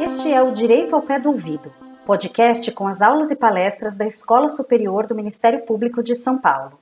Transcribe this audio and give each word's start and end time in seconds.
Este 0.00 0.32
é 0.32 0.42
o 0.42 0.52
Direito 0.52 0.94
ao 0.94 1.02
Pé 1.02 1.18
do 1.18 1.30
Ouvido, 1.30 1.72
podcast 2.06 2.70
com 2.72 2.86
as 2.86 3.02
aulas 3.02 3.30
e 3.30 3.36
palestras 3.36 3.94
da 3.94 4.06
Escola 4.06 4.48
Superior 4.48 5.06
do 5.06 5.14
Ministério 5.14 5.64
Público 5.64 6.02
de 6.02 6.14
São 6.14 6.38
Paulo. 6.38 6.78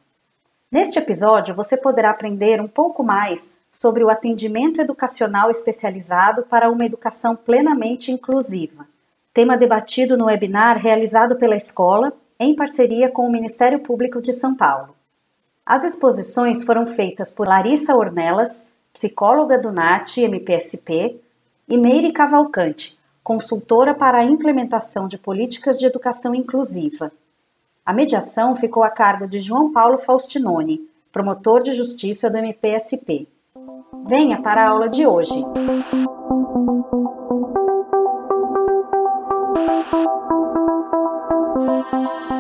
Neste 0.71 0.99
episódio, 0.99 1.55
você 1.55 1.77
poderá 1.77 2.11
aprender 2.11 2.61
um 2.61 2.69
pouco 2.69 3.03
mais 3.03 3.57
sobre 3.71 4.05
o 4.05 4.11
atendimento 4.11 4.81
educacional 4.81 5.51
especializado 5.51 6.43
para 6.43 6.71
uma 6.71 6.85
educação 6.85 7.35
plenamente 7.35 8.11
inclusiva, 8.11 8.87
tema 9.33 9.57
debatido 9.57 10.17
no 10.17 10.27
webinar 10.27 10.79
realizado 10.79 11.37
pela 11.37 11.57
escola 11.57 12.13
em 12.43 12.55
parceria 12.55 13.09
com 13.09 13.27
o 13.27 13.31
Ministério 13.31 13.79
Público 13.81 14.21
de 14.21 14.33
São 14.33 14.55
Paulo. 14.55 14.95
As 15.65 15.85
exposições 15.85 16.65
foram 16.65 16.87
feitas 16.87 17.31
por 17.31 17.47
Larissa 17.47 17.95
Ornelas, 17.95 18.67
psicóloga 18.93 19.59
do 19.59 19.71
NAT 19.71 20.19
MPSP, 20.19 21.21
e 21.69 21.79
Meire 21.79 22.13
Cavalcante, 22.13 22.99
consultora 23.23 23.95
para 23.95 24.19
a 24.19 24.25
implementação 24.25 25.07
de 25.07 25.17
políticas 25.17 25.79
de 25.79 25.87
educação 25.87 26.35
inclusiva. 26.35 27.13
A 27.87 27.93
mediação 27.93 28.55
ficou 28.55 28.83
a 28.83 28.91
cargo 28.91 29.27
de 29.27 29.39
João 29.39 29.73
Paulo 29.73 29.99
Faustinoni, 29.99 30.81
promotor 31.13 31.63
de 31.63 31.73
justiça 31.73 32.29
do 32.29 32.39
MPSP. 32.39 33.29
Venha 34.05 34.43
para 34.43 34.65
a 34.65 34.69
aula 34.69 34.89
de 34.89 35.07
hoje. 35.07 35.45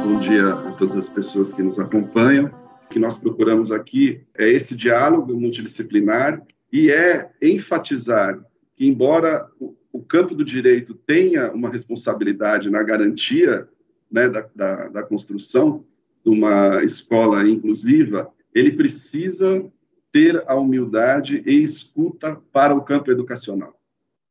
Bom 0.05 0.19
dia 0.19 0.53
a 0.53 0.73
todas 0.73 0.97
as 0.97 1.09
pessoas 1.09 1.53
que 1.53 1.63
nos 1.63 1.79
acompanham. 1.79 2.47
O 2.87 2.89
que 2.89 2.99
nós 2.99 3.17
procuramos 3.17 3.71
aqui 3.71 4.21
é 4.37 4.49
esse 4.51 4.75
diálogo 4.75 5.33
multidisciplinar 5.33 6.43
e 6.73 6.91
é 6.91 7.31
enfatizar 7.41 8.45
que, 8.75 8.85
embora 8.85 9.49
o 9.93 10.03
campo 10.03 10.35
do 10.35 10.45
direito 10.45 10.93
tenha 10.93 11.53
uma 11.53 11.71
responsabilidade 11.71 12.69
na 12.69 12.83
garantia 12.83 13.69
né, 14.11 14.29
da, 14.29 14.49
da, 14.55 14.89
da 14.89 15.03
construção 15.05 15.85
de 16.25 16.31
uma 16.31 16.83
escola 16.83 17.49
inclusiva, 17.49 18.29
ele 18.53 18.73
precisa 18.73 19.65
ter 20.11 20.43
a 20.49 20.57
humildade 20.57 21.45
e 21.47 21.63
escuta 21.63 22.41
para 22.53 22.75
o 22.75 22.83
campo 22.83 23.09
educacional. 23.09 23.81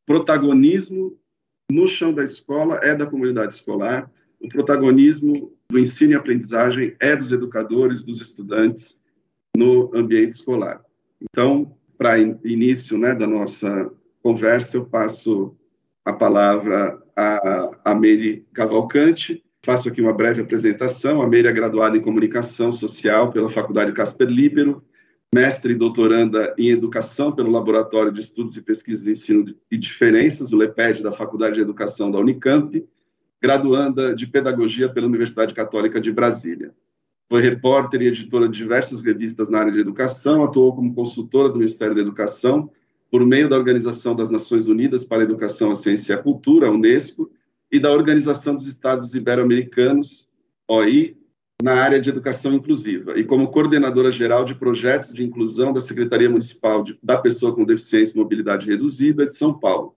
Protagonismo 0.05 1.17
no 1.71 1.87
chão 1.87 2.13
da 2.13 2.25
escola 2.25 2.79
é 2.83 2.93
da 2.93 3.05
comunidade 3.05 3.53
escolar, 3.53 4.11
o 4.41 4.49
protagonismo 4.49 5.53
do 5.69 5.79
ensino 5.79 6.13
e 6.13 6.15
aprendizagem 6.15 6.95
é 6.99 7.15
dos 7.15 7.31
educadores, 7.31 8.03
dos 8.03 8.21
estudantes 8.21 9.01
no 9.55 9.91
ambiente 9.95 10.33
escolar. 10.33 10.81
Então, 11.21 11.75
para 11.97 12.19
início 12.19 12.97
né, 12.97 13.13
da 13.13 13.27
nossa 13.27 13.91
conversa, 14.23 14.77
eu 14.77 14.85
passo 14.85 15.55
a 16.03 16.11
palavra 16.11 17.01
a, 17.15 17.71
a 17.85 17.95
Meire 17.95 18.45
Cavalcante, 18.53 19.43
Faço 19.63 19.89
aqui 19.89 20.01
uma 20.01 20.13
breve 20.13 20.41
apresentação. 20.41 21.21
A 21.21 21.27
Meire 21.27 21.47
é 21.47 21.51
graduada 21.51 21.95
em 21.95 22.01
Comunicação 22.01 22.73
Social 22.73 23.31
pela 23.31 23.47
Faculdade 23.47 23.93
Casper 23.93 24.27
Libero, 24.27 24.83
mestre 25.33 25.73
e 25.73 25.77
doutoranda 25.77 26.53
em 26.57 26.69
Educação 26.69 27.31
pelo 27.31 27.51
Laboratório 27.51 28.11
de 28.11 28.19
Estudos 28.19 28.57
e 28.57 28.61
Pesquisas 28.61 29.05
de 29.05 29.11
Ensino 29.11 29.55
e 29.69 29.77
Diferenças, 29.77 30.51
o 30.51 30.57
LEPED, 30.57 31.03
da 31.03 31.11
Faculdade 31.11 31.55
de 31.55 31.61
Educação 31.61 32.09
da 32.09 32.17
Unicamp, 32.17 32.83
graduanda 33.41 34.13
de 34.13 34.27
Pedagogia 34.27 34.87
pela 34.87 35.07
Universidade 35.07 35.53
Católica 35.53 35.99
de 35.99 36.11
Brasília. 36.11 36.71
Foi 37.27 37.41
repórter 37.41 38.01
e 38.01 38.07
editora 38.07 38.47
de 38.47 38.57
diversas 38.57 39.01
revistas 39.01 39.49
na 39.49 39.59
área 39.59 39.71
de 39.71 39.79
educação, 39.79 40.43
atuou 40.43 40.75
como 40.75 40.93
consultora 40.93 41.49
do 41.49 41.57
Ministério 41.57 41.95
da 41.95 42.01
Educação, 42.01 42.69
por 43.09 43.25
meio 43.25 43.49
da 43.49 43.57
Organização 43.57 44.15
das 44.15 44.29
Nações 44.29 44.67
Unidas 44.67 45.03
para 45.03 45.19
a 45.19 45.23
Educação, 45.23 45.71
a 45.71 45.75
Ciência 45.75 46.13
e 46.13 46.15
a 46.15 46.21
Cultura, 46.21 46.67
a 46.67 46.71
Unesco, 46.71 47.31
e 47.71 47.79
da 47.79 47.91
Organização 47.91 48.53
dos 48.53 48.67
Estados 48.67 49.15
Ibero-Americanos, 49.15 50.29
OI, 50.67 51.17
na 51.61 51.73
área 51.73 52.01
de 52.01 52.09
educação 52.09 52.53
inclusiva, 52.53 53.17
e 53.17 53.23
como 53.23 53.51
coordenadora 53.51 54.11
geral 54.11 54.43
de 54.43 54.55
projetos 54.55 55.13
de 55.13 55.23
inclusão 55.23 55.71
da 55.71 55.79
Secretaria 55.79 56.29
Municipal 56.29 56.83
da 57.01 57.17
Pessoa 57.17 57.55
com 57.55 57.63
Deficiência 57.63 58.13
e 58.13 58.17
Mobilidade 58.17 58.67
Reduzida 58.67 59.25
de 59.25 59.35
São 59.35 59.57
Paulo. 59.57 59.95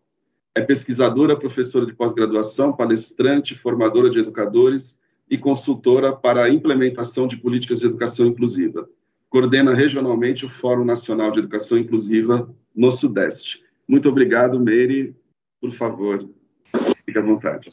É 0.54 0.60
pesquisadora, 0.60 1.36
professora 1.36 1.84
de 1.84 1.92
pós-graduação, 1.92 2.72
palestrante, 2.72 3.56
formadora 3.56 4.08
de 4.08 4.18
educadores 4.20 5.00
e 5.28 5.36
consultora 5.36 6.12
para 6.12 6.44
a 6.44 6.50
implementação 6.50 7.26
de 7.26 7.36
políticas 7.36 7.80
de 7.80 7.86
educação 7.86 8.26
inclusiva. 8.26 8.88
Coordena 9.28 9.74
regionalmente 9.74 10.46
o 10.46 10.48
Fórum 10.48 10.84
Nacional 10.84 11.32
de 11.32 11.40
Educação 11.40 11.76
Inclusiva 11.76 12.48
no 12.74 12.92
Sudeste. 12.92 13.62
Muito 13.88 14.08
obrigado, 14.08 14.60
Meire. 14.60 15.16
Por 15.60 15.72
favor, 15.72 16.28
Fique 17.04 17.18
à 17.18 17.22
vontade. 17.22 17.70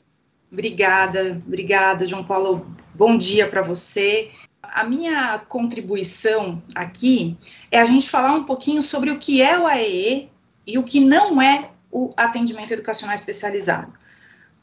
Obrigada, 0.52 1.42
obrigada, 1.46 2.06
João 2.06 2.24
Paulo. 2.24 2.66
Bom 2.94 3.18
dia 3.18 3.48
para 3.48 3.62
você. 3.62 4.30
A 4.62 4.84
minha 4.84 5.40
contribuição 5.40 6.62
aqui 6.76 7.38
é 7.72 7.80
a 7.80 7.86
gente 7.86 8.10
falar 8.10 8.36
um 8.36 8.44
pouquinho 8.44 8.82
sobre 8.82 9.10
o 9.10 9.18
que 9.18 9.42
é 9.42 9.58
o 9.58 9.66
AEE 9.66 10.30
e 10.68 10.78
o 10.78 10.84
que 10.84 11.00
não 11.00 11.42
é 11.42 11.71
o 11.92 12.12
atendimento 12.16 12.72
educacional 12.72 13.16
especializado. 13.16 13.94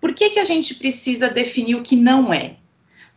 Por 0.00 0.14
que, 0.14 0.30
que 0.30 0.38
a 0.38 0.44
gente 0.44 0.74
precisa 0.76 1.28
definir 1.28 1.74
o 1.74 1.82
que 1.82 1.96
não 1.96 2.32
é? 2.32 2.56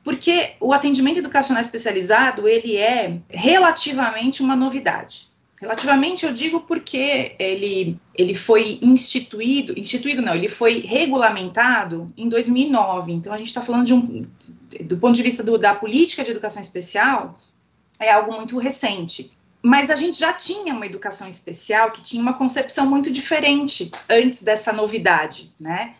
Porque 0.03 0.53
o 0.59 0.73
atendimento 0.73 1.19
educacional 1.19 1.61
especializado, 1.61 2.47
ele 2.47 2.75
é 2.75 3.19
relativamente 3.29 4.41
uma 4.41 4.55
novidade. 4.55 5.29
Relativamente, 5.61 6.25
eu 6.25 6.33
digo 6.33 6.61
porque 6.61 7.35
ele, 7.37 7.99
ele 8.15 8.33
foi 8.33 8.79
instituído, 8.81 9.77
instituído 9.77 10.19
não, 10.19 10.33
ele 10.33 10.49
foi 10.49 10.81
regulamentado 10.81 12.07
em 12.17 12.27
2009. 12.27 13.11
Então, 13.11 13.31
a 13.31 13.37
gente 13.37 13.47
está 13.47 13.61
falando 13.61 13.85
de 13.85 13.93
um, 13.93 14.23
do 14.81 14.97
ponto 14.97 15.15
de 15.15 15.21
vista 15.21 15.43
do, 15.43 15.59
da 15.59 15.75
política 15.75 16.23
de 16.23 16.31
educação 16.31 16.59
especial, 16.59 17.35
é 17.99 18.11
algo 18.11 18.33
muito 18.33 18.57
recente. 18.57 19.31
Mas 19.61 19.89
a 19.89 19.95
gente 19.95 20.17
já 20.17 20.33
tinha 20.33 20.73
uma 20.73 20.85
educação 20.85 21.27
especial 21.27 21.91
que 21.91 22.01
tinha 22.01 22.21
uma 22.21 22.33
concepção 22.33 22.87
muito 22.87 23.11
diferente 23.11 23.91
antes 24.09 24.41
dessa 24.41 24.73
novidade, 24.73 25.53
né? 25.59 25.95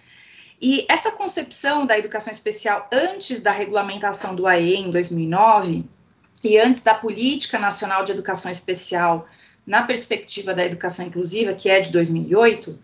E 0.60 0.86
essa 0.88 1.12
concepção 1.12 1.86
da 1.86 1.98
educação 1.98 2.32
especial 2.32 2.88
antes 2.92 3.42
da 3.42 3.52
regulamentação 3.52 4.36
do 4.36 4.46
AE 4.48 4.76
em 4.76 4.92
2009 4.92 5.84
e 6.44 6.58
antes 6.60 6.84
da 6.84 6.94
Política 6.94 7.58
Nacional 7.58 8.04
de 8.04 8.12
Educação 8.12 8.52
Especial 8.52 9.28
na 9.66 9.84
perspectiva 9.84 10.54
da 10.54 10.66
educação 10.66 11.06
inclusiva, 11.06 11.54
que 11.54 11.70
é 11.70 11.80
de 11.80 11.92
2008, 11.92 12.80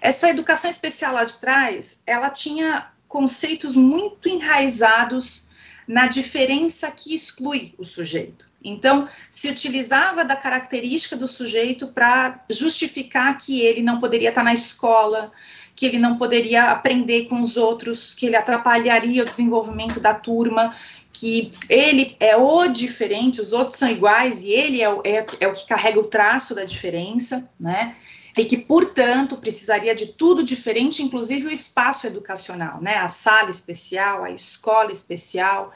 essa 0.00 0.28
educação 0.28 0.70
especial 0.70 1.14
lá 1.14 1.24
de 1.24 1.36
trás, 1.36 2.02
ela 2.06 2.30
tinha 2.30 2.90
conceitos 3.08 3.74
muito 3.74 4.28
enraizados 4.28 5.47
na 5.88 6.06
diferença 6.06 6.90
que 6.90 7.14
exclui 7.14 7.74
o 7.78 7.82
sujeito. 7.82 8.46
Então, 8.62 9.08
se 9.30 9.48
utilizava 9.48 10.22
da 10.22 10.36
característica 10.36 11.16
do 11.16 11.26
sujeito 11.26 11.88
para 11.88 12.44
justificar 12.50 13.38
que 13.38 13.62
ele 13.62 13.80
não 13.80 13.98
poderia 13.98 14.28
estar 14.28 14.44
na 14.44 14.52
escola, 14.52 15.32
que 15.74 15.86
ele 15.86 15.98
não 15.98 16.18
poderia 16.18 16.72
aprender 16.72 17.24
com 17.24 17.40
os 17.40 17.56
outros, 17.56 18.12
que 18.12 18.26
ele 18.26 18.36
atrapalharia 18.36 19.22
o 19.22 19.26
desenvolvimento 19.26 19.98
da 19.98 20.12
turma, 20.12 20.74
que 21.10 21.52
ele 21.70 22.16
é 22.20 22.36
o 22.36 22.68
diferente, 22.68 23.40
os 23.40 23.52
outros 23.52 23.78
são 23.78 23.88
iguais 23.88 24.42
e 24.42 24.50
ele 24.50 24.82
é 24.82 24.90
o, 24.90 25.00
é, 25.04 25.26
é 25.40 25.48
o 25.48 25.52
que 25.52 25.66
carrega 25.66 25.98
o 25.98 26.04
traço 26.04 26.54
da 26.54 26.64
diferença, 26.64 27.48
né? 27.58 27.96
E 28.38 28.44
que, 28.44 28.56
portanto, 28.56 29.36
precisaria 29.36 29.94
de 29.96 30.06
tudo 30.12 30.44
diferente, 30.44 31.02
inclusive 31.02 31.48
o 31.48 31.50
espaço 31.50 32.06
educacional, 32.06 32.80
né? 32.80 32.96
A 32.96 33.08
sala 33.08 33.50
especial, 33.50 34.22
a 34.22 34.30
escola 34.30 34.92
especial. 34.92 35.72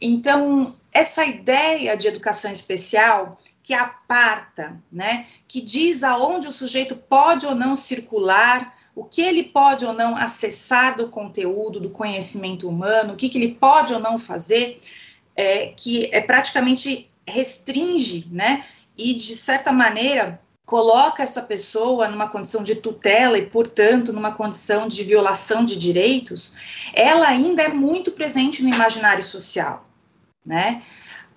Então, 0.00 0.74
essa 0.90 1.26
ideia 1.26 1.96
de 1.98 2.08
educação 2.08 2.50
especial 2.50 3.38
que 3.62 3.74
aparta, 3.74 4.82
né, 4.90 5.26
que 5.46 5.60
diz 5.60 6.02
aonde 6.02 6.48
o 6.48 6.52
sujeito 6.52 6.96
pode 6.96 7.44
ou 7.44 7.54
não 7.54 7.76
circular, 7.76 8.74
o 8.94 9.04
que 9.04 9.20
ele 9.20 9.44
pode 9.44 9.84
ou 9.84 9.92
não 9.92 10.16
acessar 10.16 10.96
do 10.96 11.08
conteúdo, 11.08 11.78
do 11.78 11.90
conhecimento 11.90 12.66
humano, 12.66 13.12
o 13.12 13.16
que, 13.16 13.28
que 13.28 13.36
ele 13.36 13.54
pode 13.54 13.92
ou 13.92 14.00
não 14.00 14.18
fazer, 14.18 14.80
é, 15.36 15.66
que 15.76 16.08
é 16.10 16.22
praticamente 16.22 17.10
restringe, 17.26 18.26
né, 18.32 18.64
e 18.96 19.12
de 19.12 19.36
certa 19.36 19.70
maneira 19.70 20.40
coloca 20.68 21.22
essa 21.22 21.40
pessoa 21.40 22.08
numa 22.08 22.28
condição 22.28 22.62
de 22.62 22.74
tutela 22.74 23.38
e, 23.38 23.46
portanto, 23.46 24.12
numa 24.12 24.32
condição 24.32 24.86
de 24.86 25.02
violação 25.02 25.64
de 25.64 25.74
direitos, 25.76 26.58
ela 26.92 27.26
ainda 27.26 27.62
é 27.62 27.68
muito 27.68 28.12
presente 28.12 28.62
no 28.62 28.68
imaginário 28.68 29.24
social, 29.24 29.82
né? 30.46 30.82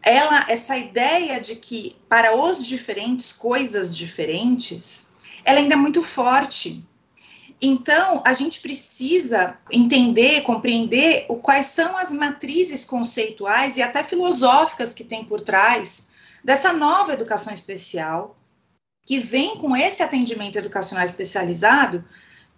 Ela, 0.04 0.46
essa 0.50 0.76
ideia 0.76 1.40
de 1.40 1.56
que 1.56 1.96
para 2.10 2.36
os 2.36 2.68
diferentes 2.68 3.32
coisas 3.32 3.96
diferentes, 3.96 5.16
ela 5.46 5.60
ainda 5.60 5.76
é 5.76 5.78
muito 5.78 6.04
forte 6.04 6.84
Então, 7.62 8.22
a 8.26 8.34
gente 8.34 8.60
precisa 8.60 9.58
entender, 9.72 10.42
compreender 10.42 11.26
o, 11.30 11.38
quais 11.38 11.68
são 11.68 11.98
as 11.98 12.12
matrizes 12.12 12.84
conceituais 12.84 13.78
e 13.78 13.82
até 13.82 14.04
filosóficas 14.04 14.94
que 14.94 15.06
tem 15.06 15.24
por 15.24 15.40
trás 15.40 16.12
dessa 16.44 16.74
nova 16.74 17.14
educação 17.14 17.54
especial, 17.54 18.36
que 19.06 19.18
vem 19.18 19.58
com 19.58 19.76
esse 19.76 20.04
atendimento 20.04 20.58
educacional 20.58 21.06
especializado, 21.06 22.04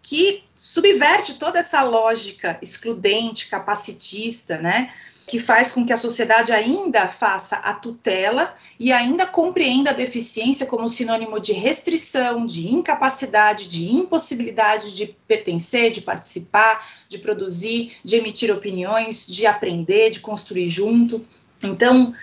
que 0.02 0.44
subverte 0.54 1.36
toda 1.36 1.60
essa 1.60 1.82
lógica 1.82 2.58
excludente, 2.62 3.48
capacitista, 3.48 4.58
né? 4.58 4.94
que 5.26 5.40
faz 5.40 5.72
com 5.72 5.86
que 5.86 5.94
a 5.94 5.98
sociedade 5.98 6.52
ainda 6.52 7.08
faça 7.08 7.56
a 7.58 7.74
tutela 7.74 8.54
e 8.80 8.92
ainda 8.92 9.26
compreenda 9.26 9.92
a 9.92 9.94
deficiência 9.94 10.66
como 10.66 10.90
sinônimo 10.90 11.40
de 11.40 11.54
restrição, 11.54 12.46
de 12.46 12.74
incapacidade, 12.74 13.68
de 13.68 13.92
impossibilidade 13.92 14.94
de 14.94 15.16
pertencer, 15.28 15.92
de 15.92 16.02
participar, 16.02 16.86
de 17.08 17.18
produzir, 17.18 17.94
de 18.04 18.18
emitir 18.18 18.52
opiniões, 18.52 19.26
de 19.26 19.46
aprender, 19.46 20.10
de 20.10 20.20
construir 20.20 20.68
junto. 20.68 21.22
Então, 21.62 22.14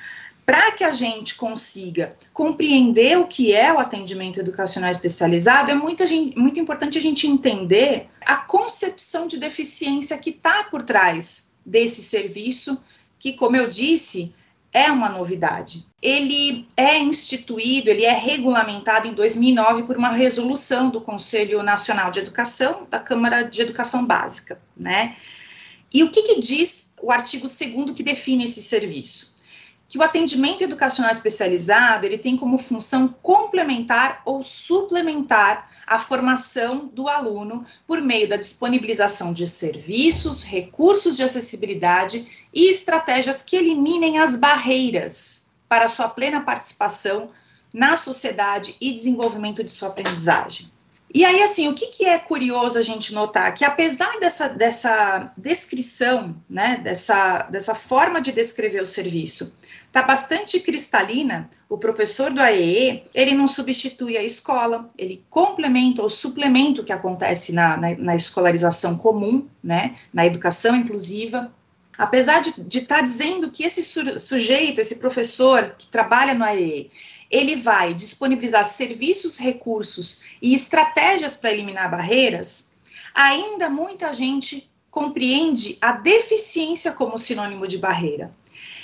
para 0.50 0.72
que 0.72 0.82
a 0.82 0.92
gente 0.92 1.36
consiga 1.36 2.16
compreender 2.32 3.16
o 3.16 3.28
que 3.28 3.54
é 3.54 3.72
o 3.72 3.78
atendimento 3.78 4.40
educacional 4.40 4.90
especializado, 4.90 5.70
é 5.70 5.76
muito, 5.76 6.02
muito 6.36 6.58
importante 6.58 6.98
a 6.98 7.00
gente 7.00 7.28
entender 7.28 8.06
a 8.26 8.36
concepção 8.36 9.28
de 9.28 9.38
deficiência 9.38 10.18
que 10.18 10.30
está 10.30 10.64
por 10.64 10.82
trás 10.82 11.52
desse 11.64 12.02
serviço, 12.02 12.82
que, 13.16 13.34
como 13.34 13.56
eu 13.56 13.68
disse, 13.68 14.34
é 14.72 14.90
uma 14.90 15.08
novidade. 15.08 15.86
Ele 16.02 16.66
é 16.76 16.98
instituído, 16.98 17.88
ele 17.88 18.04
é 18.04 18.12
regulamentado 18.12 19.06
em 19.06 19.14
2009 19.14 19.84
por 19.84 19.96
uma 19.96 20.10
resolução 20.10 20.90
do 20.90 21.00
Conselho 21.00 21.62
Nacional 21.62 22.10
de 22.10 22.18
Educação, 22.18 22.88
da 22.90 22.98
Câmara 22.98 23.44
de 23.44 23.62
Educação 23.62 24.04
Básica, 24.04 24.60
né? 24.76 25.14
E 25.94 26.02
o 26.02 26.10
que, 26.10 26.22
que 26.22 26.40
diz 26.40 26.94
o 27.00 27.12
artigo 27.12 27.46
2 27.46 27.92
que 27.92 28.02
define 28.02 28.44
esse 28.44 28.62
serviço? 28.62 29.29
Que 29.90 29.98
o 29.98 30.04
atendimento 30.04 30.62
educacional 30.62 31.10
especializado 31.10 32.06
ele 32.06 32.16
tem 32.16 32.36
como 32.36 32.56
função 32.56 33.08
complementar 33.20 34.22
ou 34.24 34.40
suplementar 34.40 35.68
a 35.84 35.98
formação 35.98 36.88
do 36.94 37.08
aluno 37.08 37.66
por 37.88 38.00
meio 38.00 38.28
da 38.28 38.36
disponibilização 38.36 39.32
de 39.32 39.48
serviços, 39.48 40.44
recursos 40.44 41.16
de 41.16 41.24
acessibilidade 41.24 42.48
e 42.54 42.70
estratégias 42.70 43.42
que 43.42 43.56
eliminem 43.56 44.20
as 44.20 44.36
barreiras 44.36 45.48
para 45.68 45.88
sua 45.88 46.08
plena 46.08 46.40
participação 46.40 47.30
na 47.74 47.96
sociedade 47.96 48.76
e 48.80 48.92
desenvolvimento 48.92 49.64
de 49.64 49.72
sua 49.72 49.88
aprendizagem. 49.88 50.70
E 51.12 51.24
aí, 51.24 51.42
assim, 51.42 51.66
o 51.68 51.74
que, 51.74 51.88
que 51.88 52.04
é 52.04 52.16
curioso 52.20 52.78
a 52.78 52.82
gente 52.82 53.12
notar? 53.12 53.52
Que 53.52 53.64
apesar 53.64 54.20
dessa, 54.20 54.48
dessa 54.50 55.32
descrição, 55.36 56.40
né, 56.48 56.80
dessa, 56.82 57.42
dessa 57.50 57.74
forma 57.74 58.20
de 58.20 58.30
descrever 58.30 58.80
o 58.80 58.86
serviço, 58.86 59.56
tá 59.92 60.02
bastante 60.02 60.60
cristalina, 60.60 61.50
o 61.68 61.78
professor 61.78 62.32
do 62.32 62.40
AEE, 62.40 63.04
ele 63.14 63.32
não 63.32 63.46
substitui 63.46 64.16
a 64.16 64.22
escola, 64.22 64.86
ele 64.96 65.24
complementa 65.28 66.02
ou 66.02 66.08
suplementa 66.08 66.80
o 66.80 66.84
que 66.84 66.92
acontece 66.92 67.52
na, 67.52 67.76
na, 67.76 67.96
na 67.96 68.16
escolarização 68.16 68.96
comum, 68.98 69.48
né, 69.62 69.96
na 70.12 70.24
educação 70.24 70.76
inclusiva, 70.76 71.52
apesar 71.98 72.40
de 72.40 72.78
estar 72.78 72.96
tá 72.96 73.00
dizendo 73.02 73.50
que 73.50 73.64
esse 73.64 73.82
sujeito, 74.18 74.80
esse 74.80 74.96
professor 74.96 75.74
que 75.76 75.86
trabalha 75.88 76.34
no 76.34 76.44
AEE, 76.44 76.88
ele 77.30 77.56
vai 77.56 77.94
disponibilizar 77.94 78.64
serviços, 78.64 79.38
recursos 79.38 80.24
e 80.42 80.52
estratégias 80.52 81.36
para 81.36 81.52
eliminar 81.52 81.90
barreiras, 81.90 82.74
ainda 83.14 83.68
muita 83.70 84.12
gente 84.12 84.68
compreende 84.90 85.78
a 85.80 85.92
deficiência 85.92 86.92
como 86.92 87.16
sinônimo 87.16 87.66
de 87.68 87.78
barreira. 87.78 88.30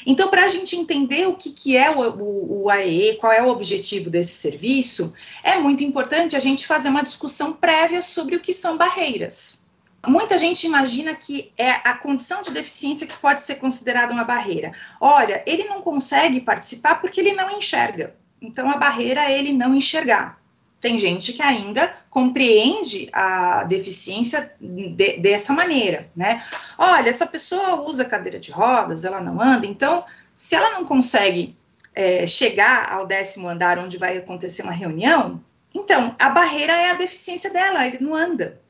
Então, 0.06 0.30
para 0.30 0.44
a 0.44 0.48
gente 0.48 0.76
entender 0.76 1.26
o 1.26 1.34
que, 1.34 1.50
que 1.50 1.76
é 1.76 1.90
o, 1.90 1.98
o, 1.98 2.62
o 2.62 2.70
AEE, 2.70 3.16
qual 3.16 3.32
é 3.32 3.42
o 3.42 3.48
objetivo 3.48 4.08
desse 4.08 4.34
serviço, 4.34 5.12
é 5.42 5.58
muito 5.58 5.82
importante 5.82 6.36
a 6.36 6.38
gente 6.38 6.64
fazer 6.64 6.88
uma 6.88 7.02
discussão 7.02 7.52
prévia 7.52 8.00
sobre 8.00 8.36
o 8.36 8.40
que 8.40 8.52
são 8.52 8.78
barreiras. 8.78 9.66
Muita 10.06 10.38
gente 10.38 10.64
imagina 10.64 11.12
que 11.16 11.52
é 11.58 11.70
a 11.70 11.94
condição 11.94 12.40
de 12.40 12.52
deficiência 12.52 13.08
que 13.08 13.18
pode 13.18 13.42
ser 13.42 13.56
considerada 13.56 14.12
uma 14.12 14.22
barreira. 14.22 14.70
Olha, 15.00 15.42
ele 15.44 15.64
não 15.64 15.82
consegue 15.82 16.40
participar 16.40 17.00
porque 17.00 17.20
ele 17.20 17.32
não 17.32 17.58
enxerga. 17.58 18.14
Então, 18.40 18.70
a 18.70 18.76
barreira 18.76 19.24
é 19.24 19.36
ele 19.36 19.52
não 19.52 19.74
enxergar. 19.74 20.40
Tem 20.80 20.96
gente 20.96 21.32
que 21.32 21.42
ainda 21.42 21.92
compreende 22.16 23.10
a 23.12 23.64
deficiência 23.64 24.50
de, 24.58 25.18
dessa 25.18 25.52
maneira, 25.52 26.10
né? 26.16 26.42
Olha, 26.78 27.10
essa 27.10 27.26
pessoa 27.26 27.82
usa 27.82 28.06
cadeira 28.06 28.40
de 28.40 28.50
rodas, 28.50 29.04
ela 29.04 29.20
não 29.20 29.38
anda, 29.38 29.66
então, 29.66 30.02
se 30.34 30.54
ela 30.54 30.70
não 30.70 30.86
consegue 30.86 31.54
é, 31.94 32.26
chegar 32.26 32.90
ao 32.90 33.06
décimo 33.06 33.46
andar 33.46 33.78
onde 33.78 33.98
vai 33.98 34.16
acontecer 34.16 34.62
uma 34.62 34.72
reunião, 34.72 35.44
então, 35.74 36.16
a 36.18 36.30
barreira 36.30 36.72
é 36.72 36.90
a 36.92 36.94
deficiência 36.94 37.52
dela, 37.52 37.86
ele 37.86 37.98
não 38.00 38.14
anda, 38.14 38.62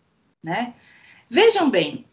né? 0.45 0.75
Vejam 1.31 1.71
bem, 1.71 2.05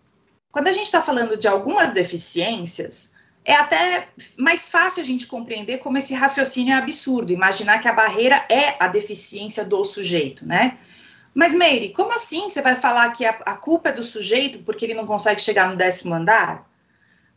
quando 0.52 0.68
a 0.68 0.72
gente 0.72 0.86
está 0.86 1.02
falando 1.02 1.36
de 1.36 1.48
algumas 1.48 1.94
deficiências, 1.94 3.16
é 3.44 3.56
até 3.56 4.08
mais 4.38 4.70
fácil 4.70 5.02
a 5.02 5.06
gente 5.06 5.26
compreender 5.26 5.80
como 5.80 5.98
esse 5.98 6.14
raciocínio 6.14 6.76
é 6.76 6.78
absurdo, 6.78 7.34
imaginar 7.34 7.80
que 7.80 7.88
a 7.88 7.94
barreira 7.94 8.46
é 8.48 8.76
a 8.80 8.88
deficiência 8.88 9.66
do 9.66 9.84
sujeito, 9.84 10.46
né? 10.46 10.78
Mas, 11.34 11.56
Meire, 11.56 11.90
como 11.90 12.14
assim 12.14 12.50
você 12.50 12.62
vai 12.62 12.76
falar 12.76 13.12
que 13.12 13.26
a, 13.26 13.32
a 13.46 13.56
culpa 13.56 13.90
é 13.90 13.94
do 13.94 14.04
sujeito 14.04 14.60
porque 14.60 14.86
ele 14.86 14.94
não 14.94 15.06
consegue 15.06 15.42
chegar 15.42 15.70
no 15.70 15.76
décimo 15.76 16.14
andar? 16.14 16.70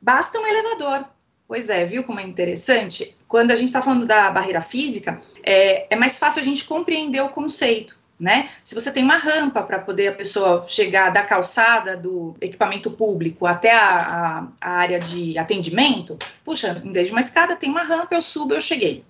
Basta 0.00 0.38
um 0.38 0.46
elevador. 0.46 1.08
Pois 1.48 1.70
é, 1.70 1.84
viu 1.84 2.02
como 2.02 2.19
é 2.19 2.25
interessante? 2.25 3.16
Quando 3.28 3.52
a 3.52 3.54
gente 3.54 3.66
está 3.66 3.81
falando 3.81 4.04
da 4.04 4.31
barreira 4.31 4.60
física, 4.60 5.20
é, 5.44 5.94
é 5.94 5.96
mais 5.96 6.19
fácil 6.19 6.40
a 6.40 6.44
gente 6.44 6.64
compreender 6.64 7.20
o 7.20 7.28
conceito 7.28 7.98
né? 8.19 8.48
Se 8.62 8.75
você 8.75 8.90
tem 8.90 9.04
uma 9.04 9.19
rampa 9.19 9.62
para 9.62 9.78
poder 9.78 10.08
a 10.08 10.12
pessoa 10.12 10.64
chegar 10.66 11.10
da 11.10 11.22
calçada 11.22 11.96
do 11.96 12.34
equipamento 12.40 12.90
público 12.90 13.46
até 13.46 13.72
a, 13.72 13.88
a, 13.88 14.49
a, 14.60 14.70
área 14.70 14.99
de 14.99 15.38
atendimento, 15.38 16.19
puxa, 16.44 16.81
em 16.82 16.92
vez 16.92 17.08
de 17.08 17.12
uma 17.12 17.20
escada, 17.20 17.56
tem 17.56 17.70
uma 17.70 17.82
rampa, 17.82 18.14
eu 18.14 18.22
subo, 18.22 18.54
eu 18.54 18.60
cheguei. 18.60 19.04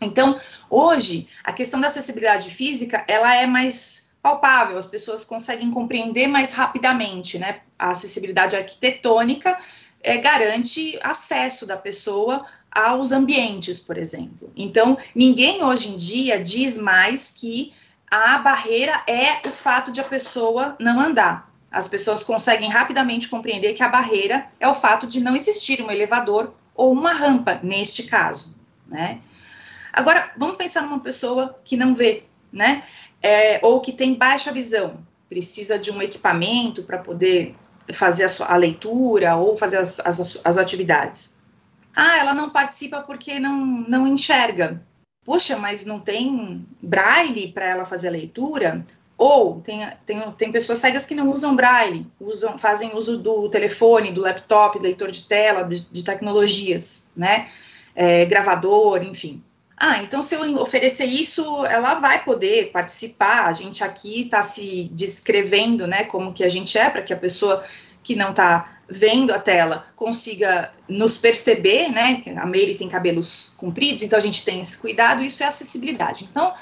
Então, 0.00 0.38
hoje, 0.70 1.28
a 1.44 1.52
questão 1.52 1.80
da 1.80 1.86
acessibilidade 1.86 2.50
física, 2.50 3.04
ela 3.08 3.34
é 3.34 3.46
mais 3.46 4.05
palpável, 4.26 4.76
as 4.76 4.88
pessoas 4.88 5.24
conseguem 5.24 5.70
compreender 5.70 6.26
mais 6.26 6.52
rapidamente, 6.52 7.38
né? 7.38 7.60
A 7.78 7.92
acessibilidade 7.92 8.56
arquitetônica 8.56 9.56
é, 10.02 10.18
garante 10.18 10.98
acesso 11.00 11.64
da 11.64 11.76
pessoa 11.76 12.44
aos 12.72 13.12
ambientes, 13.12 13.78
por 13.78 13.96
exemplo. 13.96 14.52
Então, 14.56 14.98
ninguém 15.14 15.62
hoje 15.62 15.90
em 15.90 15.96
dia 15.96 16.42
diz 16.42 16.76
mais 16.76 17.30
que 17.30 17.72
a 18.10 18.38
barreira 18.38 19.00
é 19.06 19.46
o 19.46 19.52
fato 19.52 19.92
de 19.92 20.00
a 20.00 20.04
pessoa 20.04 20.74
não 20.80 20.98
andar. 20.98 21.48
As 21.70 21.86
pessoas 21.86 22.24
conseguem 22.24 22.68
rapidamente 22.68 23.28
compreender 23.28 23.74
que 23.74 23.82
a 23.82 23.88
barreira 23.88 24.48
é 24.58 24.66
o 24.66 24.74
fato 24.74 25.06
de 25.06 25.20
não 25.20 25.36
existir 25.36 25.80
um 25.84 25.90
elevador 25.90 26.52
ou 26.74 26.90
uma 26.90 27.12
rampa, 27.12 27.60
neste 27.62 28.04
caso, 28.04 28.56
né? 28.88 29.20
Agora, 29.92 30.32
vamos 30.36 30.56
pensar 30.56 30.82
numa 30.82 31.00
pessoa 31.00 31.58
que 31.64 31.76
não 31.76 31.94
vê, 31.94 32.24
né? 32.52 32.82
É, 33.22 33.60
ou 33.62 33.80
que 33.80 33.92
tem 33.92 34.14
baixa 34.14 34.52
visão, 34.52 34.98
precisa 35.28 35.78
de 35.78 35.90
um 35.90 36.00
equipamento 36.00 36.82
para 36.84 36.98
poder 36.98 37.54
fazer 37.92 38.24
a, 38.24 38.28
sua, 38.28 38.46
a, 38.46 38.56
leitura 38.56 39.36
ou 39.36 39.56
fazer 39.56 39.78
as, 39.78 40.00
as, 40.00 40.38
as 40.44 40.58
atividades. 40.58 41.42
Ah, 41.94 42.18
ela 42.18 42.34
não 42.34 42.50
participa 42.50 43.00
porque 43.00 43.38
não, 43.40 43.64
não 43.88 44.06
enxerga 44.06 44.82
poxa, 45.26 45.58
mas 45.58 45.84
não 45.84 45.98
tem 45.98 46.64
braille 46.80 47.50
para 47.52 47.66
ela 47.66 47.84
fazer 47.84 48.08
a 48.08 48.12
leitura? 48.12 48.86
Ou 49.18 49.60
tem, 49.60 49.86
tem, 50.06 50.30
tem 50.32 50.52
pessoas 50.52 50.78
cegas 50.78 51.04
que 51.04 51.14
não 51.14 51.30
usam 51.30 51.56
braille, 51.56 52.06
usam, 52.20 52.56
fazem 52.56 52.94
uso 52.94 53.18
do 53.18 53.48
telefone, 53.48 54.12
do 54.12 54.20
laptop, 54.20 54.78
leitor 54.78 55.10
de 55.10 55.22
tela, 55.22 55.64
de, 55.64 55.80
de 55.80 56.04
tecnologias, 56.04 57.10
né? 57.16 57.48
É, 57.94 58.24
gravador, 58.26 59.02
enfim. 59.02 59.42
Ah, 59.76 60.02
então 60.02 60.22
se 60.22 60.34
eu 60.34 60.60
oferecer 60.60 61.04
isso, 61.04 61.66
ela 61.66 61.94
vai 61.94 62.24
poder 62.24 62.70
participar. 62.72 63.46
A 63.46 63.52
gente 63.52 63.84
aqui 63.84 64.22
está 64.22 64.40
se 64.40 64.90
descrevendo, 64.92 65.86
né, 65.86 66.04
como 66.04 66.32
que 66.32 66.42
a 66.42 66.48
gente 66.48 66.78
é, 66.78 66.88
para 66.88 67.02
que 67.02 67.12
a 67.12 67.16
pessoa 67.16 67.62
que 68.02 68.14
não 68.14 68.30
está 68.30 68.80
vendo 68.88 69.32
a 69.34 69.38
tela 69.38 69.84
consiga 69.96 70.70
nos 70.88 71.18
perceber, 71.18 71.90
né? 71.90 72.22
A 72.36 72.46
Meire 72.46 72.76
tem 72.76 72.88
cabelos 72.88 73.54
compridos, 73.56 74.04
então 74.04 74.16
a 74.16 74.22
gente 74.22 74.44
tem 74.44 74.60
esse 74.60 74.78
cuidado, 74.78 75.24
isso 75.24 75.42
é 75.42 75.46
acessibilidade. 75.46 76.24
Então, 76.30 76.54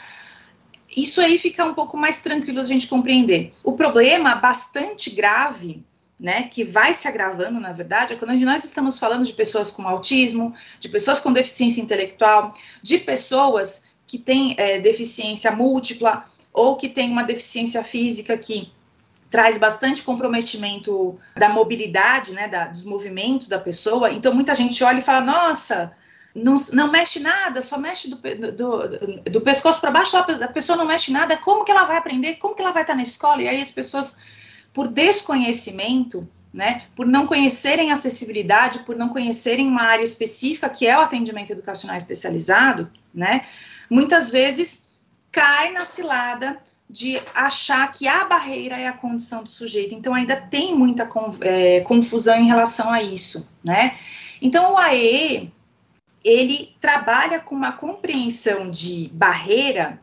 isso 0.96 1.20
aí 1.20 1.36
fica 1.36 1.62
um 1.64 1.74
pouco 1.74 1.98
mais 1.98 2.22
tranquilo 2.22 2.60
a 2.60 2.64
gente 2.64 2.86
compreender. 2.86 3.52
O 3.62 3.72
problema 3.72 4.34
bastante 4.36 5.10
grave, 5.10 5.84
né, 6.18 6.44
que 6.44 6.62
vai 6.62 6.94
se 6.94 7.08
agravando, 7.08 7.58
na 7.58 7.72
verdade, 7.72 8.12
é 8.12 8.16
quando 8.16 8.34
nós 8.40 8.64
estamos 8.64 8.98
falando 8.98 9.24
de 9.24 9.32
pessoas 9.32 9.70
com 9.70 9.86
autismo, 9.86 10.54
de 10.78 10.88
pessoas 10.88 11.20
com 11.20 11.32
deficiência 11.32 11.80
intelectual, 11.80 12.54
de 12.82 12.98
pessoas 12.98 13.86
que 14.06 14.18
têm 14.18 14.54
é, 14.56 14.78
deficiência 14.78 15.50
múltipla 15.50 16.24
ou 16.52 16.76
que 16.76 16.88
têm 16.88 17.10
uma 17.10 17.24
deficiência 17.24 17.82
física 17.82 18.38
que 18.38 18.72
traz 19.28 19.58
bastante 19.58 20.04
comprometimento 20.04 21.14
da 21.36 21.48
mobilidade, 21.48 22.32
né, 22.32 22.46
da, 22.46 22.66
dos 22.66 22.84
movimentos 22.84 23.48
da 23.48 23.58
pessoa. 23.58 24.12
Então, 24.12 24.32
muita 24.32 24.54
gente 24.54 24.84
olha 24.84 24.98
e 24.98 25.02
fala: 25.02 25.20
nossa, 25.20 25.92
não, 26.34 26.54
não 26.72 26.90
mexe 26.90 27.20
nada, 27.20 27.60
só 27.60 27.78
mexe 27.78 28.10
do, 28.10 28.16
do, 28.16 28.52
do, 28.52 29.20
do 29.22 29.40
pescoço 29.40 29.80
para 29.80 29.90
baixo, 29.90 30.16
a 30.16 30.48
pessoa 30.48 30.76
não 30.76 30.86
mexe 30.86 31.12
nada, 31.12 31.36
como 31.36 31.64
que 31.64 31.70
ela 31.70 31.84
vai 31.84 31.96
aprender? 31.96 32.36
Como 32.36 32.54
que 32.54 32.62
ela 32.62 32.72
vai 32.72 32.82
estar 32.82 32.94
na 32.94 33.02
escola? 33.02 33.42
E 33.42 33.48
aí 33.48 33.60
as 33.60 33.70
pessoas, 33.70 34.24
por 34.74 34.88
desconhecimento, 34.88 36.28
né, 36.52 36.82
por 36.94 37.06
não 37.06 37.26
conhecerem 37.26 37.90
acessibilidade, 37.90 38.80
por 38.80 38.96
não 38.96 39.08
conhecerem 39.08 39.66
uma 39.66 39.82
área 39.82 40.04
específica 40.04 40.68
que 40.68 40.86
é 40.86 40.98
o 40.98 41.00
atendimento 41.00 41.50
educacional 41.50 41.96
especializado, 41.96 42.90
né, 43.12 43.46
muitas 43.88 44.30
vezes 44.30 44.94
cai 45.32 45.72
na 45.72 45.84
cilada 45.84 46.60
de 46.88 47.20
achar 47.34 47.90
que 47.90 48.06
a 48.06 48.24
barreira 48.24 48.78
é 48.78 48.86
a 48.86 48.92
condição 48.92 49.42
do 49.42 49.48
sujeito. 49.48 49.94
Então 49.94 50.14
ainda 50.14 50.36
tem 50.36 50.76
muita 50.76 51.08
é, 51.40 51.80
confusão 51.80 52.36
em 52.36 52.46
relação 52.46 52.92
a 52.92 53.02
isso, 53.02 53.50
né? 53.66 53.98
Então 54.40 54.74
o 54.74 54.78
AE 54.78 55.52
ele 56.22 56.74
trabalha 56.80 57.40
com 57.40 57.54
uma 57.54 57.72
compreensão 57.72 58.70
de 58.70 59.10
barreira 59.12 59.98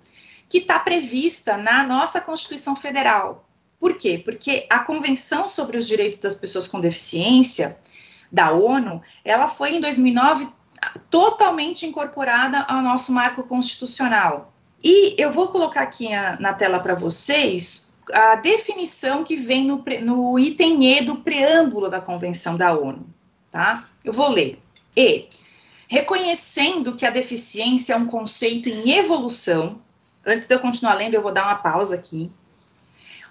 que 0.49 0.57
está 0.57 0.79
prevista 0.79 1.55
na 1.55 1.83
nossa 1.83 2.19
Constituição 2.19 2.75
Federal, 2.75 3.47
por 3.81 3.97
quê? 3.97 4.21
Porque 4.23 4.67
a 4.69 4.81
Convenção 4.81 5.47
sobre 5.47 5.75
os 5.75 5.87
Direitos 5.87 6.19
das 6.19 6.35
Pessoas 6.35 6.67
com 6.67 6.79
Deficiência 6.79 7.75
da 8.31 8.51
ONU, 8.51 9.01
ela 9.25 9.47
foi 9.47 9.71
em 9.71 9.79
2009 9.79 10.47
totalmente 11.09 11.83
incorporada 11.87 12.59
ao 12.69 12.83
nosso 12.83 13.11
marco 13.11 13.43
constitucional. 13.43 14.53
E 14.83 15.15
eu 15.19 15.31
vou 15.31 15.47
colocar 15.47 15.81
aqui 15.81 16.09
na 16.39 16.53
tela 16.53 16.79
para 16.79 16.93
vocês 16.93 17.97
a 18.13 18.35
definição 18.35 19.23
que 19.23 19.35
vem 19.35 19.65
no, 19.65 19.83
no 20.03 20.37
item 20.37 20.85
E 20.85 21.01
do 21.01 21.17
preâmbulo 21.17 21.89
da 21.89 21.99
Convenção 21.99 22.55
da 22.55 22.77
ONU, 22.77 23.03
tá? 23.49 23.89
Eu 24.05 24.13
vou 24.13 24.29
ler. 24.29 24.59
E, 24.95 25.25
reconhecendo 25.87 26.95
que 26.95 27.05
a 27.05 27.09
deficiência 27.09 27.93
é 27.93 27.97
um 27.97 28.05
conceito 28.05 28.69
em 28.69 28.91
evolução, 28.91 29.81
antes 30.23 30.45
de 30.45 30.53
eu 30.53 30.59
continuar 30.59 30.93
lendo, 30.93 31.15
eu 31.15 31.21
vou 31.23 31.33
dar 31.33 31.45
uma 31.45 31.55
pausa 31.55 31.95
aqui. 31.95 32.31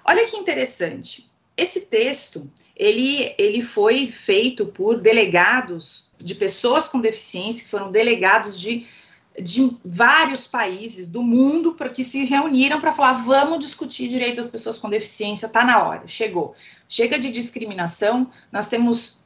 Olha 0.05 0.27
que 0.27 0.37
interessante. 0.37 1.29
Esse 1.57 1.83
texto, 1.83 2.49
ele, 2.77 3.35
ele 3.37 3.61
foi 3.61 4.07
feito 4.07 4.67
por 4.67 5.01
delegados 5.01 6.09
de 6.19 6.35
pessoas 6.35 6.89
com 6.89 7.01
deficiência, 7.01 7.65
que 7.65 7.71
foram 7.71 7.91
delegados 7.91 8.59
de, 8.61 8.87
de 9.39 9.77
vários 9.85 10.47
países 10.47 11.07
do 11.07 11.23
mundo, 11.23 11.75
que 11.95 12.05
se 12.05 12.25
reuniram 12.25 12.81
para 12.81 12.93
falar, 12.93 13.13
vamos 13.13 13.59
discutir 13.59 14.09
direitos 14.09 14.37
das 14.37 14.51
pessoas 14.51 14.79
com 14.79 14.89
deficiência, 14.89 15.47
está 15.47 15.65
na 15.65 15.83
hora, 15.83 16.07
chegou. 16.07 16.55
Chega 16.89 17.19
de 17.19 17.31
discriminação, 17.31 18.31
nós 18.51 18.69
temos 18.69 19.21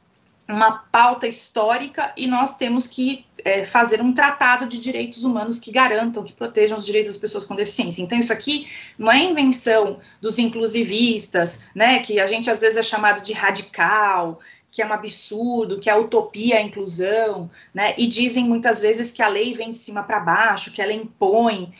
uma 0.47 0.71
pauta 0.71 1.27
histórica 1.27 2.13
e 2.15 2.27
nós 2.27 2.55
temos 2.55 2.85
que 2.85 3.25
é, 3.43 3.63
fazer 3.63 4.01
um 4.01 4.13
tratado 4.13 4.67
de 4.67 4.79
direitos 4.79 5.23
humanos 5.23 5.57
que 5.57 5.71
garantam, 5.71 6.23
que 6.23 6.33
protejam 6.33 6.77
os 6.77 6.85
direitos 6.85 7.13
das 7.13 7.21
pessoas 7.21 7.45
com 7.45 7.55
deficiência. 7.55 8.01
Então, 8.01 8.17
isso 8.17 8.31
aqui 8.31 8.67
não 8.97 9.11
é 9.11 9.19
invenção 9.19 9.99
dos 10.21 10.37
inclusivistas, 10.37 11.63
né, 11.73 11.99
que 11.99 12.19
a 12.19 12.25
gente 12.25 12.49
às 12.49 12.61
vezes 12.61 12.77
é 12.77 12.83
chamado 12.83 13.21
de 13.21 13.33
radical, 13.33 14.39
que 14.69 14.81
é 14.81 14.85
um 14.85 14.93
absurdo, 14.93 15.79
que 15.79 15.89
é 15.89 15.95
utopia 15.95 16.57
a 16.57 16.61
inclusão, 16.61 17.49
né, 17.73 17.95
e 17.97 18.05
dizem 18.05 18.45
muitas 18.45 18.81
vezes 18.81 19.11
que 19.11 19.23
a 19.23 19.27
lei 19.27 19.53
vem 19.53 19.71
de 19.71 19.77
cima 19.77 20.03
para 20.03 20.19
baixo, 20.19 20.71
que 20.71 20.81
ela 20.81 20.93
impõe, 20.93 21.73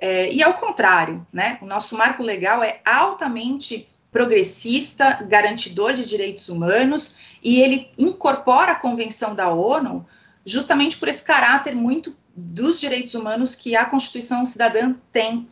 é, 0.00 0.32
e 0.32 0.42
ao 0.42 0.54
contrário, 0.54 1.26
né, 1.32 1.58
o 1.60 1.66
nosso 1.66 1.96
marco 1.96 2.22
legal 2.22 2.62
é 2.62 2.80
altamente 2.84 3.88
progressista, 4.10 5.24
garantidor 5.28 5.92
de 5.92 6.06
direitos 6.06 6.48
humanos, 6.48 7.16
e 7.42 7.60
ele 7.60 7.90
incorpora 7.98 8.72
a 8.72 8.76
Convenção 8.76 9.34
da 9.34 9.48
ONU 9.50 10.06
justamente 10.44 10.96
por 10.96 11.08
esse 11.08 11.24
caráter 11.24 11.74
muito 11.74 12.16
dos 12.34 12.80
direitos 12.80 13.14
humanos 13.14 13.54
que 13.54 13.76
a 13.76 13.84
Constituição 13.84 14.46
Cidadã 14.46 14.94
tem. 15.12 15.46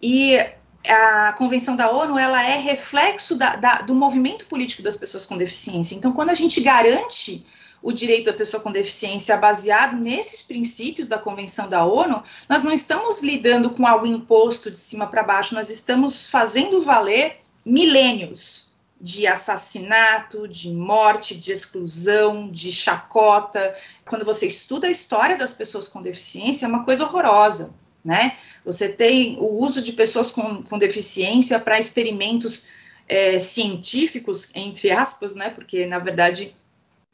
E 0.00 0.38
a 0.86 1.34
Convenção 1.34 1.76
da 1.76 1.90
ONU 1.90 2.18
ela 2.18 2.42
é 2.42 2.58
reflexo 2.58 3.36
da, 3.36 3.56
da, 3.56 3.82
do 3.82 3.94
movimento 3.94 4.46
político 4.46 4.82
das 4.82 4.96
pessoas 4.96 5.26
com 5.26 5.36
deficiência. 5.36 5.94
Então, 5.94 6.12
quando 6.12 6.30
a 6.30 6.34
gente 6.34 6.60
garante 6.60 7.44
o 7.82 7.92
direito 7.92 8.26
da 8.26 8.32
pessoa 8.32 8.62
com 8.62 8.70
deficiência 8.70 9.36
baseado 9.36 9.96
nesses 9.96 10.44
princípios 10.44 11.08
da 11.08 11.18
Convenção 11.18 11.68
da 11.68 11.84
ONU, 11.84 12.22
nós 12.48 12.62
não 12.62 12.72
estamos 12.72 13.22
lidando 13.22 13.70
com 13.70 13.86
algo 13.86 14.06
imposto 14.06 14.70
de 14.70 14.78
cima 14.78 15.08
para 15.08 15.24
baixo, 15.24 15.54
nós 15.54 15.68
estamos 15.68 16.26
fazendo 16.26 16.80
valer 16.80 17.41
milênios 17.64 18.72
de 19.00 19.26
assassinato, 19.26 20.46
de 20.46 20.70
morte, 20.70 21.34
de 21.34 21.50
exclusão, 21.50 22.48
de 22.48 22.70
chacota. 22.70 23.74
Quando 24.06 24.24
você 24.24 24.46
estuda 24.46 24.86
a 24.86 24.90
história 24.90 25.36
das 25.36 25.52
pessoas 25.52 25.88
com 25.88 26.00
deficiência, 26.00 26.66
é 26.66 26.68
uma 26.68 26.84
coisa 26.84 27.04
horrorosa, 27.04 27.74
né? 28.04 28.36
Você 28.64 28.88
tem 28.90 29.36
o 29.40 29.58
uso 29.60 29.82
de 29.82 29.92
pessoas 29.92 30.30
com, 30.30 30.62
com 30.62 30.78
deficiência 30.78 31.58
para 31.58 31.80
experimentos 31.80 32.68
é, 33.08 33.40
científicos, 33.40 34.50
entre 34.54 34.92
aspas, 34.92 35.34
né? 35.34 35.50
Porque, 35.50 35.84
na 35.84 35.98
verdade, 35.98 36.54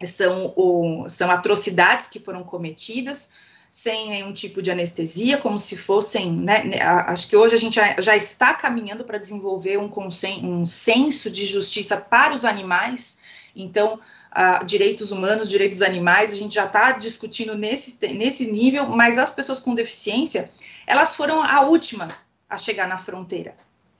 são, 0.07 0.53
o, 0.57 1.09
são 1.09 1.31
atrocidades 1.31 2.07
que 2.07 2.21
foram 2.21 2.45
cometidas 2.45 3.48
sem 3.71 4.09
nenhum 4.09 4.33
tipo 4.33 4.63
de 4.63 4.71
anestesia, 4.71 5.39
como 5.39 5.59
se 5.59 5.77
fossem, 5.77 6.33
né, 6.33 6.65
né 6.65 6.81
acho 6.83 7.29
que 7.29 7.37
hoje 7.37 7.55
a 7.55 7.59
gente 7.59 7.79
já, 7.99 8.17
está 8.17 8.55
caminhando 8.55 9.05
para 9.05 9.19
desenvolver 9.19 9.79
um, 9.79 9.91
um 10.43 10.65
senso 10.65 11.31
de 11.31 11.45
justiça 11.45 11.99
para 11.99 12.35
os 12.35 12.45
animais, 12.45 13.21
então, 13.55 14.01
uh, 14.33 14.65
direitos 14.65 15.11
humanos, 15.11 15.49
direitos 15.49 15.83
animais, 15.83 16.33
a 16.33 16.37
gente 16.37 16.55
já 16.55 16.65
está 16.65 16.93
discutindo 16.93 17.57
nesse, 17.57 18.07
nesse 18.15 18.51
nível, 18.51 18.87
mas 18.87 19.19
as 19.19 19.33
pessoas 19.33 19.61
com 19.61 19.75
deficiência, 19.75 20.51
elas 20.87 21.15
foram 21.15 21.43
a 21.43 21.63
última 21.63 22.09
a 22.49 22.57
chegar 22.57 22.89
na 22.89 22.97
fronteira. 22.97 23.55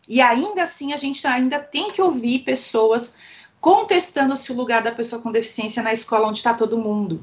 E 0.09 0.23
ainda 0.23 0.63
assim, 0.63 0.95
a 0.95 0.97
gente 0.97 1.27
ainda 1.27 1.59
tem 1.59 1.93
que 1.93 2.01
ouvir 2.01 2.39
pessoas 2.41 3.19
contestando 3.61 4.37
se 4.37 4.51
o 4.53 4.57
lugar 4.57 4.83
da 4.83 4.93
pessoa 4.93 5.21
com 5.21 5.31
deficiência 5.31 5.83
na 5.83 5.93
escola 5.93 6.29
onde 6.29 6.39
está 6.39 6.55
todo 6.55 6.79
mundo. 6.79 7.23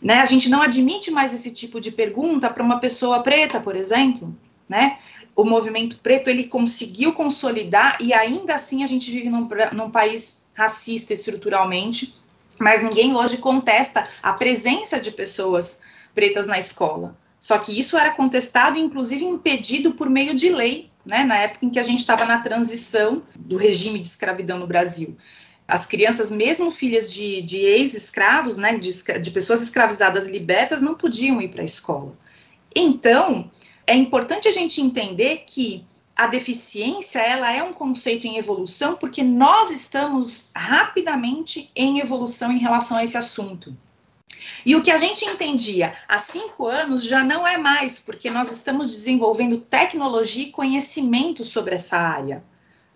Né? 0.00 0.20
A 0.20 0.26
gente 0.26 0.48
não 0.48 0.62
admite 0.62 1.10
mais 1.10 1.32
esse 1.32 1.52
tipo 1.52 1.80
de 1.80 1.90
pergunta 1.90 2.50
para 2.50 2.62
uma 2.62 2.78
pessoa 2.78 3.22
preta, 3.22 3.60
por 3.60 3.74
exemplo, 3.74 4.34
né? 4.68 4.98
O 5.34 5.44
movimento 5.44 5.98
preto 5.98 6.28
ele 6.28 6.44
conseguiu 6.44 7.12
consolidar 7.12 7.98
e 8.00 8.12
ainda 8.12 8.54
assim 8.54 8.82
a 8.82 8.86
gente 8.86 9.10
vive 9.10 9.28
num, 9.28 9.48
num 9.72 9.90
país 9.90 10.44
racista 10.54 11.12
estruturalmente, 11.12 12.14
mas 12.58 12.82
ninguém 12.82 13.14
hoje 13.14 13.36
contesta 13.36 14.06
a 14.22 14.32
presença 14.32 14.98
de 14.98 15.10
pessoas 15.10 15.82
pretas 16.14 16.46
na 16.46 16.58
escola. 16.58 17.16
Só 17.38 17.58
que 17.58 17.78
isso 17.78 17.98
era 17.98 18.10
contestado 18.10 18.78
inclusive, 18.78 19.24
impedido 19.24 19.92
por 19.92 20.08
meio 20.08 20.34
de 20.34 20.48
lei, 20.48 20.90
né, 21.04 21.22
na 21.22 21.36
época 21.36 21.66
em 21.66 21.70
que 21.70 21.78
a 21.78 21.82
gente 21.82 22.00
estava 22.00 22.24
na 22.24 22.40
transição 22.40 23.20
do 23.36 23.56
regime 23.56 23.98
de 23.98 24.06
escravidão 24.06 24.58
no 24.58 24.66
Brasil 24.66 25.16
as 25.68 25.86
crianças, 25.86 26.30
mesmo 26.30 26.70
filhas 26.70 27.12
de, 27.12 27.42
de 27.42 27.58
ex-escravos, 27.58 28.56
né, 28.56 28.78
de, 28.78 29.20
de 29.20 29.30
pessoas 29.30 29.62
escravizadas 29.62 30.28
libertas, 30.28 30.80
não 30.80 30.94
podiam 30.94 31.40
ir 31.40 31.48
para 31.48 31.62
a 31.62 31.64
escola. 31.64 32.16
Então, 32.74 33.50
é 33.86 33.94
importante 33.94 34.46
a 34.46 34.52
gente 34.52 34.80
entender 34.80 35.44
que 35.46 35.84
a 36.14 36.26
deficiência 36.26 37.18
ela 37.18 37.52
é 37.52 37.62
um 37.62 37.72
conceito 37.72 38.26
em 38.26 38.38
evolução 38.38 38.96
porque 38.96 39.22
nós 39.22 39.70
estamos 39.70 40.48
rapidamente 40.54 41.70
em 41.74 41.98
evolução 41.98 42.50
em 42.50 42.58
relação 42.58 42.96
a 42.96 43.04
esse 43.04 43.18
assunto. 43.18 43.76
E 44.64 44.76
o 44.76 44.82
que 44.82 44.90
a 44.90 44.98
gente 44.98 45.24
entendia 45.24 45.92
há 46.08 46.18
cinco 46.18 46.66
anos 46.66 47.04
já 47.04 47.24
não 47.24 47.46
é 47.46 47.58
mais, 47.58 47.98
porque 47.98 48.30
nós 48.30 48.50
estamos 48.50 48.90
desenvolvendo 48.90 49.58
tecnologia 49.58 50.44
e 50.44 50.50
conhecimento 50.50 51.44
sobre 51.44 51.74
essa 51.74 51.98
área. 51.98 52.42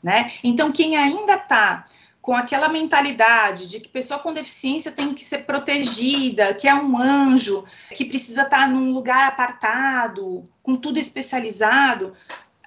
Né? 0.02 0.32
Então, 0.42 0.72
quem 0.72 0.96
ainda 0.96 1.34
está 1.34 1.84
com 2.20 2.36
aquela 2.36 2.68
mentalidade 2.68 3.68
de 3.68 3.80
que 3.80 3.88
pessoa 3.88 4.20
com 4.20 4.32
deficiência 4.32 4.92
tem 4.92 5.14
que 5.14 5.24
ser 5.24 5.38
protegida, 5.38 6.52
que 6.54 6.68
é 6.68 6.74
um 6.74 6.98
anjo, 6.98 7.64
que 7.94 8.04
precisa 8.04 8.42
estar 8.42 8.68
num 8.68 8.92
lugar 8.92 9.26
apartado, 9.26 10.44
com 10.62 10.76
tudo 10.76 10.98
especializado, 10.98 12.12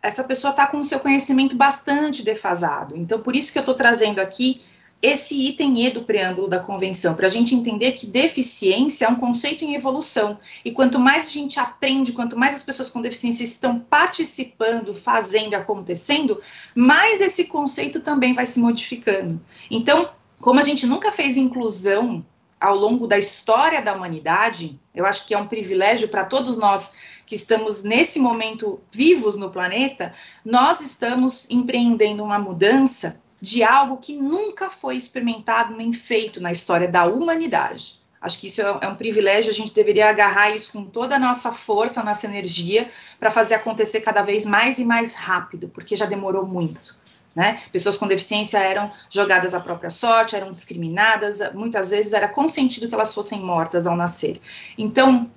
essa 0.01 0.25
pessoa 0.25 0.51
está 0.51 0.67
com 0.67 0.79
o 0.79 0.83
seu 0.83 0.99
conhecimento 0.99 1.55
bastante 1.55 2.23
defasado. 2.23 2.97
Então, 2.97 3.21
por 3.21 3.35
isso 3.35 3.53
que 3.53 3.57
eu 3.57 3.61
estou 3.61 3.73
trazendo 3.73 4.19
aqui 4.19 4.61
esse 5.03 5.35
item 5.35 5.85
E 5.85 5.89
do 5.89 6.03
preâmbulo 6.03 6.47
da 6.47 6.59
convenção, 6.59 7.13
para 7.13 7.25
a 7.25 7.29
gente 7.29 7.53
entender 7.53 7.91
que 7.91 8.07
deficiência 8.07 9.05
é 9.05 9.09
um 9.09 9.17
conceito 9.17 9.65
em 9.65 9.75
evolução. 9.75 10.37
E 10.63 10.71
quanto 10.71 10.97
mais 10.97 11.27
a 11.27 11.31
gente 11.31 11.59
aprende, 11.59 12.13
quanto 12.13 12.39
mais 12.39 12.55
as 12.55 12.63
pessoas 12.63 12.87
com 12.87 13.01
deficiência 13.01 13.43
estão 13.43 13.79
participando, 13.79 14.93
fazendo, 14.93 15.55
acontecendo, 15.55 16.41
mais 16.73 17.19
esse 17.19 17.45
conceito 17.45 17.99
também 17.99 18.33
vai 18.33 18.45
se 18.45 18.61
modificando. 18.61 19.41
Então, 19.69 20.09
como 20.39 20.59
a 20.61 20.63
gente 20.63 20.87
nunca 20.87 21.11
fez 21.11 21.35
inclusão 21.35 22.25
ao 22.57 22.77
longo 22.77 23.05
da 23.05 23.17
história 23.17 23.81
da 23.81 23.93
humanidade, 23.93 24.79
eu 24.95 25.05
acho 25.05 25.27
que 25.27 25.33
é 25.33 25.37
um 25.37 25.47
privilégio 25.47 26.07
para 26.07 26.23
todos 26.23 26.55
nós 26.55 26.95
que 27.25 27.35
estamos 27.35 27.83
nesse 27.83 28.19
momento 28.19 28.79
vivos 28.89 29.35
no 29.35 29.49
planeta, 29.49 30.13
nós 30.45 30.79
estamos 30.79 31.49
empreendendo 31.51 32.23
uma 32.23 32.39
mudança 32.39 33.22
de 33.43 33.61
algo 33.61 33.97
que 33.97 34.15
nunca 34.15 34.69
foi 34.69 34.95
experimentado 34.95 35.75
nem 35.75 35.91
feito 35.91 36.39
na 36.39 36.49
história 36.49 36.87
da 36.87 37.03
humanidade. 37.03 37.95
Acho 38.21 38.39
que 38.39 38.47
isso 38.47 38.61
é, 38.61 38.77
é 38.83 38.87
um 38.87 38.95
privilégio, 38.95 39.51
a 39.51 39.53
gente 39.53 39.73
deveria 39.73 40.09
agarrar 40.09 40.51
isso 40.51 40.71
com 40.71 40.85
toda 40.85 41.17
a 41.17 41.19
nossa 41.19 41.51
força, 41.51 42.01
nossa 42.01 42.25
energia, 42.25 42.89
para 43.19 43.29
fazer 43.29 43.55
acontecer 43.55 43.99
cada 43.99 44.21
vez 44.21 44.45
mais 44.45 44.79
e 44.79 44.85
mais 44.85 45.13
rápido, 45.13 45.67
porque 45.67 45.93
já 45.93 46.05
demorou 46.05 46.47
muito. 46.47 46.95
Né? 47.35 47.59
Pessoas 47.69 47.97
com 47.97 48.07
deficiência 48.07 48.59
eram 48.59 48.89
jogadas 49.09 49.53
à 49.53 49.59
própria 49.59 49.89
sorte, 49.89 50.37
eram 50.37 50.49
discriminadas, 50.49 51.41
muitas 51.53 51.89
vezes 51.89 52.13
era 52.13 52.29
consentido 52.29 52.87
que 52.87 52.95
elas 52.95 53.13
fossem 53.13 53.41
mortas 53.41 53.85
ao 53.85 53.97
nascer. 53.97 54.39
Então, 54.77 55.29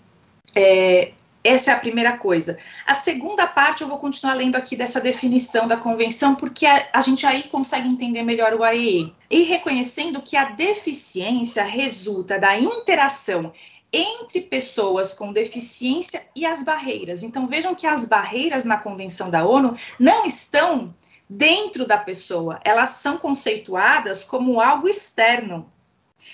é, 0.55 1.11
essa 1.47 1.71
é 1.71 1.75
a 1.75 1.79
primeira 1.79 2.17
coisa. 2.17 2.59
A 2.87 2.95
segunda 2.95 3.47
parte 3.47 3.83
eu 3.83 3.89
vou 3.89 3.99
continuar 3.99 4.35
lendo 4.35 4.57
aqui 4.57 4.77
dessa 4.77 5.01
definição 5.01 5.67
da 5.67 5.77
convenção, 5.77 6.35
porque 6.35 6.67
a, 6.67 6.89
a, 6.93 7.01
gente 7.01 7.27
aí 7.27 7.45
consegue 7.45 7.89
entender 7.89 8.23
melhor 8.23 8.55
o 8.55 8.65
AEE. 8.65 9.13
E 9.31 9.43
reconhecendo 9.43 10.23
que 10.23 10.37
a 10.37 10.47
deficiência 10.47 11.65
resulta 11.65 12.39
da 12.39 12.59
interação 12.59 13.53
entre 13.93 14.41
pessoas 14.43 15.15
com 15.15 15.33
deficiência 15.33 16.23
e 16.35 16.45
as 16.45 16.63
barreiras. 16.63 17.23
Então 17.23 17.47
vejam 17.47 17.75
que 17.75 17.87
as 17.87 18.05
barreiras 18.05 18.65
na 18.65 18.77
Convenção 18.77 19.31
da 19.31 19.45
ONU 19.45 19.73
não 19.99 20.27
estão 20.27 20.95
dentro 21.29 21.87
da 21.87 21.99
pessoa, 21.99 22.61
elas 22.65 22.91
são 22.91 23.19
conceituadas 23.19 24.23
como 24.23 24.61
algo 24.61 24.89
externo. 24.89 25.71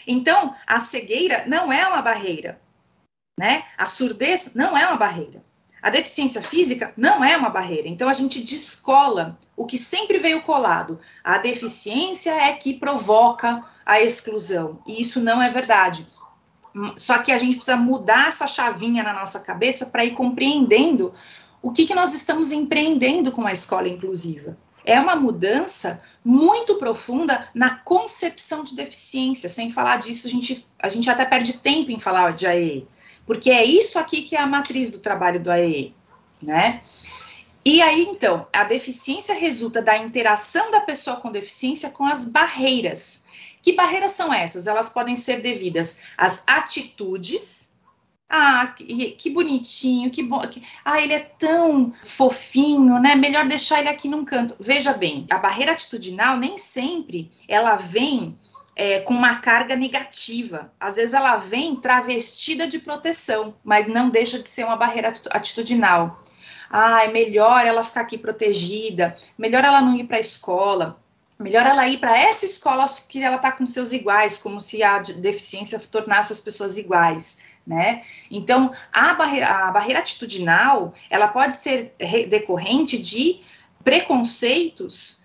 Então, 0.07 0.54
a 0.66 0.81
cegueira 0.81 1.45
não 1.47 1.73
é 1.73 1.87
uma 1.87 2.02
barreira 2.02 2.61
né? 3.39 3.65
A 3.79 3.87
surdez 3.87 4.55
não 4.55 4.77
é 4.77 4.87
uma 4.87 4.97
barreira. 4.97 5.43
A 5.81 5.91
deficiência 5.91 6.41
física 6.41 6.93
não 6.97 7.25
é 7.25 7.37
uma 7.37 7.51
barreira. 7.51 7.89
Então 7.89 8.09
a 8.09 8.12
gente 8.12 8.41
descola 8.41 9.37
o 9.57 9.67
que 9.67 9.77
sempre 9.77 10.19
veio 10.19 10.43
colado. 10.43 11.01
A 11.25 11.39
deficiência 11.39 12.31
é 12.31 12.53
que 12.53 12.75
provoca 12.75 13.65
a 13.85 14.01
exclusão. 14.01 14.79
E 14.87 15.03
isso 15.03 15.21
não 15.21 15.43
é 15.43 15.51
verdade. 15.51 16.07
Só 16.97 17.19
que 17.19 17.33
a 17.33 17.37
gente 17.37 17.57
precisa 17.57 17.77
mudar 17.77 18.29
essa 18.29 18.47
chavinha 18.47 19.03
na 19.03 19.12
nossa 19.12 19.41
cabeça 19.41 19.87
para 19.87 20.05
ir 20.05 20.12
compreendendo 20.12 21.12
o 21.61 21.73
que, 21.73 21.85
que 21.85 21.95
nós 21.95 22.15
estamos 22.15 22.53
empreendendo 22.53 23.33
com 23.33 23.45
a 23.47 23.53
escola 23.53 23.89
inclusiva. 23.89 24.57
É 24.85 24.99
uma 25.01 25.17
mudança 25.17 26.03
muito 26.25 26.77
profunda 26.77 27.49
na 27.55 27.79
concepção 27.79 28.62
de 28.62 28.77
deficiência. 28.77 29.49
Sem 29.49 29.73
falar 29.73 29.97
disso, 29.97 30.29
a 30.29 30.31
gente, 30.31 30.67
a 30.79 30.89
gente 30.89 31.11
até 31.11 31.25
perde 31.25 31.55
tempo 31.55 31.91
em 31.91 31.99
falar 31.99 32.33
de 32.33 32.47
AE 32.47 32.87
porque 33.33 33.51
é 33.51 33.65
isso 33.65 33.99
aqui 33.99 34.21
que 34.21 34.37
é 34.37 34.41
a 34.41 34.47
matriz 34.47 34.91
do 34.91 34.99
trabalho 34.99 35.41
do 35.41 35.51
AEE, 35.51 35.95
né? 36.43 36.83
E 37.65 37.81
aí, 37.81 38.03
então, 38.03 38.47
a 38.53 38.62
deficiência 38.62 39.35
resulta 39.35 39.81
da 39.81 39.97
interação 39.97 40.71
da 40.71 40.81
pessoa 40.81 41.17
com 41.17 41.33
deficiência 41.33 41.89
com 41.89 42.05
as 42.05 42.27
barreiras. 42.27 43.29
Que 43.62 43.73
barreiras 43.73 44.12
são 44.12 44.35
essas? 44.35 44.67
Elas 44.67 44.91
podem 44.91 45.17
ser 45.17 45.41
devidas 45.41 46.03
às 46.19 46.45
atitudes. 46.47 47.79
Ah, 48.29 48.67
que, 48.77 49.12
que 49.12 49.31
bonitinho, 49.31 50.11
que 50.11 50.23
bom. 50.23 50.41
Que, 50.41 50.62
ah, 50.85 51.01
ele 51.01 51.15
é 51.15 51.21
tão 51.21 51.91
fofinho, 51.91 53.01
né? 53.01 53.15
Melhor 53.15 53.49
deixar 53.49 53.79
ele 53.79 53.89
aqui 53.89 54.09
num 54.09 54.27
canto. 54.27 54.57
Veja 54.61 54.93
bem, 54.93 55.25
a 55.31 55.39
barreira 55.39 55.73
atitudinal 55.73 56.37
nem 56.37 56.59
sempre 56.59 57.31
ela 57.49 57.77
vem 57.77 58.39
é, 58.75 59.00
com 59.00 59.14
uma 59.14 59.37
carga 59.37 59.76
negativa. 59.76 60.73
Às 60.79 60.97
vezes 60.97 61.14
ela 61.14 61.37
vem 61.37 61.76
travestida 61.76 62.67
de 62.67 62.79
proteção, 62.79 63.55
mas 63.62 63.87
não 63.87 64.11
deixa 64.11 64.38
de 64.38 64.49
ser 64.49 64.64
uma 64.64 64.76
barreira 64.76 65.12
atitudinal. 65.31 66.23
Ah, 66.71 67.05
é 67.05 67.09
melhor 67.09 67.67
ela 67.67 67.83
ficar 67.83 68.00
aqui 68.00 68.17
protegida, 68.17 69.14
melhor 69.37 69.62
ela 69.62 69.83
não 69.83 69.95
ir 69.95 70.05
para 70.05 70.17
a 70.17 70.21
escola, 70.21 70.99
melhor 71.38 71.67
ela 71.67 71.87
ir 71.87 71.99
para 71.99 72.19
essa 72.19 72.47
escola 72.47 72.87
que 73.09 73.23
ela 73.23 73.37
está 73.37 73.52
com 73.52 73.67
seus 73.67 73.93
iguais, 73.93 74.38
como 74.38 74.59
se 74.59 74.83
a 74.83 74.99
deficiência 74.99 75.79
tornasse 75.79 76.33
as 76.33 76.41
pessoas 76.41 76.79
iguais. 76.79 77.52
Né? 77.67 78.02
Então, 78.31 78.73
a 78.93 79.14
barreira, 79.14 79.49
a 79.49 79.71
barreira 79.71 80.00
atitudinal, 80.00 80.93
ela 81.11 81.29
pode 81.29 81.57
ser 81.57 81.95
decorrente 82.29 82.99
de 82.99 83.40
preconceitos 83.85 85.22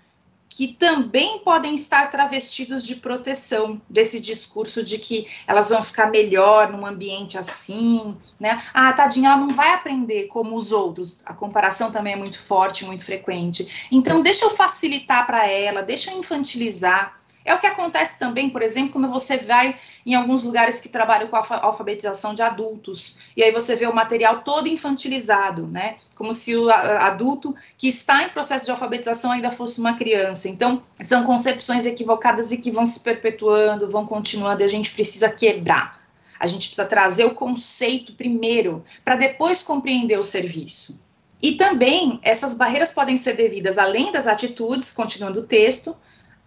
que 0.49 0.67
também 0.67 1.39
podem 1.39 1.75
estar 1.75 2.09
travestidos 2.09 2.85
de 2.85 2.95
proteção 2.95 3.81
desse 3.89 4.19
discurso 4.19 4.83
de 4.83 4.97
que 4.97 5.27
elas 5.45 5.69
vão 5.69 5.83
ficar 5.83 6.09
melhor 6.09 6.71
num 6.71 6.85
ambiente 6.85 7.37
assim, 7.37 8.15
né? 8.39 8.61
Ah, 8.73 8.93
tadinha, 8.93 9.29
ela 9.29 9.37
não 9.37 9.49
vai 9.49 9.73
aprender 9.73 10.27
como 10.27 10.55
os 10.55 10.71
outros. 10.71 11.19
A 11.25 11.33
comparação 11.33 11.91
também 11.91 12.13
é 12.13 12.15
muito 12.17 12.41
forte, 12.41 12.85
muito 12.85 13.05
frequente. 13.05 13.87
Então, 13.91 14.21
deixa 14.21 14.45
eu 14.45 14.51
facilitar 14.51 15.25
para 15.25 15.47
ela, 15.47 15.81
deixa 15.81 16.11
eu 16.11 16.19
infantilizar. 16.19 17.19
É 17.47 17.53
o 17.53 17.59
que 17.59 17.65
acontece 17.65 18.19
também, 18.19 18.49
por 18.49 18.61
exemplo, 18.61 18.91
quando 18.91 19.07
você 19.07 19.37
vai 19.37 19.73
em 20.05 20.13
alguns 20.15 20.43
lugares 20.43 20.81
que 20.81 20.89
trabalham 20.89 21.29
com 21.29 21.37
a 21.37 21.61
alfabetização 21.61 22.33
de 22.33 22.41
adultos, 22.41 23.19
e 23.37 23.41
aí 23.41 23.53
você 23.53 23.73
vê 23.73 23.87
o 23.87 23.95
material 23.95 24.41
todo 24.41 24.67
infantilizado, 24.67 25.65
né? 25.65 25.95
Como 26.13 26.33
se 26.33 26.57
o 26.57 26.69
adulto 26.69 27.55
que 27.77 27.87
está 27.87 28.21
em 28.23 28.29
processo 28.29 28.65
de 28.65 28.71
alfabetização 28.71 29.31
ainda 29.31 29.49
fosse 29.49 29.79
uma 29.79 29.93
criança. 29.93 30.49
Então, 30.49 30.83
são 30.99 31.23
concepções 31.23 31.85
equivocadas 31.85 32.51
e 32.51 32.57
que 32.57 32.69
vão 32.69 32.85
se 32.85 32.99
perpetuando, 32.99 33.89
vão 33.89 34.05
continuando, 34.05 34.61
e 34.61 34.65
a 34.65 34.67
gente 34.67 34.91
precisa 34.91 35.29
quebrar. 35.29 36.05
A 36.37 36.47
gente 36.47 36.67
precisa 36.67 36.85
trazer 36.85 37.23
o 37.23 37.33
conceito 37.33 38.11
primeiro, 38.11 38.83
para 39.05 39.15
depois 39.15 39.63
compreender 39.63 40.19
o 40.19 40.23
serviço. 40.23 41.01
E 41.41 41.53
também 41.53 42.19
essas 42.23 42.55
barreiras 42.55 42.91
podem 42.91 43.15
ser 43.15 43.37
devidas, 43.37 43.77
além 43.77 44.11
das 44.11 44.27
atitudes, 44.27 44.91
continuando 44.91 45.39
o 45.39 45.43
texto, 45.43 45.95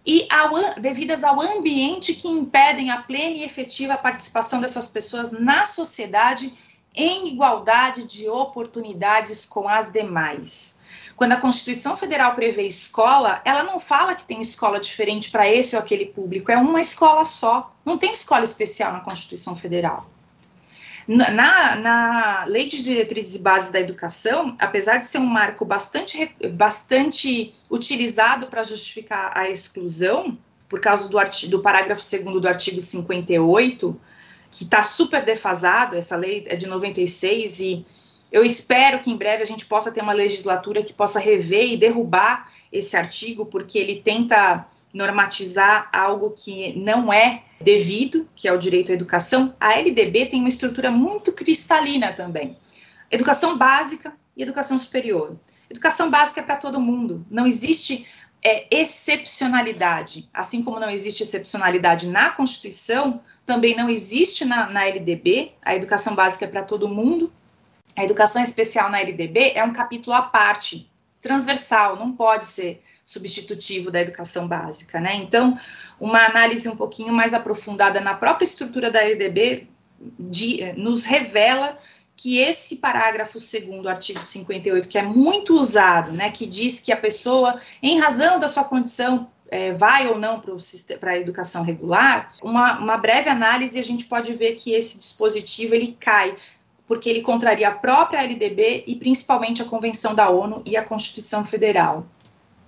e 0.05 0.27
ao, 0.29 0.79
devidas 0.79 1.23
ao 1.23 1.39
ambiente 1.39 2.13
que 2.13 2.27
impedem 2.27 2.89
a 2.89 3.01
plena 3.01 3.37
e 3.37 3.43
efetiva 3.43 3.97
participação 3.97 4.59
dessas 4.59 4.87
pessoas 4.87 5.31
na 5.31 5.65
sociedade 5.65 6.53
em 6.95 7.27
igualdade 7.29 8.03
de 8.03 8.27
oportunidades 8.27 9.45
com 9.45 9.67
as 9.67 9.91
demais. 9.91 10.81
Quando 11.15 11.33
a 11.33 11.39
Constituição 11.39 11.95
Federal 11.95 12.33
prevê 12.33 12.63
escola, 12.63 13.41
ela 13.45 13.63
não 13.63 13.79
fala 13.79 14.15
que 14.15 14.23
tem 14.23 14.41
escola 14.41 14.79
diferente 14.79 15.29
para 15.29 15.47
esse 15.47 15.75
ou 15.75 15.81
aquele 15.81 16.07
público, 16.07 16.51
é 16.51 16.57
uma 16.57 16.81
escola 16.81 17.23
só. 17.25 17.69
Não 17.85 17.97
tem 17.97 18.11
escola 18.11 18.43
especial 18.43 18.91
na 18.91 19.01
Constituição 19.01 19.55
Federal. 19.55 20.05
Na, 21.07 21.75
na 21.75 22.45
Lei 22.45 22.67
de 22.67 22.81
Diretrizes 22.81 23.35
e 23.35 23.39
Bases 23.39 23.71
da 23.71 23.79
Educação, 23.79 24.55
apesar 24.59 24.97
de 24.97 25.05
ser 25.05 25.17
um 25.17 25.25
marco 25.25 25.65
bastante, 25.65 26.35
bastante 26.53 27.53
utilizado 27.69 28.47
para 28.47 28.63
justificar 28.63 29.31
a 29.35 29.49
exclusão, 29.49 30.37
por 30.69 30.79
causa 30.79 31.09
do, 31.09 31.19
artigo, 31.19 31.51
do 31.51 31.61
parágrafo 31.61 32.01
2 32.01 32.41
do 32.41 32.47
artigo 32.47 32.79
58, 32.79 33.99
que 34.49 34.63
está 34.63 34.83
super 34.83 35.23
defasado, 35.23 35.97
essa 35.97 36.15
lei 36.15 36.45
é 36.47 36.55
de 36.55 36.65
96, 36.65 37.59
e 37.59 37.85
eu 38.31 38.45
espero 38.45 38.99
que 38.99 39.11
em 39.11 39.17
breve 39.17 39.43
a 39.43 39.45
gente 39.45 39.65
possa 39.65 39.91
ter 39.91 40.01
uma 40.01 40.13
legislatura 40.13 40.81
que 40.81 40.93
possa 40.93 41.19
rever 41.19 41.73
e 41.73 41.77
derrubar 41.77 42.49
esse 42.71 42.95
artigo, 42.95 43.45
porque 43.45 43.77
ele 43.77 43.97
tenta 43.97 44.65
normatizar 44.93 45.89
algo 45.93 46.31
que 46.31 46.73
não 46.77 47.11
é 47.11 47.43
devido, 47.59 48.29
que 48.35 48.47
é 48.47 48.53
o 48.53 48.57
direito 48.57 48.91
à 48.91 48.95
educação, 48.95 49.55
a 49.59 49.73
LDB 49.77 50.25
tem 50.25 50.39
uma 50.39 50.49
estrutura 50.49 50.89
muito 50.91 51.31
cristalina 51.31 52.11
também. 52.11 52.57
Educação 53.09 53.57
básica 53.57 54.15
e 54.35 54.43
educação 54.43 54.77
superior. 54.77 55.37
Educação 55.69 56.09
básica 56.09 56.41
é 56.41 56.43
para 56.43 56.55
todo 56.55 56.79
mundo. 56.79 57.25
Não 57.29 57.45
existe 57.45 58.07
é, 58.43 58.65
excepcionalidade. 58.71 60.29
Assim 60.33 60.63
como 60.63 60.79
não 60.79 60.89
existe 60.89 61.23
excepcionalidade 61.23 62.07
na 62.07 62.31
Constituição, 62.31 63.21
também 63.45 63.75
não 63.75 63.89
existe 63.89 64.45
na, 64.45 64.69
na 64.69 64.85
LDB. 64.87 65.53
A 65.61 65.75
educação 65.75 66.15
básica 66.15 66.45
é 66.45 66.47
para 66.47 66.63
todo 66.63 66.89
mundo. 66.89 67.31
A 67.95 68.03
educação 68.03 68.41
especial 68.41 68.89
na 68.89 68.99
LDB 68.99 69.53
é 69.55 69.63
um 69.63 69.73
capítulo 69.73 70.15
à 70.15 70.21
parte, 70.21 70.89
transversal, 71.19 71.97
não 71.97 72.13
pode 72.13 72.45
ser 72.45 72.81
substitutivo 73.03 73.91
da 73.91 74.01
educação 74.01 74.47
básica, 74.47 74.99
né? 74.99 75.15
Então, 75.15 75.57
uma 75.99 76.25
análise 76.25 76.67
um 76.69 76.75
pouquinho 76.75 77.13
mais 77.13 77.33
aprofundada 77.33 77.99
na 77.99 78.13
própria 78.13 78.45
estrutura 78.45 78.89
da 78.89 79.01
LDB 79.01 79.67
de, 80.19 80.73
nos 80.77 81.05
revela 81.05 81.77
que 82.15 82.37
esse 82.37 82.75
parágrafo 82.75 83.39
segundo 83.39 83.83
do 83.83 83.89
artigo 83.89 84.21
58, 84.21 84.87
que 84.87 84.97
é 84.97 85.01
muito 85.01 85.59
usado, 85.59 86.11
né, 86.11 86.29
que 86.29 86.45
diz 86.45 86.79
que 86.79 86.91
a 86.91 86.97
pessoa, 86.97 87.59
em 87.81 87.99
razão 87.99 88.37
da 88.37 88.47
sua 88.47 88.63
condição, 88.63 89.27
é, 89.49 89.71
vai 89.71 90.07
ou 90.07 90.17
não 90.17 90.39
para 90.39 91.11
a 91.11 91.17
educação 91.17 91.63
regular, 91.63 92.31
uma, 92.41 92.79
uma 92.79 92.97
breve 92.97 93.27
análise 93.29 93.79
a 93.79 93.83
gente 93.83 94.05
pode 94.05 94.33
ver 94.33 94.53
que 94.53 94.71
esse 94.71 94.97
dispositivo 94.97 95.73
ele 95.73 95.97
cai 95.99 96.35
porque 96.87 97.09
ele 97.09 97.21
contraria 97.21 97.69
a 97.69 97.73
própria 97.73 98.21
LDB 98.21 98.83
e 98.85 98.95
principalmente 98.97 99.61
a 99.61 99.65
Convenção 99.65 100.13
da 100.13 100.29
ONU 100.29 100.61
e 100.65 100.77
a 100.77 100.83
Constituição 100.83 101.45
Federal. 101.45 102.05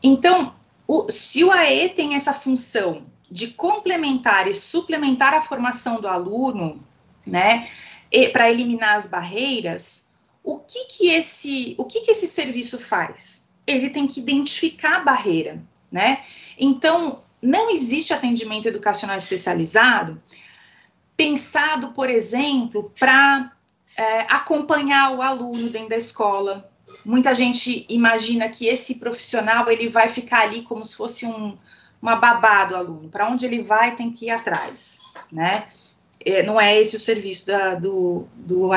Então, 0.03 0.53
o, 0.87 1.09
se 1.09 1.43
o 1.43 1.51
AE 1.51 1.89
tem 1.89 2.15
essa 2.15 2.33
função 2.33 3.05
de 3.31 3.47
complementar 3.47 4.47
e 4.47 4.53
suplementar 4.53 5.33
a 5.33 5.41
formação 5.41 6.01
do 6.01 6.07
aluno, 6.07 6.85
né, 7.25 7.67
para 8.31 8.51
eliminar 8.51 8.95
as 8.95 9.07
barreiras, 9.07 10.13
o 10.43 10.59
que 10.59 10.85
que 10.85 11.09
esse, 11.09 11.73
o 11.77 11.85
que 11.85 12.01
que 12.01 12.11
esse 12.11 12.27
serviço 12.27 12.77
faz? 12.77 13.53
Ele 13.65 13.89
tem 13.89 14.05
que 14.05 14.19
identificar 14.19 14.97
a 14.97 15.03
barreira, 15.03 15.63
né? 15.89 16.21
Então, 16.59 17.21
não 17.41 17.71
existe 17.71 18.13
atendimento 18.13 18.67
educacional 18.67 19.15
especializado 19.15 20.17
pensado, 21.15 21.89
por 21.89 22.09
exemplo, 22.09 22.91
para 22.99 23.51
é, 23.95 24.21
acompanhar 24.21 25.11
o 25.15 25.21
aluno 25.21 25.69
dentro 25.69 25.89
da 25.89 25.95
escola. 25.95 26.63
Muita 27.05 27.33
gente 27.33 27.85
imagina 27.89 28.47
que 28.47 28.67
esse 28.67 28.95
profissional 28.95 29.69
ele 29.69 29.87
vai 29.87 30.07
ficar 30.07 30.41
ali 30.41 30.61
como 30.61 30.83
se 30.85 30.95
fosse 30.95 31.25
um, 31.25 31.57
uma 32.01 32.15
babá 32.15 32.65
do 32.65 32.75
aluno. 32.75 33.09
Para 33.09 33.29
onde 33.29 33.45
ele 33.45 33.61
vai, 33.61 33.95
tem 33.95 34.11
que 34.11 34.25
ir 34.25 34.31
atrás, 34.31 35.01
né? 35.31 35.65
É, 36.25 36.43
não 36.43 36.59
é 36.59 36.79
esse 36.79 36.95
o 36.95 36.99
serviço 36.99 37.47
da, 37.47 37.75
do, 37.75 38.27
do. 38.35 38.69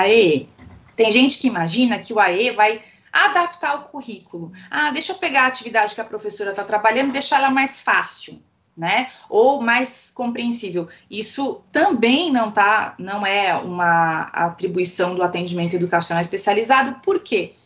Tem 0.96 1.12
gente 1.12 1.38
que 1.38 1.46
imagina 1.46 1.98
que 1.98 2.12
o 2.12 2.18
AE 2.18 2.50
vai 2.50 2.82
adaptar 3.12 3.74
o 3.76 3.84
currículo. 3.84 4.50
Ah, 4.70 4.90
deixa 4.90 5.12
eu 5.12 5.16
pegar 5.16 5.42
a 5.42 5.46
atividade 5.46 5.94
que 5.94 6.00
a 6.00 6.04
professora 6.04 6.50
está 6.50 6.64
trabalhando 6.64 7.10
e 7.10 7.12
deixar 7.12 7.38
ela 7.38 7.50
mais 7.50 7.80
fácil, 7.80 8.42
né? 8.76 9.08
Ou 9.28 9.60
mais 9.60 10.10
compreensível. 10.10 10.88
Isso 11.10 11.62
também 11.70 12.32
não 12.32 12.50
tá, 12.50 12.94
não 12.98 13.24
é 13.24 13.54
uma 13.54 14.22
atribuição 14.32 15.14
do 15.14 15.22
atendimento 15.22 15.76
educacional 15.76 16.20
especializado. 16.20 17.00
Por 17.02 17.20
quê? 17.20 17.54
Porque 17.54 17.65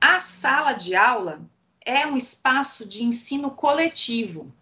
a 0.00 0.20
sala 0.20 0.72
de 0.72 0.94
aula 0.94 1.40
é 1.84 2.06
um 2.06 2.16
espaço 2.16 2.86
de 2.86 3.04
ensino 3.04 3.50
coletivo. 3.50 4.52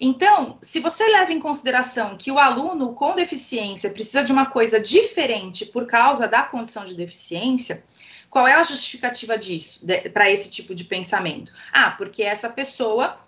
Então, 0.00 0.56
se 0.62 0.80
você 0.80 1.06
leva 1.06 1.32
em 1.32 1.38
consideração 1.38 2.16
que 2.16 2.32
o 2.32 2.38
aluno 2.38 2.94
com 2.94 3.14
deficiência 3.14 3.90
precisa 3.90 4.24
de 4.24 4.32
uma 4.32 4.46
coisa 4.46 4.80
diferente 4.80 5.66
por 5.66 5.86
causa 5.86 6.26
da 6.26 6.42
condição 6.42 6.86
de 6.86 6.94
deficiência, 6.94 7.84
qual 8.30 8.48
é 8.48 8.54
a 8.54 8.62
justificativa 8.62 9.36
disso, 9.36 9.86
para 10.14 10.30
esse 10.30 10.50
tipo 10.50 10.74
de 10.74 10.84
pensamento? 10.84 11.52
Ah, 11.72 11.90
porque 11.90 12.22
essa 12.22 12.48
pessoa 12.50 13.18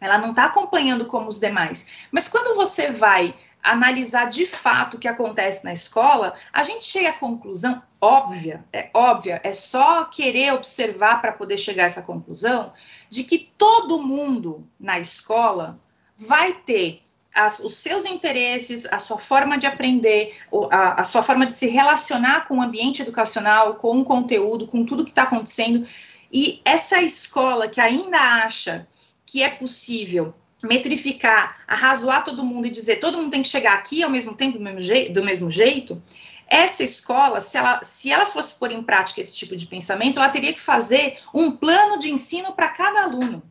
ela 0.00 0.18
não 0.18 0.30
está 0.30 0.46
acompanhando 0.46 1.06
como 1.06 1.28
os 1.28 1.38
demais. 1.38 2.08
Mas 2.10 2.28
quando 2.28 2.56
você 2.56 2.90
vai 2.90 3.34
analisar 3.66 4.26
de 4.26 4.46
fato 4.46 4.96
o 4.96 5.00
que 5.00 5.08
acontece 5.08 5.64
na 5.64 5.72
escola, 5.72 6.34
a 6.52 6.62
gente 6.62 6.84
chega 6.84 7.10
à 7.10 7.12
conclusão 7.12 7.82
óbvia, 8.00 8.64
é 8.72 8.88
óbvia, 8.94 9.40
é 9.42 9.52
só 9.52 10.04
querer 10.04 10.52
observar 10.54 11.20
para 11.20 11.32
poder 11.32 11.58
chegar 11.58 11.84
a 11.84 11.86
essa 11.86 12.02
conclusão 12.02 12.72
de 13.10 13.24
que 13.24 13.50
todo 13.58 14.02
mundo 14.02 14.66
na 14.78 14.98
escola 15.00 15.78
vai 16.16 16.52
ter 16.52 17.02
as, 17.34 17.58
os 17.58 17.76
seus 17.76 18.06
interesses, 18.06 18.86
a 18.86 18.98
sua 18.98 19.18
forma 19.18 19.58
de 19.58 19.66
aprender, 19.66 20.38
a, 20.70 21.00
a, 21.00 21.04
sua 21.04 21.22
forma 21.22 21.44
de 21.44 21.54
se 21.54 21.68
relacionar 21.68 22.46
com 22.46 22.58
o 22.58 22.62
ambiente 22.62 23.02
educacional, 23.02 23.74
com 23.74 24.00
o 24.00 24.04
conteúdo, 24.04 24.66
com 24.66 24.84
tudo 24.84 25.04
que 25.04 25.10
está 25.10 25.24
acontecendo. 25.24 25.86
E 26.32 26.62
essa 26.64 27.02
escola 27.02 27.68
que 27.68 27.80
ainda 27.80 28.18
acha 28.18 28.86
que 29.26 29.42
é 29.42 29.50
possível 29.50 30.32
metrificar, 30.62 31.58
arrazoar 31.66 32.24
todo 32.24 32.44
mundo 32.44 32.66
e 32.66 32.70
dizer 32.70 32.96
todo 32.96 33.18
mundo 33.18 33.30
tem 33.30 33.42
que 33.42 33.48
chegar 33.48 33.74
aqui 33.74 34.02
ao 34.02 34.10
mesmo 34.10 34.34
tempo, 34.34 34.58
do 34.58 34.64
mesmo, 34.64 34.80
jeito, 34.80 35.12
do 35.12 35.24
mesmo 35.24 35.50
jeito, 35.50 36.02
essa 36.48 36.82
escola, 36.82 37.40
se 37.40 37.58
ela, 37.58 37.82
se 37.82 38.10
ela 38.10 38.26
fosse 38.26 38.54
pôr 38.58 38.70
em 38.70 38.82
prática 38.82 39.20
esse 39.20 39.36
tipo 39.36 39.56
de 39.56 39.66
pensamento, 39.66 40.18
ela 40.18 40.28
teria 40.28 40.52
que 40.52 40.60
fazer 40.60 41.18
um 41.34 41.50
plano 41.50 41.98
de 41.98 42.10
ensino 42.10 42.52
para 42.52 42.68
cada 42.68 43.02
aluno 43.02 43.42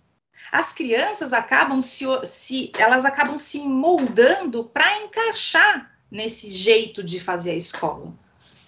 as 0.51 0.73
crianças 0.73 1.33
acabam 1.33 1.81
se, 1.81 2.05
se 2.23 2.71
elas 2.77 3.03
acabam 3.03 3.37
se 3.37 3.59
moldando 3.59 4.63
para 4.65 5.03
encaixar 5.03 5.91
nesse 6.09 6.49
jeito 6.49 7.03
de 7.03 7.19
fazer 7.19 7.51
a 7.51 7.55
escola. 7.55 8.13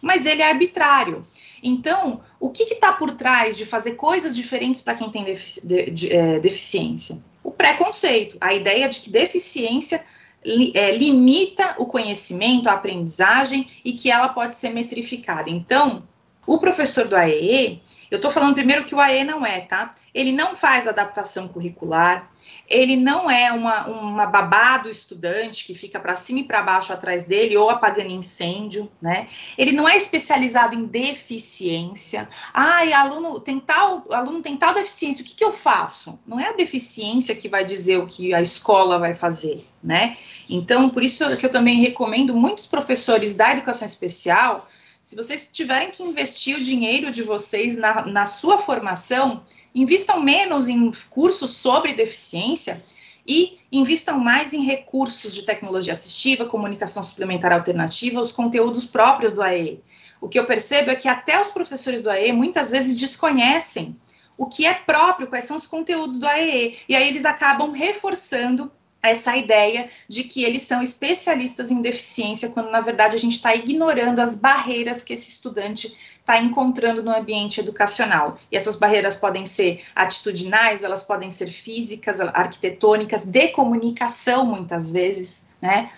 Mas 0.02 0.26
ele 0.26 0.42
é 0.42 0.50
arbitrário. 0.50 1.26
Então, 1.64 2.22
o 2.40 2.50
que 2.50 2.64
está 2.64 2.92
por 2.94 3.12
trás 3.12 3.58
de 3.58 3.66
fazer 3.66 3.96
coisas 3.96 4.36
diferentes 4.36 4.82
para 4.82 4.96
quem 4.96 5.10
tem 5.10 5.24
defici 5.24 5.66
de, 5.66 5.92
de, 5.92 6.14
é, 6.14 6.40
deficiência? 6.40 7.24
O 7.48 7.52
preconceito, 7.52 8.36
a 8.42 8.54
ideia 8.54 8.90
de 8.90 9.00
que 9.00 9.10
deficiência 9.10 10.06
li, 10.46 10.74
é, 10.76 10.92
limita 10.92 11.76
o 11.80 11.86
conhecimento, 11.86 12.68
a 12.68 12.74
aprendizagem 12.74 13.66
e 13.86 13.94
que 13.94 14.12
ela 14.12 14.28
pode 14.28 14.54
ser 14.54 14.72
metrificada. 14.72 15.50
Então, 15.50 16.04
o 16.46 16.58
professor 16.58 17.08
do 17.08 17.16
AEE, 17.16 17.82
eu 18.10 18.18
estou 18.18 18.32
falando 18.32 18.54
primeiro 18.54 18.86
que 18.86 18.96
o 18.96 19.00
AE 19.00 19.24
não 19.24 19.46
é, 19.46 19.62
tá? 19.62 19.92
Ele 20.14 20.32
não 20.32 20.56
faz 20.56 20.88
adaptação 20.88 21.48
curricular, 21.48 22.30
ele 22.70 22.96
não 22.96 23.30
é 23.30 23.52
uma, 23.52 23.88
uma 23.88 24.26
babá 24.26 24.78
do 24.78 24.90
estudante 24.90 25.66
que 25.66 25.74
fica 25.74 26.00
para 26.00 26.16
cima 26.16 26.40
e 26.40 26.44
para 26.44 26.62
baixo 26.62 26.92
atrás 26.92 27.26
dele 27.26 27.56
ou 27.58 27.70
apagando 27.70 28.10
incêndio, 28.10 28.92
né? 29.02 29.28
Ele 29.58 29.72
não 29.72 29.88
é 29.88 29.96
especializado 29.96 30.76
em 30.76 30.86
deficiência. 30.86 32.30
Ai, 32.54 32.94
aluno 32.94 33.40
tem 33.40 33.60
tal, 33.60 34.06
aluno 34.12 34.42
tem 34.42 34.58
tal 34.58 34.74
deficiência, 34.74 35.24
o 35.24 35.28
que, 35.28 35.36
que 35.36 35.44
eu 35.44 35.52
faço? 35.52 36.20
Não 36.26 36.40
é 36.40 36.50
a 36.50 36.54
deficiência 36.54 37.36
que 37.36 37.50
vai 37.50 37.64
dizer 37.64 37.98
o 37.98 38.08
que 38.08 38.34
a 38.34 38.42
escola 38.42 39.00
vai 39.00 39.14
fazer, 39.14 39.66
né? 39.84 40.18
Então, 40.50 40.90
por 40.90 41.04
isso 41.04 41.36
que 41.38 41.46
eu 41.46 41.52
também 41.52 41.80
recomendo 41.80 42.36
muitos 42.36 42.68
professores 42.68 43.34
da 43.34 43.52
educação 43.52 43.86
especial 43.86 44.68
se 45.08 45.16
vocês 45.16 45.50
tiverem 45.54 45.90
que 45.90 46.04
investir 46.04 46.58
o 46.58 46.62
dinheiro 46.62 47.10
de 47.10 47.24
vocês 47.24 47.78
na, 47.78 48.06
na 48.06 48.26
sua 48.26 48.58
formação, 48.58 49.42
invistam 49.74 50.22
menos 50.22 50.68
em 50.68 50.92
cursos 51.10 51.52
sobre 51.52 51.94
deficiência 51.94 52.84
e 53.26 53.58
invistam 53.72 54.20
mais 54.20 54.52
em 54.52 54.66
recursos 54.66 55.34
de 55.34 55.44
tecnologia 55.44 55.94
assistiva, 55.94 56.46
comunicação 56.46 57.02
suplementar 57.02 57.54
alternativa, 57.54 58.20
os 58.20 58.34
conteúdos 58.34 58.84
próprios 58.84 59.32
do 59.32 59.42
AE. 59.42 59.82
O 60.20 60.28
que 60.28 60.38
eu 60.38 60.46
percebo 60.46 60.92
é 60.92 60.96
que 60.96 61.08
até 61.08 61.40
os 61.40 61.52
professores 61.52 62.02
do 62.02 62.10
AE 62.10 62.34
muitas 62.34 62.72
vezes 62.72 62.94
desconhecem 62.94 63.98
o 64.38 64.46
que 64.46 64.66
é 64.66 64.74
próprio, 64.74 65.28
quais 65.28 65.46
são 65.46 65.56
os 65.56 65.66
conteúdos 65.66 66.20
do 66.20 66.28
AE, 66.28 66.80
e 66.90 66.94
aí 66.94 67.08
eles 67.08 67.24
acabam 67.24 67.72
reforçando 67.72 68.70
essa 69.10 69.36
ideia 69.36 69.90
de 70.08 70.24
que 70.24 70.44
eles 70.44 70.64
são 70.64 70.82
especialistas 70.82 71.72
em 71.72 71.82
deficiência, 71.82 72.50
quando 72.50 72.70
na 72.70 72.80
verdade 72.80 73.16
a 73.16 73.20
gente 73.20 73.34
está 73.34 73.56
ignorando 73.56 74.20
as 74.20 74.36
barreiras 74.36 75.04
que 75.04 75.14
esse 75.14 75.30
estudante 75.30 75.96
está 76.20 76.38
encontrando 76.38 77.02
no 77.02 77.16
ambiente 77.16 77.62
educacional. 77.62 78.38
E 78.52 78.58
essas 78.58 78.76
barreiras 78.76 79.16
podem 79.16 79.46
ser 79.46 79.82
atitudinais, 79.96 80.84
elas 80.84 81.04
podem 81.04 81.32
ser 81.32 81.48
físicas, 81.48 82.20
arquitetônicas, 82.20 83.26
de 83.26 83.48
comunicação, 83.50 84.46
muitas 84.46 84.92
vezes, 84.92 85.50
né? 85.62 85.90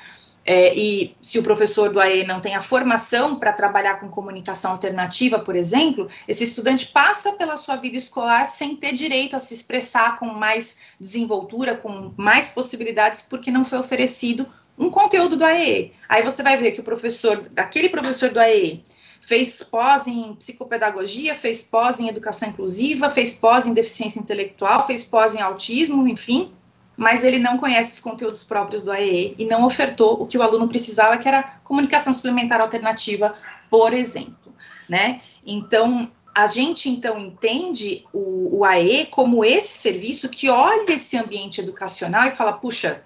É, 0.45 0.73
e 0.75 1.15
se 1.21 1.37
o 1.37 1.43
professor 1.43 1.91
do 1.91 1.99
AE 1.99 2.25
não 2.25 2.39
tem 2.39 2.55
a 2.55 2.59
formação 2.59 3.35
para 3.35 3.53
trabalhar 3.53 3.99
com 3.99 4.09
comunicação 4.09 4.71
alternativa, 4.71 5.39
por 5.39 5.55
exemplo, 5.55 6.07
esse 6.27 6.43
estudante 6.43 6.87
passa 6.87 7.33
pela 7.33 7.57
sua 7.57 7.75
vida 7.75 7.97
escolar 7.97 8.45
sem 8.45 8.75
ter 8.75 8.93
direito 8.93 9.35
a 9.35 9.39
se 9.39 9.53
expressar 9.53 10.17
com 10.17 10.27
mais 10.27 10.79
desenvoltura, 10.99 11.75
com 11.75 12.13
mais 12.17 12.49
possibilidades, 12.49 13.21
porque 13.21 13.51
não 13.51 13.63
foi 13.63 13.79
oferecido 13.79 14.47
um 14.77 14.89
conteúdo 14.89 15.35
do 15.35 15.43
AE. 15.43 15.91
Aí 16.07 16.23
você 16.23 16.41
vai 16.41 16.57
ver 16.57 16.71
que 16.71 16.79
o 16.79 16.83
professor, 16.83 17.41
aquele 17.57 17.89
professor 17.89 18.29
do 18.29 18.39
AE, 18.39 18.83
fez 19.21 19.61
pós 19.61 20.07
em 20.07 20.33
psicopedagogia, 20.35 21.35
fez 21.35 21.63
pós 21.63 21.99
em 21.99 22.07
educação 22.07 22.49
inclusiva, 22.49 23.09
fez 23.09 23.33
pós 23.33 23.67
em 23.67 23.73
deficiência 23.73 24.19
intelectual, 24.19 24.87
fez 24.87 25.03
pós 25.03 25.35
em 25.35 25.41
autismo, 25.41 26.07
enfim, 26.07 26.51
mas 26.99 27.23
ele 27.23 27.39
não 27.39 27.57
conhece 27.57 27.93
os 27.93 27.99
conteúdos 28.01 28.43
próprios 28.43 28.83
do 28.83 28.91
AEE 28.91 29.33
e 29.39 29.45
não 29.45 29.65
ofertou 29.65 30.21
o 30.21 30.27
que 30.27 30.37
o 30.37 30.43
aluno 30.43 30.67
precisava, 30.67 31.17
que 31.17 31.29
era 31.29 31.43
comunicação 31.63 32.11
suplementar 32.11 32.59
alternativa, 32.59 33.33
por 33.69 33.93
exemplo, 33.93 34.53
né? 34.89 35.21
Então, 35.45 36.11
a 36.35 36.45
gente 36.45 36.89
então 36.89 37.17
entende 37.17 38.05
o, 38.11 38.59
o 38.59 38.65
AE 38.65 39.05
como 39.05 39.45
esse 39.45 39.77
serviço 39.77 40.27
que 40.27 40.49
olha 40.49 40.91
esse 40.91 41.17
ambiente 41.17 41.61
educacional 41.61 42.27
e 42.27 42.31
fala, 42.31 42.51
puxa, 42.51 43.01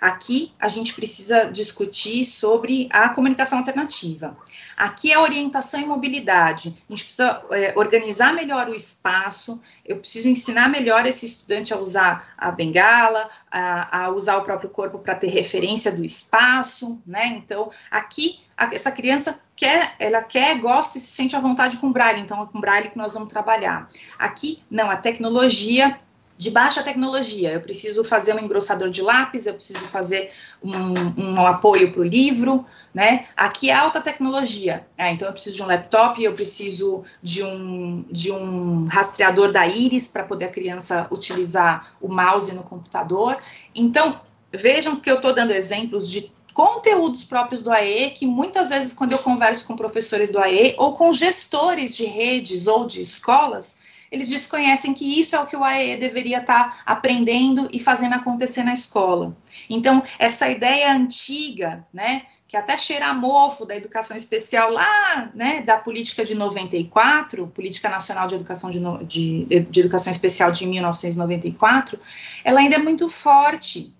Aqui 0.00 0.52
a 0.58 0.68
gente 0.68 0.94
precisa 0.94 1.50
discutir 1.50 2.24
sobre 2.24 2.88
a 2.90 3.08
comunicação 3.08 3.58
alternativa. 3.58 4.36
Aqui 4.76 5.12
é 5.12 5.18
orientação 5.18 5.80
e 5.80 5.86
mobilidade. 5.86 6.68
A 6.88 6.92
gente 6.92 7.04
precisa 7.04 7.42
é, 7.50 7.72
organizar 7.76 8.32
melhor 8.32 8.68
o 8.68 8.74
espaço. 8.74 9.60
Eu 9.84 9.98
preciso 9.98 10.28
ensinar 10.28 10.68
melhor 10.68 11.04
esse 11.04 11.26
estudante 11.26 11.74
a 11.74 11.78
usar 11.78 12.32
a 12.38 12.52
bengala, 12.52 13.28
a, 13.50 14.04
a 14.04 14.10
usar 14.10 14.36
o 14.36 14.42
próprio 14.42 14.70
corpo 14.70 15.00
para 15.00 15.16
ter 15.16 15.28
referência 15.28 15.90
do 15.90 16.04
espaço, 16.04 17.02
né? 17.04 17.26
Então, 17.26 17.68
aqui 17.90 18.38
a, 18.56 18.72
essa 18.72 18.92
criança 18.92 19.40
quer, 19.56 19.96
ela 19.98 20.22
quer, 20.22 20.58
gosta 20.60 20.96
e 20.96 21.00
se 21.00 21.10
sente 21.10 21.34
à 21.34 21.40
vontade 21.40 21.76
com 21.78 21.90
braille. 21.90 22.20
Então, 22.20 22.40
é 22.40 22.46
com 22.46 22.60
braille 22.60 22.90
que 22.90 22.98
nós 22.98 23.14
vamos 23.14 23.32
trabalhar. 23.32 23.88
Aqui, 24.16 24.58
não, 24.70 24.88
a 24.88 24.96
tecnologia 24.96 25.98
de 26.38 26.52
baixa 26.52 26.84
tecnologia. 26.84 27.52
Eu 27.52 27.60
preciso 27.60 28.04
fazer 28.04 28.34
um 28.34 28.38
engrossador 28.38 28.88
de 28.88 29.02
lápis, 29.02 29.44
eu 29.44 29.54
preciso 29.54 29.80
fazer 29.80 30.30
um, 30.62 31.32
um 31.32 31.46
apoio 31.46 31.90
para 31.90 32.00
o 32.00 32.04
livro, 32.04 32.64
né? 32.94 33.26
Aqui 33.36 33.70
é 33.70 33.74
alta 33.74 34.00
tecnologia, 34.00 34.86
é, 34.96 35.12
então 35.12 35.26
eu 35.28 35.32
preciso 35.32 35.56
de 35.56 35.62
um 35.62 35.66
laptop, 35.66 36.22
eu 36.22 36.32
preciso 36.32 37.02
de 37.20 37.42
um, 37.42 38.04
de 38.10 38.30
um 38.30 38.86
rastreador 38.86 39.50
da 39.50 39.66
íris 39.66 40.08
para 40.08 40.24
poder 40.24 40.46
a 40.46 40.50
criança 40.50 41.08
utilizar 41.10 41.94
o 42.00 42.08
mouse 42.08 42.54
no 42.54 42.62
computador. 42.62 43.36
Então, 43.74 44.20
vejam 44.52 44.96
que 44.96 45.10
eu 45.10 45.16
estou 45.16 45.34
dando 45.34 45.50
exemplos 45.50 46.08
de 46.08 46.32
conteúdos 46.54 47.24
próprios 47.24 47.62
do 47.62 47.70
AE, 47.70 48.10
que 48.10 48.26
muitas 48.26 48.70
vezes, 48.70 48.92
quando 48.92 49.12
eu 49.12 49.18
converso 49.18 49.66
com 49.66 49.76
professores 49.76 50.30
do 50.30 50.38
AE 50.38 50.74
ou 50.78 50.92
com 50.92 51.12
gestores 51.12 51.96
de 51.96 52.06
redes 52.06 52.66
ou 52.66 52.86
de 52.86 53.00
escolas, 53.02 53.80
eles 54.10 54.28
desconhecem 54.28 54.94
que 54.94 55.18
isso 55.18 55.36
é 55.36 55.40
o 55.40 55.46
que 55.46 55.56
o 55.56 55.64
AE 55.64 55.96
deveria 55.96 56.38
estar 56.38 56.70
tá 56.70 56.82
aprendendo 56.86 57.68
e 57.72 57.78
fazendo 57.78 58.14
acontecer 58.14 58.62
na 58.62 58.72
escola. 58.72 59.36
Então, 59.68 60.02
essa 60.18 60.48
ideia 60.48 60.92
antiga, 60.92 61.84
né, 61.92 62.22
que 62.48 62.56
até 62.56 62.78
cheira 62.78 63.08
a 63.08 63.14
mofo 63.14 63.66
da 63.66 63.76
educação 63.76 64.16
especial 64.16 64.72
lá, 64.72 65.30
né, 65.34 65.60
da 65.60 65.76
política 65.76 66.24
de 66.24 66.34
94, 66.34 67.46
Política 67.48 67.90
Nacional 67.90 68.26
de 68.26 68.36
Educação, 68.36 68.70
de, 68.70 69.44
de, 69.44 69.60
de 69.60 69.80
Educação 69.80 70.10
Especial 70.10 70.50
de 70.50 70.66
1994, 70.66 72.00
ela 72.42 72.60
ainda 72.60 72.76
é 72.76 72.78
muito 72.78 73.06
forte, 73.06 73.92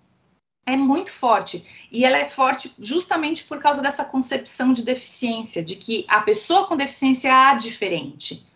é 0.66 0.78
muito 0.78 1.12
forte. 1.12 1.88
E 1.92 2.06
ela 2.06 2.16
é 2.16 2.24
forte 2.24 2.72
justamente 2.78 3.44
por 3.44 3.60
causa 3.60 3.82
dessa 3.82 4.06
concepção 4.06 4.72
de 4.72 4.82
deficiência, 4.82 5.62
de 5.62 5.76
que 5.76 6.06
a 6.08 6.22
pessoa 6.22 6.66
com 6.66 6.74
deficiência 6.74 7.28
é 7.28 7.54
diferente. 7.54 8.46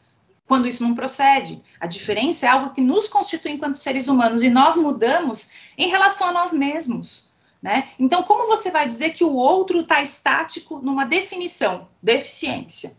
Quando 0.47 0.69
isso 0.69 0.83
não 0.83 0.95
procede, 0.95 1.63
a 1.81 1.87
diferença 1.87 2.47
é 2.47 2.49
algo 2.49 2.71
que 2.71 2.81
nos 2.81 3.09
constitui 3.09 3.53
enquanto 3.53 3.77
seres 3.77 4.09
humanos 4.09 4.43
e 4.43 4.51
nós 4.51 4.77
mudamos 4.77 5.53
em 5.79 5.89
relação 5.89 6.29
a 6.29 6.33
nós 6.33 6.53
mesmos. 6.53 7.33
Né? 7.63 7.91
Então, 7.99 8.25
como 8.25 8.49
você 8.49 8.73
vai 8.73 8.85
dizer 8.85 9.11
que 9.11 9.23
o 9.23 9.33
outro 9.33 9.81
está 9.81 10.03
estático 10.03 10.81
numa 10.81 11.05
definição, 11.05 11.89
deficiência? 12.03 12.97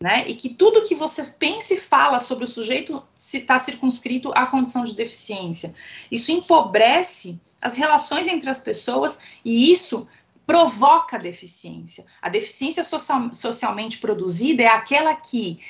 Né? 0.00 0.24
E 0.26 0.34
que 0.34 0.48
tudo 0.48 0.86
que 0.86 0.94
você 0.94 1.24
pensa 1.24 1.74
e 1.74 1.80
fala 1.80 2.18
sobre 2.18 2.44
o 2.44 2.48
sujeito 2.48 3.02
está 3.14 3.58
circunscrito 3.58 4.32
à 4.34 4.46
condição 4.46 4.84
de 4.84 4.94
deficiência. 4.94 5.74
Isso 6.10 6.32
empobrece 6.32 7.40
as 7.60 7.76
relações 7.76 8.26
entre 8.26 8.48
as 8.48 8.60
pessoas 8.60 9.22
e 9.44 9.70
isso 9.70 10.08
provoca 10.46 11.18
deficiência. 11.18 12.06
A 12.22 12.30
deficiência 12.30 12.82
social, 12.82 13.34
socialmente 13.34 13.98
produzida 13.98 14.62
é 14.62 14.68
aquela 14.68 15.14
que 15.14 15.60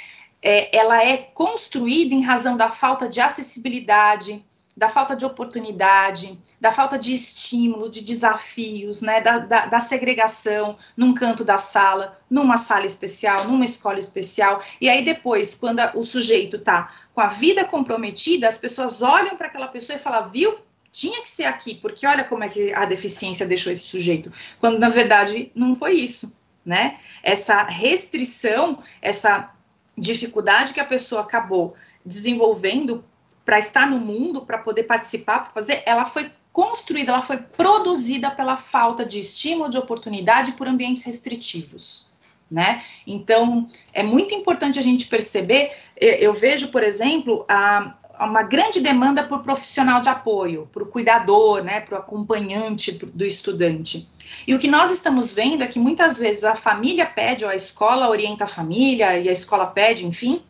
é, 0.42 0.76
ela 0.76 1.04
é 1.04 1.16
construída 1.16 2.14
em 2.14 2.22
razão 2.22 2.56
da 2.56 2.70
falta 2.70 3.08
de 3.08 3.20
acessibilidade, 3.20 4.44
da 4.78 4.88
falta 4.88 5.16
de 5.16 5.26
oportunidade, 5.26 6.38
da 6.60 6.70
falta 6.70 6.96
de 6.96 7.12
estímulo, 7.12 7.90
de 7.90 8.00
desafios, 8.00 9.02
né, 9.02 9.20
da, 9.20 9.38
da, 9.38 9.66
da, 9.66 9.80
segregação 9.80 10.76
num 10.96 11.12
canto 11.12 11.44
da 11.44 11.58
sala, 11.58 12.16
numa 12.30 12.56
sala 12.56 12.86
especial, 12.86 13.44
numa 13.44 13.64
escola 13.64 13.98
especial. 13.98 14.62
E 14.80 14.88
aí 14.88 15.04
depois, 15.04 15.56
quando 15.56 15.80
a, 15.80 15.92
o 15.96 16.04
sujeito 16.04 16.56
está 16.56 16.94
com 17.12 17.20
a 17.20 17.26
vida 17.26 17.64
comprometida, 17.64 18.46
as 18.46 18.58
pessoas 18.58 19.02
olham 19.02 19.36
para 19.36 19.48
aquela 19.48 19.66
pessoa 19.66 19.96
e 19.96 20.00
falam, 20.00 20.28
viu? 20.28 20.60
Tinha 20.92 21.20
que 21.22 21.28
ser 21.28 21.44
aqui, 21.44 21.74
porque 21.74 22.06
olha 22.06 22.24
como 22.24 22.44
é 22.44 22.48
que 22.48 22.72
a 22.72 22.84
deficiência 22.84 23.46
deixou 23.46 23.72
esse 23.72 23.82
sujeito. 23.82 24.32
Quando 24.58 24.78
na 24.78 24.88
verdade 24.88 25.50
não 25.54 25.74
foi 25.74 25.94
isso, 25.94 26.40
né? 26.64 26.98
Essa 27.22 27.64
restrição, 27.64 28.80
essa 29.02 29.52
dificuldade 29.98 30.72
que 30.72 30.80
a 30.80 30.84
pessoa 30.84 31.22
acabou 31.22 31.74
desenvolvendo 32.04 33.04
para 33.44 33.58
estar 33.58 33.86
no 33.86 33.98
mundo, 33.98 34.44
para 34.44 34.58
poder 34.58 34.84
participar, 34.84 35.40
para 35.40 35.50
fazer, 35.50 35.82
ela 35.86 36.04
foi 36.04 36.30
construída, 36.52 37.12
ela 37.12 37.22
foi 37.22 37.38
produzida 37.38 38.30
pela 38.30 38.56
falta 38.56 39.04
de 39.04 39.20
estímulo, 39.20 39.70
de 39.70 39.78
oportunidade 39.78 40.52
por 40.52 40.66
ambientes 40.66 41.04
restritivos. 41.04 42.10
Né? 42.50 42.82
Então, 43.06 43.68
é 43.92 44.02
muito 44.02 44.34
importante 44.34 44.78
a 44.78 44.82
gente 44.82 45.06
perceber. 45.06 45.70
Eu 45.96 46.32
vejo, 46.32 46.68
por 46.68 46.82
exemplo, 46.82 47.44
a, 47.46 47.94
uma 48.20 48.42
grande 48.42 48.80
demanda 48.80 49.22
por 49.22 49.40
profissional 49.40 50.00
de 50.00 50.08
apoio, 50.08 50.68
para 50.72 50.82
o 50.82 50.86
cuidador, 50.86 51.62
né, 51.62 51.80
para 51.80 51.96
o 51.96 51.98
acompanhante 51.98 52.92
do 52.92 53.24
estudante. 53.24 54.08
E 54.46 54.54
o 54.54 54.58
que 54.58 54.68
nós 54.68 54.90
estamos 54.90 55.32
vendo 55.32 55.62
é 55.62 55.66
que 55.66 55.78
muitas 55.78 56.18
vezes 56.18 56.44
a 56.44 56.54
família 56.54 57.06
pede, 57.06 57.44
ou 57.44 57.50
a 57.50 57.54
escola 57.54 58.08
orienta 58.08 58.44
a 58.44 58.46
família, 58.46 59.18
e 59.18 59.28
a 59.28 59.32
escola 59.32 59.66
pede, 59.66 60.06
enfim, 60.06 60.42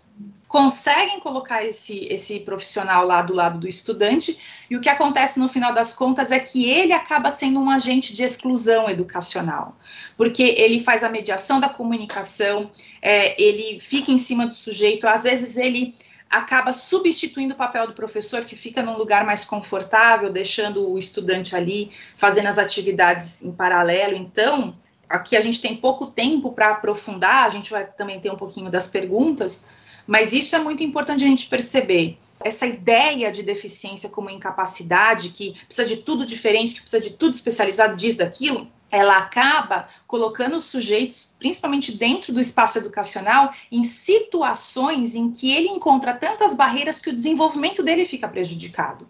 conseguem 0.48 1.20
colocar 1.20 1.62
esse, 1.62 2.06
esse 2.10 2.40
profissional 2.40 3.06
lá 3.06 3.20
do 3.20 3.34
lado 3.34 3.58
do 3.58 3.68
estudante, 3.68 4.64
e 4.70 4.76
o 4.76 4.80
que 4.80 4.88
acontece 4.88 5.38
no 5.38 5.48
final 5.48 5.74
das 5.74 5.92
contas 5.92 6.32
é 6.32 6.40
que 6.40 6.68
ele 6.68 6.94
acaba 6.94 7.30
sendo 7.30 7.60
um 7.60 7.70
agente 7.70 8.14
de 8.14 8.22
exclusão 8.22 8.88
educacional, 8.88 9.76
porque 10.16 10.54
ele 10.56 10.80
faz 10.80 11.04
a 11.04 11.10
mediação 11.10 11.60
da 11.60 11.68
comunicação, 11.68 12.70
é, 13.02 13.40
ele 13.40 13.78
fica 13.78 14.10
em 14.10 14.18
cima 14.18 14.46
do 14.46 14.54
sujeito, 14.54 15.06
às 15.06 15.24
vezes 15.24 15.58
ele 15.58 15.94
acaba 16.30 16.72
substituindo 16.72 17.54
o 17.54 17.56
papel 17.56 17.86
do 17.86 17.92
professor, 17.92 18.44
que 18.44 18.56
fica 18.56 18.82
num 18.82 18.96
lugar 18.96 19.24
mais 19.24 19.44
confortável, 19.44 20.30
deixando 20.30 20.90
o 20.90 20.98
estudante 20.98 21.56
ali 21.56 21.90
fazendo 22.16 22.46
as 22.46 22.58
atividades 22.58 23.42
em 23.42 23.52
paralelo. 23.52 24.14
Então, 24.14 24.74
aqui 25.08 25.36
a 25.36 25.40
gente 25.40 25.60
tem 25.60 25.74
pouco 25.74 26.06
tempo 26.06 26.52
para 26.52 26.70
aprofundar, 26.70 27.46
a 27.46 27.48
gente 27.48 27.70
vai 27.70 27.86
também 27.86 28.20
ter 28.20 28.30
um 28.30 28.36
pouquinho 28.36 28.70
das 28.70 28.88
perguntas, 28.88 29.70
mas 30.08 30.32
isso 30.32 30.56
é 30.56 30.58
muito 30.58 30.82
importante 30.82 31.22
a 31.22 31.26
gente 31.26 31.48
perceber. 31.48 32.16
Essa 32.42 32.66
ideia 32.66 33.30
de 33.30 33.42
deficiência 33.42 34.08
como 34.08 34.30
incapacidade, 34.30 35.28
que 35.28 35.52
precisa 35.66 35.86
de 35.86 35.98
tudo 35.98 36.24
diferente, 36.24 36.72
que 36.72 36.80
precisa 36.80 37.02
de 37.02 37.10
tudo 37.10 37.34
especializado, 37.34 37.94
disso, 37.94 38.16
daquilo, 38.16 38.66
ela 38.90 39.18
acaba 39.18 39.86
colocando 40.06 40.56
os 40.56 40.64
sujeitos, 40.64 41.36
principalmente 41.38 41.92
dentro 41.92 42.32
do 42.32 42.40
espaço 42.40 42.78
educacional, 42.78 43.52
em 43.70 43.84
situações 43.84 45.14
em 45.14 45.30
que 45.30 45.52
ele 45.52 45.68
encontra 45.68 46.14
tantas 46.14 46.54
barreiras 46.54 46.98
que 46.98 47.10
o 47.10 47.14
desenvolvimento 47.14 47.82
dele 47.82 48.06
fica 48.06 48.26
prejudicado. 48.26 49.06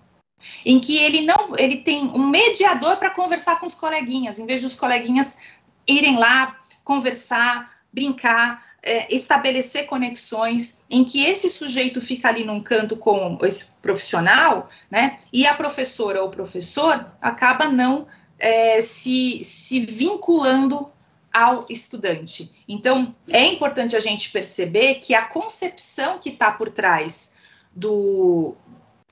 Em 0.64 0.80
que 0.80 0.96
ele 0.96 1.20
não, 1.20 1.54
ele 1.56 1.76
tem 1.76 2.08
um 2.08 2.28
mediador 2.28 2.96
para 2.96 3.14
conversar 3.14 3.60
com 3.60 3.66
os 3.66 3.74
coleguinhas, 3.74 4.40
em 4.40 4.46
vez 4.46 4.62
dos 4.62 4.74
coleguinhas 4.74 5.38
irem 5.86 6.18
lá 6.18 6.58
conversar, 6.82 7.70
brincar, 7.92 8.67
é, 8.82 9.12
estabelecer 9.14 9.86
conexões 9.86 10.84
em 10.88 11.04
que 11.04 11.24
esse 11.24 11.50
sujeito 11.50 12.00
fica 12.00 12.28
ali 12.28 12.44
num 12.44 12.60
canto 12.60 12.96
com 12.96 13.38
esse 13.42 13.72
profissional, 13.82 14.68
né? 14.90 15.18
E 15.32 15.46
a 15.46 15.54
professora 15.54 16.22
ou 16.22 16.30
professor 16.30 17.04
acaba 17.20 17.68
não 17.68 18.06
é, 18.38 18.80
se, 18.80 19.42
se 19.42 19.80
vinculando 19.80 20.86
ao 21.32 21.66
estudante. 21.68 22.62
Então, 22.68 23.14
é 23.28 23.44
importante 23.44 23.96
a 23.96 24.00
gente 24.00 24.30
perceber 24.30 24.94
que 24.96 25.14
a 25.14 25.24
concepção 25.24 26.18
que 26.18 26.30
está 26.30 26.50
por 26.50 26.70
trás 26.70 27.36
do, 27.74 28.56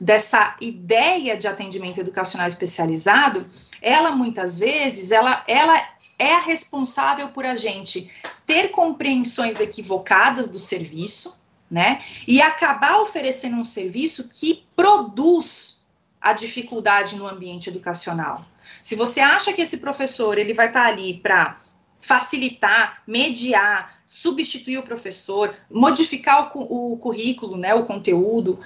dessa 0.01 0.57
ideia 0.61 1.37
de 1.37 1.47
atendimento 1.49 2.01
educacional 2.01 2.47
especializado, 2.47 3.47
ela 3.81 4.13
muitas 4.13 4.59
vezes, 4.59 5.11
ela, 5.11 5.45
ela 5.47 5.77
é 6.19 6.35
a 6.35 6.41
responsável 6.41 7.29
por 7.29 7.45
a 7.45 7.55
gente 7.55 8.11
ter 8.47 8.69
compreensões 8.69 9.61
equivocadas 9.61 10.49
do 10.49 10.59
serviço, 10.59 11.39
né? 11.71 12.01
E 12.27 12.41
acabar 12.41 13.01
oferecendo 13.01 13.57
um 13.57 13.65
serviço 13.65 14.31
que 14.33 14.65
produz 14.75 15.87
a 16.21 16.33
dificuldade 16.33 17.17
no 17.17 17.27
ambiente 17.27 17.69
educacional. 17.69 18.45
Se 18.81 18.95
você 18.95 19.21
acha 19.21 19.53
que 19.53 19.63
esse 19.63 19.79
professor 19.79 20.39
ele 20.39 20.55
vai 20.55 20.69
estar 20.69 20.85
tá 20.85 20.89
ali 20.89 21.19
para 21.19 21.57
facilitar, 21.99 23.03
mediar, 23.07 24.01
substituir 24.07 24.79
o 24.79 24.83
professor, 24.83 25.55
modificar 25.71 26.51
o, 26.55 26.93
o 26.93 26.99
currículo, 26.99 27.57
né, 27.57 27.75
o 27.75 27.85
conteúdo, 27.85 28.61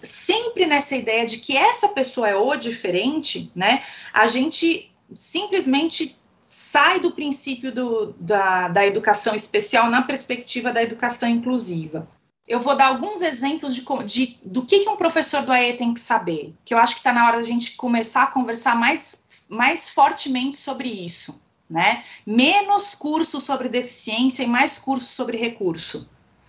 sempre 0.00 0.66
nessa 0.66 0.96
ideia 0.96 1.26
de 1.26 1.38
que 1.38 1.56
essa 1.56 1.88
pessoa 1.88 2.28
é 2.28 2.36
o 2.36 2.56
diferente, 2.56 3.50
né, 3.54 3.82
a 4.12 4.26
gente 4.26 4.90
simplesmente 5.14 6.18
sai 6.40 6.98
do 6.98 7.12
princípio 7.12 7.70
do, 7.70 8.14
da, 8.18 8.68
da 8.68 8.86
educação 8.86 9.34
especial 9.34 9.90
na 9.90 10.00
perspectiva 10.00 10.72
da 10.72 10.82
educação 10.82 11.28
inclusiva. 11.28 12.08
Eu 12.46 12.58
vou 12.58 12.74
dar 12.74 12.86
alguns 12.86 13.20
exemplos 13.20 13.74
de, 13.74 13.84
de 14.06 14.38
do 14.42 14.64
que, 14.64 14.78
que 14.78 14.88
um 14.88 14.96
professor 14.96 15.42
do 15.42 15.52
AE 15.52 15.76
tem 15.76 15.92
que 15.92 16.00
saber, 16.00 16.54
que 16.64 16.72
eu 16.72 16.78
acho 16.78 16.94
que 16.94 17.00
está 17.00 17.12
na 17.12 17.26
hora 17.26 17.36
da 17.36 17.42
gente 17.42 17.76
começar 17.76 18.22
a 18.22 18.28
conversar 18.28 18.74
mais, 18.74 19.44
mais 19.46 19.90
fortemente 19.90 20.56
sobre 20.56 20.88
isso. 20.88 21.42
Né? 21.68 22.02
Menos 22.26 22.94
curso 22.94 23.38
sobre 23.42 23.68
deficiência 23.68 24.42
e 24.42 24.46
mais 24.46 24.78
curso 24.78 25.12
sobre 25.12 25.36
recurso, 25.36 26.08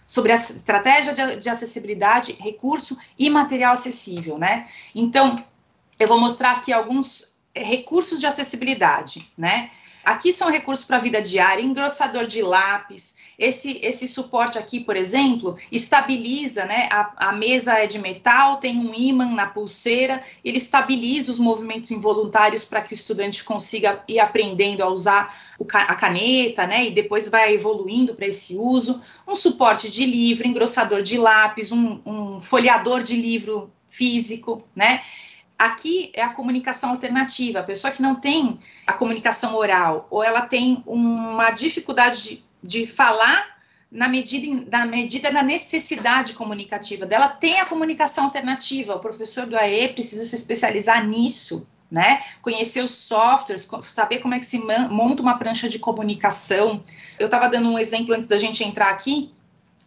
sobre 0.10 0.32
a 0.32 0.36
estratégia 0.36 1.14
de, 1.14 1.36
de 1.36 1.50
acessibilidade, 1.50 2.36
recurso 2.40 2.98
e 3.18 3.30
material 3.30 3.74
acessível, 3.74 4.40
né? 4.40 4.68
Então, 4.96 5.42
eu 6.00 6.08
vou 6.08 6.20
mostrar 6.20 6.54
aqui 6.54 6.74
alguns 6.74 7.34
recursos 7.56 8.20
de 8.20 8.26
acessibilidade, 8.26 9.32
né? 9.38 9.70
Aqui 10.04 10.34
são 10.34 10.50
recursos 10.50 10.86
para 10.86 10.98
a 10.98 11.00
vida 11.00 11.22
diária, 11.22 11.62
engrossador 11.62 12.26
de 12.26 12.42
lápis. 12.42 13.18
Esse, 13.40 13.80
esse 13.82 14.06
suporte 14.06 14.58
aqui, 14.58 14.82
por 14.82 14.98
exemplo, 14.98 15.58
estabiliza, 15.72 16.66
né? 16.66 16.90
A, 16.92 17.30
a 17.30 17.32
mesa 17.32 17.74
é 17.80 17.88
de 17.88 17.98
metal, 17.98 18.58
tem 18.58 18.78
um 18.78 18.94
ímã 18.94 19.26
na 19.28 19.46
pulseira, 19.46 20.22
ele 20.44 20.58
estabiliza 20.58 21.32
os 21.32 21.40
movimentos 21.40 21.90
involuntários 21.90 22.66
para 22.66 22.82
que 22.82 22.94
o 22.94 22.96
estudante 22.96 23.46
consiga 23.46 24.04
ir 24.10 24.20
aprendendo 24.20 24.84
a 24.84 24.90
usar 24.90 25.34
o, 25.58 25.66
a 25.72 25.96
caneta, 25.96 26.68
né? 26.68 26.88
E 26.88 26.92
depois 26.92 27.30
vai 27.30 27.54
evoluindo 27.54 28.14
para 28.14 28.28
esse 28.28 28.58
uso. 28.58 29.02
Um 29.26 29.36
suporte 29.36 29.90
de 29.90 30.06
livro, 30.06 30.46
engrossador 30.46 31.02
de 31.02 31.18
lápis, 31.18 31.72
um, 31.72 32.02
um 32.06 32.42
folheador 32.42 33.02
de 33.02 33.16
livro 33.16 33.72
físico, 33.88 34.64
né? 34.76 35.02
Aqui 35.58 36.12
é 36.14 36.22
a 36.22 36.30
comunicação 36.30 36.90
alternativa, 36.90 37.60
a 37.60 37.64
pessoa 37.64 37.92
que 37.92 38.02
não 38.02 38.16
tem 38.16 38.60
a 38.86 38.94
comunicação 38.94 39.56
oral, 39.56 40.08
ou 40.10 40.24
ela 40.24 40.42
tem 40.42 40.84
uma 40.86 41.52
dificuldade 41.52 42.44
de, 42.62 42.86
falar 42.86 43.60
na 43.92 44.08
medida, 44.08 44.66
na 44.70 44.86
medida 44.86 45.32
da 45.32 45.42
necessidade 45.42 46.34
comunicativa 46.34 47.06
dela, 47.06 47.28
tem 47.28 47.60
a 47.60 47.66
comunicação 47.66 48.26
alternativa. 48.26 48.96
O 48.96 49.00
professor 49.00 49.46
do 49.48 49.58
AE 49.58 49.90
precisa 49.90 50.24
se 50.24 50.36
especializar 50.36 51.06
nisso, 51.08 51.68
né? 51.90 52.22
Conhecer 52.42 52.84
os 52.84 52.92
softwares, 52.92 53.68
saber 53.84 54.20
como 54.20 54.36
é 54.36 54.40
que 54.40 54.46
se 54.46 54.60
monta 54.90 55.24
uma 55.24 55.38
prancha 55.38 55.68
de 55.68 55.80
comunicação. 55.80 56.84
Eu 57.18 57.26
estava 57.26 57.50
dando 57.50 57.70
um 57.70 57.80
exemplo 57.80 58.14
antes 58.14 58.30
da 58.30 58.38
gente 58.38 58.64
entrar 58.64 58.90
aqui. 58.90 59.32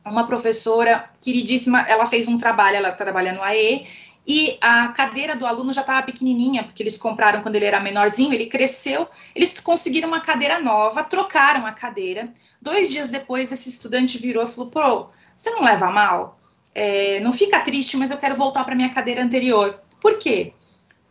Uma 0.05 0.25
professora 0.25 1.09
queridíssima, 1.21 1.83
ela 1.83 2.05
fez 2.05 2.27
um 2.27 2.37
trabalho, 2.37 2.77
ela 2.77 2.91
trabalha 2.91 3.33
no 3.33 3.41
AE, 3.41 3.87
e 4.27 4.57
a 4.61 4.89
cadeira 4.89 5.37
do 5.37 5.47
aluno 5.47 5.73
já 5.73 5.81
estava 5.81 6.03
pequenininha, 6.03 6.65
porque 6.65 6.83
eles 6.83 6.99
compraram 6.99 7.41
quando 7.41 7.55
ele 7.55 7.65
era 7.65 7.79
menorzinho, 7.79 8.33
ele 8.33 8.47
cresceu, 8.47 9.09
eles 9.33 9.61
conseguiram 9.61 10.09
uma 10.09 10.21
cadeira 10.21 10.61
nova, 10.61 11.05
trocaram 11.05 11.67
a 11.67 11.73
cadeira. 11.73 12.29
Dois 12.63 12.93
dias 12.93 13.09
depois, 13.09 13.51
esse 13.51 13.69
estudante 13.69 14.19
virou 14.19 14.45
e 14.45 14.47
falou: 14.47 14.71
Pro, 14.71 15.11
você 15.37 15.51
não 15.51 15.65
leva 15.65 15.91
mal? 15.91 16.37
É, 16.73 17.19
não 17.19 17.33
fica 17.33 17.59
triste, 17.61 17.97
mas 17.97 18.13
eu 18.13 18.17
quero 18.17 18.37
voltar 18.37 18.63
para 18.63 18.77
minha 18.77 18.95
cadeira 18.95 19.21
anterior. 19.21 19.81
Por 20.01 20.17
quê? 20.17 20.53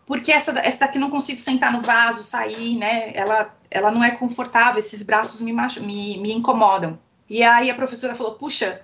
Porque 0.05 0.31
essa, 0.31 0.57
essa 0.59 0.85
daqui 0.85 0.97
não 0.97 1.09
consigo 1.09 1.39
sentar 1.39 1.73
no 1.73 1.81
vaso, 1.81 2.23
sair, 2.23 2.77
né? 2.77 3.11
Ela, 3.13 3.53
ela 3.69 3.91
não 3.91 4.01
é 4.01 4.11
confortável, 4.11 4.79
esses 4.79 5.03
braços 5.03 5.41
me, 5.41 5.51
me, 5.51 6.17
me 6.19 6.31
incomodam. 6.31 6.97
E 7.29 7.43
aí 7.43 7.69
a 7.69 7.75
professora 7.75 8.15
falou: 8.15 8.35
puxa, 8.35 8.81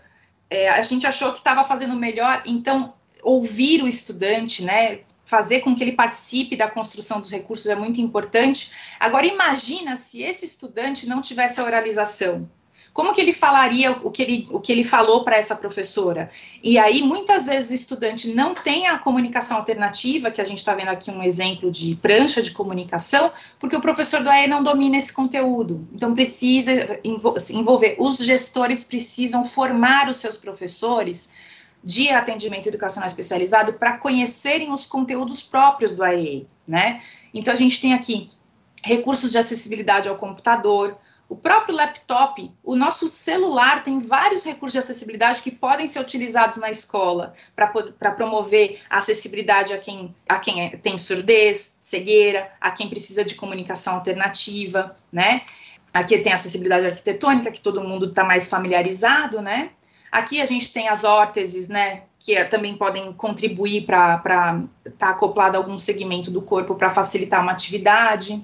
é, 0.49 0.67
a 0.67 0.81
gente 0.83 1.07
achou 1.07 1.31
que 1.31 1.39
estava 1.39 1.63
fazendo 1.63 1.95
melhor, 1.95 2.43
então 2.45 2.93
ouvir 3.23 3.81
o 3.81 3.87
estudante, 3.87 4.65
né? 4.65 4.99
Fazer 5.27 5.59
com 5.59 5.75
que 5.75 5.83
ele 5.83 5.91
participe 5.91 6.55
da 6.55 6.69
construção 6.69 7.19
dos 7.19 7.29
recursos 7.29 7.67
é 7.67 7.75
muito 7.75 7.99
importante. 7.99 8.71
Agora, 8.97 9.25
imagina 9.25 9.97
se 9.97 10.23
esse 10.23 10.45
estudante 10.45 11.05
não 11.05 11.19
tivesse 11.19 11.59
a 11.59 11.65
oralização 11.65 12.49
como 12.97 13.13
que 13.13 13.21
ele 13.21 13.31
falaria 13.31 13.91
o 13.91 14.09
que 14.09 14.23
ele, 14.23 14.45
o 14.49 14.59
que 14.59 14.71
ele 14.71 14.83
falou 14.83 15.23
para 15.23 15.37
essa 15.37 15.55
professora? 15.55 16.31
E 16.63 16.79
aí, 16.79 17.03
muitas 17.03 17.45
vezes, 17.45 17.69
o 17.69 17.73
estudante 17.75 18.33
não 18.33 18.55
tem 18.55 18.87
a 18.87 18.97
comunicação 18.97 19.57
alternativa, 19.57 20.31
que 20.31 20.41
a 20.41 20.43
gente 20.43 20.57
está 20.57 20.73
vendo 20.73 20.87
aqui 20.87 21.11
um 21.11 21.21
exemplo 21.21 21.69
de 21.69 21.95
prancha 21.97 22.41
de 22.41 22.49
comunicação, 22.49 23.31
porque 23.59 23.75
o 23.75 23.81
professor 23.81 24.23
do 24.23 24.29
AE 24.31 24.47
não 24.47 24.63
domina 24.63 24.97
esse 24.97 25.13
conteúdo. 25.13 25.87
Então, 25.93 26.15
precisa 26.15 26.99
envolver. 27.53 27.97
Os 27.99 28.17
gestores 28.17 28.83
precisam 28.83 29.45
formar 29.45 30.09
os 30.09 30.17
seus 30.17 30.35
professores 30.35 31.35
de 31.87 32.09
atendimento 32.09 32.67
educacional 32.67 33.07
especializado 33.07 33.71
para 33.71 33.97
conhecerem 33.97 34.73
os 34.73 34.85
conteúdos 34.85 35.41
próprios 35.41 35.93
do 35.93 36.03
AE, 36.03 36.45
né? 36.67 37.01
Então, 37.33 37.53
a 37.53 37.55
gente 37.55 37.79
tem 37.79 37.93
aqui 37.93 38.29
recursos 38.83 39.31
de 39.31 39.37
acessibilidade 39.37 40.09
ao 40.09 40.17
computador, 40.17 40.97
o 41.29 41.35
próprio 41.35 41.75
laptop, 41.75 42.51
o 42.61 42.75
nosso 42.75 43.09
celular 43.09 43.83
tem 43.83 43.99
vários 43.99 44.43
recursos 44.43 44.73
de 44.73 44.79
acessibilidade 44.79 45.41
que 45.41 45.49
podem 45.49 45.87
ser 45.87 46.01
utilizados 46.01 46.57
na 46.57 46.69
escola 46.69 47.31
para 47.55 48.11
promover 48.11 48.81
a 48.89 48.97
acessibilidade 48.97 49.71
a 49.71 49.77
quem, 49.77 50.13
a 50.27 50.39
quem 50.39 50.65
é, 50.65 50.69
tem 50.75 50.97
surdez, 50.97 51.77
cegueira, 51.79 52.51
a 52.59 52.69
quem 52.69 52.89
precisa 52.89 53.23
de 53.23 53.35
comunicação 53.35 53.95
alternativa, 53.95 54.93
né? 55.09 55.41
Aqui 55.93 56.17
tem 56.17 56.33
acessibilidade 56.33 56.85
arquitetônica, 56.85 57.49
que 57.49 57.61
todo 57.61 57.81
mundo 57.81 58.07
está 58.07 58.25
mais 58.25 58.49
familiarizado, 58.49 59.41
né? 59.41 59.71
Aqui 60.17 60.41
a 60.41 60.47
gente 60.47 60.73
tem 60.73 60.89
as 60.89 61.03
órteses, 61.03 61.69
né? 61.69 62.01
Que 62.17 62.33
é, 62.33 62.43
também 62.43 62.75
podem 62.75 63.13
contribuir 63.13 63.85
para 63.85 64.15
estar 64.83 64.97
tá 64.97 65.09
acoplado 65.11 65.55
a 65.55 65.59
algum 65.59 65.77
segmento 65.77 66.31
do 66.31 66.41
corpo 66.41 66.73
para 66.73 66.89
facilitar 66.89 67.39
uma 67.39 67.51
atividade. 67.51 68.43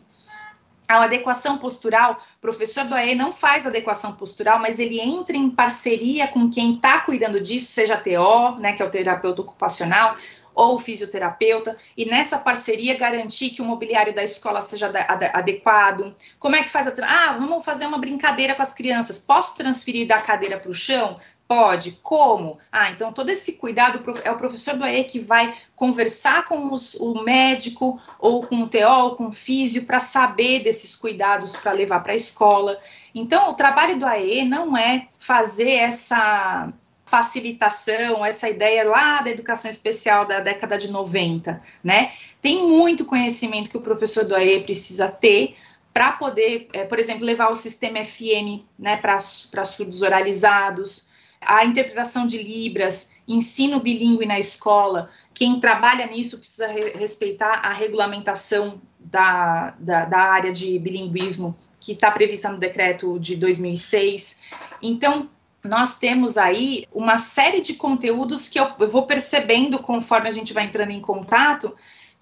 A 0.88 1.04
adequação 1.06 1.58
postural, 1.58 2.12
o 2.38 2.40
professor 2.40 2.84
do 2.86 2.94
AE 2.94 3.16
não 3.16 3.32
faz 3.32 3.66
adequação 3.66 4.14
postural, 4.16 4.60
mas 4.60 4.78
ele 4.78 5.00
entra 5.00 5.36
em 5.36 5.50
parceria 5.50 6.28
com 6.28 6.48
quem 6.48 6.76
está 6.76 7.00
cuidando 7.00 7.42
disso, 7.42 7.72
seja 7.72 7.98
TO, 7.98 8.60
né, 8.60 8.74
que 8.74 8.84
é 8.84 8.86
o 8.86 8.92
terapeuta 8.92 9.42
ocupacional, 9.42 10.16
ou 10.54 10.78
fisioterapeuta, 10.78 11.76
e 11.98 12.06
nessa 12.06 12.38
parceria 12.38 12.96
garantir 12.96 13.50
que 13.50 13.62
o 13.62 13.66
mobiliário 13.66 14.14
da 14.14 14.24
escola 14.24 14.62
seja 14.62 14.92
adequado. 15.34 16.14
Como 16.38 16.56
é 16.56 16.62
que 16.62 16.70
faz 16.70 16.88
a. 16.88 16.94
Ah, 17.02 17.34
vamos 17.34 17.66
fazer 17.66 17.88
uma 17.88 17.98
brincadeira 17.98 18.54
com 18.54 18.62
as 18.62 18.74
crianças. 18.74 19.18
Posso 19.18 19.56
transferir 19.56 20.08
da 20.08 20.22
cadeira 20.22 20.60
para 20.60 20.70
o 20.70 20.74
chão? 20.74 21.18
Pode. 21.48 22.00
Como? 22.02 22.58
Ah, 22.72 22.90
então 22.90 23.12
todo 23.12 23.30
esse 23.30 23.58
cuidado 23.58 24.02
é 24.24 24.32
o 24.32 24.38
professor 24.38 24.76
do 24.76 24.84
AE 24.84 25.04
que 25.04 25.20
vai 25.20 25.54
conversar 25.76 26.46
com 26.46 26.72
os, 26.72 26.96
o 26.96 27.24
médico 27.24 28.02
ou 28.20 28.46
com 28.46 28.64
o 28.64 28.68
TO 28.68 29.16
com 29.18 29.28
o 29.28 29.32
físio 29.32 29.86
para 29.86 30.00
saber 30.00 30.64
desses 30.64 30.96
cuidados 30.96 31.56
para 31.56 31.72
levar 31.74 32.00
para 32.00 32.14
a 32.14 32.16
escola. 32.16 32.78
Então, 33.14 33.52
o 33.52 33.54
trabalho 33.54 34.00
do 34.00 34.06
AE 34.06 34.46
não 34.46 34.76
é 34.76 35.08
fazer 35.20 35.72
essa 35.72 36.74
facilitação, 37.06 38.26
essa 38.26 38.50
ideia 38.50 38.90
lá 38.90 39.22
da 39.22 39.30
educação 39.30 39.70
especial 39.70 40.26
da 40.26 40.40
década 40.40 40.78
de 40.78 40.90
90, 40.90 41.62
né? 41.84 42.12
Tem 42.42 42.66
muito 42.66 43.06
conhecimento 43.06 43.70
que 43.70 43.78
o 43.78 43.82
professor 43.82 44.26
do 44.26 44.36
AE 44.36 44.64
precisa 44.64 45.10
ter 45.10 45.56
para 45.94 46.14
poder, 46.14 46.68
é, 46.74 46.84
por 46.86 46.98
exemplo, 46.98 47.24
levar 47.24 47.52
o 47.52 47.56
sistema 47.56 48.04
FM 48.04 48.66
né, 48.80 48.98
para 48.98 49.20
surdos 49.20 50.02
oralizados, 50.02 51.13
a 51.48 51.66
interpretação 51.66 52.28
de 52.28 52.42
Libras, 52.42 53.18
ensino 53.28 53.80
bilíngue 53.80 54.26
na 54.26 54.40
escola, 54.40 55.10
quem 55.34 55.60
trabalha 55.60 56.06
nisso 56.08 56.40
precisa 56.40 56.68
re 56.68 56.92
respeitar 56.92 57.62
a 57.64 57.74
regulamentação 57.74 58.82
da, 59.00 59.74
da, 59.80 60.06
da 60.06 60.20
área 60.20 60.52
de 60.52 60.78
bilinguismo 60.80 61.56
que 61.80 61.94
está 61.94 62.10
prevista 62.12 62.50
no 62.50 62.58
decreto 62.58 63.20
de 63.20 63.36
2006. 63.36 64.44
Então, 64.82 65.30
nós 65.64 65.98
temos 66.00 66.38
aí 66.38 66.86
uma 66.94 67.18
série 67.18 67.62
de 67.62 67.74
conteúdos 67.74 68.48
que 68.48 68.60
eu, 68.60 68.74
vou 68.90 69.06
percebendo 69.06 69.80
conforme 69.80 70.30
a 70.30 70.32
gente 70.32 70.54
vai 70.54 70.66
entrando 70.66 70.92
em 70.92 71.02
contato 71.02 71.74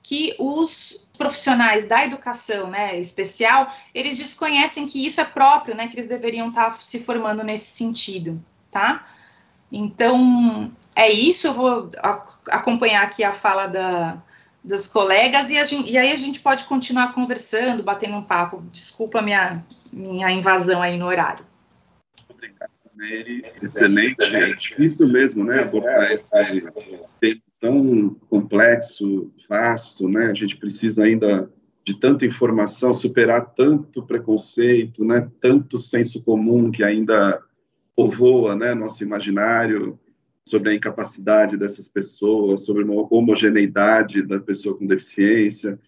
que 0.04 0.36
os 0.40 1.08
profissionais 1.16 1.86
da 1.86 2.04
educação 2.04 2.68
né, 2.68 3.00
especial, 3.00 3.68
eles 3.94 4.18
desconhecem 4.18 4.88
que 4.88 5.06
isso 5.06 5.22
é 5.22 5.26
próprio, 5.26 5.76
né, 5.76 5.88
que 5.88 5.94
eles 5.94 6.08
deveriam 6.08 6.50
estar 6.50 6.72
se 6.74 7.00
formando 7.00 7.44
nesse 7.44 7.78
sentido 7.78 8.44
tá? 8.72 9.06
Então, 9.72 10.72
é 10.96 11.10
isso, 11.10 11.48
eu 11.48 11.54
vou 11.54 11.90
acompanhar 12.50 13.04
aqui 13.04 13.24
a 13.24 13.32
fala 13.32 13.68
da, 13.68 14.22
das 14.64 14.88
colegas 14.88 15.50
e, 15.50 15.66
gente, 15.66 15.92
e, 15.92 15.98
aí 15.98 16.12
a 16.12 16.16
gente 16.16 16.42
pode 16.42 16.66
continuar 16.66 17.14
conversando, 17.14 17.84
batendo 17.84 18.18
um 18.18 18.24
papo. 18.24 18.64
Desculpa 18.72 19.20
a 19.20 19.22
minha, 19.22 19.66
minha 19.94 20.30
invasão 20.32 20.82
aí 20.82 20.98
no 20.98 21.06
horário. 21.06 21.46
Obrigado, 22.30 22.72
Mary. 22.96 23.46
Excelente. 23.62 24.24
É 24.24 24.54
difícil 24.54 25.08
mesmo, 25.08 25.44
né, 25.46 25.62
abordar 25.62 26.12
esse 26.12 26.62
tema 27.20 27.42
tão 27.62 28.16
complexo, 28.28 29.32
vasto, 29.48 30.10
né? 30.10 30.26
A 30.26 30.34
gente 30.34 30.58
precisa 30.58 31.06
ainda 31.06 31.50
de 31.86 32.00
tanta 32.00 32.26
informação, 32.26 32.94
superar 32.94 33.54
tanto 33.56 34.04
preconceito, 34.04 35.06
né? 35.06 35.30
Tanto 35.40 35.78
senso 35.78 36.24
comum 36.24 36.72
que 36.72 36.84
ainda 36.84 37.40
povoa 38.02 38.56
né, 38.56 38.74
nosso 38.74 39.04
imaginário 39.04 40.00
sobre 40.48 40.72
a 40.72 40.74
incapacidade 40.74 41.56
dessas 41.56 41.88
pessoas, 41.88 42.66
sobre 42.66 42.84
uma 42.84 43.06
homogeneidade 43.14 44.24
da 44.24 44.40
pessoa 44.40 44.76
com 44.76 44.88
deficiência. 44.88 45.80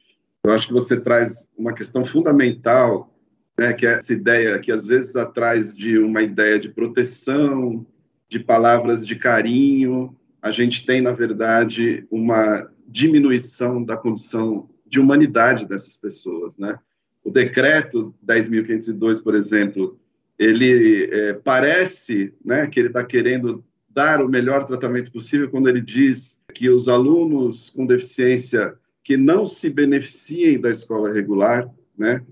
Eu 0.46 0.54
acho 0.54 0.68
que 0.68 0.74
você 0.74 1.00
traz 1.02 1.50
uma 1.58 1.74
questão 1.74 2.06
fundamental, 2.06 3.12
né, 3.60 3.74
que 3.74 3.88
é 3.88 3.94
essa 3.94 4.14
ideia 4.14 4.60
que 4.60 4.72
às 4.72 4.86
vezes 4.86 5.16
atrás 5.16 5.76
de 5.76 5.98
uma 5.98 6.22
ideia 6.22 6.60
de 6.60 6.70
proteção, 6.70 7.86
de 8.30 8.40
palavras 8.40 9.06
de 9.06 9.16
carinho, 9.16 10.16
a 10.40 10.52
gente 10.52 10.86
tem, 10.86 11.02
na 11.02 11.14
verdade, 11.14 12.06
uma 12.12 12.70
diminuição 12.88 13.84
da 13.84 13.98
condição 13.98 14.70
de 14.86 15.00
humanidade 15.00 15.68
dessas 15.68 15.96
pessoas, 15.96 16.60
né? 16.60 16.78
O 17.24 17.32
decreto 17.32 18.14
10.502, 18.24 19.24
por 19.24 19.34
exemplo, 19.34 19.98
ele 20.38 21.10
é, 21.12 21.34
parece 21.34 22.34
né, 22.44 22.68
que 22.68 22.80
ele 22.80 22.88
está 22.88 23.04
querendo 23.04 23.64
dar 23.90 24.22
o 24.22 24.30
melhor 24.30 24.66
tratamento 24.66 25.12
possível 25.12 25.50
quando 25.50 25.70
ele 25.70 25.82
diz 25.82 26.44
que 26.54 26.70
os 26.70 26.88
alunos 26.88 27.70
com 27.70 27.86
deficiência 27.86 28.74
que 29.04 29.18
não 29.18 29.46
se 29.46 29.70
beneficiem 29.70 30.60
da 30.60 30.72
escola 30.72 31.12
regular, 31.12 31.70
né, 31.96 32.24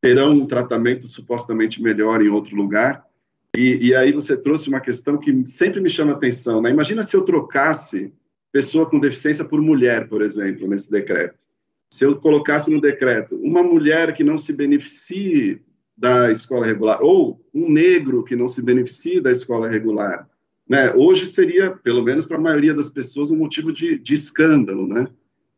terão 0.00 0.32
um 0.32 0.46
tratamento 0.46 1.06
supostamente 1.06 1.80
melhor 1.80 2.20
em 2.20 2.28
outro 2.28 2.56
lugar. 2.56 3.04
E, 3.56 3.88
e 3.88 3.94
aí 3.94 4.12
você 4.12 4.36
trouxe 4.36 4.68
uma 4.68 4.80
questão 4.80 5.16
que 5.16 5.46
sempre 5.46 5.80
me 5.80 5.88
chama 5.88 6.12
atenção. 6.12 6.60
Né? 6.60 6.70
Imagina 6.70 7.02
se 7.02 7.14
eu 7.14 7.24
trocasse 7.24 8.12
pessoa 8.50 8.88
com 8.88 8.98
deficiência 8.98 9.44
por 9.44 9.60
mulher, 9.62 10.08
por 10.08 10.20
exemplo, 10.20 10.68
nesse 10.68 10.90
decreto. 10.90 11.46
Se 11.92 12.04
eu 12.04 12.16
colocasse 12.16 12.70
no 12.70 12.80
decreto 12.80 13.36
uma 13.36 13.62
mulher 13.62 14.12
que 14.12 14.24
não 14.24 14.36
se 14.36 14.52
beneficie 14.52 15.62
da 15.96 16.30
escola 16.30 16.66
regular, 16.66 17.02
ou 17.02 17.44
um 17.54 17.70
negro 17.70 18.24
que 18.24 18.34
não 18.34 18.48
se 18.48 18.62
beneficie 18.62 19.20
da 19.20 19.30
escola 19.30 19.68
regular, 19.68 20.28
né? 20.68 20.92
Hoje 20.94 21.26
seria, 21.26 21.70
pelo 21.70 22.02
menos 22.02 22.24
para 22.24 22.36
a 22.36 22.40
maioria 22.40 22.74
das 22.74 22.88
pessoas, 22.88 23.30
um 23.30 23.36
motivo 23.36 23.72
de, 23.72 23.98
de 23.98 24.14
escândalo, 24.14 24.86
né? 24.86 25.06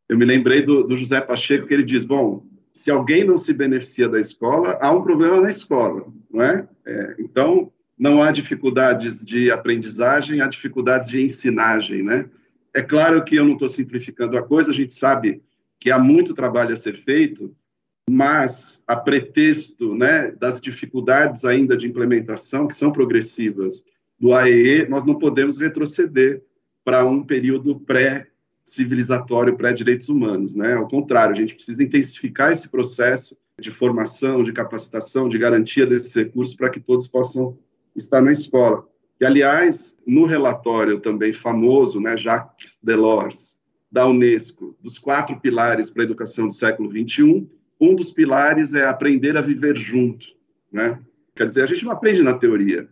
Eu 0.09 0.18
me 0.18 0.24
lembrei 0.24 0.62
do, 0.62 0.82
do, 0.82 0.97
José 0.97 1.20
Pacheco, 1.20 1.66
que 1.66 1.74
ele 1.74 1.85
diz, 1.85 2.05
bom, 2.05 2.45
se 2.72 2.91
alguém 2.91 3.24
não 3.24 3.39
se 3.39 3.53
beneficia 3.53 4.09
da 4.09 4.20
escola, 4.20 4.78
há 4.80 4.93
um 4.93 5.03
problema 5.03 5.41
na 5.41 5.49
escola, 5.49 6.07
não 6.30 6.43
é? 6.43 6.68
é 6.85 7.16
então, 7.18 7.72
não 7.99 8.22
há 8.22 8.32
dificuldades 8.32 9.24
de 9.24 9.51
aprendizagem, 9.51 10.41
há 10.41 10.49
dificuldades 10.49 11.09
de 11.09 11.22
ensinagem, 11.22 12.03
né? 12.03 12.28
É 12.74 12.82
claro 12.82 13.24
que 13.24 13.37
eu 13.37 13.45
não 13.45 13.53
estou 13.53 13.68
simplificando 13.68 14.37
a 14.37 14.43
coisa, 14.43 14.72
a 14.72 14.74
gente 14.74 14.93
sabe 14.93 15.41
que 15.78 15.91
há 15.91 15.99
muito 15.99 16.35
trabalho 16.35 16.72
a 16.72 16.76
ser 16.76 16.97
feito, 16.97 17.55
mas 18.09 18.82
a 18.86 18.96
pretexto 18.96 19.94
né, 19.94 20.30
das 20.32 20.61
dificuldades 20.61 21.44
ainda 21.44 21.76
de 21.76 21.86
implementação, 21.86 22.68
que 22.68 22.76
são 22.76 22.92
progressivas, 22.92 23.84
do 24.18 24.32
AEE, 24.32 24.88
nós 24.88 25.05
não 25.05 25.18
podemos 25.18 25.59
retroceder 25.59 26.42
para 26.84 27.05
um 27.05 27.22
período 27.22 27.80
pré-civilizatório, 27.80 29.57
pré-direitos 29.57 30.09
humanos. 30.09 30.55
Né? 30.55 30.74
Ao 30.74 30.88
contrário, 30.88 31.34
a 31.34 31.36
gente 31.36 31.55
precisa 31.55 31.82
intensificar 31.82 32.52
esse 32.52 32.68
processo 32.68 33.36
de 33.61 33.70
formação, 33.70 34.42
de 34.42 34.52
capacitação, 34.52 35.28
de 35.28 35.38
garantia 35.38 35.86
desses 35.86 36.14
recursos 36.14 36.55
para 36.55 36.70
que 36.70 36.80
todos 36.80 37.09
possam 37.09 37.59
estar 37.94 38.20
na 38.20 38.32
escola. 38.32 38.86
E, 39.20 39.24
aliás, 39.24 40.00
no 40.07 40.26
relatório 40.26 41.00
também 41.00 41.32
famoso, 41.32 42.00
né, 42.00 42.16
Jacques 42.16 42.78
Delors, 42.82 43.61
da 43.90 44.07
Unesco, 44.07 44.76
dos 44.82 44.98
quatro 44.98 45.38
pilares 45.38 45.88
para 45.88 46.02
a 46.02 46.05
educação 46.05 46.48
do 46.48 46.55
século 46.55 46.90
XXI, 46.90 47.48
um 47.85 47.95
dos 47.95 48.11
pilares 48.11 48.74
é 48.74 48.85
aprender 48.85 49.37
a 49.37 49.43
viver 49.43 49.76
junto. 49.76 50.26
Né? 50.72 50.99
Quer 51.35 51.47
dizer, 51.47 51.62
a 51.62 51.66
gente 51.66 51.85
não 51.85 51.93
aprende 51.93 52.22
na 52.22 52.35
teoria. 52.35 52.89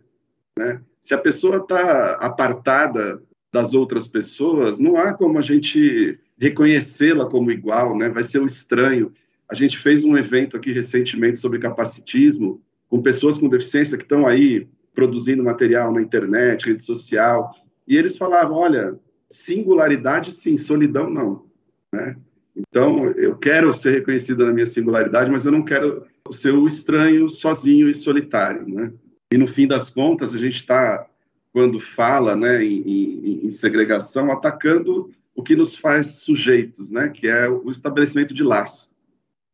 Né? 0.57 0.81
Se 0.99 1.13
a 1.13 1.17
pessoa 1.17 1.57
está 1.57 2.13
apartada 2.15 3.21
das 3.51 3.73
outras 3.73 4.07
pessoas, 4.07 4.79
não 4.79 4.97
há 4.97 5.13
como 5.13 5.37
a 5.37 5.41
gente 5.41 6.19
reconhecê-la 6.37 7.25
como 7.25 7.51
igual, 7.51 7.97
né? 7.97 8.09
vai 8.09 8.23
ser 8.23 8.39
o 8.39 8.45
estranho. 8.45 9.13
A 9.49 9.55
gente 9.55 9.77
fez 9.77 10.03
um 10.03 10.17
evento 10.17 10.57
aqui 10.57 10.71
recentemente 10.71 11.39
sobre 11.39 11.59
capacitismo, 11.59 12.61
com 12.89 13.01
pessoas 13.01 13.37
com 13.37 13.49
deficiência 13.49 13.97
que 13.97 14.03
estão 14.03 14.27
aí 14.27 14.67
produzindo 14.93 15.43
material 15.43 15.91
na 15.91 16.01
internet, 16.01 16.67
rede 16.67 16.83
social, 16.83 17.51
e 17.87 17.97
eles 17.97 18.17
falavam, 18.17 18.55
olha, 18.55 18.95
singularidade 19.29 20.31
sim, 20.31 20.57
solidão 20.57 21.09
não, 21.09 21.45
né? 21.91 22.15
Então, 22.55 23.07
eu 23.11 23.35
quero 23.35 23.73
ser 23.73 23.91
reconhecido 23.91 24.45
na 24.45 24.53
minha 24.53 24.65
singularidade, 24.65 25.31
mas 25.31 25.45
eu 25.45 25.51
não 25.51 25.63
quero 25.63 26.05
ser 26.31 26.53
o 26.53 26.67
estranho, 26.67 27.27
sozinho 27.27 27.89
e 27.89 27.93
solitário, 27.93 28.67
né? 28.67 28.93
E 29.31 29.37
no 29.37 29.47
fim 29.47 29.67
das 29.67 29.89
contas, 29.89 30.33
a 30.35 30.37
gente 30.37 30.57
está, 30.57 31.07
quando 31.51 31.79
fala, 31.79 32.35
né, 32.35 32.63
em, 32.63 32.81
em, 32.81 33.47
em, 33.47 33.51
segregação, 33.51 34.31
atacando 34.31 35.09
o 35.35 35.41
que 35.41 35.55
nos 35.55 35.75
faz 35.75 36.19
sujeitos, 36.19 36.91
né? 36.91 37.09
Que 37.09 37.27
é 37.27 37.49
o 37.49 37.71
estabelecimento 37.71 38.33
de 38.33 38.43
laço, 38.43 38.91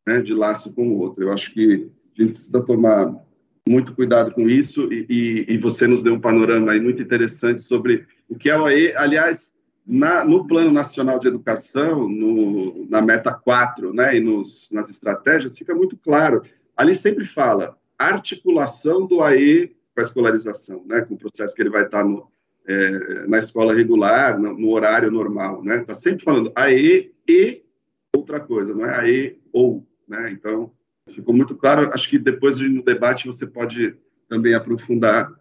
né? 0.06 0.20
De 0.20 0.34
laço 0.34 0.74
com 0.74 0.88
o 0.88 0.98
outro. 0.98 1.24
Eu 1.24 1.32
acho 1.32 1.52
que 1.54 1.90
a 2.18 2.22
gente 2.22 2.32
precisa 2.32 2.60
tomar 2.62 3.14
muito 3.66 3.94
cuidado 3.94 4.32
com 4.32 4.48
isso 4.48 4.92
e, 4.92 5.06
e, 5.08 5.54
e 5.54 5.58
você 5.58 5.86
nos 5.86 6.02
deu 6.02 6.14
um 6.14 6.20
panorama 6.20 6.72
aí 6.72 6.80
muito 6.80 7.00
interessante 7.00 7.62
sobre 7.62 8.06
o 8.28 8.34
que 8.36 8.50
é 8.50 8.58
o 8.58 8.66
AE. 8.66 8.94
Aliás, 8.96 9.56
na, 9.86 10.24
no 10.24 10.46
Plano 10.46 10.70
Nacional 10.70 11.18
de 11.18 11.28
Educação, 11.28 12.08
no, 12.08 12.86
na 12.88 13.00
meta 13.02 13.32
4, 13.32 13.92
né, 13.92 14.16
e 14.16 14.20
nos, 14.20 14.70
nas 14.72 14.88
estratégias, 14.88 15.58
fica 15.58 15.74
muito 15.74 15.96
claro. 15.96 16.42
Ali 16.76 16.94
sempre 16.94 17.24
fala 17.24 17.76
articulação 17.98 19.06
do 19.06 19.22
AE 19.22 19.68
com 19.94 20.00
a 20.00 20.02
escolarização, 20.02 20.84
né, 20.86 21.00
com 21.02 21.14
o 21.14 21.18
processo 21.18 21.54
que 21.54 21.62
ele 21.62 21.70
vai 21.70 21.84
estar 21.84 22.04
no, 22.04 22.30
é, 22.66 23.26
na 23.26 23.38
escola 23.38 23.74
regular, 23.74 24.38
no, 24.38 24.56
no 24.58 24.70
horário 24.70 25.10
normal, 25.10 25.62
né? 25.62 25.78
Está 25.80 25.94
sempre 25.94 26.24
falando 26.24 26.52
AE 26.54 27.12
e 27.28 27.62
outra 28.14 28.38
coisa, 28.38 28.74
não 28.74 28.86
é 28.86 29.00
AE 29.00 29.40
ou, 29.52 29.86
né? 30.08 30.30
Então, 30.30 30.72
ficou 31.08 31.34
muito 31.34 31.56
claro. 31.56 31.90
Acho 31.92 32.08
que 32.08 32.18
depois 32.18 32.58
no 32.60 32.84
debate 32.84 33.26
você 33.26 33.46
pode 33.46 33.96
também 34.28 34.54
aprofundar 34.54 35.32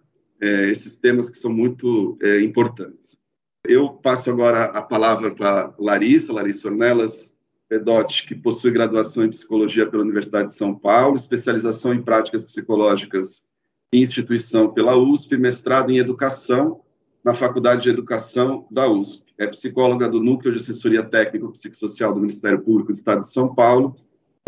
é, 0.42 0.70
esses 0.70 0.96
temas 0.96 1.30
que 1.30 1.38
são 1.38 1.52
muito 1.52 2.18
é, 2.22 2.42
importantes. 2.42 3.19
Eu 3.66 3.90
passo 3.90 4.30
agora 4.30 4.66
a 4.66 4.82
palavra 4.82 5.34
para 5.36 5.74
Larissa, 5.78 6.32
Larissa 6.32 6.70
Ornelas 6.70 7.38
Pedotti, 7.68 8.26
que 8.26 8.34
possui 8.34 8.72
graduação 8.72 9.26
em 9.26 9.30
psicologia 9.30 9.86
pela 9.86 10.04
Universidade 10.04 10.48
de 10.48 10.56
São 10.56 10.74
Paulo, 10.74 11.16
especialização 11.16 11.94
em 11.94 12.02
práticas 12.02 12.46
psicológicas 12.46 13.48
em 13.94 14.02
instituição 14.02 14.74
pela 14.74 14.96
USP, 14.96 15.38
mestrado 15.38 15.92
em 15.92 15.98
educação 15.98 16.82
na 17.24 17.34
Faculdade 17.34 17.84
de 17.84 17.90
Educação 17.90 18.66
da 18.72 18.90
USP. 18.90 19.34
É 19.38 19.46
psicóloga 19.46 20.08
do 20.08 20.22
Núcleo 20.22 20.54
de 20.54 20.62
Assessoria 20.62 21.04
Técnico 21.04 21.52
Psicossocial 21.52 22.14
do 22.14 22.22
Ministério 22.22 22.62
Público 22.62 22.92
do 22.92 22.96
Estado 22.96 23.22
de 23.22 23.32
São 23.32 23.54
Paulo 23.54 23.96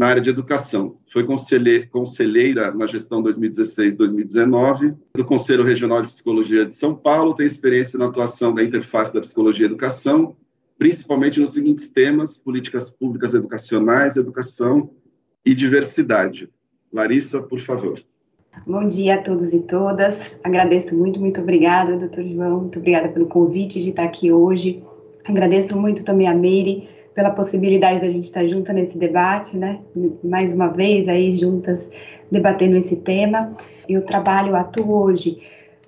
na 0.02 0.08
área 0.08 0.22
de 0.22 0.32
educação. 0.32 0.98
Foi 1.14 1.24
conselheira 1.24 2.74
na 2.74 2.88
gestão 2.88 3.22
2016-2019 3.22 4.96
do 5.16 5.24
Conselho 5.24 5.64
Regional 5.64 6.02
de 6.02 6.08
Psicologia 6.08 6.66
de 6.66 6.76
São 6.76 6.96
Paulo, 6.96 7.36
tem 7.36 7.46
experiência 7.46 8.00
na 8.00 8.08
atuação 8.08 8.52
da 8.52 8.64
interface 8.64 9.14
da 9.14 9.22
psicologia 9.22 9.64
e 9.64 9.68
educação, 9.68 10.36
principalmente 10.76 11.40
nos 11.40 11.52
seguintes 11.52 11.92
temas: 11.92 12.36
políticas 12.36 12.90
públicas 12.90 13.36
educacionais, 13.36 14.18
educação 14.18 14.90
e 15.46 15.54
diversidade. 15.54 16.50
Larissa, 16.92 17.40
por 17.40 17.60
favor. 17.60 18.02
Bom 18.66 18.88
dia 18.88 19.14
a 19.16 19.22
todos 19.22 19.54
e 19.54 19.60
todas. 19.60 20.32
Agradeço 20.44 20.98
muito, 20.98 21.20
muito 21.20 21.40
obrigada, 21.40 21.96
doutor 21.96 22.24
João. 22.24 22.62
Muito 22.62 22.80
obrigada 22.80 23.08
pelo 23.08 23.28
convite 23.28 23.80
de 23.80 23.92
estar 23.92 24.06
aqui 24.06 24.32
hoje. 24.32 24.84
Agradeço 25.26 25.80
muito 25.80 26.04
também 26.04 26.28
a 26.28 26.34
Meire 26.34 26.90
pela 27.14 27.30
possibilidade 27.30 28.02
da 28.02 28.10
gente 28.10 28.26
estar 28.26 28.46
junta 28.48 28.72
nesse 28.72 28.98
debate, 28.98 29.58
né? 29.58 29.80
Mais 30.24 30.54
uma 30.54 30.68
vez 30.68 31.08
aí 31.08 31.32
juntas 31.32 31.86
debatendo 32.32 32.78
esse 32.78 32.96
tema. 32.96 33.56
Eu 33.88 34.06
trabalho, 34.06 34.56
atuo 34.56 35.04
hoje 35.04 35.42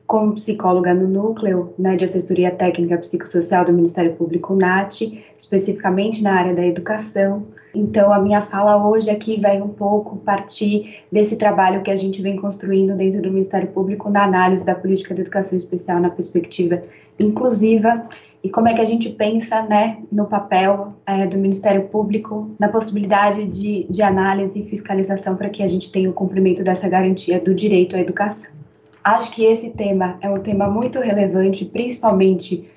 como 0.06 0.36
psicóloga 0.36 0.94
no 0.94 1.08
núcleo 1.08 1.74
né, 1.80 1.96
de 1.96 2.04
assessoria 2.04 2.52
técnica 2.52 2.98
psicossocial 2.98 3.66
do 3.66 3.74
Ministério 3.74 4.14
Público 4.14 4.54
NAT, 4.54 5.02
especificamente 5.38 6.22
na 6.22 6.34
área 6.34 6.54
da 6.54 6.66
educação. 6.66 7.48
Então, 7.74 8.14
a 8.14 8.20
minha 8.20 8.42
fala 8.42 8.88
hoje 8.88 9.10
aqui 9.10 9.40
vai 9.40 9.60
um 9.60 9.70
pouco 9.70 10.18
partir 10.18 11.04
desse 11.12 11.38
trabalho 11.38 11.82
que 11.82 11.90
a 11.90 11.96
gente 11.96 12.22
vem 12.22 12.36
construindo 12.36 12.96
dentro 12.96 13.22
do 13.22 13.32
Ministério 13.32 13.70
Público 13.70 14.10
na 14.10 14.26
análise 14.26 14.66
da 14.66 14.76
política 14.76 15.16
de 15.16 15.22
educação 15.22 15.58
especial 15.58 16.00
na 16.00 16.10
perspectiva 16.10 16.82
inclusiva 17.20 18.08
e 18.44 18.50
como 18.50 18.68
é 18.68 18.74
que 18.74 18.82
a 18.82 18.86
gente 18.86 19.10
pensa 19.10 19.62
né, 19.62 20.00
no 20.12 20.26
papel 20.26 20.94
é, 21.06 21.26
do 21.26 21.38
Ministério 21.38 21.88
Público, 21.88 22.52
na 22.60 22.68
possibilidade 22.68 23.48
de, 23.48 23.88
de 23.90 24.02
análise 24.02 24.60
e 24.60 24.70
fiscalização 24.70 25.38
para 25.38 25.50
que 25.50 25.64
a 25.64 25.68
gente 25.68 25.90
tenha 25.90 26.10
o 26.10 26.14
cumprimento 26.14 26.62
dessa 26.62 26.90
garantia 26.90 27.40
do 27.40 27.56
direito 27.56 27.96
à 27.96 28.02
educação. 28.02 28.52
Acho 29.02 29.32
que 29.32 29.46
esse 29.46 29.70
tema 29.70 30.18
é 30.22 30.30
um 30.30 30.40
tema 30.40 30.68
muito 30.70 31.00
relevante, 31.00 31.64
principalmente 31.64 32.70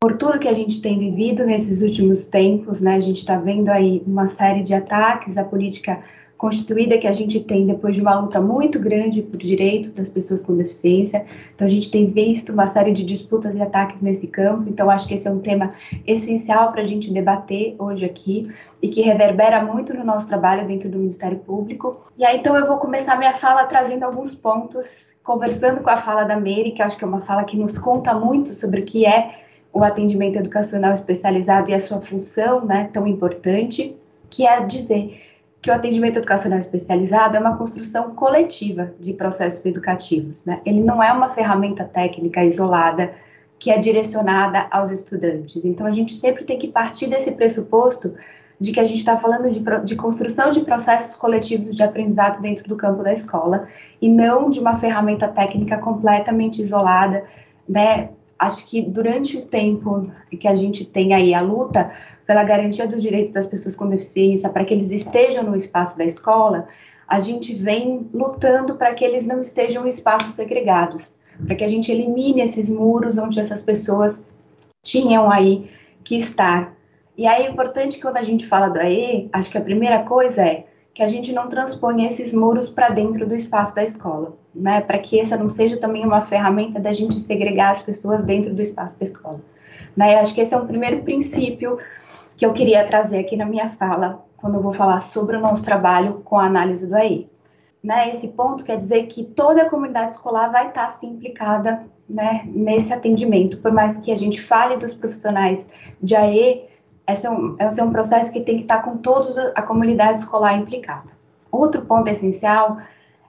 por 0.00 0.16
tudo 0.16 0.38
que 0.38 0.46
a 0.46 0.52
gente 0.52 0.80
tem 0.80 0.96
vivido 0.96 1.44
nesses 1.44 1.82
últimos 1.82 2.26
tempos, 2.26 2.80
né? 2.80 2.94
A 2.94 3.00
gente 3.00 3.18
está 3.18 3.36
vendo 3.36 3.68
aí 3.68 4.02
uma 4.06 4.28
série 4.28 4.62
de 4.62 4.72
ataques 4.72 5.36
à 5.36 5.42
política 5.42 6.00
constituída 6.38 6.96
que 6.96 7.08
a 7.08 7.12
gente 7.12 7.40
tem 7.40 7.66
depois 7.66 7.96
de 7.96 8.00
uma 8.00 8.18
luta 8.18 8.40
muito 8.40 8.78
grande 8.78 9.20
por 9.22 9.36
direito 9.36 9.90
das 9.90 10.08
pessoas 10.08 10.42
com 10.42 10.56
deficiência. 10.56 11.26
Então, 11.52 11.66
a 11.66 11.70
gente 11.70 11.90
tem 11.90 12.08
visto 12.08 12.52
uma 12.52 12.68
série 12.68 12.92
de 12.92 13.02
disputas 13.02 13.56
e 13.56 13.60
ataques 13.60 14.00
nesse 14.00 14.28
campo. 14.28 14.70
Então, 14.70 14.88
acho 14.88 15.08
que 15.08 15.14
esse 15.14 15.26
é 15.26 15.30
um 15.32 15.40
tema 15.40 15.74
essencial 16.06 16.70
para 16.70 16.82
a 16.82 16.84
gente 16.84 17.12
debater 17.12 17.74
hoje 17.76 18.04
aqui 18.04 18.48
e 18.80 18.88
que 18.88 19.02
reverbera 19.02 19.64
muito 19.64 19.92
no 19.92 20.04
nosso 20.04 20.28
trabalho 20.28 20.64
dentro 20.64 20.88
do 20.88 20.98
Ministério 20.98 21.38
Público. 21.40 22.06
E 22.16 22.24
aí, 22.24 22.38
então, 22.38 22.56
eu 22.56 22.68
vou 22.68 22.78
começar 22.78 23.18
minha 23.18 23.36
fala 23.36 23.64
trazendo 23.64 24.04
alguns 24.04 24.32
pontos, 24.32 25.08
conversando 25.24 25.82
com 25.82 25.90
a 25.90 25.98
fala 25.98 26.22
da 26.22 26.36
Mary, 26.36 26.70
que 26.70 26.80
acho 26.80 26.96
que 26.96 27.02
é 27.02 27.08
uma 27.08 27.22
fala 27.22 27.42
que 27.42 27.56
nos 27.56 27.76
conta 27.76 28.14
muito 28.14 28.54
sobre 28.54 28.82
o 28.82 28.84
que 28.84 29.04
é 29.04 29.40
o 29.72 29.82
atendimento 29.82 30.38
educacional 30.38 30.94
especializado 30.94 31.68
e 31.68 31.74
a 31.74 31.80
sua 31.80 32.00
função, 32.00 32.64
né, 32.64 32.88
tão 32.92 33.08
importante, 33.08 33.96
que 34.30 34.46
é 34.46 34.64
dizer 34.64 35.27
que 35.60 35.70
o 35.70 35.74
atendimento 35.74 36.18
educacional 36.18 36.58
especializado 36.58 37.36
é 37.36 37.40
uma 37.40 37.56
construção 37.56 38.14
coletiva 38.14 38.92
de 39.00 39.12
processos 39.12 39.64
educativos. 39.66 40.44
Né? 40.44 40.60
Ele 40.64 40.80
não 40.80 41.02
é 41.02 41.12
uma 41.12 41.30
ferramenta 41.30 41.84
técnica 41.84 42.44
isolada 42.44 43.12
que 43.58 43.70
é 43.70 43.78
direcionada 43.78 44.68
aos 44.70 44.90
estudantes. 44.90 45.64
Então, 45.64 45.86
a 45.86 45.90
gente 45.90 46.14
sempre 46.14 46.44
tem 46.44 46.58
que 46.58 46.68
partir 46.68 47.08
desse 47.08 47.32
pressuposto 47.32 48.14
de 48.60 48.72
que 48.72 48.80
a 48.80 48.84
gente 48.84 48.98
está 48.98 49.16
falando 49.16 49.50
de, 49.50 49.60
de, 49.84 49.96
construção 49.96 50.50
de 50.50 50.60
processos 50.60 51.14
coletivos 51.14 51.74
de 51.74 51.82
aprendizado 51.82 52.40
dentro 52.40 52.68
do 52.68 52.76
campo 52.76 53.02
da 53.02 53.12
escola 53.12 53.68
e 54.00 54.08
não 54.08 54.50
de 54.50 54.60
uma 54.60 54.78
ferramenta 54.78 55.26
técnica 55.26 55.76
completamente 55.78 56.62
isolada. 56.62 57.24
Né? 57.68 58.10
Acho 58.38 58.64
que 58.66 58.80
durante 58.80 59.36
o 59.36 59.42
tempo 59.42 60.10
que 60.38 60.46
a 60.46 60.54
gente 60.54 60.84
tem 60.84 61.14
aí 61.14 61.34
a 61.34 61.40
luta 61.40 61.90
pela 62.28 62.44
garantia 62.44 62.86
dos 62.86 63.02
direitos 63.02 63.32
das 63.32 63.46
pessoas 63.46 63.74
com 63.74 63.88
deficiência, 63.88 64.50
para 64.50 64.62
que 64.62 64.74
eles 64.74 64.90
estejam 64.90 65.42
no 65.42 65.56
espaço 65.56 65.96
da 65.96 66.04
escola, 66.04 66.68
a 67.08 67.18
gente 67.18 67.54
vem 67.54 68.06
lutando 68.12 68.76
para 68.76 68.92
que 68.92 69.02
eles 69.02 69.24
não 69.24 69.40
estejam 69.40 69.86
em 69.86 69.88
espaços 69.88 70.34
segregados, 70.34 71.16
para 71.46 71.56
que 71.56 71.64
a 71.64 71.68
gente 71.68 71.90
elimine 71.90 72.42
esses 72.42 72.68
muros 72.68 73.16
onde 73.16 73.40
essas 73.40 73.62
pessoas 73.62 74.26
tinham 74.84 75.30
aí 75.30 75.70
que 76.04 76.18
estar. 76.18 76.74
E 77.16 77.26
aí 77.26 77.46
é 77.46 77.50
importante 77.50 77.98
quando 77.98 78.18
a 78.18 78.22
gente 78.22 78.46
fala 78.46 78.68
do 78.68 78.78
AE, 78.78 79.30
acho 79.32 79.50
que 79.50 79.56
a 79.56 79.62
primeira 79.62 80.02
coisa 80.02 80.42
é 80.42 80.66
que 80.92 81.02
a 81.02 81.06
gente 81.06 81.32
não 81.32 81.48
transponha 81.48 82.06
esses 82.06 82.34
muros 82.34 82.68
para 82.68 82.90
dentro 82.90 83.26
do 83.26 83.34
espaço 83.34 83.74
da 83.74 83.84
escola, 83.84 84.36
né? 84.54 84.82
Para 84.82 84.98
que 84.98 85.18
essa 85.18 85.34
não 85.34 85.48
seja 85.48 85.78
também 85.78 86.04
uma 86.04 86.20
ferramenta 86.20 86.78
da 86.78 86.92
gente 86.92 87.18
segregar 87.18 87.70
as 87.70 87.80
pessoas 87.80 88.22
dentro 88.22 88.52
do 88.52 88.60
espaço 88.60 88.98
da 88.98 89.04
escola. 89.04 89.40
Né? 89.96 90.16
Acho 90.16 90.34
que 90.34 90.40
esse 90.40 90.54
é 90.54 90.56
o 90.56 90.66
primeiro 90.66 91.02
princípio 91.02 91.78
que 92.38 92.46
eu 92.46 92.52
queria 92.52 92.86
trazer 92.86 93.18
aqui 93.18 93.36
na 93.36 93.44
minha 93.44 93.68
fala, 93.68 94.24
quando 94.36 94.54
eu 94.54 94.62
vou 94.62 94.72
falar 94.72 95.00
sobre 95.00 95.36
o 95.36 95.40
nosso 95.40 95.64
trabalho 95.64 96.22
com 96.24 96.38
a 96.38 96.46
análise 96.46 96.86
do 96.86 96.94
AE. 96.94 97.28
Né, 97.82 98.10
esse 98.10 98.28
ponto 98.28 98.64
quer 98.64 98.76
dizer 98.76 99.06
que 99.06 99.24
toda 99.24 99.62
a 99.62 99.70
comunidade 99.70 100.12
escolar 100.12 100.50
vai 100.50 100.68
estar 100.68 100.88
assim, 100.88 101.10
implicada 101.10 101.84
né, 102.08 102.42
nesse 102.46 102.92
atendimento, 102.92 103.58
por 103.58 103.72
mais 103.72 103.96
que 103.98 104.12
a 104.12 104.16
gente 104.16 104.40
fale 104.40 104.76
dos 104.76 104.94
profissionais 104.94 105.70
de 106.00 106.14
AE, 106.14 106.64
esse 107.08 107.26
é 107.26 107.30
um, 107.30 107.56
esse 107.58 107.80
é 107.80 107.84
um 107.84 107.90
processo 107.90 108.32
que 108.32 108.40
tem 108.40 108.56
que 108.56 108.62
estar 108.62 108.82
com 108.82 108.98
toda 108.98 109.52
a 109.54 109.62
comunidade 109.62 110.20
escolar 110.20 110.56
implicada. 110.56 111.08
Outro 111.50 111.82
ponto 111.86 112.08
essencial 112.08 112.76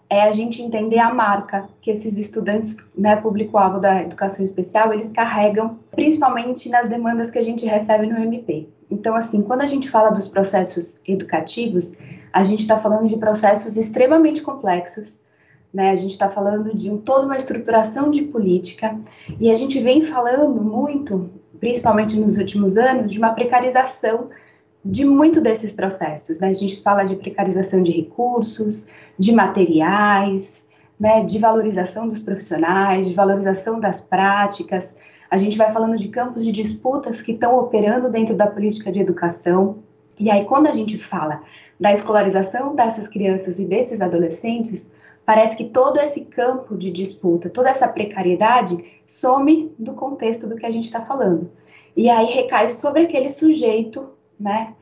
é 0.07 0.23
a 0.23 0.31
gente 0.31 0.61
entender 0.61 0.99
a 0.99 1.13
marca 1.13 1.67
que 1.81 1.89
esses 1.89 2.17
estudantes, 2.17 2.77
né, 2.95 3.15
público-alvo 3.15 3.79
da 3.79 4.01
educação 4.01 4.45
especial, 4.45 4.93
eles 4.93 5.11
carregam, 5.11 5.79
principalmente 5.91 6.69
nas 6.69 6.87
demandas 6.87 7.31
que 7.31 7.39
a 7.39 7.43
gente 7.43 7.65
recebe 7.65 8.05
no 8.05 8.17
MP. 8.17 8.67
Então, 8.89 9.15
assim, 9.15 9.41
quando 9.41 9.61
a 9.61 9.65
gente 9.65 9.89
fala 9.89 10.09
dos 10.09 10.27
processos 10.27 11.01
educativos, 11.07 11.97
a 12.33 12.43
gente 12.43 12.61
está 12.61 12.77
falando 12.77 13.07
de 13.07 13.17
processos 13.17 13.77
extremamente 13.77 14.41
complexos, 14.41 15.23
né? 15.73 15.91
A 15.91 15.95
gente 15.95 16.11
está 16.11 16.29
falando 16.29 16.75
de 16.75 16.89
toda 16.99 17.25
uma 17.25 17.37
estruturação 17.37 18.09
de 18.09 18.23
política 18.23 18.97
e 19.39 19.51
a 19.51 19.53
gente 19.53 19.79
vem 19.79 20.05
falando 20.05 20.61
muito, 20.61 21.29
principalmente 21.59 22.19
nos 22.19 22.37
últimos 22.37 22.75
anos, 22.77 23.11
de 23.11 23.19
uma 23.19 23.33
precarização 23.33 24.27
de 24.83 25.05
muito 25.05 25.41
desses 25.41 25.71
processos. 25.71 26.39
Né? 26.39 26.49
A 26.49 26.53
gente 26.53 26.81
fala 26.81 27.03
de 27.03 27.15
precarização 27.15 27.83
de 27.83 27.91
recursos, 27.91 28.89
de 29.17 29.31
materiais, 29.31 30.67
né, 30.99 31.23
de 31.23 31.37
valorização 31.37 32.09
dos 32.09 32.19
profissionais, 32.19 33.07
de 33.07 33.13
valorização 33.13 33.79
das 33.79 34.01
práticas. 34.01 34.95
A 35.29 35.37
gente 35.37 35.57
vai 35.57 35.71
falando 35.71 35.97
de 35.97 36.07
campos 36.07 36.43
de 36.43 36.51
disputas 36.51 37.21
que 37.21 37.33
estão 37.33 37.57
operando 37.57 38.09
dentro 38.09 38.35
da 38.35 38.47
política 38.47 38.91
de 38.91 38.99
educação. 38.99 39.79
E 40.17 40.29
aí, 40.29 40.45
quando 40.45 40.67
a 40.67 40.71
gente 40.71 40.97
fala 40.97 41.43
da 41.79 41.93
escolarização 41.93 42.75
dessas 42.75 43.07
crianças 43.07 43.59
e 43.59 43.65
desses 43.65 44.01
adolescentes, 44.01 44.89
parece 45.25 45.55
que 45.55 45.65
todo 45.65 45.99
esse 45.99 46.25
campo 46.25 46.75
de 46.75 46.89
disputa, 46.89 47.49
toda 47.49 47.69
essa 47.69 47.87
precariedade 47.87 48.83
some 49.05 49.71
do 49.77 49.93
contexto 49.93 50.47
do 50.47 50.55
que 50.55 50.65
a 50.65 50.71
gente 50.71 50.85
está 50.85 51.01
falando. 51.01 51.51
E 51.95 52.09
aí 52.09 52.25
recai 52.25 52.69
sobre 52.69 53.03
aquele 53.03 53.29
sujeito, 53.29 54.09
né, 54.39 54.73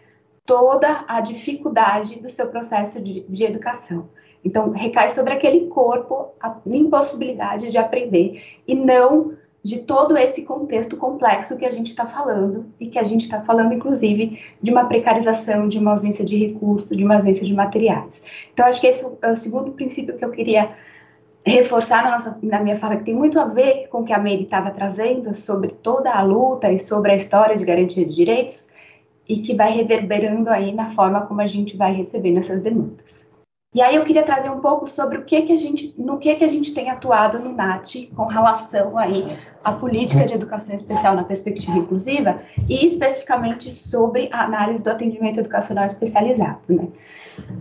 toda 0.46 1.04
a 1.08 1.20
dificuldade 1.20 2.20
do 2.20 2.30
seu 2.30 2.48
processo 2.48 3.02
de, 3.02 3.22
de 3.28 3.44
educação. 3.44 4.10
Então, 4.44 4.70
recai 4.70 5.10
sobre 5.10 5.34
aquele 5.34 5.68
corpo 5.68 6.30
a 6.40 6.58
impossibilidade 6.66 7.70
de 7.70 7.78
aprender 7.78 8.42
e 8.66 8.74
não 8.74 9.37
de 9.64 9.80
todo 9.80 10.18
esse 10.18 10.44
contexto 10.44 10.96
complexo 10.96 11.58
que 11.58 11.66
a 11.66 11.72
gente 11.72 11.88
está 11.88 12.06
falando 12.06 12.66
e 12.80 12.88
que 12.88 12.98
a 12.98 13.04
gente 13.04 13.24
está 13.24 13.42
falando, 13.42 13.74
inclusive, 13.74 14.40
de 14.62 14.72
uma 14.72 14.86
precarização, 14.86 15.68
de 15.68 15.80
uma 15.80 15.92
ausência 15.92 16.24
de 16.24 16.38
recurso, 16.38 16.96
de 16.96 17.04
uma 17.04 17.16
ausência 17.16 17.46
de 17.46 17.54
materiais. 17.54 18.24
Então, 18.54 18.66
acho 18.66 18.80
que 18.80 18.88
esse 18.88 19.06
é 19.22 19.32
o 19.32 19.36
segundo 19.36 19.72
princípio 19.72 20.18
que 20.18 20.24
eu 20.24 20.32
queria 20.32 20.70
reforçar 21.46 22.04
na, 22.04 22.12
nossa, 22.12 22.38
na 22.44 22.62
minha 22.62 22.78
fala, 22.78 22.98
que 22.98 23.06
tem 23.06 23.16
muito 23.16 23.40
a 23.40 23.46
ver 23.46 23.88
com 23.88 24.00
o 24.00 24.04
que 24.04 24.14
a 24.14 24.20
Meire 24.20 24.44
estava 24.44 24.70
trazendo 24.72 25.34
sobre 25.36 25.70
toda 25.70 26.12
a 26.12 26.22
luta 26.22 26.72
e 26.72 26.80
sobre 26.80 27.12
a 27.12 27.16
história 27.16 27.56
de 27.56 27.64
garantia 27.64 28.06
de 28.06 28.14
direitos 28.14 28.72
e 29.28 29.38
que 29.38 29.56
vai 29.56 29.72
reverberando 29.72 30.50
aí 30.50 30.74
na 30.74 30.90
forma 30.92 31.26
como 31.26 31.42
a 31.42 31.48
gente 31.48 31.76
vai 31.76 31.94
recebendo 31.94 32.40
essas 32.40 32.62
demandas. 32.62 33.26
E 33.76 33.82
aí 33.82 33.96
eu 33.96 34.06
queria 34.06 34.24
trazer 34.24 34.50
um 34.50 34.62
pouco 34.62 34.88
sobre 34.88 35.18
o 35.18 35.26
que 35.26 35.42
que 35.42 35.52
a 35.52 35.58
gente, 35.58 35.94
no 35.98 36.18
que 36.18 36.34
que 36.36 36.44
a 36.44 36.50
gente 36.50 36.74
tem 36.74 36.90
atuado 36.90 37.38
no 37.38 37.52
NAT 37.52 38.08
com 38.16 38.24
relação 38.24 38.98
aí 38.98 39.38
à 39.62 39.74
política 39.74 40.26
de 40.26 40.34
educação 40.34 40.74
especial 40.74 41.16
na 41.16 41.26
perspectiva 41.26 41.78
inclusiva 41.78 42.40
e 42.68 42.86
especificamente 42.86 43.70
sobre 43.70 44.30
a 44.32 44.46
análise 44.46 44.82
do 44.82 44.90
atendimento 44.90 45.42
educacional 45.42 45.86
especializado, 45.86 46.62
né? 46.70 46.88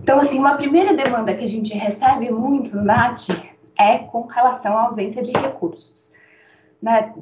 Então, 0.02 0.18
assim, 0.18 0.38
uma 0.38 0.56
primeira 0.56 0.94
demanda 0.94 1.34
que 1.34 1.44
a 1.44 1.48
gente 1.48 1.74
recebe 1.74 2.30
muito 2.30 2.76
no 2.76 2.84
NAT 2.84 3.28
é 3.76 3.98
com 3.98 4.26
relação 4.26 4.78
à 4.78 4.82
ausência 4.84 5.20
de 5.22 5.32
recursos, 5.32 6.14
né? 6.80 7.12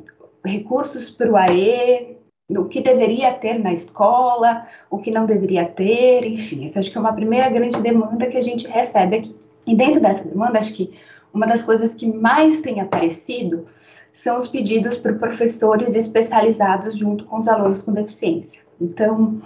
Recursos 0.44 1.10
para 1.10 1.30
o 1.30 1.36
AE, 1.36 2.18
o 2.48 2.66
que 2.66 2.82
deveria 2.82 3.32
ter 3.32 3.58
na 3.58 3.72
escola, 3.72 4.66
o 4.90 4.98
que 4.98 5.10
não 5.10 5.24
deveria 5.24 5.64
ter, 5.64 6.26
enfim, 6.26 6.66
essa 6.66 6.78
acho 6.78 6.90
que 6.90 6.98
é 6.98 7.00
uma 7.00 7.12
primeira 7.12 7.48
grande 7.48 7.80
demanda 7.80 8.26
que 8.26 8.36
a 8.36 8.42
gente 8.42 8.66
recebe 8.68 9.16
aqui. 9.16 9.34
E 9.66 9.74
dentro 9.74 10.00
dessa 10.00 10.24
demanda, 10.24 10.58
acho 10.58 10.74
que 10.74 10.92
uma 11.32 11.46
das 11.46 11.62
coisas 11.62 11.94
que 11.94 12.06
mais 12.06 12.60
tem 12.60 12.80
aparecido 12.80 13.66
são 14.12 14.36
os 14.36 14.46
pedidos 14.46 14.98
por 14.98 15.18
professores 15.18 15.94
especializados 15.94 16.96
junto 16.96 17.24
com 17.24 17.38
os 17.38 17.48
alunos 17.48 17.80
com 17.80 17.92
deficiência. 17.92 18.62
Então, 18.78 19.40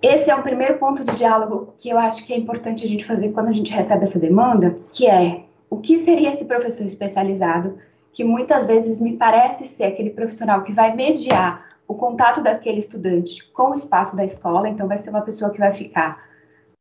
esse 0.00 0.30
é 0.30 0.34
um 0.34 0.42
primeiro 0.42 0.78
ponto 0.78 1.04
de 1.04 1.14
diálogo 1.14 1.74
que 1.78 1.90
eu 1.90 1.98
acho 1.98 2.24
que 2.24 2.32
é 2.32 2.38
importante 2.38 2.84
a 2.84 2.88
gente 2.88 3.04
fazer 3.04 3.32
quando 3.32 3.48
a 3.48 3.52
gente 3.52 3.72
recebe 3.72 4.02
essa 4.02 4.18
demanda, 4.18 4.78
que 4.92 5.06
é 5.06 5.42
o 5.68 5.76
que 5.76 5.98
seria 5.98 6.32
esse 6.32 6.46
professor 6.46 6.86
especializado, 6.86 7.78
que 8.12 8.24
muitas 8.24 8.64
vezes 8.64 9.00
me 9.00 9.16
parece 9.16 9.66
ser 9.66 9.84
aquele 9.84 10.10
profissional 10.10 10.62
que 10.62 10.72
vai 10.72 10.94
mediar 10.94 11.73
o 11.86 11.94
contato 11.94 12.42
daquele 12.42 12.78
estudante 12.78 13.44
com 13.52 13.70
o 13.70 13.74
espaço 13.74 14.16
da 14.16 14.24
escola, 14.24 14.68
então 14.68 14.88
vai 14.88 14.98
ser 14.98 15.10
uma 15.10 15.22
pessoa 15.22 15.50
que 15.50 15.58
vai 15.58 15.72
ficar 15.72 16.24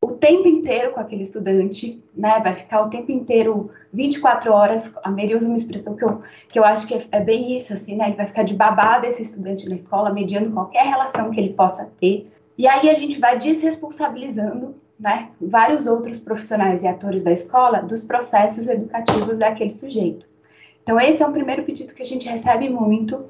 o 0.03 0.11
tempo 0.11 0.47
inteiro 0.49 0.91
com 0.91 0.99
aquele 0.99 1.23
estudante, 1.23 2.03
né? 2.13 2.39
Vai 2.43 2.55
ficar 2.55 2.81
o 2.81 2.89
tempo 2.89 3.09
inteiro, 3.09 3.71
24 3.93 4.51
horas. 4.51 4.93
A 5.01 5.09
Mary 5.09 5.33
usa 5.33 5.47
uma 5.47 5.55
expressão 5.55 5.95
que 5.95 6.03
eu, 6.03 6.21
que 6.49 6.59
eu 6.59 6.65
acho 6.65 6.85
que 6.85 6.93
é, 6.93 7.05
é 7.09 7.19
bem 7.21 7.55
isso, 7.55 7.71
assim, 7.71 7.95
né? 7.95 8.07
Ele 8.07 8.17
vai 8.17 8.27
ficar 8.27 8.43
de 8.43 8.53
babá 8.53 8.99
desse 8.99 9.21
estudante 9.21 9.67
na 9.67 9.75
escola, 9.75 10.13
mediando 10.13 10.51
qualquer 10.51 10.85
relação 10.85 11.31
que 11.31 11.39
ele 11.39 11.53
possa 11.53 11.89
ter. 12.01 12.29
E 12.57 12.67
aí 12.67 12.89
a 12.89 12.93
gente 12.93 13.17
vai 13.17 13.37
desresponsabilizando, 13.37 14.75
né? 14.99 15.29
Vários 15.39 15.87
outros 15.87 16.19
profissionais 16.19 16.83
e 16.83 16.87
atores 16.87 17.23
da 17.23 17.31
escola 17.31 17.81
dos 17.81 18.03
processos 18.03 18.67
educativos 18.67 19.37
daquele 19.37 19.71
sujeito. 19.71 20.25
Então, 20.83 20.99
esse 20.99 21.23
é 21.23 21.25
um 21.25 21.31
primeiro 21.31 21.63
pedido 21.63 21.93
que 21.93 22.01
a 22.01 22.05
gente 22.05 22.27
recebe 22.27 22.69
muito 22.69 23.23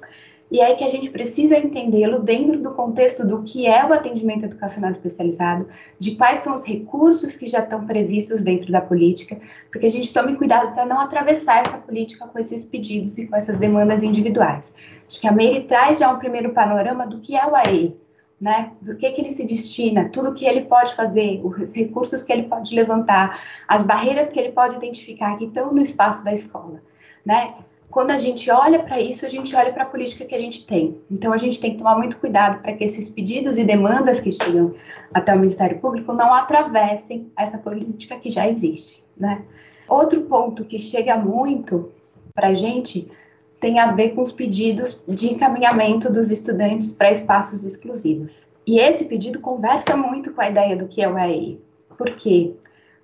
e 0.54 0.62
é 0.62 0.76
que 0.76 0.84
a 0.84 0.88
gente 0.88 1.10
precisa 1.10 1.58
entendê-lo 1.58 2.20
dentro 2.20 2.60
do 2.62 2.76
contexto 2.76 3.26
do 3.26 3.42
que 3.42 3.66
é 3.66 3.84
o 3.84 3.92
atendimento 3.92 4.46
educacional 4.46 4.92
especializado, 4.92 5.68
de 5.98 6.16
quais 6.16 6.42
são 6.42 6.54
os 6.54 6.64
recursos 6.64 7.36
que 7.36 7.48
já 7.48 7.62
estão 7.62 7.88
previstos 7.88 8.44
dentro 8.44 8.72
da 8.72 8.80
política, 8.80 9.36
porque 9.72 9.88
a 9.88 9.90
gente 9.90 10.14
tome 10.14 10.36
cuidado 10.36 10.72
para 10.76 10.86
não 10.86 11.00
atravessar 11.00 11.62
essa 11.62 11.80
política 11.80 12.28
com 12.28 12.38
esses 12.38 12.64
pedidos 12.64 13.18
e 13.18 13.26
com 13.26 13.36
essas 13.36 13.58
demandas 13.58 14.04
individuais. 14.04 14.76
Acho 15.08 15.20
que 15.20 15.28
a 15.28 15.32
Meire 15.32 15.62
traz 15.62 15.98
já 15.98 16.14
um 16.14 16.20
primeiro 16.20 16.52
panorama 16.52 17.08
do 17.08 17.18
que 17.18 17.36
é 17.36 17.44
o 17.48 17.56
AE, 17.56 17.98
né? 18.40 18.74
Do 18.80 18.96
que, 18.96 19.10
que 19.10 19.22
ele 19.22 19.32
se 19.32 19.48
destina, 19.48 20.10
tudo 20.10 20.36
que 20.36 20.46
ele 20.46 20.66
pode 20.66 20.96
fazer, 20.96 21.42
os 21.44 21.74
recursos 21.74 22.22
que 22.22 22.32
ele 22.32 22.44
pode 22.44 22.76
levantar, 22.76 23.42
as 23.68 23.82
barreiras 23.82 24.28
que 24.28 24.40
ele 24.40 24.52
pode 24.52 24.76
identificar 24.76 25.36
que 25.36 25.46
estão 25.46 25.74
no 25.74 25.82
espaço 25.82 26.24
da 26.24 26.32
escola, 26.32 26.80
né? 27.26 27.56
Quando 27.94 28.10
a 28.10 28.18
gente 28.18 28.50
olha 28.50 28.80
para 28.80 29.00
isso, 29.00 29.24
a 29.24 29.30
gente 29.30 29.56
olha 29.56 29.72
para 29.72 29.84
a 29.84 29.86
política 29.86 30.26
que 30.26 30.34
a 30.34 30.40
gente 30.40 30.66
tem. 30.66 30.98
Então, 31.12 31.32
a 31.32 31.38
gente 31.38 31.62
tem 31.62 31.74
que 31.74 31.78
tomar 31.78 31.96
muito 31.96 32.18
cuidado 32.18 32.60
para 32.60 32.74
que 32.74 32.84
esses 32.84 33.08
pedidos 33.08 33.60
e 33.60 33.64
demandas 33.64 34.20
que 34.20 34.32
chegam 34.32 34.74
até 35.14 35.32
o 35.32 35.38
Ministério 35.38 35.80
Público 35.80 36.12
não 36.12 36.34
atravessem 36.34 37.32
essa 37.38 37.60
política 37.60 38.18
que 38.18 38.32
já 38.32 38.50
existe. 38.50 39.06
Né? 39.16 39.44
Outro 39.88 40.22
ponto 40.22 40.66
que 40.66 40.80
chega 40.80 41.16
muito 41.16 41.92
para 42.34 42.48
a 42.48 42.54
gente 42.56 43.12
tem 43.60 43.78
a 43.78 43.92
ver 43.92 44.16
com 44.16 44.22
os 44.22 44.32
pedidos 44.32 45.04
de 45.08 45.32
encaminhamento 45.32 46.12
dos 46.12 46.32
estudantes 46.32 46.94
para 46.94 47.12
espaços 47.12 47.64
exclusivos. 47.64 48.48
E 48.66 48.80
esse 48.80 49.06
pedido 49.06 49.40
conversa 49.40 49.96
muito 49.96 50.34
com 50.34 50.42
a 50.42 50.50
ideia 50.50 50.76
do 50.76 50.88
que 50.88 51.04
é 51.04 51.08
o 51.08 51.16
EAE. 51.16 51.62
Por 51.96 52.16
quê? 52.16 52.56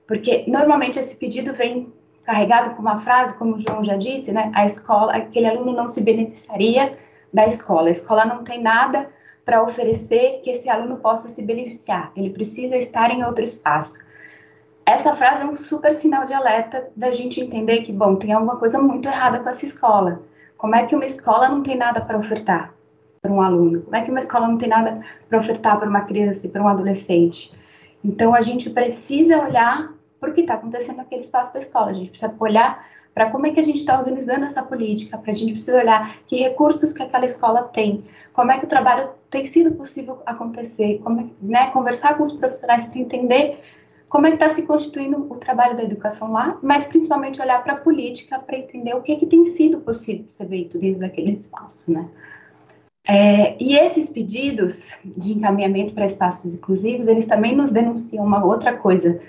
Porque 0.07 0.45
normalmente 0.47 0.97
esse 0.97 1.15
pedido 1.15 1.53
vem 1.53 1.93
carregado 2.29 2.75
com 2.75 2.81
uma 2.83 2.99
frase, 2.99 3.35
como 3.39 3.55
o 3.55 3.59
João 3.59 3.83
já 3.83 3.97
disse, 3.97 4.31
né? 4.31 4.51
A 4.53 4.63
escola, 4.63 5.15
aquele 5.15 5.47
aluno 5.47 5.73
não 5.73 5.89
se 5.89 5.99
beneficiaria 5.99 6.95
da 7.33 7.47
escola. 7.47 7.87
A 7.87 7.91
escola 7.91 8.23
não 8.23 8.43
tem 8.43 8.61
nada 8.61 9.07
para 9.43 9.63
oferecer 9.63 10.41
que 10.43 10.51
esse 10.51 10.69
aluno 10.69 10.97
possa 10.97 11.27
se 11.27 11.41
beneficiar. 11.41 12.11
Ele 12.15 12.29
precisa 12.29 12.77
estar 12.77 13.09
em 13.09 13.23
outro 13.23 13.43
espaço. 13.43 13.97
Essa 14.85 15.15
frase 15.15 15.41
é 15.41 15.45
um 15.45 15.55
super 15.55 15.91
sinal 15.95 16.27
de 16.27 16.33
alerta 16.33 16.91
da 16.95 17.11
gente 17.11 17.41
entender 17.41 17.81
que, 17.81 17.91
bom, 17.91 18.15
tem 18.15 18.31
alguma 18.31 18.57
coisa 18.57 18.77
muito 18.77 19.07
errada 19.07 19.39
com 19.39 19.49
essa 19.49 19.65
escola. 19.65 20.21
Como 20.55 20.75
é 20.75 20.85
que 20.85 20.93
uma 20.93 21.05
escola 21.07 21.49
não 21.49 21.63
tem 21.63 21.75
nada 21.75 21.99
para 21.99 22.15
ofertar 22.15 22.75
para 23.23 23.31
um 23.31 23.41
aluno? 23.41 23.81
Como 23.81 23.95
é 23.95 24.03
que 24.03 24.11
uma 24.11 24.19
escola 24.19 24.47
não 24.47 24.59
tem 24.59 24.69
nada 24.69 25.01
para 25.27 25.39
ofertar 25.39 25.79
para 25.79 25.89
uma 25.89 26.01
criança 26.01 26.45
e 26.45 26.49
para 26.49 26.61
um 26.61 26.67
adolescente? 26.67 27.51
Então, 28.05 28.35
a 28.35 28.41
gente 28.41 28.69
precisa 28.69 29.39
olhar 29.39 29.97
por 30.19 30.33
que 30.33 30.41
está 30.41 30.55
acontecendo 30.55 30.97
naquele 30.97 31.21
espaço 31.21 31.53
da 31.53 31.59
escola. 31.59 31.89
A 31.89 31.93
gente 31.93 32.09
precisa 32.11 32.33
olhar 32.39 32.85
para 33.13 33.29
como 33.29 33.47
é 33.47 33.51
que 33.51 33.59
a 33.59 33.63
gente 33.63 33.79
está 33.79 33.97
organizando 33.97 34.45
essa 34.45 34.61
política, 34.61 35.17
para 35.17 35.31
a 35.31 35.33
gente 35.33 35.53
precisa 35.53 35.77
olhar 35.77 36.17
que 36.27 36.37
recursos 36.37 36.93
que 36.93 37.03
aquela 37.03 37.25
escola 37.25 37.63
tem, 37.63 38.05
como 38.33 38.51
é 38.51 38.59
que 38.59 38.65
o 38.65 38.69
trabalho 38.69 39.09
tem 39.29 39.45
sido 39.45 39.71
possível 39.71 40.21
acontecer, 40.25 40.99
como 41.03 41.21
é, 41.21 41.25
né, 41.41 41.71
conversar 41.71 42.17
com 42.17 42.23
os 42.23 42.31
profissionais 42.31 42.85
para 42.85 42.99
entender 42.99 43.59
como 44.07 44.25
é 44.25 44.31
que 44.31 44.37
está 44.37 44.49
se 44.49 44.63
constituindo 44.63 45.27
o 45.29 45.35
trabalho 45.35 45.77
da 45.77 45.83
educação 45.83 46.31
lá, 46.31 46.57
mas 46.63 46.85
principalmente 46.85 47.41
olhar 47.41 47.63
para 47.63 47.73
a 47.73 47.77
política 47.77 48.39
para 48.39 48.57
entender 48.57 48.95
o 48.95 49.01
que, 49.01 49.11
é 49.11 49.15
que 49.17 49.25
tem 49.25 49.43
sido 49.43 49.81
possível 49.81 50.27
ser 50.27 50.47
feito 50.47 50.79
dentro 50.79 51.01
daquele 51.01 51.31
espaço, 51.31 51.91
né? 51.91 52.07
É, 53.07 53.55
e 53.61 53.75
esses 53.75 54.09
pedidos 54.09 54.93
de 55.03 55.33
encaminhamento 55.33 55.93
para 55.93 56.05
espaços 56.05 56.53
inclusivos, 56.53 57.07
eles 57.07 57.25
também 57.25 57.55
nos 57.55 57.71
denunciam 57.71 58.23
uma 58.23 58.43
outra 58.43 58.77
coisa 58.77 59.19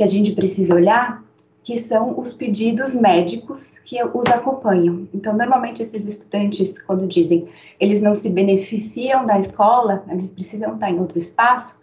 que 0.00 0.04
a 0.04 0.06
gente 0.06 0.32
precisa 0.32 0.74
olhar, 0.74 1.22
que 1.62 1.76
são 1.76 2.18
os 2.18 2.32
pedidos 2.32 2.94
médicos 2.94 3.78
que 3.80 4.02
os 4.02 4.26
acompanham. 4.28 5.06
Então, 5.12 5.36
normalmente 5.36 5.82
esses 5.82 6.06
estudantes, 6.06 6.80
quando 6.80 7.06
dizem 7.06 7.50
eles 7.78 8.00
não 8.00 8.14
se 8.14 8.30
beneficiam 8.30 9.26
da 9.26 9.38
escola, 9.38 10.02
eles 10.08 10.30
precisam 10.30 10.72
estar 10.72 10.90
em 10.90 10.98
outro 10.98 11.18
espaço, 11.18 11.78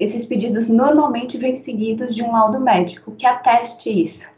esses 0.00 0.26
pedidos 0.26 0.68
normalmente 0.68 1.38
vêm 1.38 1.54
seguidos 1.54 2.12
de 2.12 2.24
um 2.24 2.32
laudo 2.32 2.58
médico 2.58 3.12
que 3.12 3.24
ateste 3.24 3.88
isso. 3.88 4.28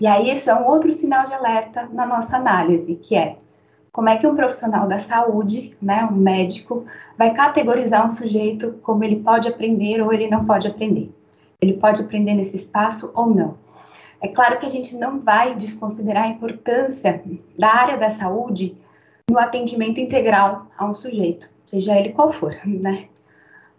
E 0.00 0.06
aí 0.06 0.30
isso 0.30 0.48
é 0.48 0.54
um 0.54 0.68
outro 0.68 0.92
sinal 0.92 1.26
de 1.26 1.34
alerta 1.34 1.88
na 1.92 2.06
nossa 2.06 2.36
análise, 2.36 2.94
que 2.94 3.16
é 3.16 3.36
como 3.90 4.08
é 4.08 4.16
que 4.16 4.28
um 4.28 4.36
profissional 4.36 4.86
da 4.86 5.00
saúde, 5.00 5.76
né, 5.82 6.04
um 6.04 6.14
médico, 6.14 6.84
vai 7.18 7.34
categorizar 7.34 8.06
um 8.06 8.12
sujeito 8.12 8.78
como 8.80 9.02
ele 9.02 9.16
pode 9.16 9.48
aprender 9.48 10.00
ou 10.00 10.12
ele 10.12 10.30
não 10.30 10.44
pode 10.44 10.68
aprender. 10.68 11.10
Ele 11.60 11.74
pode 11.74 12.02
aprender 12.02 12.34
nesse 12.34 12.56
espaço 12.56 13.10
ou 13.14 13.26
não. 13.26 13.58
É 14.20 14.28
claro 14.28 14.58
que 14.58 14.66
a 14.66 14.70
gente 14.70 14.96
não 14.96 15.20
vai 15.20 15.54
desconsiderar 15.54 16.24
a 16.24 16.28
importância 16.28 17.22
da 17.58 17.68
área 17.68 17.96
da 17.96 18.10
saúde 18.10 18.76
no 19.30 19.38
atendimento 19.38 20.00
integral 20.00 20.66
a 20.76 20.84
um 20.84 20.94
sujeito, 20.94 21.48
seja 21.66 21.98
ele 21.98 22.10
qual 22.10 22.32
for, 22.32 22.54
né? 22.66 23.06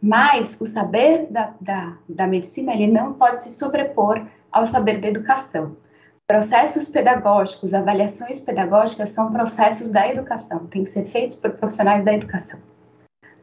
Mas 0.01 0.59
o 0.59 0.65
saber 0.65 1.27
da, 1.29 1.53
da, 1.61 1.95
da 2.09 2.25
medicina, 2.25 2.73
ele 2.73 2.87
não 2.87 3.13
pode 3.13 3.39
se 3.41 3.51
sobrepor 3.51 4.25
ao 4.51 4.65
saber 4.65 4.99
da 4.99 5.07
educação. 5.07 5.77
Processos 6.25 6.87
pedagógicos, 6.87 7.73
avaliações 7.73 8.39
pedagógicas 8.39 9.11
são 9.11 9.31
processos 9.31 9.91
da 9.91 10.07
educação, 10.07 10.65
têm 10.67 10.83
que 10.85 10.89
ser 10.89 11.05
feitos 11.05 11.35
por 11.35 11.51
profissionais 11.51 12.03
da 12.03 12.13
educação. 12.13 12.59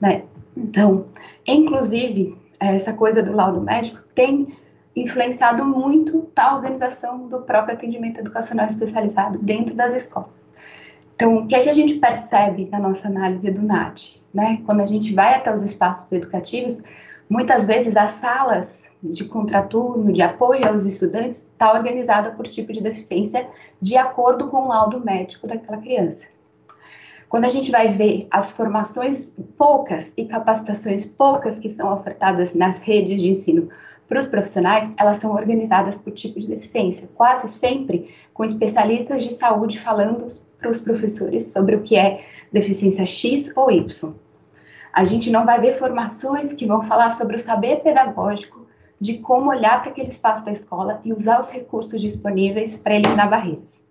Né? 0.00 0.24
Então, 0.56 1.06
inclusive, 1.46 2.36
essa 2.60 2.92
coisa 2.92 3.22
do 3.22 3.32
laudo 3.32 3.60
médico 3.60 4.02
tem 4.14 4.56
influenciado 4.94 5.64
muito 5.64 6.28
a 6.36 6.56
organização 6.56 7.28
do 7.28 7.40
próprio 7.40 7.74
atendimento 7.74 8.18
educacional 8.20 8.66
especializado 8.66 9.38
dentro 9.38 9.74
das 9.74 9.94
escolas. 9.94 10.30
Então, 11.14 11.38
o 11.38 11.46
que, 11.46 11.54
é 11.54 11.62
que 11.62 11.68
a 11.68 11.72
gente 11.72 11.94
percebe 11.94 12.68
na 12.70 12.78
nossa 12.78 13.08
análise 13.08 13.50
do 13.50 13.62
NAT? 13.62 14.20
Né? 14.32 14.62
Quando 14.64 14.80
a 14.80 14.86
gente 14.86 15.14
vai 15.14 15.34
até 15.34 15.52
os 15.52 15.62
espaços 15.62 16.10
educativos, 16.12 16.80
muitas 17.28 17.64
vezes 17.64 17.96
as 17.96 18.12
salas 18.12 18.88
de 19.02 19.24
contraturno, 19.24 20.12
de 20.12 20.22
apoio 20.22 20.66
aos 20.68 20.84
estudantes, 20.84 21.44
está 21.48 21.72
organizada 21.72 22.30
por 22.32 22.46
tipo 22.46 22.72
de 22.72 22.80
deficiência 22.80 23.48
de 23.80 23.96
acordo 23.96 24.48
com 24.48 24.58
o 24.58 24.68
laudo 24.68 25.04
médico 25.04 25.46
daquela 25.46 25.78
criança. 25.78 26.26
Quando 27.28 27.44
a 27.44 27.48
gente 27.48 27.70
vai 27.70 27.88
ver 27.88 28.26
as 28.30 28.50
formações 28.50 29.28
poucas 29.58 30.10
e 30.16 30.24
capacitações 30.24 31.04
poucas 31.04 31.58
que 31.58 31.68
são 31.68 31.92
ofertadas 31.92 32.54
nas 32.54 32.80
redes 32.80 33.20
de 33.20 33.28
ensino 33.28 33.68
para 34.08 34.18
os 34.18 34.26
profissionais, 34.26 34.90
elas 34.96 35.18
são 35.18 35.32
organizadas 35.32 35.98
por 35.98 36.10
tipo 36.12 36.40
de 36.40 36.48
deficiência, 36.48 37.06
quase 37.14 37.50
sempre 37.50 38.14
com 38.32 38.46
especialistas 38.46 39.22
de 39.22 39.34
saúde 39.34 39.78
falando 39.78 40.26
para 40.58 40.70
os 40.70 40.80
professores 40.80 41.52
sobre 41.52 41.76
o 41.76 41.82
que 41.82 41.96
é 41.96 42.24
deficiência 42.50 43.04
X 43.04 43.54
ou 43.54 43.70
Y. 43.70 44.14
A 44.90 45.04
gente 45.04 45.30
não 45.30 45.44
vai 45.44 45.60
ver 45.60 45.76
formações 45.76 46.54
que 46.54 46.64
vão 46.64 46.82
falar 46.86 47.10
sobre 47.10 47.36
o 47.36 47.38
saber 47.38 47.82
pedagógico 47.82 48.66
de 48.98 49.18
como 49.18 49.50
olhar 49.50 49.82
para 49.82 49.90
aquele 49.90 50.08
espaço 50.08 50.46
da 50.46 50.52
escola 50.52 51.02
e 51.04 51.12
usar 51.12 51.38
os 51.38 51.50
recursos 51.50 52.00
disponíveis 52.00 52.74
para 52.74 52.94
eliminar 52.94 53.28
barreiras. 53.28 53.86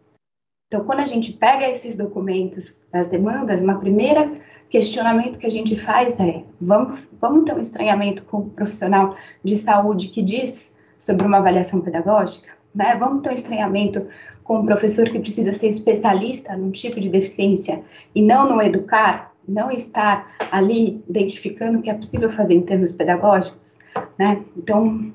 Então, 0.67 0.83
quando 0.83 0.99
a 0.99 1.05
gente 1.05 1.31
pega 1.31 1.69
esses 1.69 1.95
documentos 1.95 2.85
das 2.91 3.07
demandas, 3.07 3.61
uma 3.61 3.79
primeira 3.79 4.29
questionamento 4.69 5.39
que 5.39 5.47
a 5.47 5.51
gente 5.51 5.77
faz 5.77 6.19
é: 6.19 6.43
vamos, 6.59 6.99
vamos 7.21 7.45
ter 7.45 7.53
um 7.53 7.61
estranhamento 7.61 8.23
com 8.25 8.39
o 8.39 8.49
profissional 8.49 9.15
de 9.43 9.55
saúde 9.55 10.09
que 10.09 10.21
diz 10.21 10.77
sobre 10.99 11.25
uma 11.25 11.37
avaliação 11.37 11.79
pedagógica? 11.79 12.51
Né? 12.75 12.97
Vamos 12.97 13.23
ter 13.23 13.29
um 13.29 13.35
estranhamento 13.35 14.07
com 14.43 14.59
um 14.59 14.65
professor 14.65 15.09
que 15.09 15.19
precisa 15.19 15.53
ser 15.53 15.69
especialista 15.69 16.55
num 16.57 16.71
tipo 16.71 16.99
de 16.99 17.07
deficiência 17.07 17.81
e 18.13 18.21
não 18.21 18.49
no 18.49 18.61
educar, 18.61 19.33
não 19.47 19.71
estar 19.71 20.35
ali 20.51 21.01
identificando 21.07 21.79
o 21.79 21.81
que 21.81 21.89
é 21.89 21.93
possível 21.93 22.29
fazer 22.29 22.55
em 22.55 22.61
termos 22.61 22.91
pedagógicos, 22.91 23.79
né? 24.19 24.43
Então, 24.57 25.13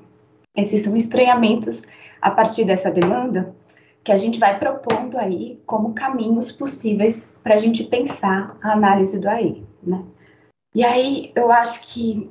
esses 0.55 0.81
são 0.81 0.97
estranhamentos 0.97 1.83
a 2.19 2.31
partir 2.31 2.65
dessa 2.65 2.89
demanda 2.89 3.53
que 4.03 4.11
a 4.11 4.17
gente 4.17 4.39
vai 4.39 4.59
propondo 4.59 5.17
aí 5.17 5.61
como 5.65 5.93
caminhos 5.93 6.51
possíveis 6.51 7.31
para 7.41 7.55
a 7.55 7.57
gente 7.57 7.83
pensar 7.85 8.57
a 8.61 8.73
análise 8.73 9.19
do 9.19 9.29
AI, 9.29 9.63
né? 9.81 10.03
E 10.75 10.83
aí 10.83 11.31
eu 11.35 11.51
acho 11.51 11.81
que 11.81 12.29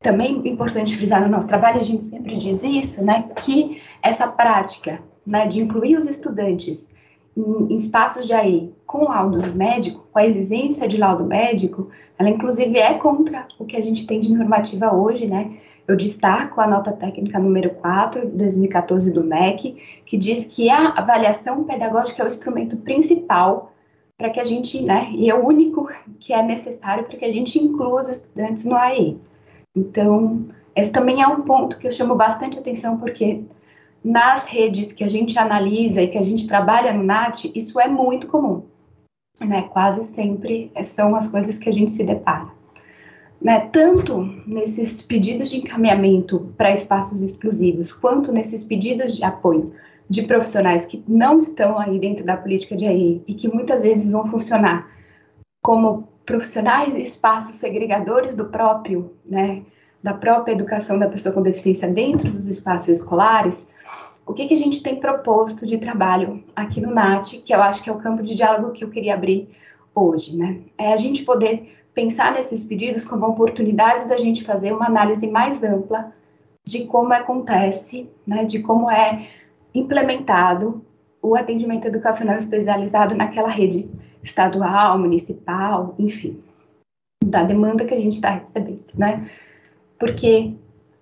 também 0.00 0.42
é 0.44 0.48
importante 0.48 0.96
frisar 0.96 1.22
no 1.22 1.28
nosso 1.28 1.48
trabalho, 1.48 1.80
a 1.80 1.82
gente 1.82 2.04
sempre 2.04 2.36
diz 2.36 2.62
isso, 2.62 3.02
né, 3.02 3.30
que 3.36 3.80
essa 4.02 4.28
prática, 4.28 5.00
né, 5.26 5.46
de 5.46 5.62
incluir 5.62 5.96
os 5.96 6.06
estudantes 6.06 6.94
em, 7.34 7.72
em 7.72 7.74
espaços 7.74 8.26
de 8.26 8.34
AI 8.34 8.70
com 8.86 9.04
laudo 9.04 9.38
médico, 9.54 10.06
com 10.12 10.18
a 10.18 10.26
exigência 10.26 10.86
de 10.86 10.98
laudo 10.98 11.24
médico, 11.24 11.88
ela 12.18 12.28
inclusive 12.28 12.76
é 12.78 12.94
contra 12.94 13.46
o 13.58 13.64
que 13.64 13.78
a 13.78 13.80
gente 13.80 14.06
tem 14.06 14.20
de 14.20 14.30
normativa 14.30 14.92
hoje, 14.92 15.26
né, 15.26 15.56
eu 15.86 15.96
destaco 15.96 16.60
a 16.60 16.66
nota 16.66 16.92
técnica 16.92 17.38
número 17.38 17.70
4 17.70 18.22
de 18.30 18.36
2014 18.36 19.12
do 19.12 19.22
MEC, 19.22 19.76
que 20.06 20.16
diz 20.16 20.44
que 20.44 20.70
a 20.70 20.88
avaliação 20.90 21.64
pedagógica 21.64 22.22
é 22.22 22.24
o 22.24 22.28
instrumento 22.28 22.76
principal 22.78 23.72
para 24.16 24.30
que 24.30 24.40
a 24.40 24.44
gente, 24.44 24.82
né, 24.82 25.10
e 25.12 25.28
é 25.28 25.34
o 25.34 25.44
único 25.44 25.88
que 26.18 26.32
é 26.32 26.42
necessário 26.42 27.04
para 27.04 27.18
que 27.18 27.24
a 27.24 27.32
gente 27.32 27.62
inclua 27.62 28.02
os 28.02 28.08
estudantes 28.08 28.64
no 28.64 28.76
AI. 28.76 29.18
Então, 29.76 30.46
esse 30.74 30.90
também 30.90 31.20
é 31.20 31.26
um 31.26 31.42
ponto 31.42 31.78
que 31.78 31.86
eu 31.86 31.92
chamo 31.92 32.14
bastante 32.14 32.58
atenção, 32.58 32.96
porque 32.96 33.42
nas 34.02 34.44
redes 34.44 34.92
que 34.92 35.04
a 35.04 35.08
gente 35.08 35.38
analisa 35.38 36.00
e 36.00 36.08
que 36.08 36.18
a 36.18 36.22
gente 36.22 36.46
trabalha 36.46 36.92
no 36.92 37.02
NAT, 37.02 37.50
isso 37.54 37.78
é 37.80 37.88
muito 37.88 38.28
comum. 38.28 38.62
Né? 39.40 39.62
Quase 39.62 40.04
sempre 40.04 40.70
são 40.84 41.16
as 41.16 41.26
coisas 41.26 41.58
que 41.58 41.68
a 41.68 41.72
gente 41.72 41.90
se 41.90 42.04
depara 42.04 42.48
né, 43.44 43.68
tanto 43.70 44.22
nesses 44.46 45.02
pedidos 45.02 45.50
de 45.50 45.58
encaminhamento 45.58 46.54
para 46.56 46.72
espaços 46.72 47.20
exclusivos, 47.20 47.92
quanto 47.92 48.32
nesses 48.32 48.64
pedidos 48.64 49.14
de 49.14 49.22
apoio 49.22 49.74
de 50.08 50.22
profissionais 50.22 50.86
que 50.86 51.04
não 51.06 51.38
estão 51.38 51.78
aí 51.78 51.98
dentro 51.98 52.24
da 52.24 52.38
política 52.38 52.74
de 52.74 52.86
AI 52.86 53.22
e 53.26 53.34
que 53.34 53.46
muitas 53.46 53.82
vezes 53.82 54.10
vão 54.10 54.26
funcionar 54.26 54.90
como 55.62 56.08
profissionais 56.24 56.96
e 56.96 57.02
espaços 57.02 57.56
segregadores 57.56 58.34
do 58.34 58.46
próprio, 58.46 59.14
né, 59.26 59.62
da 60.02 60.14
própria 60.14 60.54
educação 60.54 60.98
da 60.98 61.08
pessoa 61.08 61.34
com 61.34 61.42
deficiência 61.42 61.86
dentro 61.86 62.30
dos 62.30 62.48
espaços 62.48 62.88
escolares, 62.88 63.68
o 64.26 64.32
que, 64.32 64.48
que 64.48 64.54
a 64.54 64.58
gente 64.58 64.82
tem 64.82 64.96
proposto 64.96 65.66
de 65.66 65.76
trabalho 65.76 66.42
aqui 66.56 66.80
no 66.80 66.94
NAT, 66.94 67.42
que 67.44 67.54
eu 67.54 67.62
acho 67.62 67.82
que 67.82 67.90
é 67.90 67.92
o 67.92 67.98
campo 67.98 68.22
de 68.22 68.34
diálogo 68.34 68.72
que 68.72 68.82
eu 68.82 68.88
queria 68.88 69.12
abrir 69.12 69.50
hoje, 69.94 70.34
né? 70.34 70.60
É 70.78 70.94
a 70.94 70.96
gente 70.96 71.24
poder 71.24 71.83
pensar 71.94 72.32
nesses 72.32 72.64
pedidos 72.64 73.04
como 73.04 73.26
oportunidades 73.26 74.06
da 74.06 74.18
gente 74.18 74.44
fazer 74.44 74.72
uma 74.72 74.86
análise 74.86 75.26
mais 75.28 75.62
ampla 75.62 76.12
de 76.64 76.86
como 76.86 77.12
acontece, 77.12 78.10
né, 78.26 78.44
de 78.44 78.60
como 78.60 78.90
é 78.90 79.28
implementado 79.74 80.84
o 81.22 81.34
atendimento 81.36 81.86
educacional 81.86 82.36
especializado 82.36 83.14
naquela 83.14 83.48
rede 83.48 83.88
estadual, 84.22 84.98
municipal, 84.98 85.94
enfim, 85.98 86.42
da 87.24 87.42
demanda 87.42 87.84
que 87.84 87.94
a 87.94 88.00
gente 88.00 88.14
está 88.14 88.30
recebendo, 88.30 88.84
né? 88.94 89.30
Porque 89.98 90.54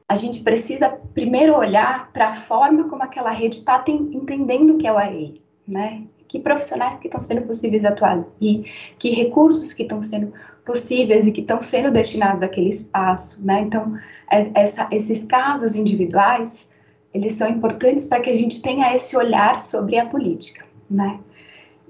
a 0.08 0.16
gente 0.16 0.40
precisa 0.42 0.90
primeiro 1.14 1.56
olhar 1.56 2.12
para 2.12 2.30
a 2.30 2.34
forma 2.34 2.88
como 2.88 3.02
aquela 3.02 3.30
rede 3.30 3.58
está 3.58 3.82
entendendo 3.88 4.74
o 4.74 4.78
que 4.78 4.86
é 4.86 4.92
o 4.92 4.98
AE, 4.98 5.40
né? 5.66 6.04
Que 6.28 6.38
profissionais 6.38 7.00
que 7.00 7.08
estão 7.08 7.22
sendo 7.22 7.42
possíveis 7.42 7.84
atuar 7.84 8.24
e 8.40 8.64
que 8.98 9.10
recursos 9.10 9.72
que 9.72 9.82
estão 9.82 10.02
sendo 10.02 10.32
possíveis 10.64 11.26
e 11.26 11.32
que 11.32 11.40
estão 11.40 11.62
sendo 11.62 11.90
destinados 11.90 12.42
àquele 12.42 12.70
espaço, 12.70 13.44
né? 13.44 13.60
Então, 13.62 13.98
é, 14.30 14.50
essa, 14.54 14.88
esses 14.90 15.24
casos 15.24 15.74
individuais, 15.74 16.70
eles 17.12 17.34
são 17.34 17.48
importantes 17.48 18.06
para 18.06 18.20
que 18.20 18.30
a 18.30 18.36
gente 18.36 18.62
tenha 18.62 18.94
esse 18.94 19.16
olhar 19.16 19.60
sobre 19.60 19.98
a 19.98 20.06
política, 20.06 20.64
né? 20.90 21.18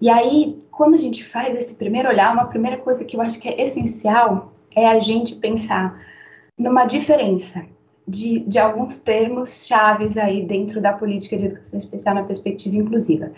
E 0.01 0.09
aí, 0.09 0.59
quando 0.71 0.95
a 0.95 0.99
gente 0.99 1.25
faz 1.25 1.57
esse 1.57 1.75
primeiro 1.75 2.09
olhar, 2.09 2.33
uma 2.33 2.47
primeira 2.47 2.77
coisa 2.77 3.05
que 3.05 3.17
eu 3.17 3.21
acho 3.21 3.39
que 3.39 3.49
é 3.49 3.63
essencial 3.63 4.53
é 4.75 4.87
a 4.89 4.99
gente 4.99 5.37
pensar 5.37 6.01
numa 6.59 6.85
diferença 6.87 7.65
de, 8.07 8.41
de 8.41 8.59
alguns 8.59 8.99
termos 8.99 9.65
chaves 9.67 10.17
aí 10.17 10.45
dentro 10.45 10.81
da 10.81 10.93
política 10.93 11.37
de 11.37 11.47
educação 11.47 11.79
especial 11.79 12.15
na 12.15 12.25
perspectiva 12.25 12.77
inclusiva, 12.77 13.33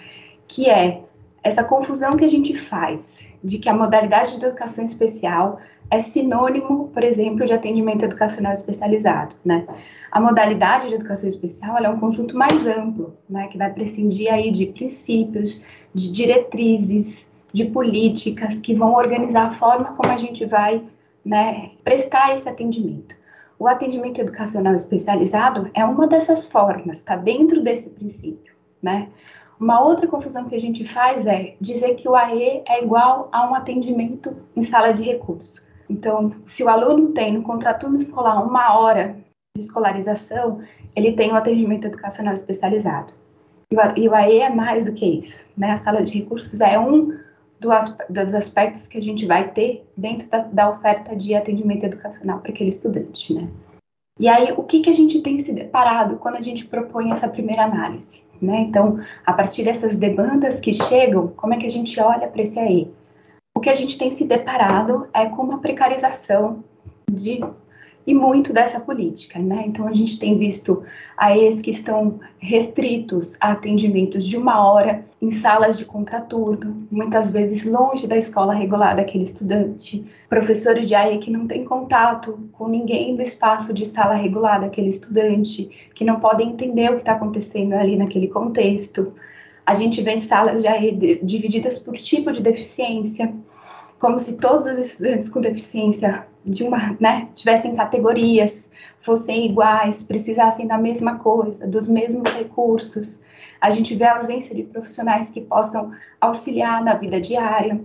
que 0.48 0.70
é 0.70 1.02
essa 1.44 1.62
confusão 1.62 2.16
que 2.16 2.24
a 2.24 2.28
gente 2.28 2.56
faz 2.56 3.24
de 3.44 3.58
que 3.58 3.68
a 3.68 3.74
modalidade 3.74 4.38
de 4.38 4.44
educação 4.44 4.84
especial 4.84 5.60
é 5.90 6.00
sinônimo, 6.00 6.88
por 6.88 7.04
exemplo, 7.04 7.44
de 7.44 7.52
atendimento 7.52 8.06
educacional 8.06 8.54
especializado, 8.54 9.34
né? 9.44 9.66
A 10.10 10.20
modalidade 10.20 10.88
de 10.88 10.94
educação 10.94 11.28
especial 11.28 11.76
é 11.76 11.88
um 11.88 11.98
conjunto 11.98 12.36
mais 12.36 12.64
amplo, 12.64 13.14
né, 13.28 13.48
que 13.48 13.58
vai 13.58 13.70
prescindir 13.72 14.32
aí 14.32 14.50
de 14.50 14.66
princípios, 14.66 15.66
de 15.92 16.10
diretrizes, 16.12 17.28
de 17.52 17.64
políticas 17.66 18.58
que 18.58 18.74
vão 18.74 18.94
organizar 18.94 19.46
a 19.48 19.54
forma 19.54 19.92
como 19.96 20.12
a 20.12 20.16
gente 20.16 20.46
vai 20.46 20.82
né, 21.24 21.72
prestar 21.82 22.34
esse 22.34 22.48
atendimento. 22.48 23.16
O 23.58 23.66
atendimento 23.66 24.20
educacional 24.20 24.74
especializado 24.74 25.68
é 25.74 25.84
uma 25.84 26.06
dessas 26.06 26.44
formas, 26.44 26.98
está 26.98 27.16
dentro 27.16 27.60
desse 27.60 27.90
princípio, 27.90 28.54
né? 28.80 29.08
Uma 29.58 29.80
outra 29.80 30.06
confusão 30.06 30.48
que 30.48 30.54
a 30.54 30.60
gente 30.60 30.84
faz 30.84 31.26
é 31.26 31.54
dizer 31.60 31.94
que 31.94 32.08
o 32.08 32.14
AE 32.14 32.62
é 32.66 32.82
igual 32.82 33.28
a 33.32 33.48
um 33.48 33.54
atendimento 33.54 34.36
em 34.56 34.62
sala 34.62 34.92
de 34.92 35.02
recurso. 35.02 35.64
Então, 35.88 36.32
se 36.46 36.64
o 36.64 36.68
aluno 36.68 37.12
tem 37.12 37.32
no 37.32 37.42
contraturno 37.42 37.96
escolar 37.96 38.42
uma 38.44 38.78
hora 38.78 39.16
de 39.56 39.62
escolarização, 39.62 40.60
ele 40.96 41.12
tem 41.12 41.32
um 41.32 41.36
atendimento 41.36 41.86
educacional 41.86 42.34
especializado. 42.34 43.12
E 43.96 44.08
o 44.08 44.14
AE 44.14 44.40
é 44.40 44.50
mais 44.50 44.84
do 44.84 44.92
que 44.92 45.06
isso. 45.06 45.46
Né? 45.56 45.72
A 45.72 45.78
sala 45.78 46.02
de 46.02 46.18
recursos 46.18 46.60
é 46.60 46.78
um 46.78 47.16
dos 47.60 48.34
aspectos 48.34 48.86
que 48.86 48.98
a 48.98 49.02
gente 49.02 49.26
vai 49.26 49.50
ter 49.50 49.88
dentro 49.96 50.28
da, 50.28 50.38
da 50.38 50.70
oferta 50.70 51.16
de 51.16 51.34
atendimento 51.34 51.84
educacional 51.84 52.40
para 52.40 52.50
aquele 52.50 52.70
estudante. 52.70 53.34
Né? 53.34 53.48
E 54.18 54.28
aí, 54.28 54.52
o 54.56 54.62
que, 54.62 54.80
que 54.80 54.90
a 54.90 54.94
gente 54.94 55.20
tem 55.22 55.40
se 55.40 55.52
deparado 55.52 56.16
quando 56.16 56.36
a 56.36 56.40
gente 56.40 56.66
propõe 56.66 57.10
essa 57.10 57.26
primeira 57.26 57.64
análise? 57.64 58.22
Né? 58.44 58.60
Então, 58.60 59.00
a 59.24 59.32
partir 59.32 59.64
dessas 59.64 59.96
demandas 59.96 60.60
que 60.60 60.72
chegam, 60.72 61.28
como 61.28 61.54
é 61.54 61.56
que 61.56 61.66
a 61.66 61.70
gente 61.70 61.98
olha 62.00 62.28
para 62.28 62.42
esse 62.42 62.58
AE? 62.58 62.92
O 63.56 63.60
que 63.60 63.70
a 63.70 63.74
gente 63.74 63.96
tem 63.96 64.10
se 64.10 64.24
deparado 64.24 65.08
é 65.14 65.26
com 65.26 65.42
uma 65.42 65.58
precarização 65.60 66.62
de 67.10 67.40
e 68.06 68.12
muito 68.12 68.52
dessa 68.52 68.78
política, 68.78 69.38
né? 69.38 69.64
Então 69.66 69.88
a 69.88 69.92
gente 69.92 70.18
tem 70.18 70.36
visto 70.38 70.84
AEs 71.16 71.60
que 71.60 71.70
estão 71.70 72.20
restritos 72.38 73.36
a 73.40 73.52
atendimentos 73.52 74.24
de 74.24 74.36
uma 74.36 74.66
hora 74.66 75.04
em 75.22 75.30
salas 75.30 75.78
de 75.78 75.84
contraturno, 75.84 76.86
muitas 76.90 77.30
vezes 77.30 77.64
longe 77.64 78.06
da 78.06 78.16
escola 78.16 78.52
regular 78.52 78.96
daquele 78.96 79.24
estudante, 79.24 80.04
professores 80.28 80.86
de 80.86 80.94
AE 80.94 81.18
que 81.18 81.30
não 81.30 81.46
têm 81.46 81.64
contato 81.64 82.38
com 82.52 82.68
ninguém 82.68 83.16
do 83.16 83.22
espaço 83.22 83.72
de 83.72 83.86
sala 83.86 84.14
regular 84.14 84.60
daquele 84.60 84.88
estudante, 84.88 85.70
que 85.94 86.04
não 86.04 86.20
podem 86.20 86.50
entender 86.50 86.90
o 86.90 86.96
que 86.96 87.00
está 87.00 87.12
acontecendo 87.12 87.72
ali 87.72 87.96
naquele 87.96 88.28
contexto. 88.28 89.14
A 89.64 89.72
gente 89.72 90.02
vê 90.02 90.20
salas 90.20 90.60
de 90.60 90.68
AE 90.68 91.20
divididas 91.22 91.78
por 91.78 91.94
tipo 91.94 92.30
de 92.30 92.42
deficiência, 92.42 93.32
como 93.98 94.18
se 94.18 94.36
todos 94.36 94.66
os 94.66 94.76
estudantes 94.76 95.30
com 95.30 95.40
deficiência 95.40 96.26
de 96.44 96.64
uma, 96.64 96.96
né, 97.00 97.28
tivessem 97.34 97.74
categorias, 97.74 98.70
fossem 99.00 99.46
iguais, 99.46 100.02
precisassem 100.02 100.66
da 100.66 100.78
mesma 100.78 101.18
coisa, 101.18 101.66
dos 101.66 101.88
mesmos 101.88 102.30
recursos. 102.32 103.24
A 103.60 103.70
gente 103.70 103.94
vê 103.94 104.04
a 104.04 104.16
ausência 104.16 104.54
de 104.54 104.62
profissionais 104.62 105.30
que 105.30 105.40
possam 105.40 105.92
auxiliar 106.20 106.82
na 106.84 106.94
vida 106.94 107.20
diária. 107.20 107.80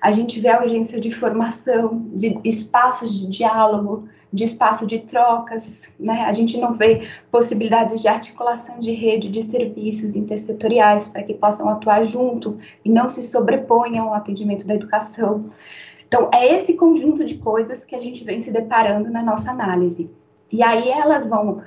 A 0.00 0.10
gente 0.10 0.40
vê 0.40 0.48
a 0.48 0.62
urgência 0.62 1.00
de 1.00 1.10
formação, 1.10 2.06
de 2.12 2.38
espaços 2.44 3.18
de 3.18 3.26
diálogo, 3.28 4.08
de 4.32 4.44
espaço 4.44 4.86
de 4.86 5.00
trocas, 5.00 5.90
né? 6.00 6.22
A 6.22 6.32
gente 6.32 6.58
não 6.58 6.72
vê 6.72 7.06
possibilidades 7.30 8.00
de 8.00 8.08
articulação 8.08 8.80
de 8.80 8.90
rede 8.92 9.28
de 9.28 9.42
serviços 9.42 10.16
intersetoriais 10.16 11.08
para 11.08 11.22
que 11.22 11.34
possam 11.34 11.68
atuar 11.68 12.04
junto 12.06 12.58
e 12.82 12.88
não 12.88 13.10
se 13.10 13.22
sobreponham 13.22 14.08
ao 14.08 14.14
atendimento 14.14 14.66
da 14.66 14.74
educação. 14.74 15.50
Então, 16.12 16.28
é 16.30 16.54
esse 16.54 16.74
conjunto 16.74 17.24
de 17.24 17.38
coisas 17.38 17.86
que 17.86 17.94
a 17.94 17.98
gente 17.98 18.22
vem 18.22 18.38
se 18.38 18.52
deparando 18.52 19.08
na 19.10 19.22
nossa 19.22 19.50
análise. 19.50 20.10
E 20.52 20.62
aí 20.62 20.90
elas 20.90 21.26
vão, 21.26 21.62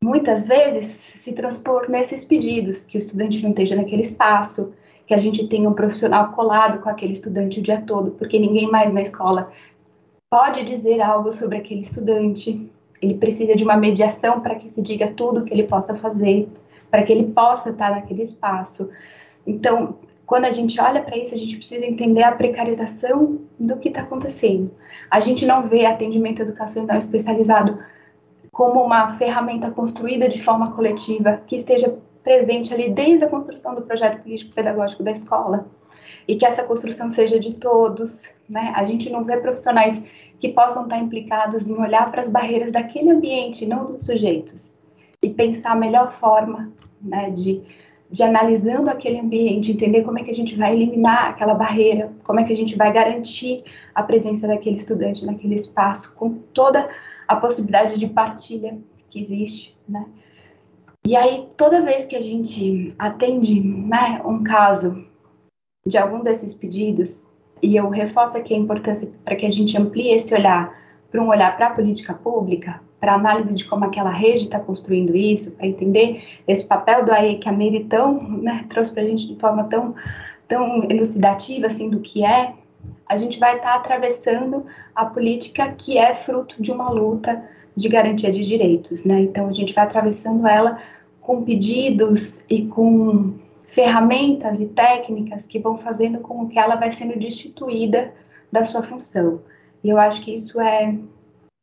muitas 0.00 0.46
vezes, 0.46 0.86
se 0.86 1.32
transpor 1.32 1.90
nesses 1.90 2.24
pedidos, 2.24 2.84
que 2.84 2.96
o 2.96 3.00
estudante 3.00 3.42
não 3.42 3.50
esteja 3.50 3.74
naquele 3.74 4.02
espaço, 4.02 4.72
que 5.08 5.12
a 5.12 5.18
gente 5.18 5.48
tenha 5.48 5.68
um 5.68 5.72
profissional 5.74 6.30
colado 6.30 6.80
com 6.82 6.88
aquele 6.88 7.14
estudante 7.14 7.58
o 7.58 7.62
dia 7.64 7.82
todo, 7.84 8.12
porque 8.12 8.38
ninguém 8.38 8.70
mais 8.70 8.94
na 8.94 9.02
escola 9.02 9.50
pode 10.30 10.62
dizer 10.62 11.00
algo 11.00 11.32
sobre 11.32 11.58
aquele 11.58 11.80
estudante. 11.80 12.70
Ele 13.02 13.14
precisa 13.14 13.56
de 13.56 13.64
uma 13.64 13.76
mediação 13.76 14.40
para 14.40 14.54
que 14.54 14.70
se 14.70 14.80
diga 14.80 15.08
tudo 15.16 15.44
que 15.44 15.52
ele 15.52 15.64
possa 15.64 15.96
fazer, 15.96 16.48
para 16.92 17.02
que 17.02 17.12
ele 17.12 17.32
possa 17.32 17.70
estar 17.70 17.90
naquele 17.90 18.22
espaço. 18.22 18.88
Então, 19.44 19.96
quando 20.26 20.46
a 20.46 20.50
gente 20.50 20.80
olha 20.80 21.02
para 21.02 21.16
isso, 21.16 21.34
a 21.34 21.38
gente 21.38 21.56
precisa 21.56 21.86
entender 21.86 22.22
a 22.22 22.32
precarização 22.32 23.40
do 23.58 23.76
que 23.76 23.88
está 23.88 24.00
acontecendo. 24.02 24.70
A 25.10 25.20
gente 25.20 25.44
não 25.44 25.68
vê 25.68 25.84
atendimento 25.84 26.42
educacional 26.42 26.98
especializado 26.98 27.78
como 28.50 28.82
uma 28.82 29.18
ferramenta 29.18 29.70
construída 29.70 30.28
de 30.28 30.42
forma 30.42 30.72
coletiva 30.72 31.42
que 31.46 31.56
esteja 31.56 31.98
presente 32.22 32.72
ali 32.72 32.90
desde 32.90 33.24
a 33.24 33.28
construção 33.28 33.74
do 33.74 33.82
projeto 33.82 34.22
político-pedagógico 34.22 35.02
da 35.02 35.10
escola 35.10 35.66
e 36.26 36.36
que 36.36 36.46
essa 36.46 36.62
construção 36.62 37.10
seja 37.10 37.38
de 37.38 37.54
todos, 37.54 38.30
né? 38.48 38.72
A 38.74 38.84
gente 38.84 39.10
não 39.10 39.24
vê 39.24 39.36
profissionais 39.36 40.02
que 40.40 40.48
possam 40.48 40.84
estar 40.84 40.98
implicados 40.98 41.68
em 41.68 41.78
olhar 41.78 42.10
para 42.10 42.22
as 42.22 42.28
barreiras 42.28 42.72
daquele 42.72 43.10
ambiente, 43.10 43.66
não 43.66 43.92
dos 43.92 44.06
sujeitos, 44.06 44.78
e 45.22 45.28
pensar 45.28 45.72
a 45.72 45.76
melhor 45.76 46.12
forma, 46.18 46.72
né, 47.00 47.30
de 47.30 47.62
de 48.14 48.22
analisando 48.22 48.88
aquele 48.88 49.18
ambiente, 49.18 49.72
entender 49.72 50.04
como 50.04 50.20
é 50.20 50.22
que 50.22 50.30
a 50.30 50.34
gente 50.34 50.54
vai 50.54 50.72
eliminar 50.72 51.30
aquela 51.30 51.52
barreira, 51.52 52.12
como 52.22 52.38
é 52.38 52.44
que 52.44 52.52
a 52.52 52.56
gente 52.56 52.76
vai 52.76 52.92
garantir 52.92 53.64
a 53.92 54.04
presença 54.04 54.46
daquele 54.46 54.76
estudante 54.76 55.26
naquele 55.26 55.56
espaço, 55.56 56.14
com 56.14 56.30
toda 56.54 56.88
a 57.26 57.34
possibilidade 57.34 57.98
de 57.98 58.06
partilha 58.06 58.78
que 59.10 59.20
existe, 59.20 59.76
né? 59.88 60.06
E 61.04 61.16
aí, 61.16 61.48
toda 61.56 61.82
vez 61.82 62.04
que 62.04 62.14
a 62.14 62.20
gente 62.20 62.94
atende 62.96 63.60
né, 63.60 64.22
um 64.24 64.44
caso 64.44 65.04
de 65.84 65.98
algum 65.98 66.22
desses 66.22 66.54
pedidos, 66.54 67.26
e 67.60 67.74
eu 67.74 67.88
reforço 67.88 68.38
aqui 68.38 68.54
a 68.54 68.58
importância 68.58 69.10
para 69.24 69.34
que 69.34 69.44
a 69.44 69.50
gente 69.50 69.76
amplie 69.76 70.12
esse 70.12 70.32
olhar 70.32 70.72
para 71.10 71.20
um 71.20 71.26
olhar 71.26 71.56
para 71.56 71.66
a 71.66 71.70
política 71.70 72.14
pública, 72.14 72.80
para 73.04 73.16
análise 73.16 73.54
de 73.54 73.66
como 73.66 73.84
aquela 73.84 74.08
rede 74.08 74.46
está 74.46 74.58
construindo 74.58 75.14
isso, 75.14 75.52
para 75.52 75.66
entender 75.66 76.24
esse 76.48 76.64
papel 76.64 77.04
do 77.04 77.12
AE 77.12 77.36
que 77.36 77.46
a 77.46 77.52
Meire 77.52 77.84
tão, 77.84 78.18
né, 78.18 78.64
trouxe 78.70 78.92
para 78.92 79.02
a 79.02 79.06
gente 79.06 79.26
de 79.26 79.36
forma 79.38 79.64
tão, 79.64 79.94
tão 80.48 80.84
elucidativa 80.84 81.66
assim 81.66 81.90
do 81.90 82.00
que 82.00 82.24
é, 82.24 82.54
a 83.06 83.16
gente 83.16 83.38
vai 83.38 83.56
estar 83.56 83.72
tá 83.72 83.76
atravessando 83.76 84.64
a 84.94 85.04
política 85.04 85.70
que 85.72 85.98
é 85.98 86.14
fruto 86.14 86.62
de 86.62 86.72
uma 86.72 86.88
luta 86.88 87.44
de 87.76 87.90
garantia 87.90 88.32
de 88.32 88.42
direitos, 88.42 89.04
né? 89.04 89.20
Então 89.20 89.48
a 89.48 89.52
gente 89.52 89.74
vai 89.74 89.84
atravessando 89.84 90.46
ela 90.46 90.78
com 91.20 91.44
pedidos 91.44 92.42
e 92.48 92.62
com 92.62 93.34
ferramentas 93.64 94.60
e 94.60 94.66
técnicas 94.66 95.46
que 95.46 95.58
vão 95.58 95.76
fazendo 95.76 96.20
com 96.20 96.48
que 96.48 96.58
ela 96.58 96.76
vai 96.76 96.90
sendo 96.90 97.18
destituída 97.18 98.14
da 98.50 98.64
sua 98.64 98.82
função. 98.82 99.42
E 99.82 99.90
eu 99.90 99.98
acho 99.98 100.22
que 100.22 100.34
isso 100.34 100.58
é 100.58 100.96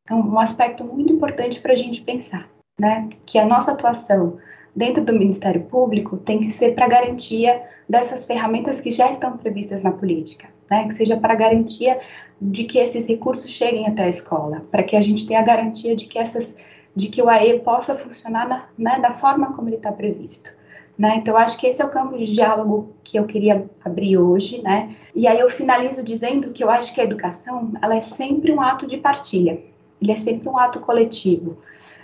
um 0.09 0.39
aspecto 0.39 0.83
muito 0.83 1.13
importante 1.13 1.59
para 1.59 1.73
a 1.73 1.75
gente 1.75 2.01
pensar, 2.01 2.49
né? 2.79 3.09
Que 3.25 3.37
a 3.37 3.45
nossa 3.45 3.71
atuação 3.71 4.37
dentro 4.75 5.03
do 5.03 5.13
Ministério 5.13 5.61
Público 5.63 6.17
tem 6.17 6.39
que 6.39 6.51
ser 6.51 6.73
para 6.73 6.87
garantia 6.87 7.61
dessas 7.87 8.25
ferramentas 8.25 8.79
que 8.79 8.89
já 8.89 9.11
estão 9.11 9.37
previstas 9.37 9.83
na 9.83 9.91
política, 9.91 10.47
né? 10.69 10.87
Que 10.87 10.93
seja 10.93 11.17
para 11.17 11.35
garantia 11.35 11.99
de 12.41 12.63
que 12.63 12.79
esses 12.79 13.05
recursos 13.05 13.51
cheguem 13.51 13.87
até 13.87 14.03
a 14.03 14.09
escola, 14.09 14.61
para 14.71 14.83
que 14.83 14.95
a 14.95 15.01
gente 15.01 15.27
tenha 15.27 15.41
a 15.41 15.43
garantia 15.43 15.95
de 15.95 16.07
que 16.07 16.17
essas, 16.17 16.57
de 16.95 17.09
que 17.09 17.21
o 17.21 17.29
AE 17.29 17.59
possa 17.59 17.95
funcionar 17.95 18.47
na, 18.47 18.65
né, 18.77 18.99
da 18.99 19.11
forma 19.11 19.53
como 19.53 19.69
ele 19.69 19.75
está 19.75 19.91
previsto. 19.91 20.51
Né? 20.97 21.15
Então, 21.17 21.37
acho 21.37 21.57
que 21.57 21.67
esse 21.67 21.81
é 21.81 21.85
o 21.85 21.89
campo 21.89 22.17
de 22.17 22.25
diálogo 22.25 22.95
que 23.03 23.17
eu 23.17 23.25
queria 23.25 23.69
abrir 23.83 24.17
hoje, 24.17 24.61
né? 24.61 24.95
E 25.15 25.25
aí 25.25 25.39
eu 25.39 25.49
finalizo 25.49 26.03
dizendo 26.03 26.51
que 26.51 26.63
eu 26.63 26.69
acho 26.69 26.93
que 26.93 27.01
a 27.01 27.03
educação, 27.03 27.71
ela 27.81 27.95
é 27.95 27.99
sempre 27.99 28.51
um 28.51 28.61
ato 28.61 28.85
de 28.85 28.97
partilha, 28.97 29.59
ele 30.01 30.11
é 30.11 30.15
sempre 30.15 30.49
um 30.49 30.57
ato 30.57 30.79
coletivo. 30.79 31.57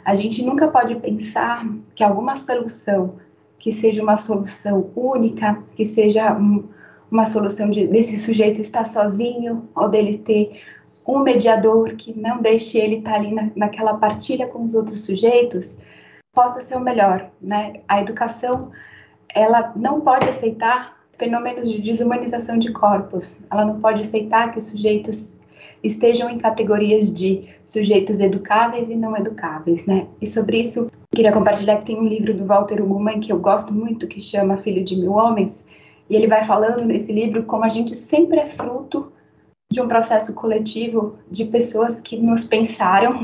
A 0.05 0.15
gente 0.15 0.43
nunca 0.45 0.67
pode 0.67 0.95
pensar 0.95 1.67
que 1.95 2.03
alguma 2.03 2.35
solução 2.35 3.15
que 3.59 3.71
seja 3.71 4.01
uma 4.01 4.15
solução 4.15 4.91
única, 4.95 5.61
que 5.75 5.83
seja 5.83 6.33
um, 6.33 6.63
uma 7.11 7.25
solução 7.25 7.69
de, 7.69 7.87
desse 7.87 8.17
sujeito 8.17 8.61
estar 8.61 8.85
sozinho 8.85 9.67
ou 9.75 9.89
dele 9.89 10.17
ter 10.19 10.61
um 11.05 11.19
mediador 11.19 11.95
que 11.95 12.17
não 12.17 12.41
deixe 12.41 12.77
ele 12.77 12.97
estar 12.97 13.15
ali 13.15 13.33
na, 13.33 13.49
naquela 13.55 13.95
partilha 13.95 14.47
com 14.47 14.63
os 14.63 14.75
outros 14.75 15.05
sujeitos, 15.05 15.81
possa 16.33 16.61
ser 16.61 16.75
o 16.75 16.81
melhor, 16.81 17.29
né? 17.41 17.81
A 17.87 18.01
educação, 18.01 18.71
ela 19.29 19.71
não 19.75 20.01
pode 20.01 20.27
aceitar 20.27 20.97
fenômenos 21.17 21.71
de 21.71 21.81
desumanização 21.81 22.59
de 22.59 22.71
corpos, 22.71 23.41
ela 23.49 23.65
não 23.65 23.79
pode 23.79 24.01
aceitar 24.01 24.51
que 24.51 24.61
sujeitos 24.61 25.36
estejam 25.84 26.30
em 26.30 26.38
categorias 26.38 27.13
de 27.13 27.47
sujeitos 27.63 28.19
educáveis 28.19 28.89
e 28.89 28.95
não 28.95 29.15
educáveis, 29.15 29.86
né? 29.86 30.07
E 30.21 30.28
sobre 30.28 30.59
isso, 30.59 30.91
queria 31.15 31.32
compartilhar 31.32 31.78
que 31.78 31.86
tem 31.86 31.99
um 31.99 32.07
livro 32.07 32.34
do 32.34 32.45
Walter 32.45 32.82
Ugman 32.82 33.19
que 33.19 33.32
eu 33.32 33.39
gosto 33.39 33.73
muito, 33.73 34.07
que 34.07 34.21
chama 34.21 34.57
Filho 34.57 34.84
de 34.84 34.95
Mil 34.95 35.13
Homens, 35.13 35.65
E 36.09 36.15
ele 36.15 36.28
vai 36.28 36.45
falando 36.45 36.86
nesse 36.86 37.11
livro 37.11 37.43
como 37.43 37.65
a 37.65 37.69
gente 37.69 37.93
sempre 37.93 38.39
é 38.39 38.47
fruto 38.47 39.11
de 39.69 39.82
um 39.82 39.88
processo 39.88 40.34
coletivo 40.34 41.17
de 41.30 41.45
pessoas 41.45 41.99
que 41.99 42.17
nos 42.17 42.45
pensaram 42.45 43.19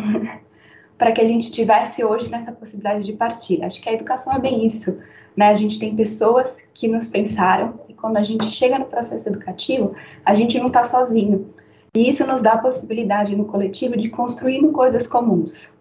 para 0.97 1.11
que 1.11 1.21
a 1.21 1.25
gente 1.25 1.51
tivesse 1.51 2.03
hoje 2.03 2.29
nessa 2.29 2.51
possibilidade 2.51 3.03
de 3.05 3.13
partir. 3.13 3.63
Acho 3.63 3.81
que 3.81 3.89
a 3.89 3.93
educação 3.93 4.33
é 4.33 4.39
bem 4.39 4.65
isso, 4.65 4.99
né? 5.35 5.47
A 5.47 5.53
gente 5.53 5.79
tem 5.79 5.95
pessoas 5.95 6.61
que 6.73 6.87
nos 6.87 7.07
pensaram 7.07 7.79
e 7.87 7.93
quando 7.93 8.17
a 8.17 8.23
gente 8.23 8.45
chega 8.51 8.77
no 8.77 8.85
processo 8.85 9.29
educativo, 9.29 9.95
a 10.25 10.33
gente 10.33 10.59
não 10.59 10.67
está 10.67 10.83
sozinho. 10.83 11.52
E 11.95 12.09
isso 12.09 12.25
nos 12.25 12.41
dá 12.41 12.53
a 12.53 12.57
possibilidade 12.57 13.35
no 13.35 13.45
coletivo 13.45 13.95
de 13.95 14.09
construir 14.09 14.67
coisas 14.71 15.07
comuns. 15.07 15.71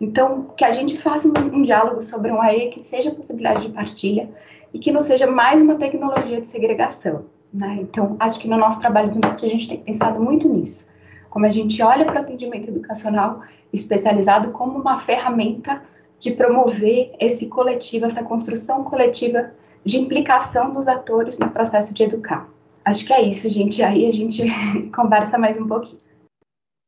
Então, 0.00 0.46
que 0.56 0.64
a 0.64 0.70
gente 0.70 0.96
faça 0.96 1.26
um, 1.26 1.32
um 1.52 1.62
diálogo 1.62 2.00
sobre 2.00 2.30
um 2.30 2.40
AE 2.40 2.70
que 2.70 2.80
seja 2.82 3.10
possibilidade 3.10 3.66
de 3.66 3.72
partilha 3.72 4.30
e 4.72 4.78
que 4.78 4.92
não 4.92 5.02
seja 5.02 5.26
mais 5.26 5.60
uma 5.60 5.74
tecnologia 5.74 6.40
de 6.40 6.46
segregação. 6.46 7.24
Né? 7.52 7.78
Então, 7.80 8.14
acho 8.20 8.38
que 8.38 8.46
no 8.46 8.56
nosso 8.56 8.80
trabalho 8.80 9.10
do 9.10 9.18
NUT 9.18 9.44
a 9.44 9.48
gente 9.48 9.68
tem 9.68 9.78
pensado 9.78 10.22
muito 10.22 10.48
nisso. 10.48 10.88
Como 11.28 11.44
a 11.44 11.50
gente 11.50 11.82
olha 11.82 12.04
para 12.04 12.20
o 12.20 12.22
atendimento 12.22 12.68
educacional 12.68 13.42
especializado 13.72 14.50
como 14.52 14.78
uma 14.78 14.98
ferramenta 14.98 15.82
de 16.18 16.30
promover 16.30 17.12
esse 17.18 17.46
coletivo, 17.46 18.06
essa 18.06 18.22
construção 18.22 18.84
coletiva 18.84 19.50
de 19.84 19.98
implicação 19.98 20.72
dos 20.72 20.86
atores 20.86 21.38
no 21.38 21.50
processo 21.50 21.92
de 21.92 22.02
educar. 22.02 22.48
Acho 22.88 23.04
que 23.04 23.12
é 23.12 23.28
isso, 23.28 23.50
gente. 23.50 23.82
Aí 23.82 24.06
a 24.06 24.10
gente 24.10 24.42
conversa 24.96 25.36
mais 25.36 25.58
um 25.58 25.68
pouquinho. 25.68 26.00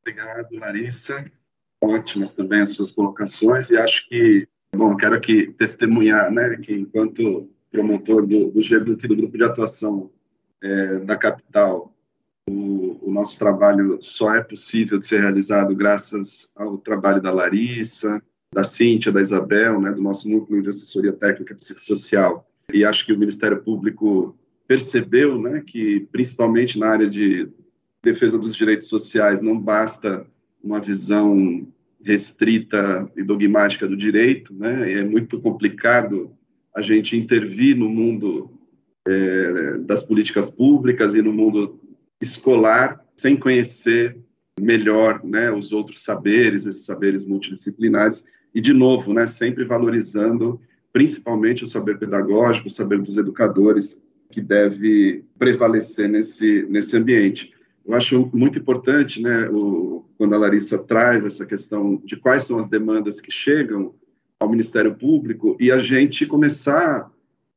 Obrigado, 0.00 0.48
Larissa. 0.52 1.30
Ótimas 1.78 2.32
também 2.32 2.62
as 2.62 2.70
suas 2.70 2.90
colocações 2.90 3.68
e 3.68 3.76
acho 3.76 4.08
que, 4.08 4.48
bom, 4.74 4.96
quero 4.96 5.14
aqui 5.14 5.52
testemunhar, 5.58 6.30
né, 6.30 6.56
que 6.56 6.72
enquanto 6.72 7.50
promotor 7.70 8.26
do, 8.26 8.50
do 8.50 8.62
GEDUC, 8.62 9.06
do 9.06 9.16
Grupo 9.16 9.36
de 9.36 9.44
Atuação 9.44 10.10
é, 10.62 11.00
da 11.00 11.18
capital, 11.18 11.94
o, 12.48 13.08
o, 13.08 13.12
nosso 13.12 13.38
trabalho 13.38 13.98
só 14.00 14.34
é 14.34 14.42
possível 14.42 14.98
de 14.98 15.06
ser 15.06 15.20
realizado 15.20 15.74
graças 15.76 16.50
ao 16.56 16.78
trabalho 16.78 17.20
da 17.20 17.30
Larissa, 17.30 18.22
da 18.54 18.64
Cíntia, 18.64 19.12
da 19.12 19.20
Isabel, 19.20 19.78
né, 19.78 19.92
do 19.92 20.02
nosso 20.02 20.28
núcleo 20.30 20.62
de 20.62 20.70
assessoria 20.70 21.12
técnica 21.12 21.54
psicossocial. 21.54 22.46
E 22.72 22.86
acho 22.86 23.04
que 23.04 23.12
o 23.12 23.18
Ministério 23.18 23.62
Público 23.62 24.34
percebeu 24.70 25.36
né, 25.36 25.64
que, 25.66 26.06
principalmente 26.12 26.78
na 26.78 26.90
área 26.90 27.10
de 27.10 27.48
defesa 28.00 28.38
dos 28.38 28.54
direitos 28.54 28.86
sociais, 28.86 29.42
não 29.42 29.58
basta 29.58 30.24
uma 30.62 30.80
visão 30.80 31.66
restrita 32.00 33.10
e 33.16 33.24
dogmática 33.24 33.88
do 33.88 33.96
direito, 33.96 34.54
né? 34.54 34.92
É 34.92 35.02
muito 35.02 35.40
complicado 35.40 36.30
a 36.72 36.82
gente 36.82 37.16
intervir 37.16 37.76
no 37.76 37.88
mundo 37.88 38.48
é, 39.08 39.78
das 39.78 40.04
políticas 40.04 40.48
públicas 40.48 41.14
e 41.14 41.20
no 41.20 41.32
mundo 41.32 41.80
escolar 42.20 43.04
sem 43.16 43.36
conhecer 43.36 44.16
melhor 44.60 45.20
né, 45.24 45.50
os 45.50 45.72
outros 45.72 46.04
saberes, 46.04 46.64
esses 46.64 46.84
saberes 46.84 47.24
multidisciplinares, 47.24 48.24
e, 48.54 48.60
de 48.60 48.72
novo, 48.72 49.12
né, 49.12 49.26
sempre 49.26 49.64
valorizando 49.64 50.60
principalmente 50.92 51.64
o 51.64 51.66
saber 51.66 51.98
pedagógico, 51.98 52.68
o 52.68 52.70
saber 52.70 53.02
dos 53.02 53.16
educadores, 53.16 54.00
que 54.30 54.40
deve 54.40 55.24
prevalecer 55.38 56.08
nesse, 56.08 56.66
nesse 56.68 56.96
ambiente. 56.96 57.52
Eu 57.86 57.94
acho 57.94 58.30
muito 58.32 58.58
importante, 58.58 59.20
né, 59.20 59.48
o, 59.48 60.04
quando 60.16 60.34
a 60.34 60.38
Larissa 60.38 60.78
traz 60.78 61.24
essa 61.24 61.46
questão 61.46 62.00
de 62.04 62.16
quais 62.16 62.44
são 62.44 62.58
as 62.58 62.68
demandas 62.68 63.20
que 63.20 63.32
chegam 63.32 63.94
ao 64.38 64.48
Ministério 64.48 64.94
Público 64.94 65.56
e 65.58 65.70
a 65.72 65.78
gente 65.78 66.26
começar 66.26 67.10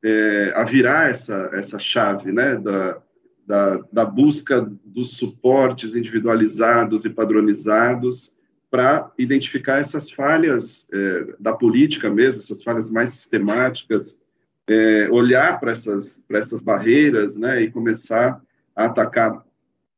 é, 0.04 0.54
a 0.56 0.64
virar 0.64 1.10
essa, 1.10 1.50
essa 1.54 1.78
chave 1.78 2.32
né, 2.32 2.56
da, 2.58 3.02
da, 3.46 3.78
da 3.92 4.06
busca 4.06 4.62
dos 4.84 5.18
suportes 5.18 5.96
individualizados 5.96 7.06
e 7.06 7.10
padronizados 7.10 8.38
para 8.72 9.12
identificar 9.20 9.78
essas 9.78 10.10
falhas 10.10 10.88
é, 10.92 11.36
da 11.40 11.54
política 11.54 12.10
mesmo, 12.10 12.40
essas 12.40 12.64
falhas 12.64 12.90
mais 12.90 13.12
sistemáticas, 13.12 14.23
é, 14.68 15.10
olhar 15.12 15.60
para 15.60 15.72
essas, 15.72 16.24
essas 16.30 16.62
barreiras 16.62 17.36
né, 17.36 17.62
e 17.62 17.72
começar 17.72 18.42
a 18.76 18.86
atacar 18.86 19.46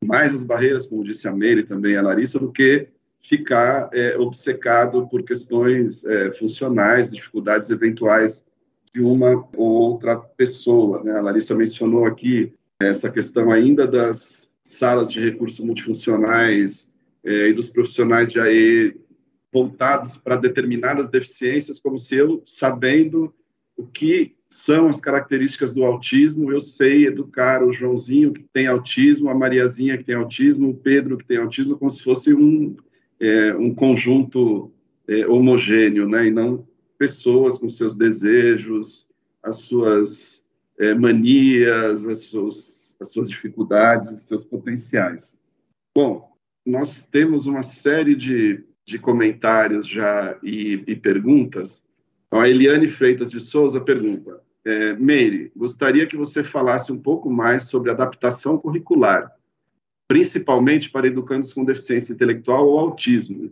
mais 0.03 0.34
as 0.34 0.43
barreiras, 0.43 0.86
como 0.86 1.03
disse 1.03 1.28
a 1.28 1.34
Meire 1.34 1.63
também 1.63 1.95
a 1.95 2.01
Larissa, 2.01 2.39
do 2.39 2.51
que 2.51 2.88
ficar 3.20 3.89
é, 3.91 4.18
obcecado 4.18 5.07
por 5.07 5.24
questões 5.24 6.05
é, 6.05 6.32
funcionais, 6.32 7.11
dificuldades 7.11 7.70
eventuais 7.70 8.45
de 8.93 9.01
uma 9.01 9.47
ou 9.55 9.72
outra 9.72 10.16
pessoa. 10.16 11.03
Né? 11.03 11.11
A 11.11 11.22
Larissa 11.22 11.55
mencionou 11.55 12.05
aqui 12.05 12.53
essa 12.80 13.09
questão 13.09 13.51
ainda 13.51 13.88
das 13.88 14.55
salas 14.63 15.11
de 15.11 15.20
recursos 15.20 15.59
multifuncionais 15.66 16.93
é, 17.24 17.49
e 17.49 17.53
dos 17.53 17.70
profissionais 17.70 18.32
de 18.32 18.39
AE 18.39 18.95
voltados 19.51 20.18
para 20.18 20.36
determinadas 20.36 21.09
deficiências, 21.09 21.80
como 21.80 21.97
se 21.97 22.16
eu, 22.16 22.41
sabendo 22.45 23.34
o 23.78 23.88
que 23.88 24.36
são 24.55 24.87
as 24.87 25.01
características 25.01 25.73
do 25.73 25.83
autismo, 25.83 26.51
eu 26.51 26.61
sei 26.61 27.07
educar 27.07 27.61
o 27.61 27.73
Joãozinho 27.73 28.31
que 28.31 28.43
tem 28.53 28.67
autismo, 28.67 29.29
a 29.29 29.35
Mariazinha 29.35 29.97
que 29.97 30.03
tem 30.03 30.15
autismo, 30.15 30.69
o 30.69 30.73
Pedro 30.73 31.17
que 31.17 31.25
tem 31.25 31.37
autismo, 31.37 31.77
como 31.77 31.91
se 31.91 32.01
fosse 32.01 32.33
um 32.33 32.75
é, 33.19 33.53
um 33.55 33.73
conjunto 33.73 34.71
é, 35.07 35.27
homogêneo, 35.27 36.07
né, 36.07 36.27
e 36.27 36.31
não 36.31 36.65
pessoas 36.97 37.57
com 37.57 37.67
seus 37.67 37.95
desejos, 37.95 39.07
as 39.43 39.61
suas 39.61 40.49
é, 40.79 40.93
manias, 40.93 42.07
as 42.07 42.23
suas, 42.23 42.95
as 42.99 43.11
suas 43.11 43.29
dificuldades, 43.29 44.11
os 44.13 44.23
seus 44.23 44.45
potenciais. 44.45 45.41
Bom, 45.93 46.29
nós 46.65 47.05
temos 47.05 47.45
uma 47.45 47.63
série 47.63 48.15
de, 48.15 48.63
de 48.85 48.97
comentários 48.97 49.87
já 49.87 50.37
e, 50.41 50.83
e 50.87 50.95
perguntas. 50.95 51.87
Então, 52.27 52.39
a 52.39 52.49
Eliane 52.49 52.87
Freitas 52.87 53.31
de 53.31 53.39
Souza 53.39 53.79
pergunta: 53.79 54.41
é, 54.66 54.93
Meire, 54.93 55.51
gostaria 55.55 56.07
que 56.07 56.18
você 56.18 56.43
falasse 56.43 56.91
um 56.91 56.99
pouco 56.99 57.30
mais 57.30 57.66
sobre 57.66 57.91
adaptação 57.91 58.57
curricular 58.57 59.32
principalmente 60.07 60.89
para 60.89 61.07
educandos 61.07 61.53
com 61.53 61.66
deficiência 61.66 62.13
intelectual 62.13 62.68
ou 62.68 62.80
autismo. 62.80 63.51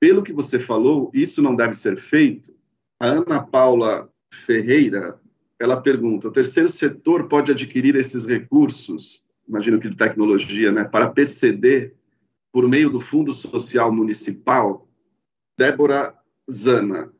Pelo 0.00 0.22
que 0.22 0.32
você 0.32 0.58
falou, 0.58 1.10
isso 1.14 1.42
não 1.42 1.54
deve 1.54 1.74
ser 1.74 1.96
feito? 1.96 2.54
A 3.00 3.06
Ana 3.06 3.42
Paula 3.42 4.08
Ferreira, 4.32 5.20
ela 5.58 5.80
pergunta: 5.80 6.28
o 6.28 6.32
terceiro 6.32 6.70
setor 6.70 7.28
pode 7.28 7.50
adquirir 7.50 7.96
esses 7.96 8.24
recursos, 8.24 9.24
imagino 9.48 9.80
que 9.80 9.88
de 9.88 9.96
tecnologia, 9.96 10.72
né, 10.72 10.84
para 10.84 11.10
PCD, 11.10 11.94
por 12.52 12.68
meio 12.68 12.90
do 12.90 13.00
Fundo 13.00 13.32
Social 13.32 13.92
Municipal? 13.92 14.88
Débora 15.58 16.14
Zana, 16.50 17.12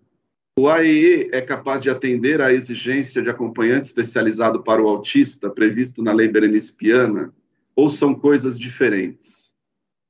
o 0.59 0.69
AEE 0.69 1.31
é 1.33 1.41
capaz 1.41 1.83
de 1.83 1.91
atender 1.91 2.41
à 2.41 2.53
exigência 2.53 3.23
de 3.23 3.31
acompanhante 3.31 3.87
especializado 3.87 4.63
para 4.63 4.83
o 4.83 4.89
autista 4.89 5.49
previsto 5.51 6.03
na 6.03 6.13
Lei 6.13 6.29
Berenice 6.29 6.77
Piana? 6.77 7.33
ou 7.75 7.89
são 7.89 8.15
coisas 8.15 8.59
diferentes? 8.59 9.55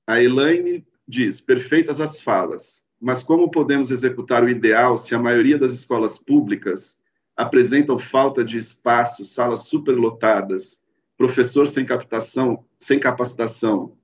A 0.06 0.20
Elaine 0.22 0.84
diz: 1.06 1.40
perfeitas 1.40 2.00
as 2.00 2.20
falas, 2.20 2.88
mas 3.00 3.22
como 3.22 3.50
podemos 3.50 3.90
executar 3.90 4.44
o 4.44 4.48
ideal 4.48 4.96
se 4.98 5.14
a 5.14 5.18
maioria 5.18 5.58
das 5.58 5.72
escolas 5.72 6.18
públicas 6.18 7.00
apresentam 7.36 7.98
falta 7.98 8.44
de 8.44 8.58
espaço, 8.58 9.24
salas 9.24 9.60
superlotadas, 9.60 10.84
professor 11.16 11.66
sem 11.66 11.84
captação, 11.84 12.64
sem 12.78 12.98
capacitação, 12.98 13.96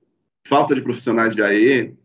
falta 0.43 0.73
de 0.73 0.81
profissionais 0.81 1.35
de 1.35 1.41
AE? 1.41 1.97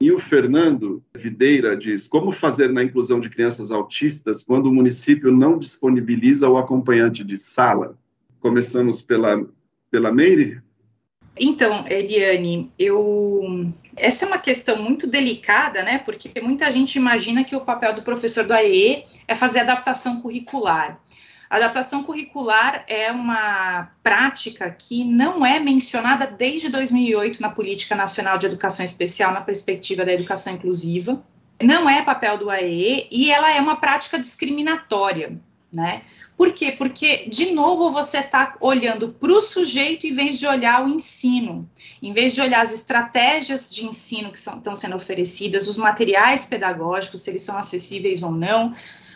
E 0.00 0.12
o 0.12 0.20
Fernando 0.20 1.02
Videira 1.12 1.76
diz: 1.76 2.06
como 2.06 2.30
fazer 2.30 2.72
na 2.72 2.84
inclusão 2.84 3.18
de 3.18 3.28
crianças 3.28 3.70
autistas 3.70 4.42
quando 4.42 4.66
o 4.66 4.74
município 4.74 5.32
não 5.32 5.58
disponibiliza 5.58 6.48
o 6.48 6.56
acompanhante 6.56 7.24
de 7.24 7.36
sala? 7.36 7.98
Começamos 8.38 9.02
pela, 9.02 9.44
pela 9.90 10.12
Meire? 10.12 10.62
Então, 11.40 11.84
Eliane, 11.88 12.68
eu 12.78 13.72
essa 13.96 14.24
é 14.24 14.28
uma 14.28 14.38
questão 14.38 14.80
muito 14.80 15.06
delicada, 15.08 15.82
né? 15.82 15.98
Porque 15.98 16.30
muita 16.40 16.70
gente 16.70 16.96
imagina 16.96 17.42
que 17.42 17.56
o 17.56 17.60
papel 17.60 17.94
do 17.94 18.02
professor 18.02 18.44
do 18.44 18.52
AE 18.52 19.04
é 19.26 19.34
fazer 19.34 19.60
adaptação 19.60 20.20
curricular. 20.20 21.00
Adaptação 21.50 22.02
curricular 22.02 22.84
é 22.86 23.10
uma 23.10 23.90
prática 24.02 24.70
que 24.70 25.02
não 25.02 25.46
é 25.46 25.58
mencionada 25.58 26.26
desde 26.26 26.68
2008 26.68 27.40
na 27.40 27.48
Política 27.48 27.94
Nacional 27.94 28.36
de 28.36 28.46
Educação 28.46 28.84
Especial, 28.84 29.32
na 29.32 29.40
perspectiva 29.40 30.04
da 30.04 30.12
educação 30.12 30.52
inclusiva. 30.52 31.22
Não 31.60 31.88
é 31.88 32.02
papel 32.02 32.36
do 32.36 32.50
AE 32.50 33.08
e 33.10 33.32
ela 33.32 33.50
é 33.50 33.60
uma 33.60 33.76
prática 33.76 34.18
discriminatória, 34.18 35.40
né? 35.74 36.02
Por 36.36 36.52
quê? 36.52 36.70
Porque, 36.70 37.26
de 37.28 37.50
novo, 37.50 37.90
você 37.90 38.18
está 38.18 38.56
olhando 38.60 39.08
para 39.08 39.32
o 39.32 39.40
sujeito 39.40 40.06
em 40.06 40.14
vez 40.14 40.38
de 40.38 40.46
olhar 40.46 40.84
o 40.84 40.88
ensino, 40.88 41.68
em 42.00 42.12
vez 42.12 42.32
de 42.32 42.40
olhar 42.40 42.60
as 42.60 42.72
estratégias 42.72 43.68
de 43.68 43.84
ensino 43.84 44.30
que 44.30 44.38
estão 44.38 44.76
sendo 44.76 44.94
oferecidas, 44.94 45.66
os 45.66 45.76
materiais 45.76 46.46
pedagógicos, 46.46 47.22
se 47.22 47.30
eles 47.30 47.42
são 47.42 47.58
acessíveis 47.58 48.22
ou 48.22 48.30
não, 48.30 48.70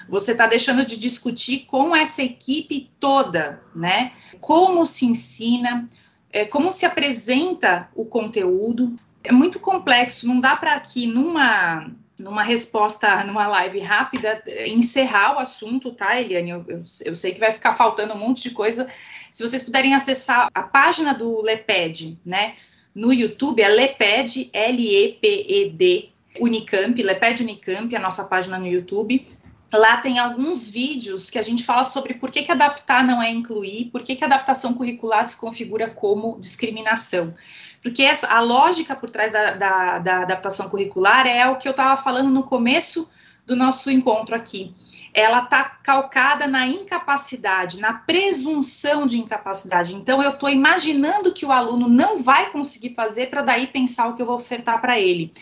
você 0.09 0.32
está 0.32 0.46
deixando 0.46 0.84
de 0.84 0.96
discutir 0.96 1.66
com 1.66 1.94
essa 1.94 2.22
equipe 2.22 2.90
toda, 2.98 3.62
né? 3.74 4.12
Como 4.40 4.84
se 4.84 5.07
ensina, 5.07 5.86
é, 6.32 6.44
como 6.44 6.72
se 6.72 6.86
apresenta 6.86 7.88
o 7.94 8.07
conteúdo. 8.07 8.96
É 9.24 9.32
muito 9.32 9.61
complexo, 9.61 10.26
não 10.26 10.40
dá 10.40 10.57
para 10.57 10.74
aqui 10.74 11.07
numa 11.07 11.90
numa 12.18 12.44
resposta, 12.44 13.24
numa 13.24 13.48
live 13.48 13.80
rápida, 13.80 14.40
encerrar 14.66 15.34
o 15.34 15.40
assunto, 15.40 15.92
tá, 15.92 16.20
Eliane? 16.20 16.50
Eu, 16.50 16.64
eu, 16.68 16.82
eu, 17.05 17.16
sei 17.16 17.32
que 17.32 17.40
vai 17.40 17.50
ficar 17.50 17.72
faltando 17.72 18.14
um 18.14 18.18
monte 18.18 18.44
de 18.44 18.50
coisa. 18.50 18.88
Se 19.32 19.46
vocês 19.46 19.62
puderem 19.62 19.94
acessar 19.94 20.48
a 20.55 20.62
página 20.62 21.12
do 21.12 21.42
LEPED, 21.42 22.20
né? 22.24 22.55
No 22.94 23.12
YouTube 23.12 23.62
é 23.62 23.68
LEPED, 23.68 24.50
L-E-P-E-D, 24.53 26.11
Unicamp, 26.38 27.03
LEPED 27.03 27.42
Unicamp, 27.42 27.96
a 27.96 28.00
nossa 28.00 28.24
página 28.24 28.59
no 28.59 28.66
YouTube. 28.66 29.26
Lá 29.72 29.96
tem 29.96 30.18
alguns 30.18 30.68
vídeos 30.68 31.30
que 31.30 31.38
a 31.38 31.42
gente 31.42 31.64
fala 31.64 31.82
sobre 31.82 32.14
por 32.14 32.30
que, 32.30 32.42
que 32.42 32.52
adaptar 32.52 33.02
não 33.02 33.22
é 33.22 33.30
incluir, 33.30 33.86
por 33.86 34.02
que, 34.02 34.14
que 34.14 34.24
adaptação 34.24 34.74
curricular 34.74 35.24
se 35.24 35.40
configura 35.40 35.88
como 35.88 36.36
discriminação. 36.38 37.34
Porque 37.82 38.02
essa, 38.02 38.28
a 38.28 38.40
lógica 38.40 38.94
por 38.94 39.08
trás 39.08 39.32
da, 39.32 39.52
da, 39.52 39.98
da 39.98 40.22
adaptação 40.22 40.68
curricular 40.68 41.26
é 41.26 41.48
o 41.48 41.56
que 41.56 41.66
eu 41.66 41.72
estava 41.72 42.00
falando 42.00 42.28
no 42.30 42.44
começo 42.44 43.10
do 43.46 43.56
nosso 43.56 43.90
encontro 43.90 44.36
aqui. 44.36 44.74
Ela 45.14 45.42
está 45.42 45.64
calcada 45.64 46.46
na 46.46 46.66
incapacidade, 46.66 47.80
na 47.80 47.92
presunção 47.92 49.04
de 49.04 49.18
incapacidade. 49.18 49.94
Então, 49.94 50.22
eu 50.22 50.30
estou 50.30 50.48
imaginando 50.48 51.34
que 51.34 51.44
o 51.44 51.52
aluno 51.52 51.88
não 51.88 52.16
vai 52.22 52.50
conseguir 52.50 52.94
fazer 52.94 53.28
para 53.28 53.42
daí 53.42 53.66
pensar 53.66 54.08
o 54.08 54.14
que 54.14 54.22
eu 54.22 54.26
vou 54.26 54.36
ofertar 54.36 54.80
para 54.80 54.98
ele. 54.98 55.32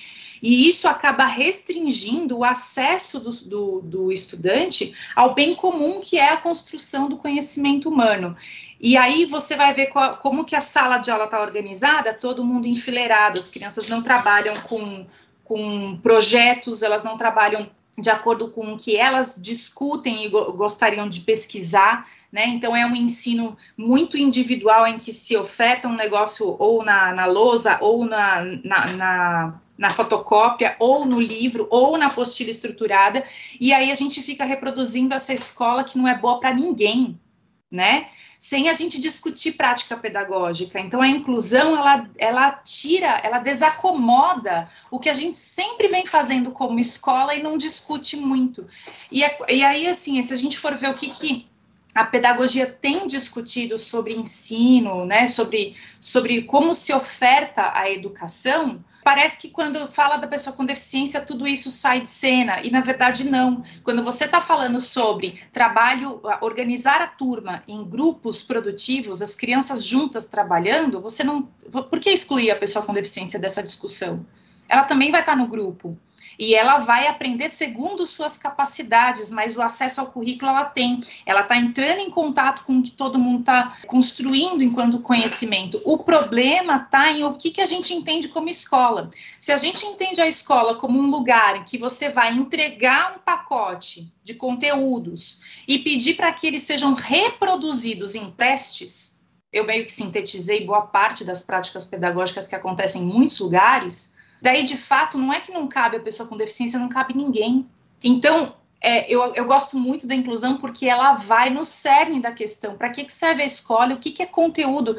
E 0.43 0.69
isso 0.69 0.89
acaba 0.89 1.25
restringindo 1.25 2.39
o 2.39 2.45
acesso 2.45 3.21
do, 3.21 3.31
do, 3.31 3.81
do, 3.83 4.13
estudante 4.13 4.95
ao 5.15 5.35
bem 5.35 5.53
comum, 5.53 6.01
que 6.01 6.19
é 6.19 6.31
a 6.31 6.37
construção 6.37 7.09
do 7.09 7.17
conhecimento 7.17 7.89
humano. 7.89 8.37
E 8.81 8.97
aí 8.97 9.27
você 9.27 9.57
vai 9.57 9.75
ver 9.75 9.89
qual, 9.89 10.11
como 10.17 10.45
que 10.45 10.57
a 10.57 10.61
sala 10.61 10.99
de 10.99 11.11
aula 11.11 11.25
está 11.25 11.41
organizada, 11.41 12.15
todo 12.15 12.45
mundo 12.45 12.67
enfileirado, 12.67 13.37
as 13.37 13.51
crianças 13.51 13.89
não 13.89 14.03
trabalham 14.03 14.55
com, 14.63 15.07
com 15.45 15.99
projetos, 16.03 16.83
elas 16.83 17.05
não 17.05 17.17
trabalham 17.17 17.69
de 17.99 18.09
acordo 18.09 18.49
com 18.49 18.73
o 18.73 18.79
que 18.79 18.97
elas 18.97 19.39
discutem 19.41 20.25
e 20.25 20.29
go 20.29 20.53
gostariam 20.53 21.09
de 21.09 21.21
pesquisar, 21.21 22.07
né? 22.33 22.47
Então 22.47 22.75
é 22.75 22.87
um 22.87 22.95
ensino 22.95 23.57
muito 23.77 24.17
individual 24.17 24.87
em 24.87 24.97
que 24.97 25.13
se 25.13 25.37
oferta 25.37 25.89
um 25.89 25.95
negócio 25.95 26.57
ou 26.59 26.85
na, 26.85 27.13
na 27.13 27.27
lousa 27.27 27.79
ou 27.81 28.05
na, 28.05 28.43
na, 28.65 28.87
na 28.93 29.61
na 29.81 29.89
fotocópia, 29.89 30.77
ou 30.79 31.07
no 31.07 31.19
livro, 31.19 31.67
ou 31.71 31.97
na 31.97 32.09
apostila 32.09 32.51
estruturada, 32.51 33.25
e 33.59 33.73
aí 33.73 33.91
a 33.91 33.95
gente 33.95 34.21
fica 34.21 34.45
reproduzindo 34.45 35.15
essa 35.15 35.33
escola 35.33 35.83
que 35.83 35.97
não 35.97 36.07
é 36.07 36.15
boa 36.15 36.39
para 36.39 36.53
ninguém, 36.53 37.19
né? 37.71 38.09
Sem 38.39 38.69
a 38.69 38.75
gente 38.75 39.01
discutir 39.01 39.53
prática 39.53 39.97
pedagógica. 39.97 40.79
Então, 40.79 41.01
a 41.01 41.09
inclusão, 41.09 41.75
ela, 41.75 42.11
ela 42.19 42.51
tira, 42.53 43.23
ela 43.25 43.39
desacomoda 43.39 44.69
o 44.91 44.99
que 44.99 45.09
a 45.09 45.15
gente 45.15 45.39
sempre 45.39 45.89
vem 45.89 46.05
fazendo 46.05 46.51
como 46.51 46.79
escola 46.79 47.35
e 47.35 47.43
não 47.43 47.57
discute 47.57 48.19
muito. 48.19 48.67
E, 49.11 49.25
é, 49.25 49.39
e 49.49 49.65
aí, 49.65 49.87
assim, 49.87 50.21
se 50.21 50.35
a 50.35 50.37
gente 50.37 50.59
for 50.59 50.75
ver 50.75 50.91
o 50.91 50.95
que, 50.95 51.09
que 51.09 51.47
a 51.95 52.05
pedagogia 52.05 52.67
tem 52.67 53.07
discutido 53.07 53.79
sobre 53.79 54.13
ensino, 54.13 55.07
né, 55.07 55.27
sobre, 55.27 55.75
sobre 55.99 56.43
como 56.43 56.75
se 56.75 56.93
oferta 56.93 57.73
a 57.75 57.91
educação, 57.91 58.85
parece 59.03 59.41
que 59.41 59.49
quando 59.49 59.87
fala 59.89 60.17
da 60.17 60.27
pessoa 60.27 60.55
com 60.55 60.65
deficiência, 60.65 61.21
tudo 61.21 61.47
isso 61.47 61.71
sai 61.71 62.01
de 62.01 62.09
cena, 62.09 62.61
e 62.61 62.71
na 62.71 62.81
verdade 62.81 63.29
não. 63.29 63.63
Quando 63.83 64.03
você 64.03 64.25
está 64.25 64.41
falando 64.41 64.81
sobre 64.81 65.41
trabalho, 65.53 66.21
organizar 66.41 67.01
a 67.01 67.07
turma 67.07 67.63
em 67.67 67.85
grupos 67.85 68.43
produtivos, 68.43 69.23
as 69.23 69.35
crianças 69.35 69.85
juntas 69.85 70.27
trabalhando, 70.27 71.01
você 71.01 71.25
não. 71.25 71.43
Por 71.43 72.01
que 72.01 72.11
excluir 72.11 72.51
a 72.51 72.57
pessoa 72.57 72.85
com 72.85 72.93
deficiência 72.93 73.39
dessa 73.39 73.63
discussão? 73.63 74.25
Ela 74.69 74.85
também 74.85 75.11
vai 75.11 75.21
estar 75.21 75.33
tá 75.33 75.39
no 75.39 75.49
grupo 75.49 75.99
e 76.41 76.55
ela 76.55 76.79
vai 76.79 77.07
aprender 77.07 77.51
segundo 77.51 78.07
suas 78.07 78.39
capacidades, 78.39 79.31
mas 79.31 79.59
o 79.59 79.63
acesso 79.63 80.01
ao 80.01 80.07
currículo 80.07 80.51
ela 80.51 80.65
tem. 80.65 81.03
Ela 81.27 81.43
está 81.43 81.55
entrando 81.55 81.99
em 81.99 82.09
contato 82.09 82.65
com 82.65 82.79
o 82.79 82.83
que 82.83 82.93
todo 82.93 83.19
mundo 83.19 83.41
está 83.41 83.77
construindo 83.87 84.65
enquanto 84.65 85.01
conhecimento. 85.01 85.79
O 85.85 85.99
problema 85.99 86.77
está 86.77 87.13
em 87.13 87.23
o 87.25 87.35
que, 87.35 87.51
que 87.51 87.61
a 87.61 87.67
gente 87.67 87.93
entende 87.93 88.29
como 88.29 88.49
escola. 88.49 89.11
Se 89.39 89.53
a 89.53 89.59
gente 89.59 89.85
entende 89.85 90.23
a 90.23 90.27
escola 90.27 90.77
como 90.77 90.99
um 90.99 91.11
lugar 91.11 91.57
em 91.57 91.65
que 91.65 91.77
você 91.77 92.09
vai 92.09 92.33
entregar 92.33 93.17
um 93.17 93.19
pacote 93.19 94.11
de 94.25 94.33
conteúdos 94.33 95.43
e 95.69 95.79
pedir 95.79 96.15
para 96.15 96.33
que 96.33 96.47
eles 96.47 96.63
sejam 96.63 96.95
reproduzidos 96.95 98.15
em 98.15 98.31
testes, 98.31 99.21
eu 99.53 99.67
meio 99.67 99.85
que 99.85 99.93
sintetizei 99.93 100.65
boa 100.65 100.83
parte 100.83 101.23
das 101.23 101.43
práticas 101.43 101.85
pedagógicas 101.85 102.49
que 102.49 102.55
acontecem 102.55 103.03
em 103.03 103.07
muitos 103.07 103.41
lugares, 103.41 104.20
Daí, 104.41 104.63
de 104.63 104.77
fato, 104.77 105.19
não 105.19 105.33
é 105.33 105.41
que 105.41 105.53
não 105.53 105.69
cabe 105.69 105.97
a 105.97 106.01
pessoa 106.01 106.29
com 106.29 106.37
deficiência, 106.37 106.79
não 106.79 106.89
cabe 106.89 107.15
ninguém. 107.15 107.67
Então, 108.03 108.55
é, 108.81 109.13
eu, 109.13 109.35
eu, 109.35 109.45
gosto 109.45 109.77
muito 109.77 110.07
da 110.07 110.15
inclusão 110.15 110.57
porque 110.57 110.87
ela 110.87 111.13
vai 111.13 111.51
no 111.51 111.65
cerne 111.65 112.21
da 112.21 112.33
questão. 112.33 112.77
Para 112.77 112.91
que, 112.91 113.05
que 113.05 113.13
serve 113.13 113.43
a 113.43 113.47
escola? 113.47 113.95
O 113.95 113.99
que, 113.99 114.11
que 114.11 114.23
é 114.23 114.27
conteúdo? 114.27 114.97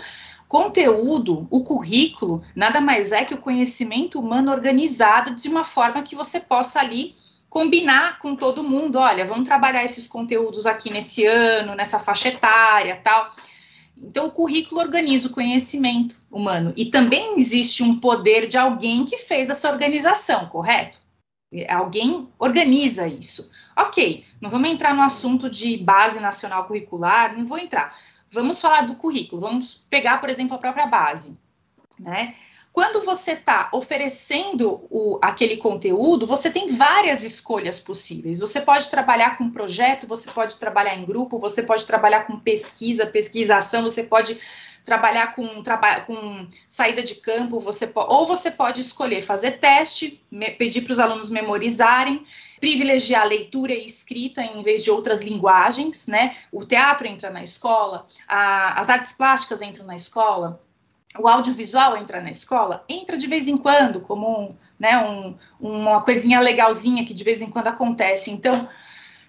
Conteúdo, 0.47 1.47
o 1.49 1.63
currículo, 1.63 2.43
nada 2.53 2.81
mais 2.81 3.11
é 3.13 3.23
que 3.23 3.33
o 3.33 3.37
conhecimento 3.37 4.19
humano 4.19 4.51
organizado 4.51 5.33
de 5.33 5.47
uma 5.47 5.63
forma 5.63 6.03
que 6.03 6.13
você 6.13 6.41
possa 6.41 6.79
ali 6.79 7.15
combinar 7.49 8.19
com 8.19 8.35
todo 8.35 8.63
mundo. 8.63 8.99
Olha, 8.99 9.25
vamos 9.25 9.47
trabalhar 9.47 9.83
esses 9.83 10.07
conteúdos 10.07 10.65
aqui 10.65 10.91
nesse 10.91 11.25
ano, 11.25 11.73
nessa 11.73 11.99
faixa 11.99 12.27
etária, 12.27 12.99
tal. 13.01 13.31
Então, 13.97 14.25
o 14.25 14.31
currículo 14.31 14.81
organiza 14.81 15.27
o 15.27 15.31
conhecimento 15.31 16.21
humano. 16.31 16.73
E 16.75 16.85
também 16.85 17.37
existe 17.37 17.83
um 17.83 17.99
poder 17.99 18.47
de 18.47 18.57
alguém 18.57 19.05
que 19.05 19.17
fez 19.17 19.49
essa 19.49 19.69
organização, 19.69 20.47
correto? 20.47 20.99
Alguém 21.69 22.27
organiza 22.39 23.07
isso. 23.07 23.51
Ok, 23.77 24.25
não 24.39 24.49
vamos 24.49 24.69
entrar 24.69 24.93
no 24.93 25.01
assunto 25.01 25.49
de 25.49 25.77
base 25.77 26.19
nacional 26.19 26.65
curricular, 26.65 27.37
não 27.37 27.45
vou 27.45 27.57
entrar. 27.57 27.95
Vamos 28.29 28.61
falar 28.61 28.81
do 28.81 28.95
currículo, 28.95 29.41
vamos 29.41 29.85
pegar, 29.89 30.19
por 30.19 30.29
exemplo, 30.29 30.55
a 30.55 30.59
própria 30.59 30.85
base. 30.85 31.39
Né? 31.99 32.35
Quando 32.71 33.01
você 33.01 33.33
está 33.33 33.69
oferecendo 33.73 34.87
o, 34.89 35.19
aquele 35.21 35.57
conteúdo, 35.57 36.25
você 36.25 36.49
tem 36.49 36.67
várias 36.67 37.21
escolhas 37.21 37.79
possíveis. 37.79 38.39
Você 38.39 38.61
pode 38.61 38.89
trabalhar 38.89 39.37
com 39.37 39.51
projeto, 39.51 40.07
você 40.07 40.31
pode 40.31 40.55
trabalhar 40.55 40.95
em 40.95 41.03
grupo, 41.03 41.37
você 41.37 41.63
pode 41.63 41.85
trabalhar 41.85 42.21
com 42.21 42.39
pesquisa, 42.39 43.05
pesquisação, 43.05 43.83
você 43.83 44.03
pode 44.03 44.39
trabalhar 44.85 45.35
com, 45.35 45.61
traba 45.61 46.01
com 46.01 46.47
saída 46.67 47.03
de 47.03 47.15
campo, 47.15 47.59
você 47.59 47.91
ou 47.93 48.25
você 48.25 48.49
pode 48.49 48.81
escolher 48.81 49.21
fazer 49.21 49.59
teste, 49.59 50.23
pedir 50.57 50.81
para 50.81 50.93
os 50.93 50.99
alunos 50.99 51.29
memorizarem, 51.29 52.23
privilegiar 52.59 53.27
leitura 53.27 53.73
e 53.73 53.85
escrita 53.85 54.41
em 54.41 54.61
vez 54.63 54.83
de 54.83 54.89
outras 54.89 55.21
linguagens, 55.21 56.07
né? 56.07 56.35
O 56.51 56.65
teatro 56.65 57.05
entra 57.05 57.29
na 57.29 57.43
escola, 57.43 58.05
a, 58.27 58.79
as 58.79 58.89
artes 58.89 59.11
plásticas 59.11 59.61
entram 59.61 59.85
na 59.85 59.95
escola, 59.95 60.61
o 61.19 61.27
audiovisual 61.27 61.97
entra 61.97 62.21
na 62.21 62.31
escola? 62.31 62.83
Entra 62.87 63.17
de 63.17 63.27
vez 63.27 63.47
em 63.47 63.57
quando, 63.57 64.01
como 64.01 64.45
um, 64.45 64.57
né, 64.79 64.97
um, 64.97 65.35
uma 65.59 66.01
coisinha 66.01 66.39
legalzinha 66.39 67.05
que 67.05 67.13
de 67.13 67.23
vez 67.23 67.41
em 67.41 67.49
quando 67.49 67.67
acontece. 67.67 68.31
Então, 68.31 68.67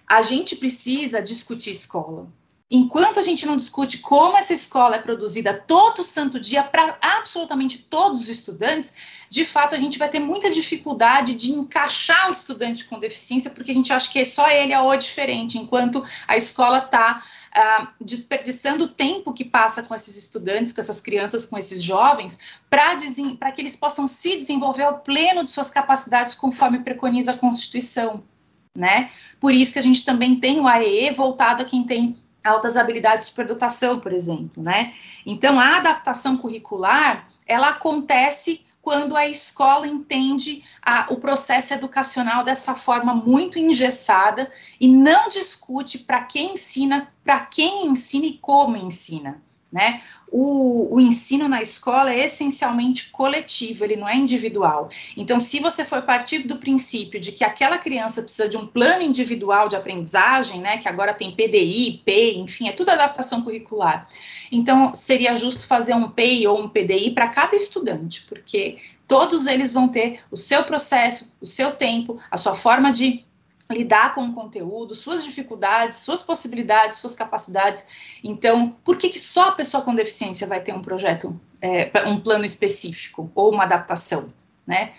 a 0.07 0.21
gente 0.21 0.55
precisa 0.55 1.21
discutir 1.21 1.71
escola. 1.71 2.27
Enquanto 2.75 3.19
a 3.19 3.21
gente 3.21 3.45
não 3.45 3.55
discute 3.55 3.99
como 3.99 4.35
essa 4.35 4.51
escola 4.51 4.95
é 4.95 4.99
produzida 4.99 5.53
todo 5.53 6.03
santo 6.03 6.39
dia 6.39 6.63
para 6.63 6.97
absolutamente 6.99 7.77
todos 7.77 8.21
os 8.21 8.27
estudantes, 8.27 8.95
de 9.29 9.45
fato 9.45 9.75
a 9.75 9.77
gente 9.77 9.99
vai 9.99 10.09
ter 10.09 10.19
muita 10.19 10.49
dificuldade 10.49 11.35
de 11.35 11.51
encaixar 11.51 12.29
o 12.29 12.31
estudante 12.31 12.85
com 12.85 12.97
deficiência, 12.97 13.51
porque 13.51 13.69
a 13.69 13.75
gente 13.75 13.93
acha 13.93 14.11
que 14.11 14.25
só 14.25 14.49
ele 14.49 14.73
é 14.73 14.81
o 14.81 14.95
diferente, 14.95 15.59
enquanto 15.59 16.03
a 16.27 16.35
escola 16.35 16.79
está 16.79 17.23
uh, 17.55 17.87
desperdiçando 18.03 18.85
o 18.85 18.87
tempo 18.87 19.33
que 19.33 19.45
passa 19.45 19.83
com 19.83 19.93
esses 19.93 20.17
estudantes, 20.17 20.73
com 20.73 20.81
essas 20.81 20.99
crianças, 20.99 21.45
com 21.45 21.55
esses 21.59 21.83
jovens, 21.83 22.39
para 22.71 23.51
que 23.51 23.61
eles 23.61 23.75
possam 23.75 24.07
se 24.07 24.35
desenvolver 24.35 24.85
ao 24.85 24.97
pleno 24.97 25.43
de 25.43 25.51
suas 25.51 25.69
capacidades, 25.69 26.33
conforme 26.33 26.79
preconiza 26.79 27.33
a 27.33 27.37
Constituição. 27.37 28.23
Né? 28.75 29.11
Por 29.39 29.53
isso 29.53 29.73
que 29.73 29.77
a 29.77 29.83
gente 29.83 30.03
também 30.03 30.39
tem 30.39 30.59
o 30.59 30.67
AEE 30.67 31.11
voltado 31.11 31.61
a 31.61 31.65
quem 31.65 31.83
tem 31.83 32.22
altas 32.43 32.77
habilidades 32.77 33.25
de 33.25 33.31
superdotação, 33.31 33.99
por 33.99 34.11
exemplo, 34.11 34.61
né? 34.61 34.93
Então, 35.25 35.59
a 35.59 35.77
adaptação 35.77 36.37
curricular, 36.37 37.27
ela 37.47 37.69
acontece 37.69 38.65
quando 38.81 39.15
a 39.15 39.25
escola 39.27 39.87
entende 39.87 40.61
a, 40.81 41.07
o 41.09 41.15
processo 41.15 41.73
educacional 41.73 42.43
dessa 42.43 42.75
forma 42.75 43.15
muito 43.15 43.57
engessada 43.57 44.51
e 44.79 44.89
não 44.89 45.29
discute 45.29 45.99
para 45.99 46.21
quem 46.21 46.53
ensina, 46.53 47.07
para 47.23 47.39
quem 47.39 47.87
ensina 47.87 48.25
e 48.25 48.37
como 48.37 48.75
ensina. 48.75 49.41
Né? 49.73 50.01
O, 50.31 50.95
o, 50.95 50.99
ensino 50.99 51.47
na 51.47 51.61
escola 51.61 52.13
é 52.13 52.25
essencialmente 52.25 53.09
coletivo, 53.09 53.83
ele 53.83 53.95
não 53.95 54.07
é 54.07 54.15
individual. 54.15 54.89
Então, 55.17 55.39
se 55.39 55.59
você 55.59 55.83
for 55.83 56.03
partir 56.03 56.39
do 56.39 56.57
princípio 56.57 57.19
de 57.19 57.31
que 57.31 57.43
aquela 57.43 57.79
criança 57.79 58.21
precisa 58.21 58.47
de 58.47 58.55
um 58.55 58.67
plano 58.67 59.01
individual 59.01 59.67
de 59.67 59.75
aprendizagem, 59.75 60.61
né, 60.61 60.77
que 60.77 60.87
agora 60.87 61.13
tem 61.13 61.35
PDI, 61.35 62.03
PEI, 62.05 62.37
enfim, 62.37 62.67
é 62.67 62.71
tudo 62.71 62.89
adaptação 62.89 63.41
curricular. 63.41 64.07
Então, 64.51 64.93
seria 64.93 65.35
justo 65.35 65.65
fazer 65.65 65.95
um 65.95 66.09
PEI 66.09 66.47
ou 66.47 66.61
um 66.61 66.69
PDI 66.69 67.11
para 67.11 67.29
cada 67.29 67.55
estudante, 67.55 68.21
porque 68.29 68.77
todos 69.07 69.47
eles 69.47 69.73
vão 69.73 69.87
ter 69.87 70.19
o 70.29 70.37
seu 70.37 70.63
processo, 70.63 71.35
o 71.41 71.45
seu 71.45 71.71
tempo, 71.71 72.19
a 72.29 72.37
sua 72.37 72.55
forma 72.55 72.91
de 72.91 73.25
lidar 73.71 74.13
com 74.13 74.25
o 74.25 74.33
conteúdo, 74.33 74.95
suas 74.95 75.23
dificuldades, 75.23 75.97
suas 75.97 76.21
possibilidades, 76.21 76.99
suas 76.99 77.15
capacidades. 77.15 77.87
Então, 78.23 78.75
por 78.83 78.97
que, 78.97 79.09
que 79.09 79.19
só 79.19 79.49
a 79.49 79.51
pessoa 79.53 79.83
com 79.83 79.95
deficiência 79.95 80.47
vai 80.47 80.61
ter 80.61 80.73
um 80.73 80.81
projeto, 80.81 81.33
é, 81.61 81.89
um 82.07 82.19
plano 82.19 82.45
específico 82.45 83.31
ou 83.33 83.51
uma 83.51 83.63
adaptação, 83.63 84.27
né? 84.65 84.93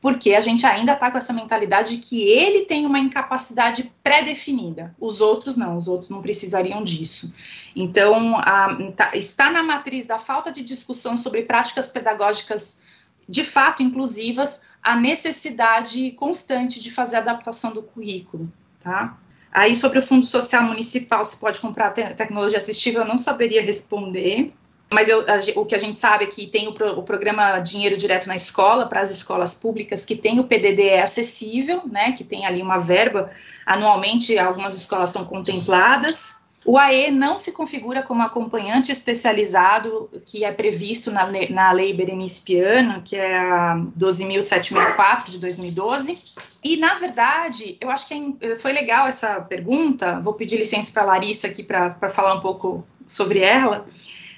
Porque 0.00 0.34
a 0.34 0.40
gente 0.40 0.64
ainda 0.64 0.92
está 0.92 1.10
com 1.10 1.18
essa 1.18 1.32
mentalidade 1.32 1.96
de 1.96 2.02
que 2.02 2.22
ele 2.22 2.66
tem 2.66 2.86
uma 2.86 3.00
incapacidade 3.00 3.92
pré-definida, 4.00 4.94
os 5.00 5.20
outros 5.20 5.56
não, 5.56 5.76
os 5.76 5.88
outros 5.88 6.08
não 6.10 6.22
precisariam 6.22 6.84
disso. 6.84 7.34
Então, 7.74 8.36
a, 8.38 8.76
tá, 8.94 9.10
está 9.14 9.50
na 9.50 9.62
matriz 9.62 10.06
da 10.06 10.18
falta 10.18 10.52
de 10.52 10.62
discussão 10.62 11.16
sobre 11.16 11.42
práticas 11.42 11.88
pedagógicas 11.88 12.82
de 13.28 13.44
fato 13.44 13.82
inclusivas, 13.82 14.67
a 14.82 14.96
necessidade 14.96 16.10
constante 16.12 16.82
de 16.82 16.90
fazer 16.90 17.16
adaptação 17.16 17.72
do 17.72 17.82
currículo, 17.82 18.50
tá? 18.80 19.18
Aí, 19.52 19.74
sobre 19.74 19.98
o 19.98 20.02
Fundo 20.02 20.26
Social 20.26 20.62
Municipal, 20.64 21.24
se 21.24 21.40
pode 21.40 21.58
comprar 21.60 21.90
te 21.90 22.04
tecnologia 22.14 22.58
assistiva, 22.58 23.00
eu 23.00 23.04
não 23.04 23.18
saberia 23.18 23.62
responder, 23.62 24.50
mas 24.90 25.08
eu, 25.08 25.20
a, 25.20 25.60
o 25.60 25.66
que 25.66 25.74
a 25.74 25.78
gente 25.78 25.98
sabe 25.98 26.24
é 26.24 26.26
que 26.26 26.46
tem 26.46 26.68
o, 26.68 26.72
pro, 26.72 26.98
o, 26.98 27.02
programa 27.02 27.58
Dinheiro 27.58 27.96
Direto 27.96 28.26
na 28.26 28.36
Escola, 28.36 28.86
para 28.86 29.00
as 29.00 29.10
escolas 29.10 29.54
públicas, 29.54 30.04
que 30.04 30.16
tem 30.16 30.38
o 30.40 30.44
PDD 30.44 30.98
acessível, 30.98 31.82
né, 31.86 32.12
que 32.12 32.24
tem 32.24 32.46
ali 32.46 32.62
uma 32.62 32.78
verba, 32.78 33.30
anualmente 33.66 34.38
algumas 34.38 34.74
escolas 34.74 35.10
são 35.10 35.24
contempladas, 35.24 36.47
o 36.64 36.76
AE 36.76 37.10
não 37.10 37.38
se 37.38 37.52
configura 37.52 38.02
como 38.02 38.22
acompanhante 38.22 38.90
especializado 38.90 40.10
que 40.26 40.44
é 40.44 40.52
previsto 40.52 41.10
na, 41.10 41.28
na 41.50 41.72
Lei 41.72 41.92
Berenice 41.92 42.42
Piano, 42.44 43.00
que 43.02 43.16
é 43.16 43.38
a 43.38 43.76
12.074 43.98 45.30
de 45.30 45.38
2012. 45.38 46.18
E, 46.62 46.76
na 46.76 46.94
verdade, 46.94 47.76
eu 47.80 47.88
acho 47.90 48.08
que 48.08 48.36
é, 48.40 48.54
foi 48.56 48.72
legal 48.72 49.06
essa 49.06 49.40
pergunta. 49.40 50.20
Vou 50.20 50.34
pedir 50.34 50.56
licença 50.56 50.92
para 50.92 51.02
a 51.02 51.06
Larissa 51.06 51.46
aqui 51.46 51.62
para 51.62 51.94
falar 52.10 52.34
um 52.34 52.40
pouco 52.40 52.84
sobre 53.06 53.38
ela. 53.38 53.86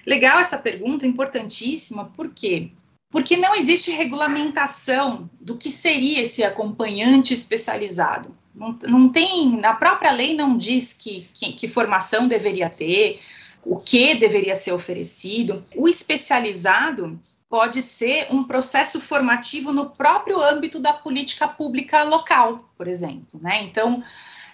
Legal 0.07 0.39
essa 0.39 0.59
pergunta, 0.59 1.07
importantíssima, 1.07 2.13
por 2.17 2.29
quê? 2.29 2.71
Porque 3.11 3.37
não 3.37 3.55
existe 3.55 3.91
regulamentação 3.91 5.29
do 5.41 5.57
que 5.57 5.69
seria 5.69 6.23
esse 6.23 6.45
acompanhante 6.45 7.35
especializado. 7.35 8.37
Não, 8.55 8.79
não 8.85 9.09
tem, 9.09 9.57
na 9.59 9.75
própria 9.75 10.13
lei 10.13 10.35
não 10.35 10.57
diz 10.57 10.93
que, 10.93 11.29
que, 11.35 11.53
que 11.53 11.69
formação 11.69 12.29
deveria 12.29 12.71
ter, 12.71 13.21
o 13.65 13.77
que 13.77 14.15
deveria 14.15 14.55
ser 14.55 14.73
oferecido. 14.73 15.65
O 15.75 15.89
especializado 15.89 17.21
pode 17.49 17.83
ser 17.83 18.29
um 18.31 18.45
processo 18.45 19.01
formativo 19.01 19.73
no 19.73 19.91
próprio 19.91 20.41
âmbito 20.41 20.79
da 20.79 20.93
política 20.93 21.49
pública 21.49 22.05
local, 22.05 22.71
por 22.77 22.87
exemplo. 22.87 23.41
Né? 23.41 23.63
Então, 23.65 24.03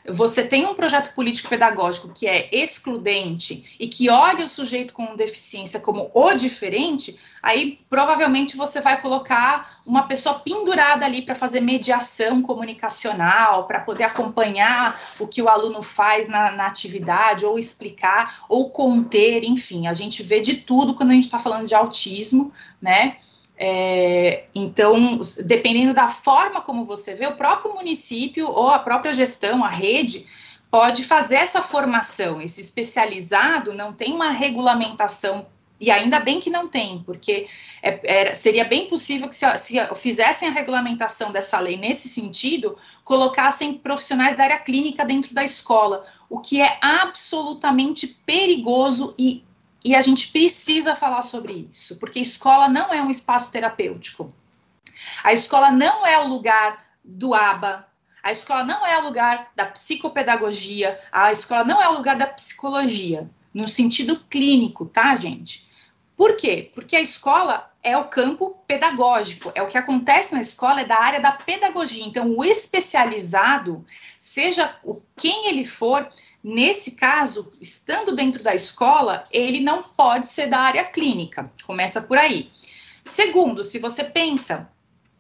você 0.09 0.47
tem 0.47 0.67
um 0.67 0.75
projeto 0.75 1.15
político-pedagógico 1.15 2.13
que 2.13 2.27
é 2.27 2.49
excludente 2.53 3.77
e 3.79 3.87
que 3.87 4.09
olha 4.09 4.45
o 4.45 4.49
sujeito 4.49 4.93
com 4.93 5.17
deficiência 5.17 5.81
como 5.81 6.11
o 6.15 6.35
diferente, 6.35 7.19
aí 7.43 7.79
provavelmente 7.89 8.57
você 8.57 8.81
vai 8.81 9.01
colocar 9.01 9.81
uma 9.87 10.09
pessoa 10.09 10.41
pendurada 10.41 11.07
ali 11.07 11.23
para 11.23 11.35
fazer 11.35 11.61
mediação 11.61 12.43
comunicacional, 12.43 13.67
para 13.67 13.81
poder 13.81 14.05
acompanhar 14.05 15.01
o 15.19 15.27
que 15.27 15.43
o 15.43 15.49
aluno 15.49 15.83
faz 15.83 16.29
na, 16.29 16.51
na, 16.53 16.67
atividade, 16.67 17.45
ou 17.45 17.59
explicar, 17.59 18.45
ou 18.49 18.71
conter, 18.71 19.45
enfim, 19.45 19.87
a 19.87 19.93
gente 19.93 20.23
vê 20.23 20.41
de 20.41 20.57
tudo 20.57 20.95
quando 20.95 21.11
a 21.11 21.15
gente 21.15 21.25
está 21.25 21.39
falando 21.39 21.67
de 21.67 21.75
autismo, 21.75 22.53
né? 22.81 23.17
É, 23.59 24.45
então, 24.55 25.19
dependendo 25.47 25.95
da 25.95 26.09
forma 26.09 26.61
como 26.61 26.85
você 26.85 27.15
vê, 27.15 27.27
o 27.27 27.37
próprio 27.37 27.75
município 27.75 28.51
ou 28.51 28.69
a 28.69 28.79
própria 28.79 29.13
gestão, 29.13 29.65
a 29.65 29.71
rede, 29.71 30.27
pode 30.71 31.05
fazer 31.05 31.37
essa 31.37 31.63
formação. 31.63 32.41
Esse 32.41 32.61
especializado 32.61 33.73
não 33.73 33.93
tem 33.93 34.13
uma 34.13 34.31
regulamentação, 34.31 35.47
e 35.79 35.91
ainda 35.91 36.19
bem 36.19 36.41
que 36.41 36.51
não 36.51 36.69
tem, 36.69 37.03
porque 37.05 37.49
é, 37.83 38.29
é, 38.31 38.35
seria 38.35 38.65
bem 38.65 38.87
possível 38.87 39.29
que, 39.29 39.35
se, 39.35 39.59
se 39.59 39.77
fizessem 39.95 40.49
a 40.49 40.53
regulamentação 40.53 41.31
dessa 41.31 41.59
lei 41.59 41.77
nesse 41.77 42.09
sentido, 42.09 42.77
colocassem 43.05 43.75
profissionais 43.75 44.37
da 44.37 44.45
área 44.45 44.59
clínica 44.59 45.05
dentro 45.05 45.35
da 45.35 45.45
escola, 45.45 46.03
o 46.29 46.41
que 46.41 46.61
é 46.61 46.79
absolutamente 46.81 48.07
perigoso 48.25 49.15
e 49.19 49.45
e 49.87 49.95
a 49.95 50.01
gente 50.01 50.33
precisa 50.33 50.97
falar 50.97 51.23
sobre 51.23 51.69
isso, 51.71 52.01
porque 52.01 52.19
escola 52.19 52.69
não 52.69 52.93
é 52.93 53.01
um 53.01 53.09
espaço 53.09 53.53
terapêutico. 53.53 54.35
A 55.23 55.33
escola 55.33 55.71
não 55.71 56.05
é 56.05 56.19
o 56.19 56.27
lugar 56.27 56.85
do 57.05 57.33
ABA, 57.33 57.87
a 58.21 58.33
escola 58.33 58.65
não 58.65 58.85
é 58.85 58.99
o 58.99 59.05
lugar 59.05 59.53
da 59.55 59.65
psicopedagogia, 59.65 60.99
a 61.13 61.31
escola 61.31 61.63
não 61.63 61.81
é 61.81 61.89
o 61.89 61.93
lugar 61.99 62.17
da 62.17 62.27
psicologia, 62.27 63.31
no 63.55 63.69
sentido 63.69 64.17
clínico, 64.29 64.87
tá, 64.87 65.15
gente? 65.15 65.71
Por 66.17 66.37
quê? 66.37 66.69
Porque 66.75 66.97
a 66.97 67.01
escola 67.01 67.71
é 67.81 67.97
o 67.97 68.09
campo 68.09 68.59
pedagógico, 68.67 69.53
é 69.55 69.63
o 69.63 69.69
que 69.69 69.79
acontece 69.79 70.35
na 70.35 70.41
escola, 70.41 70.81
é 70.81 70.85
da 70.85 70.99
área 70.99 71.21
da 71.21 71.31
pedagogia. 71.31 72.05
Então, 72.05 72.37
o 72.37 72.45
especializado, 72.45 73.87
seja 74.19 74.77
o 74.83 75.01
quem 75.17 75.47
ele 75.49 75.65
for, 75.65 76.11
Nesse 76.43 76.93
caso, 76.93 77.53
estando 77.61 78.15
dentro 78.15 78.43
da 78.43 78.55
escola, 78.55 79.25
ele 79.33 79.61
não 79.61 79.83
pode 79.83 80.27
ser 80.27 80.47
da 80.47 80.59
área 80.59 80.85
clínica. 80.85 81.51
Começa 81.65 82.03
por 82.03 82.17
aí. 82.17 82.51
Segundo, 83.05 83.63
se 83.63 83.79
você 83.79 84.05
pensa 84.05 84.71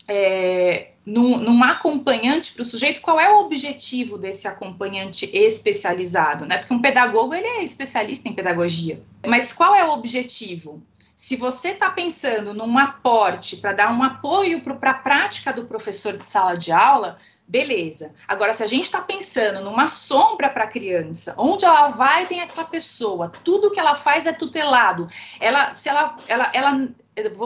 é, 0.08 0.90
num, 1.04 1.38
num, 1.38 1.62
acompanhante 1.64 2.52
para 2.52 2.62
o 2.62 2.64
sujeito, 2.64 3.00
qual 3.00 3.18
é 3.18 3.28
o 3.30 3.40
objetivo 3.40 4.18
desse 4.18 4.46
acompanhante 4.46 5.28
especializado? 5.32 6.46
Né? 6.46 6.58
Porque 6.58 6.74
um 6.74 6.80
pedagogo 6.80 7.34
ele 7.34 7.46
é 7.46 7.64
especialista 7.64 8.28
em 8.28 8.32
pedagogia. 8.32 9.02
Mas 9.26 9.52
qual 9.52 9.74
é 9.74 9.84
o 9.84 9.92
objetivo? 9.92 10.82
Se 11.14 11.36
você 11.36 11.70
está 11.70 11.90
pensando 11.90 12.52
num 12.52 12.76
aporte 12.76 13.56
para 13.56 13.72
dar 13.72 13.92
um 13.92 14.02
apoio 14.02 14.60
para 14.60 14.90
a 14.90 14.94
prática 14.94 15.52
do 15.52 15.64
professor 15.64 16.14
de 16.14 16.22
sala 16.22 16.56
de 16.56 16.70
aula, 16.70 17.18
Beleza. 17.48 18.10
Agora, 18.26 18.52
se 18.52 18.64
a 18.64 18.66
gente 18.66 18.84
está 18.84 19.00
pensando 19.00 19.60
numa 19.62 19.86
sombra 19.86 20.48
para 20.50 20.64
a 20.64 20.68
criança, 20.68 21.34
onde 21.38 21.64
ela 21.64 21.88
vai 21.88 22.26
tem 22.26 22.40
aquela 22.40 22.66
pessoa, 22.66 23.30
tudo 23.44 23.70
que 23.70 23.78
ela 23.78 23.94
faz 23.94 24.26
é 24.26 24.32
tutelado. 24.32 25.08
Ela, 25.40 25.72
se 25.72 25.88
ela, 25.88 26.16
ela, 26.26 26.50
ela, 26.52 26.88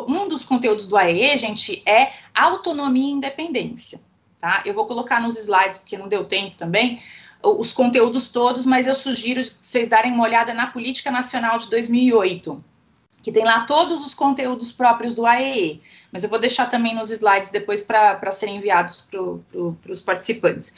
um 0.09 0.27
dos 0.27 0.45
conteúdos 0.45 0.89
do 0.89 0.97
AE, 0.97 1.37
gente, 1.37 1.83
é 1.87 2.13
autonomia 2.35 3.11
e 3.11 3.13
independência. 3.13 4.01
Tá? 4.41 4.63
Eu 4.65 4.73
vou 4.73 4.87
colocar 4.87 5.21
nos 5.21 5.39
slides 5.39 5.79
porque 5.79 5.99
não 5.99 6.09
deu 6.09 6.25
tempo 6.25 6.57
também 6.57 7.03
os 7.43 7.73
conteúdos 7.73 8.29
todos, 8.29 8.67
mas 8.67 8.87
eu 8.87 8.95
sugiro 8.95 9.43
vocês 9.61 9.89
darem 9.89 10.13
uma 10.13 10.25
olhada 10.25 10.53
na 10.53 10.67
Política 10.67 11.11
Nacional 11.11 11.57
de 11.59 11.71
2008 11.71 12.63
que 13.23 13.33
tem 13.33 13.45
lá 13.45 13.63
todos 13.63 14.07
os 14.07 14.15
conteúdos 14.15 14.73
próprios 14.73 15.15
do 15.15 15.27
AEE, 15.27 15.81
mas 16.13 16.25
eu 16.25 16.31
vou 16.31 16.39
deixar 16.39 16.67
também 16.67 16.95
nos 16.95 17.11
slides 17.11 17.51
depois 17.51 17.83
para 17.83 18.33
serem 18.33 18.57
enviados 18.57 19.03
para 19.11 19.21
pro, 19.51 19.77
os 19.89 20.01
participantes. 20.01 20.77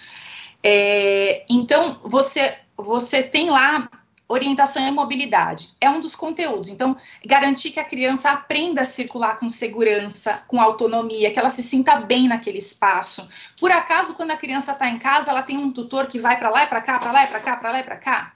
É, 0.63 1.45
então, 1.49 2.01
você, 2.05 2.57
você 2.77 3.23
tem 3.23 3.51
lá 3.51 3.89
orientação 4.29 4.87
e 4.87 4.91
mobilidade, 4.91 5.71
é 5.81 5.91
um 5.91 6.01
dos 6.01 6.15
conteúdos. 6.15 6.71
Então, 6.71 6.97
garantir 7.25 7.71
que 7.71 7.81
a 7.81 7.85
criança 7.85 8.31
aprenda 8.31 8.81
a 8.81 8.85
circular 8.85 9.37
com 9.37 9.49
segurança, 9.51 10.43
com 10.49 10.61
autonomia, 10.61 11.31
que 11.31 11.39
ela 11.39 11.51
se 11.51 11.63
sinta 11.63 11.97
bem 11.97 12.29
naquele 12.29 12.59
espaço. 12.59 13.29
Por 13.61 13.71
acaso, 13.71 14.15
quando 14.15 14.31
a 14.31 14.37
criança 14.37 14.73
está 14.73 14.89
em 14.89 14.97
casa, 14.97 15.31
ela 15.31 15.43
tem 15.43 15.59
um 15.59 15.71
tutor 15.71 16.07
que 16.07 16.19
vai 16.19 16.39
para 16.39 16.51
lá 16.51 16.65
e 16.65 16.67
para 16.67 16.81
cá, 16.81 16.99
para 16.99 17.13
lá 17.13 17.25
e 17.25 17.27
para 17.27 17.41
cá, 17.41 17.57
para 17.57 17.73
lá 17.73 17.81
e 17.81 17.85
para 17.85 17.97
cá? 17.97 18.33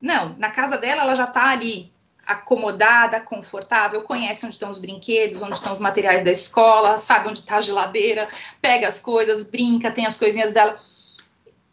Não, 0.00 0.36
na 0.36 0.50
casa 0.50 0.76
dela, 0.76 1.02
ela 1.02 1.14
já 1.14 1.24
está 1.24 1.48
ali 1.48 1.90
acomodada, 2.26 3.20
confortável, 3.20 4.02
conhece 4.02 4.46
onde 4.46 4.54
estão 4.54 4.70
os 4.70 4.78
brinquedos, 4.78 5.42
onde 5.42 5.54
estão 5.54 5.72
os 5.72 5.80
materiais 5.80 6.24
da 6.24 6.30
escola, 6.30 6.98
sabe 6.98 7.28
onde 7.28 7.40
está 7.40 7.56
a 7.56 7.60
geladeira, 7.60 8.28
pega 8.60 8.86
as 8.88 9.00
coisas, 9.00 9.50
brinca, 9.50 9.90
tem 9.90 10.06
as 10.06 10.16
coisinhas 10.16 10.52
dela. 10.52 10.78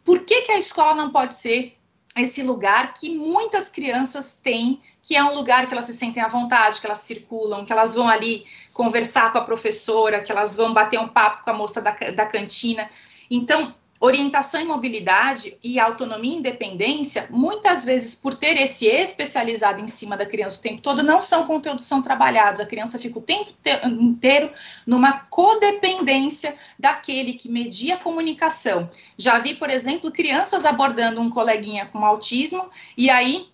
Por 0.04 0.24
que, 0.24 0.42
que 0.42 0.52
a 0.52 0.58
escola 0.58 0.94
não 0.94 1.10
pode 1.10 1.34
ser 1.34 1.76
esse 2.16 2.42
lugar 2.42 2.94
que 2.94 3.16
muitas 3.16 3.68
crianças 3.68 4.40
têm, 4.42 4.80
que 5.02 5.16
é 5.16 5.22
um 5.22 5.34
lugar 5.34 5.66
que 5.66 5.72
elas 5.72 5.86
se 5.86 5.94
sentem 5.94 6.22
à 6.22 6.28
vontade, 6.28 6.80
que 6.80 6.86
elas 6.86 6.98
circulam, 6.98 7.64
que 7.64 7.72
elas 7.72 7.94
vão 7.94 8.08
ali 8.08 8.44
conversar 8.72 9.32
com 9.32 9.38
a 9.38 9.44
professora, 9.44 10.20
que 10.20 10.32
elas 10.32 10.56
vão 10.56 10.72
bater 10.74 10.98
um 10.98 11.08
papo 11.08 11.44
com 11.44 11.50
a 11.50 11.54
moça 11.54 11.80
da, 11.80 11.92
da 11.92 12.26
cantina. 12.26 12.90
Então, 13.30 13.74
orientação 14.00 14.62
e 14.62 14.64
mobilidade 14.64 15.58
e 15.62 15.78
autonomia 15.78 16.32
e 16.32 16.38
independência, 16.38 17.26
muitas 17.28 17.84
vezes 17.84 18.14
por 18.14 18.34
ter 18.34 18.56
esse 18.56 18.86
especializado 18.86 19.82
em 19.82 19.86
cima 19.86 20.16
da 20.16 20.24
criança 20.24 20.58
o 20.58 20.62
tempo 20.62 20.80
todo, 20.80 21.02
não 21.02 21.20
são 21.20 21.46
conteúdos 21.46 21.84
são 21.84 22.00
trabalhados. 22.00 22.62
A 22.62 22.66
criança 22.66 22.98
fica 22.98 23.18
o 23.18 23.22
tempo 23.22 23.52
inteiro 23.84 24.50
numa 24.86 25.20
codependência 25.28 26.56
daquele 26.78 27.34
que 27.34 27.50
media 27.50 27.96
a 27.96 27.98
comunicação. 27.98 28.88
Já 29.18 29.38
vi, 29.38 29.54
por 29.54 29.68
exemplo, 29.68 30.10
crianças 30.10 30.64
abordando 30.64 31.20
um 31.20 31.28
coleguinha 31.28 31.84
com 31.84 32.02
autismo 32.02 32.70
e 32.96 33.10
aí 33.10 33.50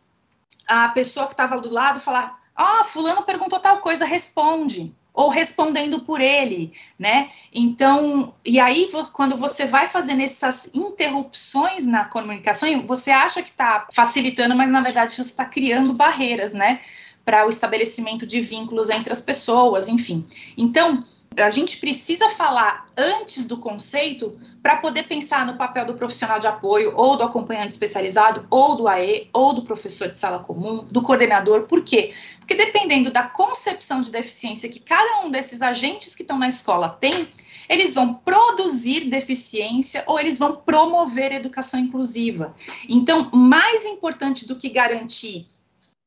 a 0.65 0.89
pessoa 0.91 1.27
que 1.27 1.33
estava 1.33 1.61
do 1.61 1.73
lado 1.73 1.99
falar: 1.99 2.41
"Ah, 2.55 2.85
fulano 2.85 3.25
perguntou 3.25 3.59
tal 3.59 3.81
coisa, 3.81 4.05
responde" 4.05 4.95
ou 5.17 5.31
respondendo 5.31 6.01
por 6.01 6.21
ele, 6.21 6.75
né? 6.99 7.31
Então, 7.53 8.35
e 8.45 8.61
aí 8.61 8.89
quando 9.15 9.35
você 9.35 9.65
vai 9.65 9.87
fazendo 9.87 10.21
essas 10.21 10.75
interrupções 10.75 11.87
na 11.87 12.05
comunicação, 12.05 12.69
você 12.87 13.11
acha 13.11 13.43
que 13.43 13.49
está 13.49 13.89
facilitando, 13.91 14.55
mas 14.55 14.71
na 14.71 14.83
verdade 14.83 15.15
você 15.15 15.23
está 15.23 15.47
criando 15.47 15.95
barreiras, 15.95 16.53
né? 16.53 16.81
Para 17.25 17.47
o 17.47 17.49
estabelecimento 17.49 18.27
de 18.27 18.43
vínculos 18.43 18.91
entre 18.91 19.11
as 19.11 19.23
pessoas, 19.23 19.89
enfim. 19.89 20.25
Então, 20.57 21.03
a 21.45 21.51
gente 21.51 21.79
precisa 21.79 22.29
falar 22.31 22.87
antes 22.97 23.45
do 23.45 23.59
conceito 23.59 24.39
para 24.63 24.77
poder 24.77 25.05
pensar 25.05 25.47
no 25.47 25.57
papel 25.57 25.85
do 25.85 25.95
profissional 25.95 26.41
de 26.41 26.47
apoio, 26.47 26.93
ou 26.97 27.17
do 27.17 27.23
acompanhante 27.23 27.73
especializado, 27.73 28.47
ou 28.51 28.77
do 28.77 28.89
AE, 28.89 29.29
ou 29.33 29.53
do 29.53 29.63
professor 29.63 30.09
de 30.09 30.17
sala 30.17 30.41
comum, 30.41 30.87
do 30.91 31.03
coordenador. 31.03 31.67
Por 31.67 31.85
quê? 31.85 32.13
Porque 32.39 32.55
dependendo 32.55 33.11
da 33.11 33.23
concepção 33.23 34.01
de 34.01 34.11
deficiência 34.11 34.69
que 34.69 34.81
cada 34.81 35.25
um 35.25 35.31
desses 35.31 35.63
agentes 35.63 36.15
que 36.15 36.23
estão 36.23 36.39
na 36.39 36.49
escola 36.49 36.89
tem, 36.89 37.29
eles 37.69 37.95
vão 37.95 38.15
produzir 38.15 39.09
deficiência 39.09 40.03
ou 40.07 40.19
eles 40.19 40.39
vão 40.39 40.57
promover 40.57 41.33
educação 41.33 41.79
inclusiva. 41.79 42.55
Então, 42.89 43.31
mais 43.33 43.85
importante 43.85 44.47
do 44.47 44.57
que 44.57 44.69
garantir 44.69 45.47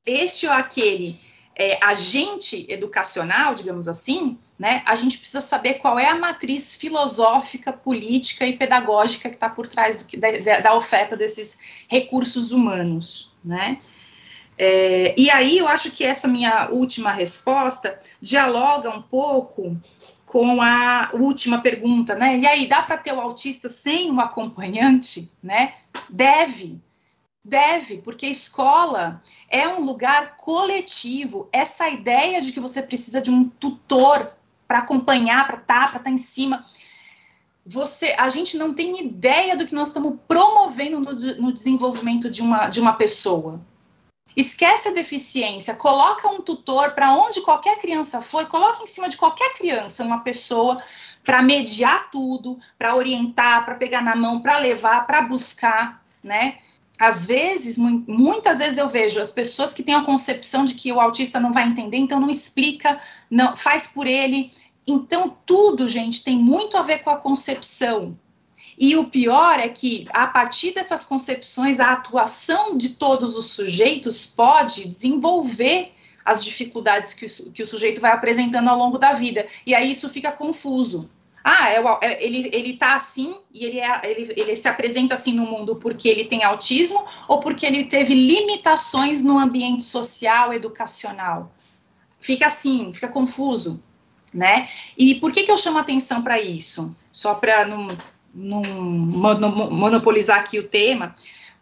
este 0.05 0.47
ou 0.47 0.53
aquele 0.53 1.19
é, 1.59 1.77
agente 1.83 2.65
educacional, 2.69 3.53
digamos 3.53 3.89
assim, 3.89 4.37
né, 4.57 4.81
a 4.85 4.95
gente 4.95 5.17
precisa 5.17 5.41
saber 5.41 5.75
qual 5.75 5.99
é 5.99 6.07
a 6.07 6.15
matriz 6.15 6.77
filosófica, 6.77 7.73
política 7.73 8.45
e 8.45 8.55
pedagógica 8.55 9.29
que 9.29 9.35
está 9.35 9.49
por 9.49 9.67
trás 9.67 10.01
do, 10.01 10.17
da, 10.17 10.59
da, 10.61 10.73
oferta 10.73 11.17
desses 11.17 11.59
recursos 11.89 12.53
humanos, 12.53 13.35
né? 13.43 13.79
É, 14.57 15.13
e 15.17 15.29
aí 15.29 15.57
eu 15.57 15.67
acho 15.67 15.91
que 15.91 16.03
essa 16.03 16.27
minha 16.27 16.69
última 16.69 17.11
resposta 17.11 17.97
dialoga 18.21 18.89
um 18.89 19.01
pouco 19.01 19.77
com 20.25 20.61
a 20.61 21.09
última 21.13 21.59
pergunta, 21.61 22.15
né? 22.15 22.37
E 22.37 22.45
aí, 22.45 22.67
dá 22.67 22.81
para 22.81 22.97
ter 22.97 23.13
o 23.13 23.21
autista 23.21 23.67
sem 23.67 24.11
um 24.11 24.19
acompanhante, 24.19 25.31
né? 25.41 25.73
Deve, 26.09 26.79
Deve, 27.43 27.97
porque 27.99 28.27
escola 28.27 29.21
é 29.49 29.67
um 29.67 29.83
lugar 29.83 30.37
coletivo. 30.37 31.49
Essa 31.51 31.89
ideia 31.89 32.41
de 32.41 32.51
que 32.51 32.59
você 32.59 32.81
precisa 32.81 33.21
de 33.21 33.31
um 33.31 33.47
tutor 33.47 34.31
para 34.67 34.79
acompanhar, 34.79 35.47
para 35.47 35.57
estar, 35.57 35.73
tá, 35.73 35.87
para 35.87 35.97
estar 35.97 36.03
tá 36.03 36.11
em 36.11 36.17
cima. 36.17 36.65
Você, 37.65 38.15
a 38.17 38.29
gente 38.29 38.57
não 38.57 38.73
tem 38.73 39.03
ideia 39.03 39.55
do 39.55 39.65
que 39.65 39.73
nós 39.73 39.87
estamos 39.87 40.15
promovendo 40.27 40.99
no, 40.99 41.13
no 41.13 41.51
desenvolvimento 41.51 42.29
de 42.29 42.41
uma, 42.41 42.67
de 42.67 42.79
uma 42.79 42.93
pessoa. 42.93 43.59
Esquece 44.35 44.89
a 44.89 44.93
deficiência, 44.93 45.75
coloca 45.75 46.27
um 46.27 46.41
tutor 46.41 46.91
para 46.91 47.13
onde 47.13 47.41
qualquer 47.41 47.79
criança 47.79 48.21
for, 48.21 48.45
coloca 48.47 48.83
em 48.83 48.87
cima 48.87 49.09
de 49.09 49.17
qualquer 49.17 49.53
criança 49.53 50.03
uma 50.03 50.19
pessoa 50.19 50.81
para 51.23 51.41
mediar 51.41 52.09
tudo, 52.09 52.57
para 52.77 52.95
orientar, 52.95 53.65
para 53.65 53.75
pegar 53.75 54.01
na 54.01 54.15
mão, 54.15 54.39
para 54.39 54.57
levar, 54.57 55.05
para 55.05 55.21
buscar, 55.21 56.03
né? 56.23 56.59
Às 56.99 57.25
vezes, 57.25 57.77
muitas 57.77 58.59
vezes 58.59 58.77
eu 58.77 58.89
vejo 58.89 59.21
as 59.21 59.31
pessoas 59.31 59.73
que 59.73 59.81
têm 59.81 59.95
a 59.95 60.03
concepção 60.03 60.65
de 60.65 60.75
que 60.75 60.91
o 60.91 60.99
autista 60.99 61.39
não 61.39 61.53
vai 61.53 61.65
entender, 61.65 61.95
então 61.95 62.19
não 62.19 62.29
explica, 62.29 62.99
não 63.31 63.55
faz 63.55 63.87
por 63.87 64.05
ele. 64.05 64.51
Então, 64.85 65.37
tudo, 65.45 65.87
gente, 65.87 66.23
tem 66.23 66.37
muito 66.37 66.77
a 66.77 66.81
ver 66.81 66.99
com 66.99 67.09
a 67.09 67.15
concepção. 67.15 68.17
E 68.77 68.97
o 68.97 69.05
pior 69.05 69.59
é 69.59 69.69
que, 69.69 70.05
a 70.11 70.27
partir 70.27 70.73
dessas 70.73 71.05
concepções, 71.05 71.79
a 71.79 71.93
atuação 71.93 72.75
de 72.75 72.89
todos 72.89 73.37
os 73.37 73.47
sujeitos 73.47 74.25
pode 74.25 74.85
desenvolver 74.87 75.89
as 76.25 76.43
dificuldades 76.43 77.13
que 77.13 77.25
o, 77.25 77.51
que 77.51 77.63
o 77.63 77.67
sujeito 77.67 78.01
vai 78.01 78.11
apresentando 78.11 78.69
ao 78.69 78.77
longo 78.77 78.97
da 78.97 79.13
vida. 79.13 79.47
E 79.65 79.73
aí 79.73 79.89
isso 79.91 80.09
fica 80.09 80.31
confuso. 80.31 81.07
Ah, 81.43 81.69
é, 81.69 81.81
é, 82.01 82.25
ele, 82.25 82.49
ele 82.53 82.73
tá 82.73 82.95
assim 82.95 83.35
e 83.53 83.65
ele, 83.65 83.79
é, 83.79 84.01
ele, 84.03 84.33
ele 84.35 84.55
se 84.55 84.67
apresenta 84.67 85.13
assim 85.13 85.33
no 85.33 85.45
mundo 85.45 85.77
porque 85.77 86.09
ele 86.09 86.25
tem 86.25 86.43
autismo 86.43 87.03
ou 87.27 87.39
porque 87.39 87.65
ele 87.65 87.85
teve 87.85 88.13
limitações 88.13 89.23
no 89.23 89.37
ambiente 89.37 89.83
social, 89.83 90.53
educacional. 90.53 91.51
Fica 92.19 92.47
assim, 92.47 92.91
fica 92.93 93.07
confuso, 93.07 93.81
né? 94.33 94.67
E 94.97 95.15
por 95.15 95.31
que, 95.31 95.43
que 95.43 95.51
eu 95.51 95.57
chamo 95.57 95.79
atenção 95.79 96.21
para 96.21 96.39
isso? 96.39 96.93
Só 97.11 97.35
para 97.35 97.65
não, 97.65 97.87
não 98.33 98.61
monopolizar 99.71 100.39
aqui 100.39 100.59
o 100.59 100.67
tema, 100.67 101.15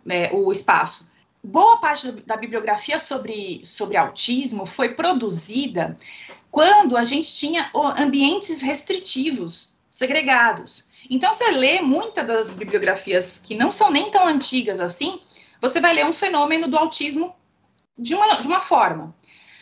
é, 0.09 0.31
o 0.33 0.51
espaço. 0.51 1.11
Boa 1.43 1.77
parte 1.77 2.11
da 2.23 2.35
bibliografia 2.35 2.97
sobre, 2.97 3.61
sobre 3.63 3.95
autismo 3.95 4.65
foi 4.65 4.89
produzida 4.89 5.93
quando 6.57 6.97
a 6.97 7.03
gente 7.03 7.31
tinha 7.35 7.69
ambientes 7.99 8.63
restritivos, 8.63 9.75
segregados. 9.91 10.85
Então, 11.07 11.31
você 11.31 11.51
lê 11.51 11.81
muitas 11.81 12.25
das 12.25 12.53
bibliografias 12.53 13.37
que 13.37 13.53
não 13.53 13.71
são 13.71 13.91
nem 13.91 14.09
tão 14.09 14.25
antigas 14.25 14.79
assim, 14.79 15.21
você 15.61 15.79
vai 15.79 15.93
ler 15.93 16.07
um 16.07 16.13
fenômeno 16.13 16.67
do 16.67 16.75
autismo 16.75 17.35
de 17.95 18.15
uma, 18.15 18.37
de 18.37 18.47
uma 18.47 18.59
forma. 18.59 19.15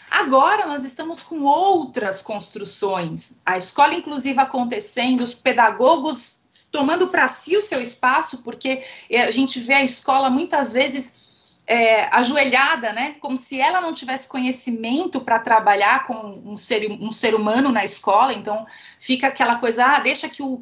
Agora 0.09 0.67
nós 0.67 0.85
estamos 0.85 1.21
com 1.21 1.43
outras 1.43 2.21
construções, 2.21 3.41
a 3.45 3.57
escola 3.57 3.93
inclusiva 3.93 4.43
acontecendo, 4.43 5.19
os 5.19 5.33
pedagogos 5.33 6.69
tomando 6.71 7.09
para 7.09 7.27
si 7.27 7.57
o 7.57 7.61
seu 7.61 7.81
espaço, 7.81 8.41
porque 8.41 8.81
a 9.11 9.31
gente 9.31 9.59
vê 9.59 9.73
a 9.73 9.83
escola 9.83 10.29
muitas 10.29 10.71
vezes 10.71 11.24
é, 11.67 12.05
ajoelhada, 12.15 12.93
né, 12.93 13.15
como 13.19 13.35
se 13.35 13.59
ela 13.59 13.81
não 13.81 13.91
tivesse 13.91 14.27
conhecimento 14.27 15.19
para 15.19 15.39
trabalhar 15.39 16.05
com 16.05 16.41
um 16.45 16.55
ser, 16.55 16.91
um 16.91 17.11
ser 17.11 17.33
humano 17.33 17.71
na 17.71 17.83
escola, 17.83 18.33
então 18.33 18.65
fica 18.99 19.27
aquela 19.27 19.55
coisa, 19.55 19.85
ah, 19.85 19.99
deixa 19.99 20.29
que 20.29 20.43
o, 20.43 20.61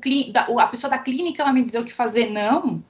a 0.59 0.67
pessoa 0.67 0.89
da 0.89 0.97
clínica 0.97 1.43
vai 1.43 1.53
me 1.53 1.61
dizer 1.61 1.79
o 1.79 1.85
que 1.85 1.93
fazer, 1.93 2.29
não, 2.31 2.81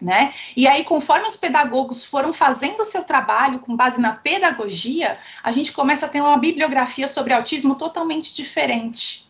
né? 0.00 0.32
E 0.56 0.66
aí, 0.66 0.82
conforme 0.82 1.28
os 1.28 1.36
pedagogos 1.36 2.06
foram 2.06 2.32
fazendo 2.32 2.80
o 2.80 2.84
seu 2.84 3.04
trabalho 3.04 3.58
com 3.58 3.76
base 3.76 4.00
na 4.00 4.12
pedagogia, 4.12 5.18
a 5.42 5.52
gente 5.52 5.72
começa 5.72 6.06
a 6.06 6.08
ter 6.08 6.22
uma 6.22 6.38
bibliografia 6.38 7.06
sobre 7.06 7.34
autismo 7.34 7.74
totalmente 7.74 8.34
diferente. 8.34 9.29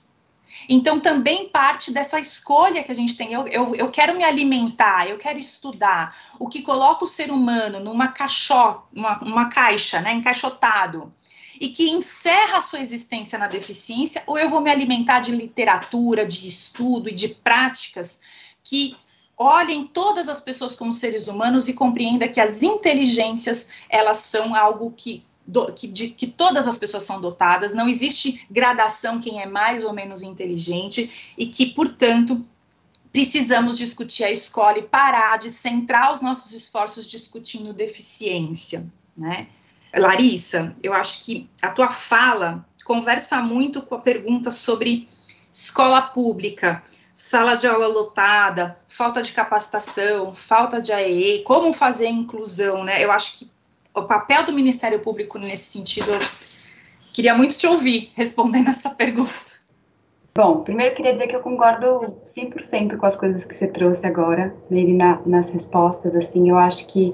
Então, 0.68 1.00
também 1.00 1.48
parte 1.48 1.92
dessa 1.92 2.18
escolha 2.18 2.82
que 2.82 2.92
a 2.92 2.94
gente 2.94 3.16
tem. 3.16 3.32
Eu, 3.32 3.46
eu, 3.48 3.74
eu 3.74 3.90
quero 3.90 4.16
me 4.16 4.24
alimentar, 4.24 5.08
eu 5.08 5.18
quero 5.18 5.38
estudar. 5.38 6.16
O 6.38 6.48
que 6.48 6.62
coloca 6.62 7.04
o 7.04 7.08
ser 7.08 7.30
humano 7.30 7.80
numa 7.80 8.08
caixó, 8.08 8.86
uma, 8.92 9.18
uma 9.22 9.48
caixa, 9.48 10.00
né, 10.00 10.12
encaixotado, 10.12 11.12
e 11.60 11.68
que 11.68 11.90
encerra 11.90 12.58
a 12.58 12.60
sua 12.60 12.80
existência 12.80 13.38
na 13.38 13.46
deficiência, 13.46 14.22
ou 14.26 14.38
eu 14.38 14.48
vou 14.48 14.60
me 14.60 14.70
alimentar 14.70 15.20
de 15.20 15.32
literatura, 15.32 16.24
de 16.24 16.46
estudo 16.46 17.08
e 17.08 17.14
de 17.14 17.28
práticas 17.28 18.22
que 18.62 18.96
olhem 19.36 19.86
todas 19.86 20.28
as 20.28 20.40
pessoas 20.40 20.76
como 20.76 20.92
seres 20.92 21.26
humanos 21.26 21.66
e 21.66 21.72
compreenda 21.72 22.28
que 22.28 22.40
as 22.40 22.62
inteligências 22.62 23.70
elas 23.88 24.18
são 24.18 24.54
algo 24.54 24.92
que 24.94 25.22
do, 25.50 25.72
que, 25.72 25.88
de, 25.88 26.08
que 26.08 26.26
todas 26.26 26.68
as 26.68 26.78
pessoas 26.78 27.02
são 27.02 27.20
dotadas, 27.20 27.74
não 27.74 27.88
existe 27.88 28.46
gradação 28.50 29.20
quem 29.20 29.42
é 29.42 29.46
mais 29.46 29.84
ou 29.84 29.92
menos 29.92 30.22
inteligente 30.22 31.34
e 31.36 31.46
que, 31.46 31.66
portanto, 31.66 32.44
precisamos 33.12 33.76
discutir 33.76 34.24
a 34.24 34.30
escola 34.30 34.78
e 34.78 34.82
parar 34.82 35.36
de 35.38 35.50
centrar 35.50 36.12
os 36.12 36.20
nossos 36.20 36.52
esforços 36.52 37.06
discutindo 37.06 37.72
deficiência, 37.72 38.90
né? 39.16 39.48
Larissa, 39.92 40.76
eu 40.82 40.94
acho 40.94 41.24
que 41.24 41.50
a 41.60 41.70
tua 41.70 41.88
fala 41.88 42.64
conversa 42.84 43.42
muito 43.42 43.82
com 43.82 43.96
a 43.96 44.00
pergunta 44.00 44.52
sobre 44.52 45.08
escola 45.52 46.00
pública, 46.00 46.80
sala 47.12 47.56
de 47.56 47.66
aula 47.66 47.88
lotada, 47.88 48.78
falta 48.88 49.20
de 49.20 49.32
capacitação, 49.32 50.32
falta 50.32 50.80
de 50.80 50.92
AE, 50.92 51.42
como 51.42 51.72
fazer 51.72 52.06
a 52.06 52.10
inclusão, 52.10 52.84
né? 52.84 53.04
Eu 53.04 53.10
acho 53.10 53.40
que 53.40 53.50
o 53.94 54.02
papel 54.02 54.44
do 54.44 54.52
Ministério 54.52 55.00
Público 55.00 55.38
nesse 55.38 55.78
sentido, 55.78 56.10
eu 56.12 56.20
queria 57.12 57.34
muito 57.34 57.56
te 57.56 57.66
ouvir 57.66 58.10
respondendo 58.14 58.68
essa 58.68 58.90
pergunta. 58.90 59.50
Bom, 60.34 60.62
primeiro 60.62 60.94
queria 60.94 61.12
dizer 61.12 61.26
que 61.26 61.34
eu 61.34 61.40
concordo 61.40 61.98
100% 62.36 62.96
com 62.96 63.06
as 63.06 63.16
coisas 63.16 63.44
que 63.44 63.54
você 63.54 63.66
trouxe 63.66 64.06
agora, 64.06 64.54
Meire, 64.70 64.92
na, 64.92 65.20
nas 65.26 65.50
respostas, 65.50 66.14
assim, 66.14 66.48
eu 66.48 66.56
acho 66.56 66.86
que 66.86 67.12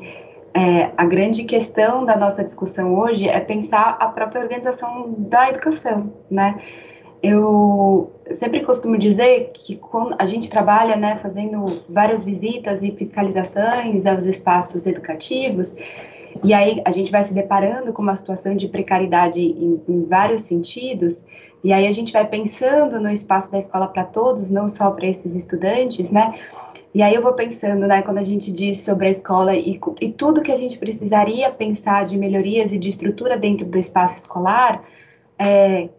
é, 0.52 0.90
a 0.96 1.04
grande 1.04 1.44
questão 1.44 2.04
da 2.04 2.16
nossa 2.16 2.44
discussão 2.44 2.94
hoje 2.94 3.28
é 3.28 3.40
pensar 3.40 3.96
a 4.00 4.08
própria 4.08 4.42
organização 4.42 5.14
da 5.18 5.48
educação, 5.48 6.12
né? 6.30 6.60
Eu 7.22 8.12
sempre 8.32 8.64
costumo 8.64 8.96
dizer 8.96 9.50
que 9.54 9.76
quando 9.76 10.14
a 10.18 10.26
gente 10.26 10.48
trabalha, 10.50 10.96
né, 10.96 11.18
fazendo 11.22 11.82
várias 11.88 12.22
visitas 12.22 12.82
e 12.82 12.90
fiscalizações 12.92 14.06
aos 14.06 14.26
espaços 14.26 14.86
educativos, 14.86 15.74
e 16.44 16.52
aí 16.52 16.82
a 16.84 16.90
gente 16.90 17.10
vai 17.10 17.22
se 17.24 17.34
deparando 17.34 17.92
com 17.92 18.02
uma 18.02 18.16
situação 18.16 18.56
de 18.56 18.68
precariedade 18.68 19.40
em, 19.40 19.80
em 19.88 20.04
vários 20.04 20.42
sentidos, 20.42 21.24
e 21.62 21.72
aí 21.72 21.86
a 21.86 21.90
gente 21.90 22.12
vai 22.12 22.26
pensando 22.26 23.00
no 23.00 23.10
espaço 23.10 23.50
da 23.50 23.58
escola 23.58 23.88
para 23.88 24.04
todos, 24.04 24.50
não 24.50 24.68
só 24.68 24.90
para 24.90 25.06
esses 25.06 25.34
estudantes, 25.34 26.10
né? 26.10 26.38
E 26.94 27.02
aí 27.02 27.14
eu 27.14 27.22
vou 27.22 27.34
pensando, 27.34 27.86
né, 27.86 28.00
quando 28.00 28.18
a 28.18 28.22
gente 28.22 28.50
diz 28.50 28.80
sobre 28.80 29.08
a 29.08 29.10
escola 29.10 29.54
e, 29.54 29.78
e 30.00 30.12
tudo 30.12 30.40
que 30.40 30.50
a 30.50 30.56
gente 30.56 30.78
precisaria 30.78 31.50
pensar 31.50 32.04
de 32.04 32.16
melhorias 32.16 32.72
e 32.72 32.78
de 32.78 32.88
estrutura 32.88 33.36
dentro 33.36 33.66
do 33.66 33.78
espaço 33.78 34.16
escolar, 34.16 34.82
é, 35.38 35.90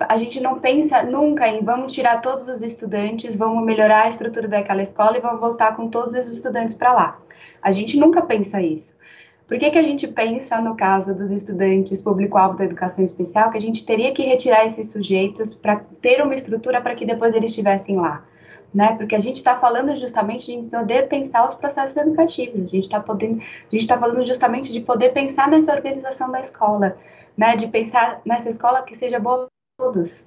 a 0.00 0.16
gente 0.16 0.40
não 0.40 0.58
pensa 0.58 1.02
nunca 1.02 1.46
em 1.46 1.62
vamos 1.62 1.92
tirar 1.92 2.20
todos 2.20 2.48
os 2.48 2.62
estudantes, 2.62 3.36
vamos 3.36 3.64
melhorar 3.64 4.06
a 4.06 4.08
estrutura 4.08 4.48
daquela 4.48 4.82
escola 4.82 5.16
e 5.16 5.20
vamos 5.20 5.40
voltar 5.40 5.76
com 5.76 5.88
todos 5.88 6.14
os 6.14 6.26
estudantes 6.26 6.74
para 6.74 6.92
lá. 6.92 7.20
A 7.62 7.70
gente 7.70 7.96
nunca 7.96 8.20
pensa 8.22 8.60
isso. 8.60 8.96
Por 9.46 9.58
que, 9.58 9.70
que 9.70 9.78
a 9.78 9.82
gente 9.82 10.08
pensa, 10.08 10.58
no 10.58 10.74
caso 10.74 11.14
dos 11.14 11.30
estudantes 11.30 12.00
público-alvo 12.00 12.56
da 12.56 12.64
educação 12.64 13.04
especial, 13.04 13.50
que 13.50 13.58
a 13.58 13.60
gente 13.60 13.84
teria 13.84 14.12
que 14.14 14.22
retirar 14.22 14.64
esses 14.64 14.90
sujeitos 14.90 15.54
para 15.54 15.76
ter 16.00 16.22
uma 16.22 16.34
estrutura 16.34 16.80
para 16.80 16.94
que 16.94 17.04
depois 17.04 17.34
eles 17.34 17.50
estivessem 17.50 17.96
lá? 17.96 18.24
Né? 18.72 18.96
Porque 18.96 19.14
a 19.14 19.20
gente 19.20 19.36
está 19.36 19.56
falando 19.58 19.94
justamente 19.94 20.46
de 20.46 20.68
poder 20.68 21.08
pensar 21.08 21.44
os 21.44 21.54
processos 21.54 21.96
educativos, 21.96 22.62
a 22.62 22.66
gente 22.66 22.84
está 22.84 22.98
podendo, 22.98 23.38
a 23.38 23.70
gente 23.70 23.82
está 23.82 23.98
falando 23.98 24.24
justamente 24.24 24.72
de 24.72 24.80
poder 24.80 25.10
pensar 25.10 25.48
nessa 25.48 25.72
organização 25.72 26.32
da 26.32 26.40
escola, 26.40 26.96
né? 27.36 27.54
De 27.54 27.68
pensar 27.68 28.20
nessa 28.24 28.48
escola 28.48 28.82
que 28.82 28.96
seja 28.96 29.20
boa 29.20 29.46
para 29.76 29.86
todos, 29.86 30.24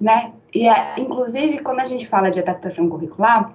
né? 0.00 0.32
E 0.54 0.66
é, 0.66 0.98
inclusive 0.98 1.58
quando 1.58 1.80
a 1.80 1.84
gente 1.84 2.08
fala 2.08 2.30
de 2.30 2.40
adaptação 2.40 2.88
curricular, 2.88 3.52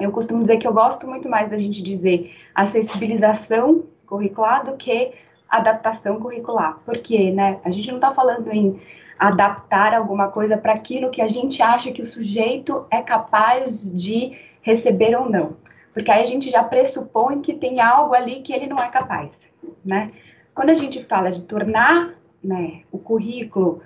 eu 0.00 0.10
costumo 0.10 0.42
dizer 0.42 0.56
que 0.56 0.66
eu 0.66 0.72
gosto 0.72 1.06
muito 1.06 1.28
mais 1.28 1.48
da 1.48 1.56
gente 1.56 1.80
dizer 1.80 2.34
acessibilização 2.56 3.84
curricular 4.08 4.64
do 4.64 4.76
que 4.76 5.12
adaptação 5.48 6.20
curricular. 6.20 6.78
Porque, 6.84 7.30
né, 7.30 7.58
a 7.64 7.70
gente 7.70 7.88
não 7.88 7.96
está 7.96 8.12
falando 8.12 8.52
em 8.52 8.80
adaptar 9.18 9.94
alguma 9.94 10.28
coisa 10.28 10.56
para 10.56 10.72
aquilo 10.72 11.10
que 11.10 11.20
a 11.20 11.28
gente 11.28 11.60
acha 11.62 11.90
que 11.90 12.02
o 12.02 12.06
sujeito 12.06 12.86
é 12.90 13.02
capaz 13.02 13.90
de 13.92 14.38
receber 14.62 15.16
ou 15.16 15.28
não. 15.28 15.56
Porque 15.92 16.10
aí 16.10 16.22
a 16.22 16.26
gente 16.26 16.50
já 16.50 16.62
pressupõe 16.62 17.40
que 17.40 17.54
tem 17.54 17.80
algo 17.80 18.14
ali 18.14 18.40
que 18.40 18.52
ele 18.52 18.66
não 18.66 18.78
é 18.78 18.88
capaz, 18.88 19.50
né? 19.84 20.08
Quando 20.54 20.70
a 20.70 20.74
gente 20.74 21.04
fala 21.04 21.30
de 21.30 21.42
tornar, 21.42 22.14
né, 22.42 22.82
o 22.92 22.98
currículo, 22.98 23.80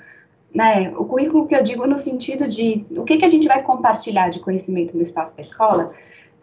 né, 0.55 0.93
o 0.97 1.05
currículo 1.05 1.47
que 1.47 1.55
eu 1.55 1.62
digo 1.62 1.86
no 1.86 1.99
sentido 1.99 2.47
de 2.47 2.85
o 2.90 3.05
que, 3.05 3.16
que 3.16 3.24
a 3.24 3.28
gente 3.28 3.49
vai 3.49 3.62
compartilhar 3.62 4.28
de 4.28 4.40
conhecimento 4.40 4.94
no 4.94 5.03
espaço 5.03 5.35
da 5.35 5.40
escola, 5.40 5.94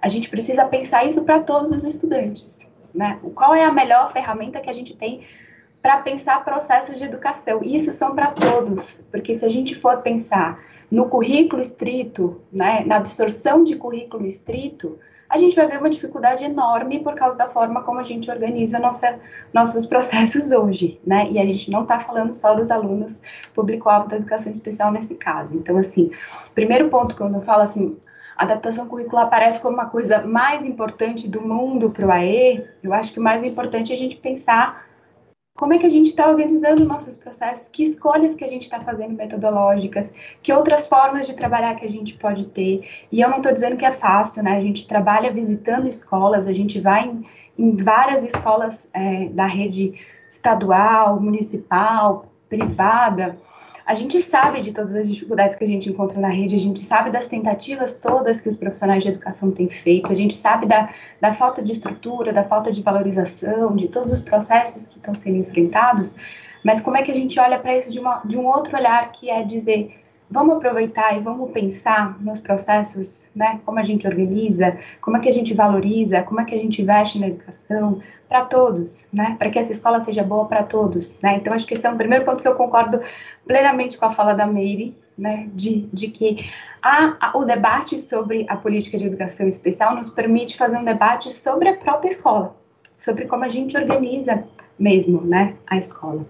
a 0.02 0.08
gente 0.08 0.30
precisa 0.30 0.66
pensar 0.66 1.06
isso 1.06 1.24
para 1.24 1.42
todos 1.42 1.72
os 1.72 1.84
estudantes, 1.84 2.66
né? 2.94 3.20
Qual 3.36 3.54
é 3.54 3.64
a 3.64 3.72
melhor 3.72 4.12
ferramenta 4.12 4.60
que 4.60 4.70
a 4.70 4.74
gente 4.74 4.96
tem 4.96 5.22
para 5.82 5.98
pensar 5.98 6.44
processos 6.44 6.98
de 6.98 7.04
educação? 7.04 7.64
E 7.64 7.76
isso 7.76 7.92
são 7.92 8.16
para 8.16 8.28
todos, 8.28 9.06
porque 9.12 9.36
se 9.36 9.46
a 9.46 9.50
gente 9.50 9.76
for 9.76 9.98
pensar 9.98 10.60
no 10.92 11.08
currículo 11.08 11.62
estrito, 11.62 12.42
né, 12.52 12.84
na 12.86 12.98
absorção 12.98 13.64
de 13.64 13.76
currículo 13.76 14.26
estrito, 14.26 14.98
a 15.30 15.38
gente 15.38 15.56
vai 15.56 15.68
ver 15.68 15.78
uma 15.78 15.90
dificuldade 15.90 16.44
enorme 16.44 17.00
por 17.02 17.14
causa 17.14 17.38
da 17.38 17.48
forma 17.48 17.84
como 17.84 18.00
a 18.00 18.04
gente 18.04 18.32
organiza 18.32 18.80
nossa, 18.80 19.20
nossos 19.54 19.86
processos 19.88 20.52
hoje, 20.52 21.00
né? 21.06 21.30
E 21.30 21.38
a 21.38 21.46
gente 21.46 21.70
não 21.70 21.84
está 21.84 22.00
falando 22.00 22.34
só 22.34 22.56
dos 22.56 22.72
alunos 22.72 23.22
público-alvo 23.54 24.10
da 24.10 24.16
educação 24.16 24.52
especial 24.52 24.92
nesse 24.92 25.14
caso. 25.14 25.56
Então, 25.56 25.78
assim, 25.78 26.10
primeiro 26.56 26.90
ponto 26.90 27.16
quando 27.16 27.36
eu 27.36 27.42
falo 27.42 27.62
assim, 27.62 27.96
adaptação 28.40 28.88
curricular 28.88 29.30
parece 29.30 29.62
como 29.62 29.74
uma 29.74 29.88
coisa 29.88 30.26
mais 30.26 30.64
importante 30.64 31.28
do 31.28 31.42
mundo 31.42 31.90
para 31.90 32.08
o 32.08 32.12
AE, 32.12 32.66
eu 32.82 32.94
acho 32.94 33.12
que 33.12 33.20
o 33.20 33.24
mais 33.24 33.44
importante 33.44 33.92
é 33.92 33.96
a 33.96 33.98
gente 33.98 34.16
pensar 34.16 34.88
como 35.58 35.74
é 35.74 35.78
que 35.78 35.86
a 35.86 35.90
gente 35.90 36.08
está 36.08 36.30
organizando 36.30 36.86
nossos 36.86 37.18
processos, 37.18 37.68
que 37.68 37.84
escolhas 37.84 38.34
que 38.34 38.46
a 38.46 38.48
gente 38.48 38.64
está 38.64 38.80
fazendo 38.80 39.14
metodológicas, 39.14 40.14
que 40.42 40.54
outras 40.54 40.88
formas 40.88 41.28
de 41.28 41.34
trabalhar 41.34 41.76
que 41.76 41.86
a 41.86 41.92
gente 41.92 42.14
pode 42.14 42.46
ter. 42.46 42.88
E 43.12 43.20
eu 43.20 43.30
não 43.30 43.38
estou 43.38 43.52
dizendo 43.52 43.76
que 43.76 43.84
é 43.84 43.92
fácil, 43.92 44.42
né? 44.42 44.56
A 44.56 44.62
gente 44.62 44.88
trabalha 44.88 45.34
visitando 45.34 45.90
escolas, 45.90 46.48
a 46.48 46.54
gente 46.54 46.80
vai 46.80 47.10
em, 47.10 47.26
em 47.58 47.76
várias 47.76 48.24
escolas 48.24 48.90
é, 48.94 49.28
da 49.28 49.46
rede 49.46 49.94
estadual, 50.32 51.20
municipal, 51.20 52.32
privada, 52.48 53.38
a 53.90 53.96
gente 53.96 54.22
sabe 54.22 54.62
de 54.62 54.72
todas 54.72 54.94
as 54.94 55.10
dificuldades 55.10 55.58
que 55.58 55.64
a 55.64 55.68
gente 55.68 55.90
encontra 55.90 56.22
na 56.22 56.28
rede, 56.28 56.56
a 56.56 56.60
gente 56.60 56.78
sabe 56.82 57.10
das 57.10 57.26
tentativas 57.26 57.96
todas 57.96 58.40
que 58.40 58.48
os 58.48 58.56
profissionais 58.56 59.02
de 59.02 59.10
educação 59.10 59.50
têm 59.50 59.68
feito, 59.68 60.12
a 60.12 60.16
gente 60.16 60.36
sabe 60.36 60.68
da, 60.68 60.94
da 61.20 61.34
falta 61.34 61.60
de 61.60 61.72
estrutura, 61.72 62.32
da 62.32 62.44
falta 62.44 62.72
de 62.72 62.84
valorização, 62.84 63.76
de 63.76 63.88
todos 63.88 64.12
os 64.12 64.22
processos 64.22 64.88
que 64.88 64.98
estão 64.98 65.16
sendo 65.16 65.38
enfrentados, 65.38 66.16
mas 66.64 66.82
como 66.82 66.98
é 66.98 67.02
que 67.02 67.10
a 67.10 67.16
gente 67.16 67.40
olha 67.40 67.58
para 67.58 67.76
isso 67.80 67.90
de, 67.90 67.98
uma, 68.00 68.22
de 68.24 68.38
um 68.38 68.46
outro 68.46 68.78
olhar, 68.78 69.12
que 69.12 69.28
é 69.28 69.44
dizer, 69.44 70.00
vamos 70.30 70.58
aproveitar 70.58 71.18
e 71.18 71.22
vamos 71.22 71.50
pensar 71.50 72.16
nos 72.22 72.40
processos, 72.40 73.28
né? 73.36 73.60
Como 73.66 73.80
a 73.80 73.84
gente 73.84 74.06
organiza, 74.06 74.78
como 75.02 75.18
é 75.18 75.20
que 75.20 75.30
a 75.30 75.34
gente 75.34 75.56
valoriza, 75.56 76.22
como 76.22 76.40
é 76.40 76.46
que 76.46 76.54
a 76.54 76.60
gente 76.60 76.80
investe 76.80 77.18
na 77.18 77.28
educação 77.28 78.00
para 78.30 78.46
todos, 78.46 79.08
né? 79.12 79.36
Para 79.40 79.50
que 79.50 79.58
essa 79.58 79.72
escola 79.72 80.02
seja 80.04 80.24
boa 80.24 80.46
para 80.46 80.62
todos, 80.62 81.20
né? 81.20 81.38
Então 81.38 81.52
acho 81.52 81.66
que 81.66 81.74
esse 81.74 81.86
é 81.86 81.92
o 81.92 81.98
primeiro 81.98 82.24
ponto 82.24 82.44
que 82.44 82.48
eu 82.48 82.54
concordo 82.54 83.02
plenamente 83.46 83.98
com 83.98 84.06
a 84.06 84.12
fala 84.12 84.34
da 84.34 84.46
Meire, 84.46 84.96
né? 85.18 85.50
De, 85.52 85.90
de 85.92 86.10
que 86.10 86.48
a, 86.82 87.16
a, 87.20 87.38
o 87.38 87.44
debate 87.44 87.98
sobre 87.98 88.46
a 88.48 88.56
política 88.56 89.00
de 89.00 89.08
educação 89.08 89.48
especial 89.48 89.96
nos 89.96 90.12
permite 90.12 90.56
fazer 90.56 90.78
um 90.78 90.86
debate 90.86 91.34
sobre 91.34 91.70
a 91.70 91.76
própria 91.76 92.10
escola, 92.10 92.56
sobre 92.96 93.26
como 93.26 93.44
a 93.44 93.50
gente 93.50 93.76
organiza 93.76 94.44
mesmo, 94.78 95.22
né? 95.22 95.56
A 95.66 95.78
escola. 95.78 96.24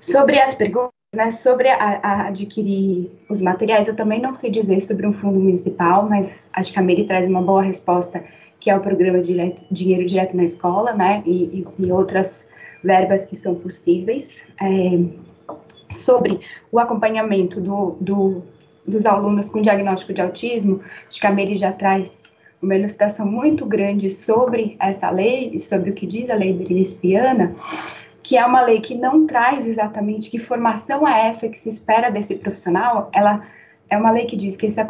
Sobre 0.00 0.40
as 0.40 0.56
perguntas 0.56 0.96
né, 1.14 1.30
sobre 1.30 1.68
a, 1.68 2.00
a 2.02 2.28
adquirir 2.28 3.10
os 3.30 3.40
materiais, 3.40 3.88
eu 3.88 3.96
também 3.96 4.20
não 4.20 4.34
sei 4.34 4.50
dizer 4.50 4.80
sobre 4.82 5.06
um 5.06 5.14
fundo 5.14 5.40
municipal, 5.40 6.06
mas 6.06 6.50
acho 6.52 6.72
que 6.72 6.78
a 6.78 6.82
Mary 6.82 7.04
traz 7.04 7.26
uma 7.26 7.40
boa 7.40 7.62
resposta, 7.62 8.22
que 8.66 8.70
é 8.70 8.76
o 8.76 8.80
programa 8.80 9.20
direto, 9.20 9.62
Dinheiro 9.70 10.04
Direto 10.04 10.36
na 10.36 10.42
Escola, 10.42 10.92
né, 10.92 11.22
e, 11.24 11.64
e, 11.78 11.92
outras 11.92 12.48
verbas 12.82 13.24
que 13.24 13.36
são 13.36 13.54
possíveis. 13.54 14.42
É, 14.60 14.98
sobre 15.88 16.40
o 16.72 16.80
acompanhamento 16.80 17.60
do, 17.60 17.96
do, 18.00 18.42
dos 18.84 19.06
alunos 19.06 19.48
com 19.48 19.62
diagnóstico 19.62 20.12
de 20.12 20.20
autismo, 20.20 20.80
acho 21.06 21.20
que 21.20 21.26
a 21.28 21.30
Mary 21.30 21.56
já 21.56 21.70
traz 21.70 22.24
uma 22.60 22.74
elucidação 22.74 23.24
muito 23.24 23.64
grande 23.64 24.10
sobre 24.10 24.76
essa 24.80 25.10
lei 25.10 25.52
e 25.54 25.60
sobre 25.60 25.90
o 25.90 25.94
que 25.94 26.04
diz 26.04 26.28
a 26.28 26.34
lei 26.34 26.52
berispiana, 26.52 27.50
que 28.20 28.36
é 28.36 28.44
uma 28.44 28.62
lei 28.62 28.80
que 28.80 28.96
não 28.96 29.28
traz 29.28 29.64
exatamente 29.64 30.28
que 30.28 30.40
formação 30.40 31.06
é 31.06 31.28
essa 31.28 31.48
que 31.48 31.56
se 31.60 31.68
espera 31.68 32.10
desse 32.10 32.34
profissional, 32.34 33.12
ela 33.14 33.46
é 33.88 33.96
uma 33.96 34.10
lei 34.10 34.26
que 34.26 34.36
diz 34.36 34.56
que 34.56 34.66
esse 34.66 34.80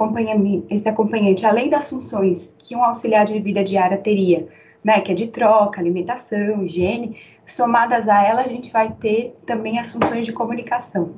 esse 0.71 0.89
acompanhante, 0.89 1.47
além 1.47 1.69
das 1.69 1.89
funções 1.91 2.55
que 2.59 2.75
um 2.75 2.83
auxiliar 2.83 3.25
de 3.25 3.39
vida 3.39 3.63
diária 3.63 3.99
teria, 3.99 4.49
né, 4.83 5.01
que 5.01 5.13
é 5.13 5.15
de 5.15 5.27
troca, 5.27 5.81
alimentação, 5.81 6.65
higiene, 6.65 7.17
somadas 7.47 8.09
a 8.09 8.23
ela, 8.25 8.43
a 8.43 8.49
gente 8.49 8.73
vai 8.73 8.93
ter 8.93 9.35
também 9.45 9.79
as 9.79 9.93
funções 9.93 10.25
de 10.25 10.33
comunicação. 10.33 11.13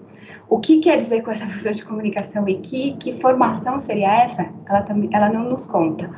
O 0.48 0.58
que 0.58 0.80
quer 0.80 0.96
dizer 0.96 1.22
com 1.22 1.30
essa 1.30 1.46
função 1.48 1.72
de 1.72 1.84
comunicação 1.84 2.48
e 2.48 2.56
que, 2.56 2.94
que 2.94 3.20
formação 3.20 3.78
seria 3.78 4.22
essa? 4.22 4.48
Ela, 4.66 4.86
ela 5.12 5.28
não 5.28 5.50
nos 5.50 5.66
conta. 5.66 6.10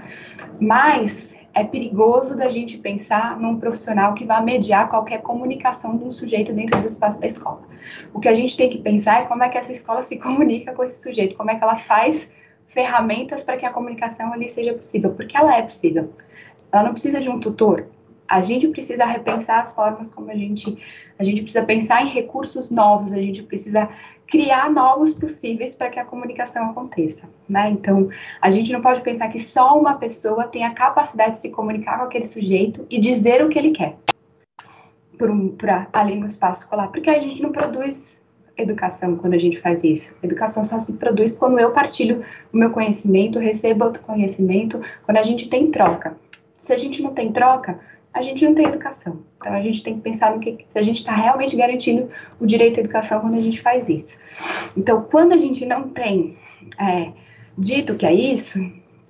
Mas 0.61 1.35
é 1.53 1.65
perigoso 1.65 2.37
da 2.37 2.49
gente 2.49 2.79
pensar 2.79 3.39
num 3.39 3.59
profissional 3.59 4.15
que 4.15 4.25
vai 4.25 4.43
mediar 4.43 4.89
qualquer 4.89 5.21
comunicação 5.23 5.97
de 5.97 6.05
um 6.05 6.13
sujeito 6.13 6.53
dentro 6.53 6.81
do 6.81 6.87
espaço 6.87 7.21
da 7.21 7.27
escola. 7.27 7.63
O 8.15 8.21
que 8.21 8.29
a 8.29 8.35
gente 8.35 8.57
tem 8.57 8.71
que 8.71 8.79
pensar 8.79 9.23
é 9.23 9.25
como 9.27 9.43
é 9.43 9.49
que 9.49 9.59
essa 9.59 9.73
escola 9.73 10.03
se 10.03 10.17
comunica 10.19 10.73
com 10.73 10.85
esse 10.85 11.03
sujeito, 11.03 11.37
como 11.37 11.51
é 11.51 11.57
que 11.57 11.63
ela 11.63 11.77
faz 11.77 12.31
ferramentas 12.69 13.43
para 13.43 13.57
que 13.57 13.67
a 13.67 13.71
comunicação 13.71 14.33
ali 14.33 14.49
seja 14.49 14.73
possível, 14.73 15.13
porque 15.15 15.37
ela 15.37 15.57
é 15.57 15.63
possível. 15.63 16.13
Ela 16.71 16.85
não 16.85 16.93
precisa 16.93 17.21
de 17.21 17.29
um 17.29 17.41
tutor. 17.41 17.87
A 18.29 18.41
gente 18.41 18.69
precisa 18.69 19.05
repensar 19.05 19.59
as 19.59 19.73
formas 19.73 20.09
como 20.09 20.31
a 20.31 20.37
gente, 20.37 20.79
a 21.19 21.25
gente 21.25 21.43
precisa 21.43 21.65
pensar 21.65 22.05
em 22.05 22.09
recursos 22.09 22.71
novos, 22.71 23.13
a 23.13 23.21
gente 23.21 23.43
precisa 23.43 23.89
criar 24.31 24.71
novos 24.71 25.13
possíveis 25.13 25.75
para 25.75 25.91
que 25.91 25.99
a 25.99 26.05
comunicação 26.05 26.71
aconteça, 26.71 27.29
né? 27.49 27.69
Então, 27.69 28.09
a 28.41 28.51
gente 28.51 28.73
não 28.73 28.81
pode 28.81 29.01
pensar 29.01 29.29
que 29.29 29.41
só 29.41 29.79
uma 29.79 29.97
pessoa 29.97 30.45
tem 30.45 30.65
a 30.65 30.73
capacidade 30.73 31.33
de 31.33 31.41
se 31.41 31.51
comunicar 31.51 31.99
com 31.99 32.05
aquele 32.05 32.25
sujeito 32.25 32.87
e 32.89 33.01
dizer 33.01 33.45
o 33.45 33.49
que 33.49 33.59
ele 33.59 33.73
quer 33.73 33.97
por 35.19 35.31
um, 35.31 35.49
pra, 35.49 35.89
ali 35.93 36.17
no 36.17 36.27
espaço 36.27 36.63
escolar, 36.63 36.89
porque 36.89 37.11
a 37.11 37.21
gente 37.21 37.43
não 37.43 37.51
produz 37.51 38.19
educação 38.57 39.17
quando 39.17 39.35
a 39.35 39.39
gente 39.39 39.61
faz 39.61 39.83
isso. 39.83 40.15
Educação 40.23 40.65
só 40.65 40.79
se 40.79 40.93
produz 40.93 41.37
quando 41.37 41.59
eu 41.59 41.73
partilho 41.73 42.25
o 42.53 42.57
meu 42.57 42.71
conhecimento, 42.71 43.39
recebo 43.39 43.85
outro 43.85 44.03
conhecimento, 44.03 44.81
quando 45.05 45.19
a 45.19 45.23
gente 45.23 45.49
tem 45.49 45.71
troca. 45.71 46.17
Se 46.61 46.73
a 46.73 46.79
gente 46.79 47.03
não 47.03 47.13
tem 47.13 47.33
troca, 47.33 47.81
a 48.13 48.23
gente 48.23 48.45
não 48.45 48.55
tem 48.55 48.67
educação. 48.67 49.21
Então 49.37 49.53
a 49.53 49.61
gente 49.61 49.83
tem 49.83 49.95
que 49.95 50.01
pensar 50.01 50.35
no 50.35 50.41
que 50.41 50.67
se 50.69 50.79
a 50.79 50.83
gente 50.83 50.99
está 50.99 51.13
realmente 51.13 51.57
garantindo 51.57 52.11
o 52.39 52.47
direito 52.47 52.79
à 52.79 52.81
educação 52.81 53.21
quando 53.21 53.37
a 53.37 53.41
gente 53.41 53.61
faz 53.61 53.89
isso. 53.89 54.19
Então, 54.77 55.03
quando 55.03 55.33
a 55.33 55.37
gente 55.37 55.65
não 55.65 55.89
tem 55.89 56.37
é, 56.79 57.13
dito 57.57 57.95
que 57.95 58.07
é 58.07 58.13
isso, 58.13 58.59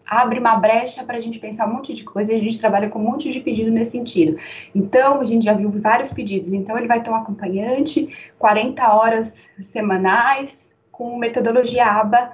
abre 0.07 0.41
uma 0.41 0.57
brecha 0.57 1.05
para 1.05 1.19
a 1.19 1.21
gente 1.21 1.39
pensar 1.39 1.69
um 1.69 1.75
monte 1.75 1.95
de 1.95 2.03
coisa 2.03 2.33
e 2.33 2.37
a 2.37 2.41
gente 2.41 2.59
trabalha 2.59 2.89
com 2.89 2.99
um 2.99 3.05
monte 3.05 3.31
de 3.31 3.41
pedido 3.41 3.71
nesse 3.71 3.93
sentido. 3.93 4.37
Então, 4.75 5.21
a 5.21 5.25
gente 5.25 5.45
já 5.45 5.53
viu 5.53 5.71
vários 5.71 6.13
pedidos. 6.13 6.53
Então, 6.53 6.77
ele 6.77 6.89
vai 6.89 7.01
ter 7.01 7.11
um 7.11 7.15
acompanhante, 7.15 8.13
40 8.37 8.93
horas 8.93 9.49
semanais, 9.63 10.75
com 10.91 11.17
metodologia 11.17 11.87
ABA 11.87 12.33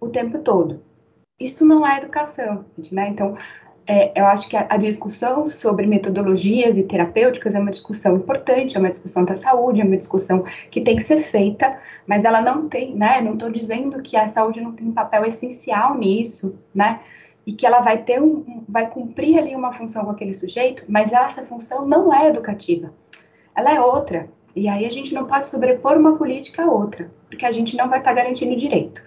o 0.00 0.08
tempo 0.08 0.38
todo. 0.38 0.80
Isso 1.40 1.66
não 1.66 1.86
é 1.86 1.98
educação, 1.98 2.64
né? 2.92 3.08
Então, 3.08 3.36
é, 3.88 4.12
eu 4.14 4.26
acho 4.26 4.46
que 4.50 4.54
a, 4.54 4.66
a, 4.68 4.76
discussão 4.76 5.48
sobre 5.48 5.86
metodologias 5.86 6.76
e 6.76 6.82
terapêuticas 6.82 7.54
é 7.54 7.58
uma 7.58 7.70
discussão 7.70 8.16
importante, 8.16 8.76
é 8.76 8.78
uma 8.78 8.90
discussão 8.90 9.24
da 9.24 9.34
saúde, 9.34 9.80
é 9.80 9.84
uma 9.84 9.96
discussão 9.96 10.44
que 10.70 10.82
tem 10.82 10.94
que 10.94 11.02
ser 11.02 11.22
feita, 11.22 11.80
mas 12.06 12.22
ela 12.22 12.42
não 12.42 12.68
tem, 12.68 12.94
né? 12.94 13.22
Não 13.22 13.32
estou 13.32 13.50
dizendo 13.50 14.02
que 14.02 14.14
a 14.14 14.28
saúde 14.28 14.60
não 14.60 14.72
tem 14.72 14.88
um 14.88 14.92
papel 14.92 15.24
essencial 15.24 15.96
nisso, 15.96 16.58
né? 16.74 17.00
E 17.46 17.52
que 17.54 17.66
ela 17.66 17.80
vai 17.80 18.02
ter 18.02 18.20
um, 18.22 18.62
vai 18.68 18.90
cumprir 18.90 19.38
ali 19.38 19.56
uma 19.56 19.72
função 19.72 20.04
com 20.04 20.10
aquele 20.10 20.34
sujeito, 20.34 20.84
mas 20.86 21.10
essa 21.10 21.40
função 21.46 21.88
não 21.88 22.12
é 22.12 22.28
educativa, 22.28 22.92
ela 23.56 23.72
é 23.74 23.80
outra. 23.80 24.28
E 24.54 24.68
aí 24.68 24.84
a 24.84 24.90
gente 24.90 25.14
não 25.14 25.24
pode 25.24 25.46
sobrepor 25.46 25.96
uma 25.96 26.14
política 26.18 26.62
a 26.64 26.70
outra, 26.70 27.10
porque 27.26 27.46
a 27.46 27.52
gente 27.52 27.74
não 27.74 27.88
vai 27.88 28.00
estar 28.00 28.12
garantindo 28.12 28.54
direito. 28.54 29.02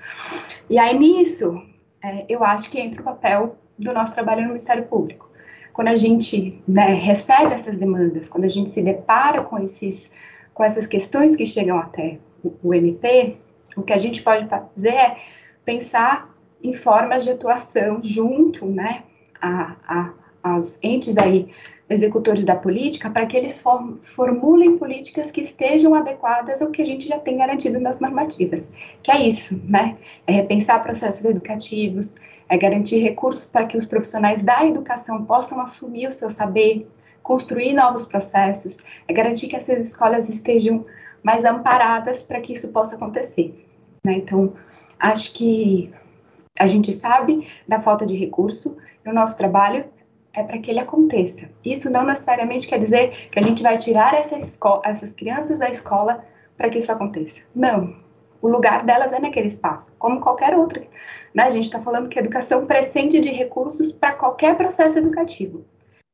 E 0.68 0.80
aí 0.80 0.98
nisso, 0.98 1.62
é, 2.04 2.26
eu 2.28 2.44
acho 2.44 2.72
que 2.72 2.80
entra 2.80 3.02
o 3.02 3.06
papel 3.06 3.58
do 3.82 3.94
nosso 3.94 4.14
trabalho 4.14 4.42
no 4.44 4.50
Ministério 4.50 4.84
Público. 4.84 5.30
Quando 5.74 5.90
a 5.90 5.96
gente 5.96 6.62
né, 6.68 6.94
recebe 6.94 7.54
essas 7.54 7.78
demandas, 7.78 8.30
quando 8.30 8.46
a 8.46 8.50
gente 8.50 8.70
se 8.70 8.82
depara 8.82 9.42
com, 9.42 9.60
esses, 9.60 10.12
com 10.54 10.64
essas 10.64 10.86
questões 10.86 11.36
que 11.36 11.46
chegam 11.46 11.80
até 11.80 12.20
o, 12.44 12.54
o 12.64 12.74
MP, 12.74 13.38
o 13.76 13.82
que 13.82 13.94
a 13.94 13.98
gente 13.98 14.22
pode 14.22 14.48
fazer 14.48 14.90
é 14.90 15.18
pensar 15.64 16.30
em 16.62 16.74
formas 16.74 17.24
de 17.24 17.32
atuação 17.32 18.02
junto 18.04 18.66
né, 18.66 19.04
a, 19.42 19.76
a, 19.88 20.14
aos 20.44 20.78
entes 20.84 21.18
aí 21.18 21.50
executores 21.90 22.46
da 22.46 22.56
política 22.56 23.10
para 23.10 23.26
que 23.26 23.36
eles 23.36 23.62
formulem 24.16 24.78
políticas 24.78 25.30
que 25.30 25.42
estejam 25.42 25.94
adequadas 25.94 26.62
ao 26.62 26.70
que 26.70 26.82
a 26.82 26.86
gente 26.86 27.08
já 27.08 27.20
tem 27.20 27.38
garantido 27.38 27.80
nas 27.80 28.00
normativas, 28.00 28.70
que 29.04 29.12
é 29.12 29.28
isso, 29.28 29.62
né? 29.66 29.98
É 30.26 30.32
repensar 30.32 30.82
processos 30.82 31.26
educativos, 31.26 32.16
é 32.52 32.58
garantir 32.58 32.98
recursos 32.98 33.46
para 33.46 33.66
que 33.66 33.78
os 33.78 33.86
profissionais 33.86 34.44
da 34.44 34.66
educação 34.66 35.24
possam 35.24 35.62
assumir 35.62 36.08
o 36.08 36.12
seu 36.12 36.30
saber, 36.30 36.86
construir 37.24 37.72
novos 37.72 38.06
processos, 38.06 38.80
é 39.08 39.14
garantir 39.14 39.48
que 39.48 39.56
essas 39.56 39.80
escolas 39.80 40.28
estejam 40.28 40.86
mais 41.24 41.46
amparadas 41.46 42.22
para 42.22 42.42
que 42.42 42.52
isso 42.52 42.68
possa 42.74 42.98
acontecer. 42.98 43.66
Né? 44.06 44.16
Então, 44.16 44.54
acho 45.00 45.32
que 45.34 45.94
a 46.60 46.68
gente 46.68 46.92
sabe 46.92 47.48
da 47.66 47.80
falta 47.80 48.06
de 48.06 48.18
recurso 48.18 48.76
e 49.06 49.10
o 49.10 49.14
nosso 49.14 49.38
trabalho 49.38 49.86
é 50.34 50.44
para 50.44 50.58
que 50.58 50.70
ele 50.70 50.80
aconteça. 50.80 51.50
Isso 51.64 51.90
não 51.90 52.06
necessariamente 52.06 52.68
quer 52.68 52.80
dizer 52.80 53.30
que 53.32 53.40
a 53.40 53.44
gente 53.44 53.64
vai 53.64 53.78
tirar 53.78 54.14
essa 54.14 54.38
essas 54.84 55.14
crianças 55.14 55.60
da 55.60 55.70
escola 55.70 56.26
para 56.58 56.70
que 56.70 56.80
isso 56.80 56.92
aconteça. 56.92 57.40
Não. 57.56 57.96
O 58.42 58.48
lugar 58.48 58.84
delas 58.86 59.14
é 59.14 59.20
naquele 59.20 59.48
espaço, 59.48 59.94
como 60.00 60.20
qualquer 60.20 60.56
outro 60.56 60.82
né? 61.34 61.44
A 61.44 61.50
gente 61.50 61.66
está 61.66 61.82
falando 61.82 62.10
que 62.10 62.20
a 62.20 62.22
educação 62.22 62.66
prescinde 62.66 63.20
de 63.20 63.30
recursos 63.30 63.92
para 63.92 64.14
qualquer 64.14 64.56
processo 64.56 64.98
educativo. 64.98 65.66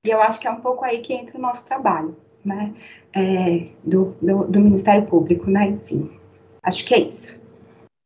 E 0.05 0.09
eu 0.09 0.21
acho 0.21 0.39
que 0.39 0.47
é 0.47 0.51
um 0.51 0.61
pouco 0.61 0.85
aí 0.85 1.01
que 1.01 1.13
entra 1.13 1.37
o 1.37 1.41
nosso 1.41 1.65
trabalho, 1.65 2.15
né? 2.45 2.73
É, 3.13 3.67
do, 3.83 4.15
do, 4.21 4.43
do, 4.45 4.59
Ministério 4.59 5.05
Público, 5.07 5.49
né? 5.49 5.69
Enfim, 5.69 6.11
acho 6.61 6.85
que 6.85 6.93
é 6.93 6.99
isso. 6.99 7.37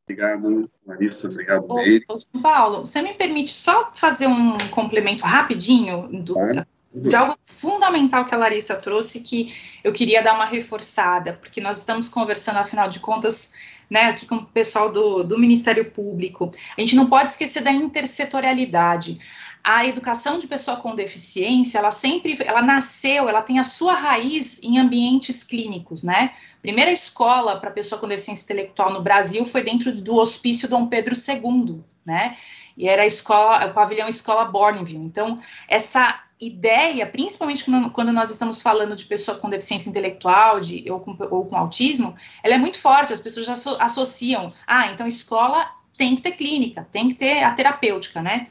Obrigado, 0.06 0.69
Larissa. 0.85 1.27
Obrigado, 1.27 1.68
Meire. 1.73 2.06
Paulo, 2.41 2.80
você 2.85 3.02
me 3.02 3.14
permite 3.14 3.52
só 3.52 3.91
fazer 3.93 4.27
um 4.27 4.57
complemento 4.69 5.23
rapidinho 5.23 6.07
do, 6.23 6.34
claro. 6.34 6.65
de 6.93 7.15
algo 7.15 7.35
fundamental 7.39 8.26
que 8.26 8.34
a 8.34 8.38
Larissa 8.38 8.76
trouxe 8.77 9.22
que 9.22 9.53
eu 9.84 9.91
queria 9.91 10.23
dar 10.23 10.34
uma 10.34 10.45
reforçada, 10.45 11.34
porque 11.34 11.61
nós 11.61 11.80
estamos 11.80 12.10
conversando, 12.10 12.57
afinal 12.57 12.88
de 12.88 12.99
contas, 12.99 13.53
né, 13.91 14.03
aqui 14.03 14.26
com 14.26 14.35
o 14.35 14.45
pessoal 14.45 14.89
do, 14.89 15.22
do 15.22 15.38
Ministério 15.38 15.91
Público, 15.91 16.49
a 16.77 16.80
gente 16.80 16.95
não 16.95 17.07
pode 17.07 17.31
esquecer 17.31 17.61
da 17.61 17.72
intersetorialidade. 17.72 19.19
A 19.61 19.85
educação 19.85 20.39
de 20.39 20.47
pessoa 20.47 20.77
com 20.77 20.95
deficiência, 20.95 21.77
ela 21.77 21.91
sempre, 21.91 22.38
ela 22.45 22.61
nasceu, 22.61 23.27
ela 23.27 23.41
tem 23.41 23.59
a 23.59 23.63
sua 23.63 23.93
raiz 23.93 24.63
em 24.63 24.80
ambientes 24.80 25.43
clínicos, 25.43 26.03
né? 26.03 26.31
Primeira 26.61 26.89
escola 26.89 27.59
para 27.59 27.69
pessoa 27.69 27.99
com 27.99 28.07
deficiência 28.07 28.45
intelectual 28.45 28.93
no 28.93 29.01
Brasil 29.01 29.45
foi 29.45 29.61
dentro 29.61 29.93
do 29.93 30.15
Hospício 30.15 30.69
Dom 30.69 30.88
Pedro 30.88 31.13
II, 31.13 31.84
né? 32.05 32.38
E 32.77 32.88
era 32.88 33.03
a 33.03 33.05
escola, 33.05 33.68
o 33.68 33.73
pavilhão 33.73 34.07
Escola 34.07 34.45
Bourneville. 34.45 35.05
Então, 35.05 35.38
essa 35.68 36.23
ideia, 36.41 37.05
principalmente 37.05 37.63
quando 37.93 38.11
nós 38.11 38.31
estamos 38.31 38.63
falando 38.63 38.95
de 38.95 39.05
pessoa 39.05 39.38
com 39.38 39.47
deficiência 39.47 39.89
intelectual 39.89 40.59
de, 40.59 40.84
ou, 40.89 40.99
com, 40.99 41.15
ou 41.30 41.45
com 41.45 41.55
autismo, 41.55 42.15
ela 42.43 42.55
é 42.55 42.57
muito 42.57 42.80
forte, 42.80 43.13
as 43.13 43.19
pessoas 43.19 43.45
já 43.45 43.53
associam, 43.80 44.51
ah, 44.65 44.88
então 44.88 45.05
escola 45.05 45.69
tem 45.95 46.15
que 46.15 46.23
ter 46.23 46.31
clínica, 46.31 46.88
tem 46.91 47.09
que 47.09 47.13
ter 47.13 47.43
a 47.43 47.53
terapêutica, 47.53 48.23
né? 48.23 48.47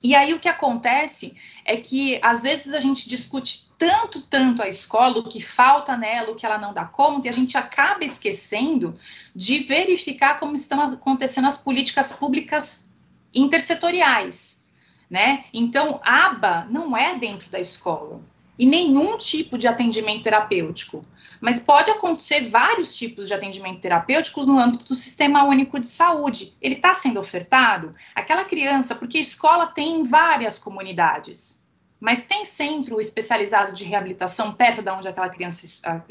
E 0.00 0.14
aí 0.14 0.32
o 0.34 0.38
que 0.38 0.48
acontece 0.48 1.36
é 1.64 1.76
que 1.76 2.20
às 2.22 2.44
vezes 2.44 2.72
a 2.72 2.78
gente 2.78 3.08
discute 3.08 3.72
tanto, 3.76 4.22
tanto 4.22 4.62
a 4.62 4.68
escola, 4.68 5.18
o 5.18 5.28
que 5.28 5.40
falta 5.40 5.96
nela, 5.96 6.30
o 6.30 6.36
que 6.36 6.46
ela 6.46 6.58
não 6.58 6.72
dá 6.72 6.84
conta, 6.84 7.26
e 7.26 7.30
a 7.30 7.32
gente 7.32 7.58
acaba 7.58 8.04
esquecendo 8.04 8.94
de 9.34 9.64
verificar 9.64 10.38
como 10.38 10.54
estão 10.54 10.80
acontecendo 10.80 11.48
as 11.48 11.58
políticas 11.58 12.12
públicas 12.12 12.92
intersetoriais 13.34 14.65
né? 15.10 15.44
Então, 15.52 16.00
aba 16.02 16.66
não 16.70 16.96
é 16.96 17.16
dentro 17.16 17.50
da 17.50 17.60
escola 17.60 18.20
e 18.58 18.66
nenhum 18.66 19.16
tipo 19.16 19.58
de 19.58 19.68
atendimento 19.68 20.22
terapêutico, 20.22 21.02
mas 21.40 21.60
pode 21.60 21.90
acontecer 21.90 22.48
vários 22.48 22.96
tipos 22.96 23.28
de 23.28 23.34
atendimento 23.34 23.80
terapêutico 23.80 24.44
no 24.44 24.58
âmbito 24.58 24.86
do 24.86 24.94
Sistema 24.94 25.44
Único 25.44 25.78
de 25.78 25.86
Saúde. 25.86 26.56
Ele 26.62 26.76
está 26.76 26.94
sendo 26.94 27.20
ofertado? 27.20 27.92
Aquela 28.14 28.44
criança, 28.44 28.94
porque 28.94 29.18
a 29.18 29.20
escola 29.20 29.66
tem 29.66 30.00
em 30.00 30.02
várias 30.02 30.58
comunidades, 30.58 31.66
mas 32.00 32.22
tem 32.22 32.44
centro 32.44 33.00
especializado 33.00 33.72
de 33.72 33.84
reabilitação 33.84 34.52
perto 34.52 34.82
da 34.82 34.96
onde 34.96 35.08
aquela 35.08 35.28
criança, 35.28 36.04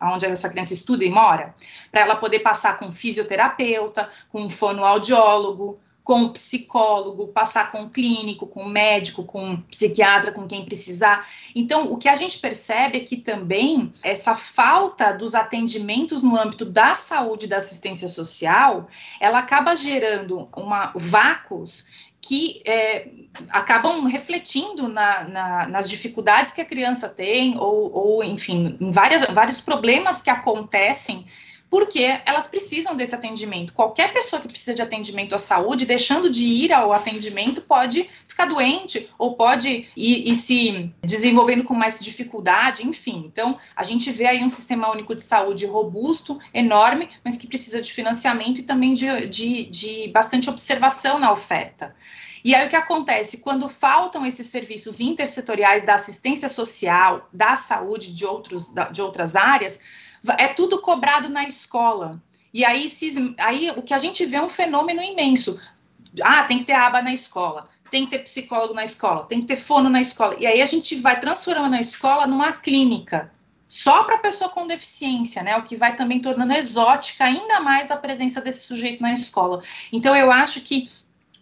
onde 0.00 0.26
essa 0.26 0.48
criança 0.48 0.74
estuda 0.74 1.04
e 1.04 1.10
mora, 1.10 1.54
para 1.90 2.00
ela 2.02 2.16
poder 2.16 2.40
passar 2.40 2.78
com 2.78 2.90
fisioterapeuta, 2.90 4.08
com 4.30 4.48
fonoaudiólogo, 4.48 5.76
com 6.02 6.22
o 6.22 6.32
psicólogo, 6.32 7.28
passar 7.28 7.70
com 7.70 7.84
o 7.84 7.90
clínico, 7.90 8.46
com 8.46 8.64
o 8.64 8.68
médico, 8.68 9.24
com 9.24 9.52
o 9.52 9.62
psiquiatra, 9.62 10.32
com 10.32 10.46
quem 10.46 10.64
precisar. 10.64 11.26
Então, 11.54 11.92
o 11.92 11.96
que 11.96 12.08
a 12.08 12.14
gente 12.14 12.38
percebe 12.38 12.98
é 12.98 13.00
que 13.00 13.16
também 13.16 13.92
essa 14.02 14.34
falta 14.34 15.12
dos 15.12 15.34
atendimentos 15.34 16.22
no 16.22 16.36
âmbito 16.36 16.64
da 16.64 16.94
saúde 16.94 17.46
e 17.46 17.48
da 17.48 17.58
assistência 17.58 18.08
social, 18.08 18.88
ela 19.20 19.38
acaba 19.38 19.76
gerando 19.76 20.48
uma 20.56 20.92
vácuos 20.94 21.88
que 22.20 22.60
é, 22.66 23.08
acabam 23.48 24.04
refletindo 24.06 24.88
na, 24.88 25.24
na, 25.24 25.66
nas 25.68 25.88
dificuldades 25.88 26.52
que 26.52 26.60
a 26.60 26.66
criança 26.66 27.08
tem, 27.08 27.56
ou, 27.58 27.90
ou 27.92 28.24
enfim, 28.24 28.76
em 28.80 28.90
várias, 28.90 29.24
vários 29.26 29.60
problemas 29.60 30.20
que 30.20 30.28
acontecem 30.28 31.24
porque 31.70 32.20
elas 32.26 32.48
precisam 32.48 32.96
desse 32.96 33.14
atendimento. 33.14 33.72
Qualquer 33.72 34.12
pessoa 34.12 34.42
que 34.42 34.48
precisa 34.48 34.74
de 34.74 34.82
atendimento 34.82 35.36
à 35.36 35.38
saúde, 35.38 35.86
deixando 35.86 36.28
de 36.28 36.44
ir 36.44 36.72
ao 36.72 36.92
atendimento, 36.92 37.60
pode 37.62 38.10
ficar 38.26 38.46
doente 38.46 39.08
ou 39.16 39.36
pode 39.36 39.88
ir, 39.96 40.28
ir, 40.28 40.34
se 40.34 40.92
desenvolvendo 41.00 41.62
com 41.62 41.72
mais 41.72 42.00
dificuldade, 42.00 42.86
enfim. 42.86 43.22
Então, 43.24 43.56
a 43.76 43.84
gente 43.84 44.10
vê 44.10 44.26
aí 44.26 44.42
um 44.42 44.48
sistema 44.48 44.90
único 44.90 45.14
de 45.14 45.22
saúde 45.22 45.64
robusto, 45.64 46.40
enorme, 46.52 47.08
mas 47.24 47.36
que 47.36 47.46
precisa 47.46 47.80
de 47.80 47.92
financiamento 47.92 48.58
e 48.58 48.64
também 48.64 48.92
de, 48.92 49.28
de, 49.28 49.66
de 49.66 50.08
bastante 50.08 50.50
observação 50.50 51.20
na 51.20 51.30
oferta. 51.30 51.94
E 52.42 52.54
aí 52.54 52.66
o 52.66 52.70
que 52.70 52.76
acontece? 52.76 53.38
Quando 53.38 53.68
faltam 53.68 54.24
esses 54.26 54.46
serviços 54.46 54.98
intersetoriais 54.98 55.84
da 55.84 55.94
assistência 55.94 56.48
social, 56.48 57.28
da 57.32 57.54
saúde, 57.54 58.14
de, 58.14 58.24
outros, 58.24 58.72
de 58.90 59.02
outras 59.02 59.36
áreas, 59.36 59.84
é 60.38 60.48
tudo 60.48 60.80
cobrado 60.80 61.28
na 61.28 61.44
escola. 61.44 62.20
E 62.52 62.64
aí, 62.64 62.88
se, 62.88 63.34
aí 63.38 63.70
o 63.70 63.82
que 63.82 63.94
a 63.94 63.98
gente 63.98 64.26
vê 64.26 64.36
é 64.36 64.42
um 64.42 64.48
fenômeno 64.48 65.02
imenso. 65.02 65.60
Ah, 66.22 66.42
tem 66.42 66.58
que 66.58 66.64
ter 66.64 66.72
aba 66.72 67.00
na 67.00 67.12
escola, 67.12 67.64
tem 67.90 68.04
que 68.04 68.10
ter 68.10 68.24
psicólogo 68.24 68.74
na 68.74 68.82
escola, 68.82 69.24
tem 69.26 69.38
que 69.38 69.46
ter 69.46 69.56
fono 69.56 69.88
na 69.88 70.00
escola. 70.00 70.34
E 70.38 70.46
aí 70.46 70.60
a 70.60 70.66
gente 70.66 70.96
vai 70.96 71.20
transformando 71.20 71.74
a 71.74 71.80
escola 71.80 72.26
numa 72.26 72.52
clínica 72.52 73.30
só 73.68 74.02
para 74.02 74.18
pessoa 74.18 74.50
com 74.50 74.66
deficiência, 74.66 75.44
né? 75.44 75.56
O 75.56 75.62
que 75.62 75.76
vai 75.76 75.94
também 75.94 76.18
tornando 76.18 76.52
exótica 76.52 77.24
ainda 77.24 77.60
mais 77.60 77.92
a 77.92 77.96
presença 77.96 78.40
desse 78.40 78.66
sujeito 78.66 79.00
na 79.00 79.12
escola. 79.12 79.62
Então 79.92 80.16
eu 80.16 80.32
acho 80.32 80.62
que 80.62 80.90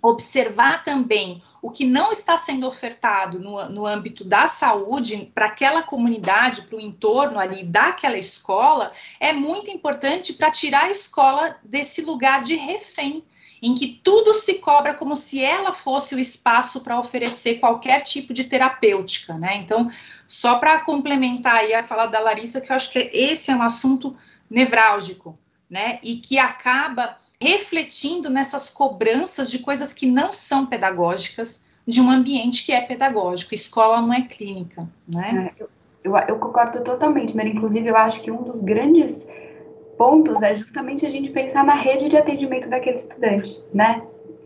observar 0.00 0.82
também 0.82 1.42
o 1.60 1.70
que 1.70 1.84
não 1.84 2.12
está 2.12 2.36
sendo 2.36 2.66
ofertado 2.66 3.40
no, 3.40 3.68
no 3.68 3.86
âmbito 3.86 4.24
da 4.24 4.46
saúde 4.46 5.30
para 5.34 5.46
aquela 5.46 5.82
comunidade, 5.82 6.62
para 6.62 6.76
o 6.76 6.80
entorno 6.80 7.38
ali 7.38 7.64
daquela 7.64 8.16
escola, 8.16 8.92
é 9.18 9.32
muito 9.32 9.70
importante 9.70 10.34
para 10.34 10.50
tirar 10.50 10.84
a 10.84 10.90
escola 10.90 11.56
desse 11.62 12.02
lugar 12.02 12.42
de 12.42 12.54
refém, 12.54 13.24
em 13.60 13.74
que 13.74 14.00
tudo 14.04 14.32
se 14.34 14.60
cobra 14.60 14.94
como 14.94 15.16
se 15.16 15.42
ela 15.42 15.72
fosse 15.72 16.14
o 16.14 16.20
espaço 16.20 16.82
para 16.82 16.98
oferecer 16.98 17.58
qualquer 17.58 18.02
tipo 18.02 18.32
de 18.32 18.44
terapêutica, 18.44 19.34
né? 19.34 19.56
Então, 19.56 19.90
só 20.28 20.60
para 20.60 20.78
complementar 20.80 21.56
aí 21.56 21.74
a 21.74 21.82
fala 21.82 22.06
da 22.06 22.20
Larissa, 22.20 22.60
que 22.60 22.70
eu 22.70 22.76
acho 22.76 22.92
que 22.92 23.10
esse 23.12 23.50
é 23.50 23.56
um 23.56 23.62
assunto 23.62 24.16
nevrálgico, 24.48 25.36
né? 25.68 25.98
E 26.04 26.18
que 26.18 26.38
acaba 26.38 27.18
refletindo 27.40 28.28
nessas 28.28 28.70
cobranças 28.70 29.50
de 29.50 29.60
coisas 29.60 29.92
que 29.92 30.06
não 30.06 30.32
são 30.32 30.66
pedagógicas 30.66 31.70
de 31.86 32.00
um 32.00 32.10
ambiente 32.10 32.66
que 32.66 32.72
é 32.72 32.80
pedagógico. 32.80 33.54
Escola 33.54 34.00
não 34.00 34.12
é 34.12 34.22
clínica, 34.22 34.88
né? 35.08 35.52
É, 35.56 35.62
eu, 35.62 35.70
eu, 36.04 36.16
eu, 36.28 36.36
concordo 36.36 36.82
totalmente, 36.82 37.36
mas 37.36 37.46
inclusive 37.46 37.88
eu 37.88 37.96
acho 37.96 38.20
que 38.20 38.30
um 38.30 38.42
dos 38.42 38.62
grandes 38.62 39.28
pontos 39.96 40.42
é 40.42 40.54
justamente 40.54 41.06
a 41.06 41.10
gente 41.10 41.30
pensar 41.30 41.64
na 41.64 41.74
rede 41.74 42.08
de 42.08 42.16
atendimento 42.16 42.68
daquele 42.68 42.96
estudante, 42.96 43.60
né? 43.72 44.02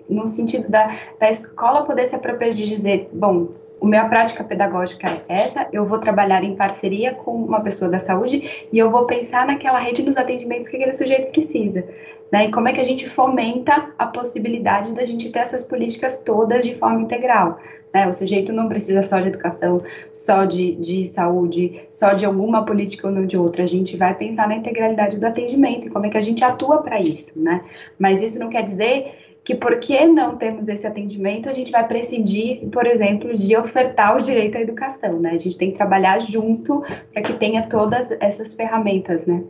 No 0.08 0.28
sentido 0.28 0.68
da, 0.68 0.96
da 1.18 1.30
escola 1.30 1.84
poder 1.84 2.06
se 2.06 2.14
apropriar 2.14 2.52
de 2.52 2.66
dizer, 2.66 3.08
bom, 3.12 3.48
a 3.80 3.86
minha 3.86 4.08
prática 4.08 4.44
pedagógica 4.44 5.08
é 5.08 5.32
essa, 5.32 5.66
eu 5.72 5.84
vou 5.84 5.98
trabalhar 5.98 6.44
em 6.44 6.54
parceria 6.54 7.14
com 7.14 7.34
uma 7.34 7.60
pessoa 7.60 7.90
da 7.90 7.98
saúde 7.98 8.68
e 8.72 8.78
eu 8.78 8.90
vou 8.90 9.06
pensar 9.06 9.46
naquela 9.46 9.78
rede 9.78 10.02
dos 10.02 10.16
atendimentos 10.16 10.68
que 10.68 10.76
aquele 10.76 10.92
sujeito 10.92 11.32
precisa. 11.32 11.84
Né? 12.32 12.46
E 12.46 12.50
como 12.50 12.66
é 12.66 12.72
que 12.72 12.80
a 12.80 12.84
gente 12.84 13.10
fomenta 13.10 13.90
a 13.98 14.06
possibilidade 14.06 14.94
da 14.94 15.04
gente 15.04 15.30
ter 15.30 15.40
essas 15.40 15.62
políticas 15.62 16.16
todas 16.16 16.64
de 16.64 16.74
forma 16.76 17.02
integral. 17.02 17.60
Né? 17.92 18.08
O 18.08 18.14
sujeito 18.14 18.54
não 18.54 18.70
precisa 18.70 19.02
só 19.02 19.20
de 19.20 19.28
educação, 19.28 19.82
só 20.14 20.46
de, 20.46 20.74
de 20.76 21.06
saúde, 21.06 21.82
só 21.92 22.14
de 22.14 22.24
alguma 22.24 22.64
política 22.64 23.06
ou 23.06 23.12
não 23.12 23.26
de 23.26 23.36
outra. 23.36 23.64
A 23.64 23.66
gente 23.66 23.98
vai 23.98 24.14
pensar 24.14 24.48
na 24.48 24.56
integralidade 24.56 25.20
do 25.20 25.26
atendimento 25.26 25.86
e 25.86 25.90
como 25.90 26.06
é 26.06 26.08
que 26.08 26.16
a 26.16 26.22
gente 26.22 26.42
atua 26.42 26.82
para 26.82 26.98
isso. 26.98 27.38
Né? 27.38 27.62
Mas 27.98 28.22
isso 28.22 28.38
não 28.38 28.48
quer 28.48 28.62
dizer 28.62 29.18
que 29.44 29.54
porque 29.54 30.06
não 30.06 30.36
temos 30.36 30.68
esse 30.68 30.86
atendimento, 30.86 31.48
a 31.48 31.52
gente 31.52 31.72
vai 31.72 31.86
prescindir, 31.86 32.68
por 32.70 32.86
exemplo, 32.86 33.36
de 33.36 33.56
ofertar 33.56 34.16
o 34.16 34.20
direito 34.20 34.56
à 34.56 34.60
educação, 34.60 35.18
né? 35.18 35.30
A 35.30 35.38
gente 35.38 35.58
tem 35.58 35.72
que 35.72 35.76
trabalhar 35.76 36.20
junto 36.20 36.80
para 37.12 37.22
que 37.22 37.32
tenha 37.32 37.66
todas 37.66 38.08
essas 38.20 38.54
ferramentas, 38.54 39.26
né? 39.26 39.42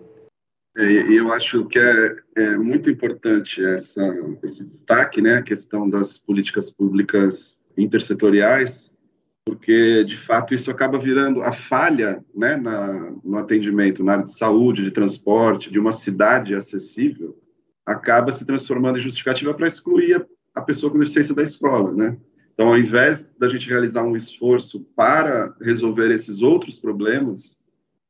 É, 0.76 1.12
eu 1.12 1.30
acho 1.32 1.66
que 1.66 1.78
é, 1.78 2.16
é 2.36 2.56
muito 2.56 2.88
importante 2.88 3.62
essa, 3.62 4.02
esse 4.42 4.64
destaque, 4.64 5.20
né, 5.20 5.36
a 5.36 5.42
questão 5.42 5.88
das 5.88 6.16
políticas 6.16 6.70
públicas 6.70 7.62
intersetoriais, 7.76 8.96
porque 9.44 10.02
de 10.04 10.16
fato 10.16 10.54
isso 10.54 10.70
acaba 10.70 10.98
virando 10.98 11.42
a 11.42 11.52
falha, 11.52 12.24
né, 12.34 12.56
na, 12.56 13.12
no 13.22 13.36
atendimento 13.36 14.02
na 14.02 14.12
área 14.12 14.24
de 14.24 14.36
saúde, 14.36 14.84
de 14.84 14.90
transporte, 14.90 15.70
de 15.70 15.78
uma 15.78 15.92
cidade 15.92 16.54
acessível, 16.54 17.38
acaba 17.84 18.32
se 18.32 18.46
transformando 18.46 18.98
em 18.98 19.02
justificativa 19.02 19.52
para 19.52 19.66
excluir 19.66 20.14
a, 20.16 20.26
a 20.54 20.62
pessoa 20.62 20.90
com 20.90 20.98
deficiência 20.98 21.34
da 21.34 21.42
escola, 21.42 21.92
né? 21.92 22.16
Então, 22.54 22.68
ao 22.68 22.78
invés 22.78 23.30
da 23.38 23.48
gente 23.48 23.68
realizar 23.68 24.02
um 24.02 24.14
esforço 24.14 24.86
para 24.94 25.54
resolver 25.60 26.10
esses 26.10 26.42
outros 26.42 26.78
problemas, 26.78 27.58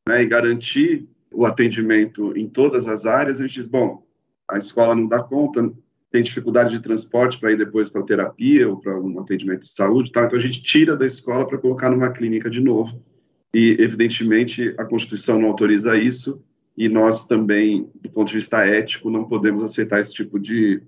né, 0.06 0.22
e 0.22 0.26
garantir 0.26 1.08
o 1.32 1.46
atendimento 1.46 2.36
em 2.36 2.48
todas 2.48 2.86
as 2.86 3.06
áreas, 3.06 3.40
a 3.40 3.46
gente 3.46 3.54
diz, 3.54 3.68
bom, 3.68 4.04
a 4.48 4.58
escola 4.58 4.94
não 4.94 5.06
dá 5.06 5.22
conta, 5.22 5.72
tem 6.10 6.22
dificuldade 6.22 6.70
de 6.70 6.82
transporte 6.82 7.38
para 7.38 7.52
ir 7.52 7.56
depois 7.56 7.88
para 7.88 8.02
terapia 8.02 8.68
ou 8.68 8.78
para 8.78 9.00
um 9.00 9.18
atendimento 9.18 9.60
de 9.60 9.70
saúde, 9.70 10.10
então 10.10 10.28
a 10.30 10.40
gente 10.40 10.62
tira 10.62 10.94
da 10.94 11.06
escola 11.06 11.46
para 11.46 11.58
colocar 11.58 11.90
numa 11.90 12.10
clínica 12.10 12.50
de 12.50 12.60
novo. 12.60 13.02
E, 13.54 13.76
evidentemente, 13.78 14.74
a 14.78 14.84
Constituição 14.84 15.38
não 15.38 15.48
autoriza 15.48 15.96
isso, 15.96 16.42
e 16.76 16.88
nós 16.88 17.26
também, 17.26 17.90
do 18.00 18.10
ponto 18.10 18.28
de 18.28 18.34
vista 18.34 18.64
ético, 18.64 19.10
não 19.10 19.24
podemos 19.24 19.62
aceitar 19.62 20.00
esse 20.00 20.12
tipo 20.12 20.38
de, 20.38 20.82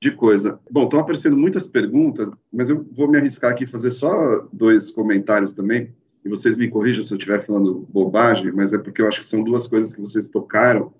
de 0.00 0.10
coisa. 0.12 0.60
Bom, 0.70 0.84
estão 0.84 1.00
aparecendo 1.00 1.36
muitas 1.36 1.66
perguntas, 1.66 2.30
mas 2.52 2.70
eu 2.70 2.86
vou 2.92 3.10
me 3.10 3.18
arriscar 3.18 3.50
aqui 3.50 3.66
fazer 3.66 3.90
só 3.90 4.46
dois 4.52 4.90
comentários 4.90 5.54
também 5.54 5.92
e 6.24 6.28
vocês 6.28 6.56
me 6.56 6.68
corrijam 6.68 7.02
se 7.02 7.12
eu 7.12 7.18
estiver 7.18 7.44
falando 7.44 7.86
bobagem, 7.90 8.50
mas 8.50 8.72
é 8.72 8.78
porque 8.78 9.02
eu 9.02 9.06
acho 9.06 9.20
que 9.20 9.26
são 9.26 9.44
duas 9.44 9.66
coisas 9.66 9.92
que 9.92 10.00
vocês 10.00 10.28
tocaram 10.28 10.92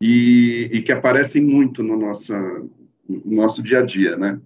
e, 0.00 0.70
e 0.72 0.80
que 0.80 0.90
aparecem 0.90 1.42
muito 1.42 1.82
no 1.82 1.98
nosso, 1.98 2.32
no 3.06 3.36
nosso 3.36 3.62
dia 3.62 3.80
a 3.80 3.82
dia, 3.82 4.16
né? 4.16 4.40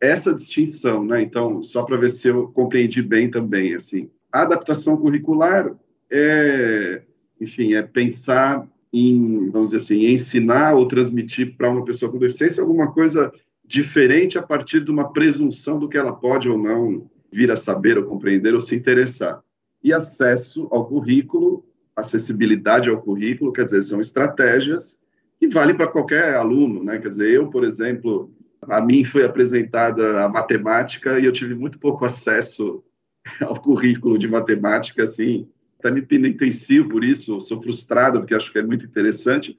Essa 0.00 0.32
distinção, 0.32 1.04
né? 1.04 1.20
Então, 1.20 1.62
só 1.62 1.82
para 1.82 1.96
ver 1.96 2.10
se 2.10 2.28
eu 2.28 2.48
compreendi 2.48 3.02
bem 3.02 3.28
também, 3.28 3.74
assim, 3.74 4.08
a 4.32 4.42
adaptação 4.42 4.96
curricular 4.96 5.74
é, 6.10 7.02
enfim, 7.40 7.74
é 7.74 7.82
pensar 7.82 8.68
em, 8.92 9.50
vamos 9.50 9.70
dizer 9.70 9.82
assim, 9.82 10.06
ensinar 10.06 10.74
ou 10.74 10.86
transmitir 10.86 11.56
para 11.56 11.70
uma 11.70 11.84
pessoa 11.84 12.10
com 12.10 12.18
deficiência 12.18 12.62
alguma 12.62 12.92
coisa 12.92 13.32
diferente 13.64 14.38
a 14.38 14.42
partir 14.42 14.84
de 14.84 14.92
uma 14.92 15.12
presunção 15.12 15.80
do 15.80 15.88
que 15.88 15.98
ela 15.98 16.12
pode 16.12 16.48
ou 16.48 16.56
não 16.56 17.10
vir 17.32 17.50
a 17.50 17.56
saber 17.56 17.98
ou 17.98 18.04
compreender 18.04 18.54
ou 18.54 18.60
se 18.60 18.76
interessar 18.76 19.42
e 19.86 19.92
acesso 19.92 20.66
ao 20.72 20.84
currículo, 20.84 21.64
acessibilidade 21.94 22.90
ao 22.90 23.00
currículo, 23.00 23.52
quer 23.52 23.66
dizer, 23.66 23.82
são 23.82 24.00
estratégias 24.00 25.00
que 25.38 25.46
valem 25.46 25.76
para 25.76 25.86
qualquer 25.86 26.34
aluno, 26.34 26.82
né? 26.82 26.98
Quer 26.98 27.10
dizer, 27.10 27.30
eu, 27.30 27.48
por 27.48 27.62
exemplo, 27.62 28.34
a 28.62 28.80
mim 28.80 29.04
foi 29.04 29.24
apresentada 29.24 30.24
a 30.24 30.28
matemática 30.28 31.20
e 31.20 31.24
eu 31.24 31.30
tive 31.30 31.54
muito 31.54 31.78
pouco 31.78 32.04
acesso 32.04 32.82
ao 33.40 33.60
currículo 33.60 34.18
de 34.18 34.26
matemática, 34.26 35.04
assim, 35.04 35.48
até 35.78 35.92
me 35.92 36.02
penitencio 36.02 36.88
por 36.88 37.04
isso, 37.04 37.40
sou 37.40 37.62
frustrado 37.62 38.18
porque 38.18 38.34
acho 38.34 38.50
que 38.50 38.58
é 38.58 38.64
muito 38.64 38.84
interessante, 38.84 39.56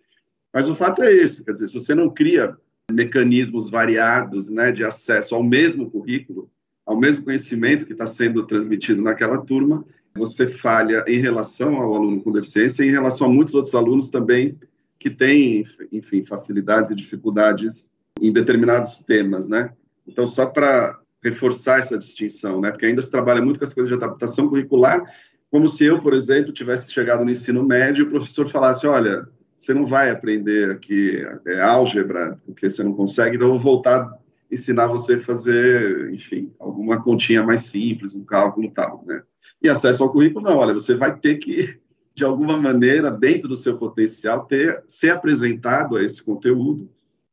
mas 0.54 0.68
o 0.68 0.76
fato 0.76 1.02
é 1.04 1.14
esse, 1.14 1.42
quer 1.42 1.54
dizer, 1.54 1.70
se 1.70 1.74
você 1.74 1.96
não 1.96 2.10
cria 2.10 2.54
mecanismos 2.92 3.70
variados, 3.70 4.50
né, 4.50 4.74
de 4.74 4.84
acesso 4.84 5.36
ao 5.36 5.44
mesmo 5.44 5.90
currículo, 5.90 6.52
ao 6.86 7.00
mesmo 7.00 7.24
conhecimento 7.24 7.86
que 7.86 7.94
está 7.94 8.08
sendo 8.08 8.46
transmitido 8.46 9.02
naquela 9.02 9.38
turma, 9.38 9.86
você 10.18 10.48
falha 10.48 11.04
em 11.08 11.20
relação 11.20 11.76
ao 11.76 11.96
aluno 11.96 12.22
com 12.22 12.32
deficiência 12.32 12.84
e 12.84 12.88
em 12.88 12.92
relação 12.92 13.28
a 13.28 13.30
muitos 13.30 13.54
outros 13.54 13.74
alunos 13.76 14.10
também 14.10 14.58
que 15.00 15.10
têm, 15.10 15.64
enfim, 15.92 16.24
facilidades 16.24 16.92
e 16.92 16.96
dificuldades 16.96 17.92
em 18.20 18.34
determinados 18.34 19.00
temas, 19.00 19.48
né? 19.48 19.72
Então, 20.08 20.26
só 20.26 20.46
para 20.46 21.00
reforçar 21.24 21.80
essa 21.80 21.98
distinção, 21.98 22.60
né? 22.60 22.72
Porque 22.72 22.86
ainda 22.86 23.02
se 23.02 23.12
trabalha 23.12 23.42
muito 23.42 23.60
com 23.60 23.66
as 23.66 23.74
coisas 23.74 23.90
de 23.90 24.04
adaptação 24.04 24.50
curricular, 24.50 25.04
como 25.52 25.70
se 25.70 25.86
eu, 25.86 26.02
por 26.02 26.14
exemplo, 26.14 26.52
tivesse 26.52 26.92
chegado 26.92 27.24
no 27.24 27.32
ensino 27.32 27.64
médio 27.64 28.04
e 28.04 28.08
o 28.08 28.10
professor 28.10 28.50
falasse, 28.50 28.86
olha, 28.88 29.28
você 29.56 29.74
não 29.74 29.86
vai 29.86 30.10
aprender 30.10 30.72
aqui 30.72 31.24
é, 31.46 31.62
álgebra, 31.62 32.40
porque 32.46 32.70
você 32.70 32.84
não 32.84 32.94
consegue, 32.94 33.36
então 33.36 33.48
eu 33.48 33.54
vou 33.54 33.76
voltar 33.76 34.12
ensinar 34.52 34.88
você 34.88 35.16
a 35.16 35.22
fazer, 35.22 36.14
enfim, 36.14 36.54
alguma 36.60 37.02
continha 37.02 37.44
mais 37.44 37.62
simples, 37.64 38.14
um 38.14 38.24
cálculo 38.24 38.72
tal, 38.72 39.04
né? 39.06 39.22
E 39.62 39.70
acesso 39.70 40.04
ao 40.04 40.12
currículo, 40.12 40.46
não, 40.46 40.58
olha, 40.58 40.74
você 40.74 40.96
vai 40.96 41.18
ter 41.18 41.38
que, 41.38 41.80
de 42.14 42.24
alguma 42.24 42.58
maneira, 42.58 43.10
dentro 43.10 43.48
do 43.48 43.56
seu 43.56 43.78
potencial, 43.78 44.46
ter, 44.46 44.84
ser 44.88 45.10
apresentado 45.10 45.98
a 45.98 46.04
esse 46.04 46.22
conteúdo, 46.22 46.90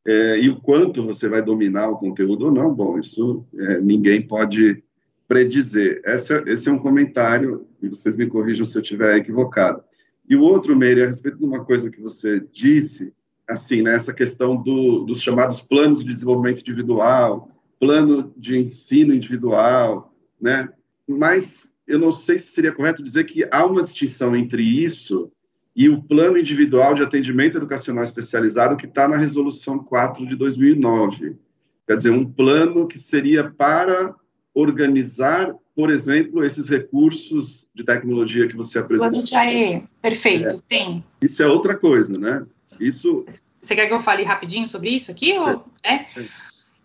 é, 0.07 0.39
e 0.39 0.51
o 0.51 0.61
quanto 0.61 1.05
você 1.05 1.29
vai 1.29 1.43
dominar 1.43 1.89
o 1.89 1.97
conteúdo 1.97 2.47
ou 2.47 2.53
não, 2.53 2.75
bom, 2.75 2.99
isso 2.99 3.45
é, 3.57 3.81
ninguém 3.81 4.21
pode 4.21 4.83
predizer. 5.27 6.03
Esse, 6.05 6.35
esse 6.47 6.69
é 6.69 6.73
um 6.73 6.79
comentário, 6.79 7.67
e 7.83 7.89
vocês 7.89 8.17
me 8.17 8.27
corrijam 8.27 8.65
se 8.65 8.77
eu 8.77 8.83
estiver 8.83 9.17
equivocado. 9.17 9.83
E 10.29 10.37
o 10.37 10.43
outro, 10.43 10.77
Meire, 10.77 11.03
a 11.03 11.07
respeito 11.07 11.39
de 11.39 11.45
uma 11.45 11.65
coisa 11.65 11.91
que 11.91 12.01
você 12.01 12.43
disse, 12.53 13.13
assim, 13.49 13.83
né, 13.83 13.95
essa 13.95 14.13
questão 14.13 14.57
do, 14.57 15.05
dos 15.05 15.21
chamados 15.21 15.61
planos 15.61 16.03
de 16.03 16.11
desenvolvimento 16.11 16.61
individual, 16.61 17.51
plano 17.79 18.33
de 18.37 18.57
ensino 18.59 19.15
individual, 19.15 20.15
né, 20.41 20.69
mas 21.07 21.74
eu 21.87 21.99
não 21.99 22.13
sei 22.13 22.39
se 22.39 22.49
seria 22.49 22.73
correto 22.73 23.03
dizer 23.03 23.25
que 23.25 23.47
há 23.51 23.65
uma 23.65 23.83
distinção 23.83 24.35
entre 24.35 24.63
isso 24.63 25.31
e 25.77 25.89
o 25.89 26.03
plano 26.03 26.39
individual 26.39 26.95
de 26.95 27.03
atendimento 27.03 27.57
educacional 27.57 28.05
especializado 28.05 28.77
que 28.77 28.87
está 28.87 29.09
na 29.09 29.17
resolução 29.17 29.79
4 29.79 30.27
de 30.27 30.37
2009. 30.37 31.37
Quer 31.87 31.97
dizer, 31.97 32.11
um 32.11 32.25
plano 32.25 32.87
que 32.87 32.99
seria 32.99 33.51
para 33.51 34.15
organizar, 34.55 35.53
por 35.75 35.91
exemplo, 35.91 36.45
esses 36.45 36.69
recursos 36.69 37.69
de 37.75 37.85
tecnologia 37.85 38.47
que 38.47 38.57
você 38.57 38.79
apresentou. 38.79 39.11
Plano 39.11 39.25
de 39.25 39.35
AE, 39.35 39.85
perfeito, 40.01 40.57
é. 40.57 40.61
tem. 40.69 41.05
Isso 41.21 41.43
é 41.43 41.47
outra 41.47 41.77
coisa, 41.77 42.19
né? 42.19 42.47
Isso. 42.81 43.25
Você 43.29 43.75
quer 43.75 43.87
que 43.87 43.93
eu 43.93 44.01
fale 44.01 44.23
rapidinho 44.23 44.67
sobre 44.67 44.91
isso 44.91 45.11
aqui? 45.11 45.33
É. 45.33 45.41
Ou, 45.41 45.65
é? 45.83 46.07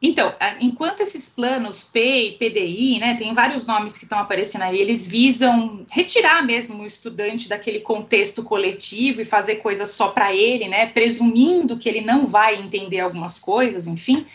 Então, 0.01 0.34
enquanto 0.61 1.01
esses 1.01 1.30
planos 1.30 1.84
P 1.84 1.99
e 1.99 2.31
PDI, 2.38 2.99
né, 2.99 3.15
tem 3.15 3.34
vários 3.34 3.65
nomes 3.65 3.97
que 3.97 4.05
estão 4.05 4.17
aparecendo 4.17 4.61
aí, 4.61 4.80
eles 4.80 5.05
visam 5.07 5.85
retirar 5.91 6.41
mesmo 6.41 6.81
o 6.81 6.85
estudante 6.85 7.49
daquele 7.49 7.81
contexto 7.81 8.41
coletivo 8.41 9.21
e 9.21 9.26
fazer 9.26 9.57
coisas 9.57 9.89
só 9.89 10.07
para 10.09 10.34
ele, 10.34 10.69
né, 10.69 10.85
presumindo 10.85 11.77
que 11.77 11.89
ele 11.89 11.99
não 11.99 12.26
vai 12.26 12.55
entender 12.55 13.01
algumas 13.01 13.39
coisas, 13.39 13.88
enfim, 13.88 14.26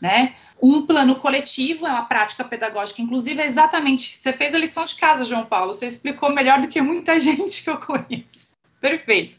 né, 0.00 0.34
um 0.62 0.86
plano 0.86 1.14
coletivo, 1.14 1.86
é 1.86 1.90
uma 1.90 2.04
prática 2.04 2.42
pedagógica, 2.42 3.02
inclusive 3.02 3.42
é 3.42 3.46
exatamente, 3.46 4.14
você 4.14 4.32
fez 4.32 4.54
a 4.54 4.58
lição 4.58 4.86
de 4.86 4.94
casa, 4.94 5.26
João 5.26 5.44
Paulo, 5.44 5.74
você 5.74 5.86
explicou 5.86 6.32
melhor 6.32 6.62
do 6.62 6.68
que 6.68 6.80
muita 6.80 7.20
gente 7.20 7.62
que 7.62 7.68
eu 7.68 7.78
conheço. 7.78 8.50
Perfeito. 8.80 9.38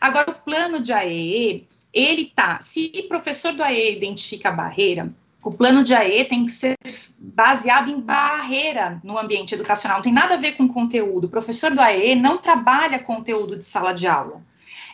Agora, 0.00 0.30
o 0.30 0.34
plano 0.34 0.80
de 0.80 0.92
AEE, 0.92 1.68
ele 1.92 2.26
tá, 2.26 2.60
se 2.60 2.92
o 2.94 3.08
professor 3.08 3.52
do 3.52 3.62
AEE 3.62 3.96
identifica 3.96 4.48
a 4.48 4.52
barreira, 4.52 5.08
o 5.42 5.52
plano 5.52 5.82
de 5.82 5.94
AE 5.94 6.24
tem 6.24 6.44
que 6.44 6.52
ser 6.52 6.76
baseado 7.18 7.90
em 7.90 7.98
barreira 7.98 9.00
no 9.02 9.18
ambiente 9.18 9.54
educacional, 9.54 9.98
não 9.98 10.02
tem 10.02 10.12
nada 10.12 10.34
a 10.34 10.38
ver 10.38 10.52
com 10.52 10.68
conteúdo. 10.68 11.24
O 11.24 11.30
professor 11.30 11.70
do 11.74 11.80
AE 11.80 12.14
não 12.14 12.38
trabalha 12.38 12.98
conteúdo 12.98 13.56
de 13.56 13.64
sala 13.64 13.92
de 13.92 14.06
aula. 14.06 14.42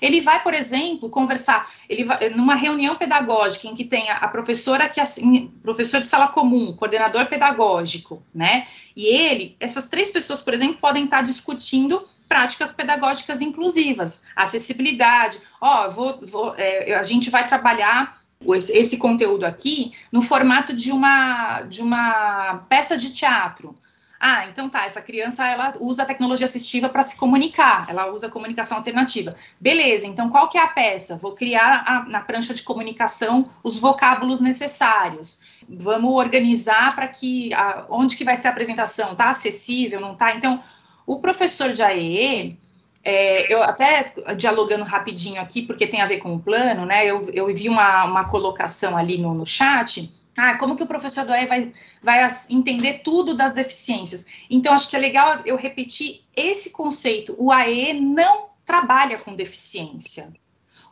Ele 0.00 0.20
vai, 0.20 0.42
por 0.42 0.54
exemplo, 0.54 1.08
conversar, 1.08 1.68
ele 1.88 2.04
vai, 2.04 2.28
numa 2.30 2.54
reunião 2.54 2.96
pedagógica 2.96 3.66
em 3.66 3.74
que 3.74 3.84
tem 3.84 4.10
a, 4.10 4.28
professora 4.28 4.88
que 4.88 5.00
assim, 5.00 5.50
professor 5.62 6.00
de 6.00 6.06
sala 6.06 6.28
comum, 6.28 6.74
coordenador 6.74 7.26
pedagógico, 7.26 8.22
né? 8.34 8.66
E 8.94 9.06
ele, 9.06 9.56
essas 9.58 9.86
três 9.86 10.10
pessoas, 10.10 10.42
por 10.42 10.52
exemplo, 10.52 10.76
podem 10.76 11.04
estar 11.04 11.22
discutindo 11.22 12.02
práticas 12.28 12.72
pedagógicas 12.72 13.40
inclusivas, 13.40 14.24
acessibilidade. 14.34 15.40
Ó, 15.60 15.88
vou, 15.88 16.20
vou 16.22 16.54
é, 16.56 16.94
a 16.94 17.02
gente 17.02 17.30
vai 17.30 17.46
trabalhar 17.46 18.18
esse 18.44 18.98
conteúdo 18.98 19.44
aqui 19.44 19.92
no 20.12 20.20
formato 20.20 20.74
de 20.74 20.92
uma 20.92 21.62
de 21.62 21.80
uma 21.80 22.64
peça 22.68 22.96
de 22.96 23.10
teatro. 23.10 23.74
Ah, 24.18 24.46
então 24.46 24.68
tá, 24.68 24.84
essa 24.84 25.02
criança 25.02 25.46
ela 25.46 25.74
usa 25.78 26.02
a 26.02 26.06
tecnologia 26.06 26.46
assistiva 26.46 26.88
para 26.88 27.02
se 27.02 27.16
comunicar, 27.18 27.86
ela 27.88 28.10
usa 28.10 28.30
comunicação 28.30 28.78
alternativa. 28.78 29.36
Beleza, 29.60 30.06
então 30.06 30.30
qual 30.30 30.48
que 30.48 30.56
é 30.56 30.62
a 30.62 30.68
peça? 30.68 31.16
Vou 31.16 31.32
criar 31.32 31.84
a, 31.86 32.08
na 32.08 32.22
prancha 32.22 32.54
de 32.54 32.62
comunicação 32.62 33.46
os 33.62 33.78
vocábulos 33.78 34.40
necessários. 34.40 35.42
Vamos 35.68 36.12
organizar 36.12 36.94
para 36.94 37.08
que 37.08 37.52
a, 37.52 37.84
onde 37.90 38.16
que 38.16 38.24
vai 38.24 38.36
ser 38.36 38.48
a 38.48 38.52
apresentação? 38.52 39.14
Tá 39.14 39.28
acessível, 39.28 40.00
não 40.00 40.14
tá? 40.14 40.32
Então, 40.34 40.60
o 41.06 41.20
professor 41.20 41.72
de 41.72 41.82
AEE, 41.82 42.58
é, 43.04 43.52
eu 43.52 43.62
até 43.62 44.12
dialogando 44.36 44.84
rapidinho 44.84 45.40
aqui, 45.40 45.62
porque 45.62 45.86
tem 45.86 46.00
a 46.00 46.06
ver 46.06 46.18
com 46.18 46.34
o 46.34 46.40
plano, 46.40 46.84
né? 46.84 47.06
Eu, 47.06 47.30
eu 47.32 47.46
vi 47.54 47.68
uma, 47.68 48.04
uma 48.04 48.28
colocação 48.28 48.96
ali 48.96 49.16
no, 49.16 49.32
no 49.32 49.46
chat 49.46 50.12
ah, 50.36 50.58
como 50.58 50.76
que 50.76 50.82
o 50.82 50.86
professor 50.86 51.24
do 51.24 51.32
AE 51.32 51.46
vai, 51.46 51.72
vai 52.02 52.28
entender 52.50 53.00
tudo 53.02 53.34
das 53.34 53.54
deficiências? 53.54 54.26
Então, 54.50 54.74
acho 54.74 54.90
que 54.90 54.96
é 54.96 54.98
legal 54.98 55.40
eu 55.46 55.56
repetir 55.56 56.20
esse 56.36 56.70
conceito. 56.70 57.34
O 57.38 57.50
AE 57.50 57.94
não 57.94 58.50
trabalha 58.64 59.18
com 59.18 59.34
deficiência. 59.34 60.30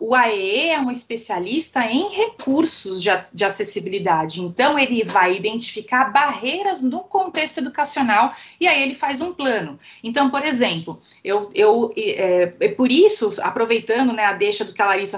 O 0.07 0.15
AE 0.15 0.69
é 0.69 0.79
um 0.79 0.91
especialista 0.91 1.81
em 1.87 2.11
recursos 2.11 3.03
de, 3.03 3.09
de, 3.33 3.43
acessibilidade, 3.43 4.43
então 4.43 4.79
ele 4.79 5.03
vai 5.03 5.35
identificar 5.35 6.13
barreiras 6.13 6.83
no 6.83 7.05
contexto 7.05 7.57
educacional 7.57 8.31
e 8.61 8.69
aí 8.69 8.83
ele 8.83 8.95
faz 8.95 9.23
um 9.23 9.33
plano. 9.33 9.79
Então, 10.03 10.29
por 10.29 10.45
exemplo, 10.45 11.01
eu, 11.25 11.49
eu 11.55 11.91
é, 11.97 12.53
é 12.61 12.69
por 12.69 12.93
isso, 12.93 13.35
aproveitando 13.41 14.13
né, 14.13 14.27
a 14.27 14.35
deixa 14.35 14.63
do 14.63 14.75
que 14.75 14.83
a 14.83 14.89
Larissa 14.89 15.17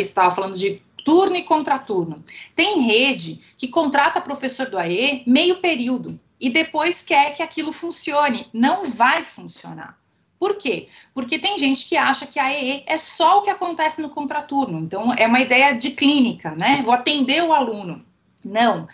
estava 0.00 0.34
falando 0.34 0.56
de 0.56 0.82
turno 1.04 1.36
e 1.36 1.44
contraturno. 1.44 2.24
Tem 2.52 2.80
rede 2.80 3.42
que 3.56 3.68
contrata 3.68 4.20
professor 4.20 4.68
do 4.68 4.76
AE 4.76 5.22
meio 5.24 5.60
período 5.60 6.18
e 6.40 6.50
depois 6.50 7.00
quer 7.04 7.32
que 7.32 7.44
aquilo 7.44 7.72
funcione. 7.72 8.48
Não 8.52 8.86
vai 8.86 9.22
funcionar. 9.22 9.96
Por 10.38 10.56
quê? 10.56 10.88
Porque 11.12 11.38
tem 11.38 11.58
gente 11.58 11.86
que 11.86 11.96
acha 11.96 12.26
que 12.26 12.38
a 12.38 12.52
EE 12.52 12.82
é 12.86 12.98
só 12.98 13.38
o 13.38 13.42
que 13.42 13.50
acontece 13.50 14.02
no 14.02 14.10
contraturno. 14.10 14.78
Então, 14.80 15.14
é 15.14 15.26
uma 15.26 15.40
ideia 15.40 15.72
de 15.72 15.90
clínica, 15.90 16.54
né? 16.54 16.82
Vou 16.84 16.92
atender 16.92 17.42
o 17.42 17.52
aluno. 17.52 18.04
Não. 18.44 18.86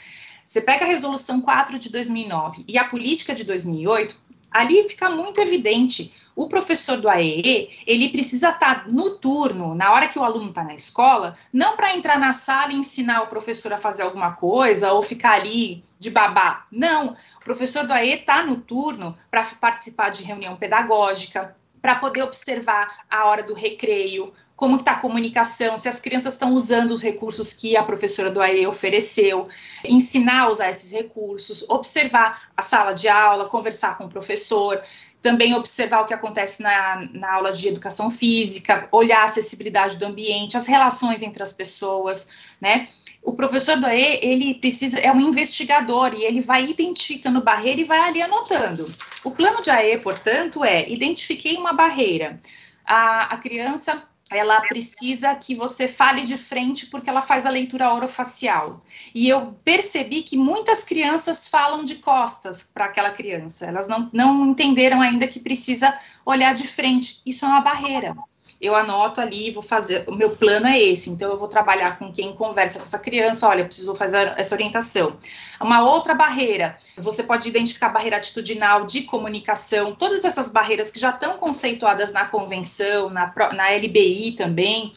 Você 0.47 0.61
pega 0.61 0.85
a 0.85 0.89
resolução 0.89 1.41
4 1.41 1.79
de 1.79 1.91
2009 1.91 2.65
e 2.67 2.77
a 2.77 2.85
política 2.85 3.35
de 3.35 3.45
2008, 3.45 4.20
ali 4.51 4.89
fica 4.89 5.09
muito 5.11 5.41
evidente 5.41 6.13
o 6.41 6.49
professor 6.49 6.99
do 6.99 7.09
AEE, 7.09 7.69
ele 7.87 8.09
precisa 8.09 8.49
estar 8.49 8.89
no 8.89 9.11
turno, 9.11 9.75
na 9.75 9.93
hora 9.93 10.09
que 10.09 10.19
o 10.19 10.25
aluno 10.25 10.49
está 10.49 10.65
na 10.65 10.75
escola, 10.75 11.35
não 11.53 11.77
para 11.77 11.95
entrar 11.95 12.19
na 12.19 12.33
sala 12.33 12.73
e 12.73 12.77
ensinar 12.77 13.23
o 13.23 13.27
professor 13.27 13.73
a 13.73 13.79
fazer 13.79 14.03
alguma 14.03 14.33
coisa 14.33 14.93
ou 14.93 15.03
ficar 15.03 15.33
ali 15.33 15.85
de 15.99 16.09
babá. 16.09 16.65
Não, 16.73 17.17
o 17.41 17.45
professor 17.45 17.87
do 17.87 17.93
AE 17.93 18.15
está 18.15 18.43
no 18.43 18.57
turno 18.57 19.17
para 19.31 19.45
participar 19.61 20.09
de 20.09 20.23
reunião 20.23 20.57
pedagógica, 20.57 21.55
para 21.81 21.97
poder 21.97 22.23
observar 22.23 23.05
a 23.11 23.27
hora 23.27 23.43
do 23.43 23.55
recreio, 23.55 24.33
como 24.55 24.77
está 24.77 24.93
a 24.93 25.01
comunicação, 25.01 25.79
se 25.79 25.89
as 25.89 26.01
crianças 26.01 26.35
estão 26.35 26.53
usando 26.53 26.91
os 26.91 27.03
recursos 27.03 27.55
que 27.55 27.79
a 27.79 27.83
professora 27.83 28.31
do 28.31 28.43
AE 28.43 28.67
ofereceu, 28.67 29.49
ensinar 29.83 30.43
a 30.43 30.49
usar 30.51 30.69
esses 30.69 30.93
recursos, 30.93 31.65
observar 31.71 32.51
a 32.55 32.61
sala 32.61 32.93
de 32.93 33.09
aula, 33.09 33.47
conversar 33.47 33.97
com 33.97 34.05
o 34.05 34.09
professor, 34.09 34.83
também 35.23 35.55
observar 35.55 36.03
o 36.03 36.05
que 36.05 36.15
acontece 36.15 36.63
na, 36.63 37.09
na 37.13 37.35
aula 37.35 37.53
de 37.53 37.69
educação 37.69 38.11
física, 38.11 38.87
olhar 38.93 39.21
a 39.21 39.25
acessibilidade 39.25 39.97
do 39.97 40.05
ambiente, 40.05 40.57
as 40.57 40.67
relações 40.67 41.23
entre 41.23 41.43
as 41.43 41.53
pessoas, 41.53 42.31
né? 42.61 42.89
O 43.23 43.35
professor 43.35 43.77
do 43.77 43.87
AE, 43.87 44.19
ele 44.23 44.55
precisa, 44.55 44.99
é 44.99 45.13
um 45.13 45.21
investigador 45.21 46.15
e 46.15 46.25
ele 46.25 46.41
vai 46.41 46.65
identificando 46.65 47.43
barreira 47.43 47.81
e 47.81 47.85
vai 47.85 48.01
ali 48.01 48.23
anotando. 48.23 48.91
O 49.23 49.31
plano 49.31 49.61
de 49.61 49.71
AE, 49.71 49.99
portanto, 49.99 50.65
é 50.65 50.89
identifiquei 50.89 51.57
uma 51.57 51.73
barreira. 51.73 52.37
A, 52.85 53.35
a 53.35 53.37
criança 53.37 54.03
ela 54.31 54.61
precisa 54.61 55.35
que 55.35 55.57
você 55.57 55.89
fale 55.89 56.23
de 56.23 56.39
frente 56.39 56.87
porque 56.87 57.11
ela 57.11 57.21
faz 57.21 57.45
a 57.45 57.51
leitura 57.51 57.93
orofacial. 57.93 58.79
E 59.13 59.29
eu 59.29 59.59
percebi 59.65 60.23
que 60.23 60.37
muitas 60.37 60.85
crianças 60.85 61.49
falam 61.49 61.83
de 61.83 61.97
costas 61.97 62.63
para 62.63 62.85
aquela 62.85 63.11
criança. 63.11 63.67
Elas 63.67 63.89
não, 63.89 64.09
não 64.13 64.47
entenderam 64.47 65.03
ainda 65.03 65.27
que 65.27 65.41
precisa 65.41 65.93
olhar 66.25 66.55
de 66.55 66.67
frente. 66.67 67.21
Isso 67.27 67.45
é 67.45 67.49
uma 67.49 67.61
barreira 67.61 68.17
eu 68.61 68.75
anoto 68.75 69.21
ali, 69.21 69.51
vou 69.51 69.63
fazer, 69.63 70.05
o 70.07 70.15
meu 70.15 70.37
plano 70.37 70.67
é 70.67 70.79
esse, 70.79 71.09
então 71.09 71.31
eu 71.31 71.39
vou 71.39 71.49
trabalhar 71.49 71.99
com 71.99 72.13
quem 72.13 72.35
conversa 72.35 72.79
com 72.79 72.85
essa 72.85 72.99
criança, 72.99 73.49
olha, 73.49 73.65
preciso 73.65 73.95
fazer 73.95 74.35
essa 74.37 74.55
orientação. 74.55 75.17
Uma 75.61 75.83
outra 75.83 76.15
barreira, 76.15 76.77
você 76.97 77.23
pode 77.23 77.49
identificar 77.49 77.87
a 77.87 77.91
barreira 77.91 78.19
atitudinal 78.19 78.85
de 78.85 79.03
comunicação, 79.03 79.95
todas 79.95 80.25
essas 80.25 80.51
barreiras 80.51 80.91
que 80.91 81.01
já 81.01 81.11
estão 81.11 81.39
conceituadas 81.39 82.13
na 82.13 82.27
convenção, 82.27 83.09
na, 83.09 83.33
na 83.55 83.71
LBI 83.71 84.33
também, 84.33 84.93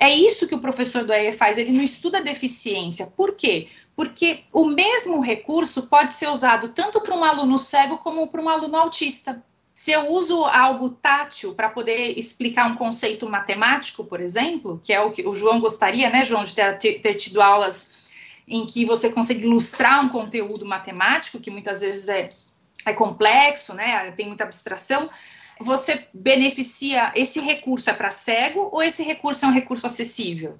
é 0.00 0.14
isso 0.14 0.46
que 0.46 0.54
o 0.54 0.60
professor 0.60 1.04
do 1.04 1.12
EE 1.12 1.32
faz, 1.32 1.58
ele 1.58 1.72
não 1.72 1.82
estuda 1.82 2.20
deficiência. 2.20 3.06
Por 3.16 3.34
quê? 3.34 3.66
Porque 3.96 4.44
o 4.52 4.66
mesmo 4.66 5.20
recurso 5.20 5.88
pode 5.88 6.12
ser 6.12 6.28
usado 6.28 6.68
tanto 6.68 7.00
para 7.00 7.16
um 7.16 7.24
aluno 7.24 7.58
cego 7.58 7.98
como 7.98 8.28
para 8.28 8.40
um 8.40 8.48
aluno 8.48 8.76
autista. 8.76 9.42
Se 9.78 9.92
eu 9.92 10.08
uso 10.10 10.44
algo 10.46 10.90
tátil 10.90 11.54
para 11.54 11.68
poder 11.68 12.18
explicar 12.18 12.66
um 12.68 12.74
conceito 12.74 13.30
matemático, 13.30 14.04
por 14.04 14.20
exemplo, 14.20 14.80
que 14.82 14.92
é 14.92 15.00
o 15.00 15.12
que 15.12 15.24
o 15.24 15.32
João 15.32 15.60
gostaria, 15.60 16.10
né, 16.10 16.24
João, 16.24 16.42
de 16.42 16.52
ter, 16.52 17.00
ter 17.00 17.14
tido 17.14 17.40
aulas 17.40 18.08
em 18.48 18.66
que 18.66 18.84
você 18.84 19.08
consegue 19.08 19.44
ilustrar 19.44 20.04
um 20.04 20.08
conteúdo 20.08 20.66
matemático, 20.66 21.38
que 21.38 21.48
muitas 21.48 21.80
vezes 21.80 22.08
é, 22.08 22.28
é 22.84 22.92
complexo, 22.92 23.72
né, 23.72 24.10
tem 24.10 24.26
muita 24.26 24.42
abstração, 24.42 25.08
você 25.60 26.08
beneficia, 26.12 27.12
esse 27.14 27.38
recurso 27.38 27.88
é 27.88 27.92
para 27.92 28.10
cego 28.10 28.70
ou 28.72 28.82
esse 28.82 29.04
recurso 29.04 29.44
é 29.44 29.48
um 29.48 29.52
recurso 29.52 29.86
acessível? 29.86 30.58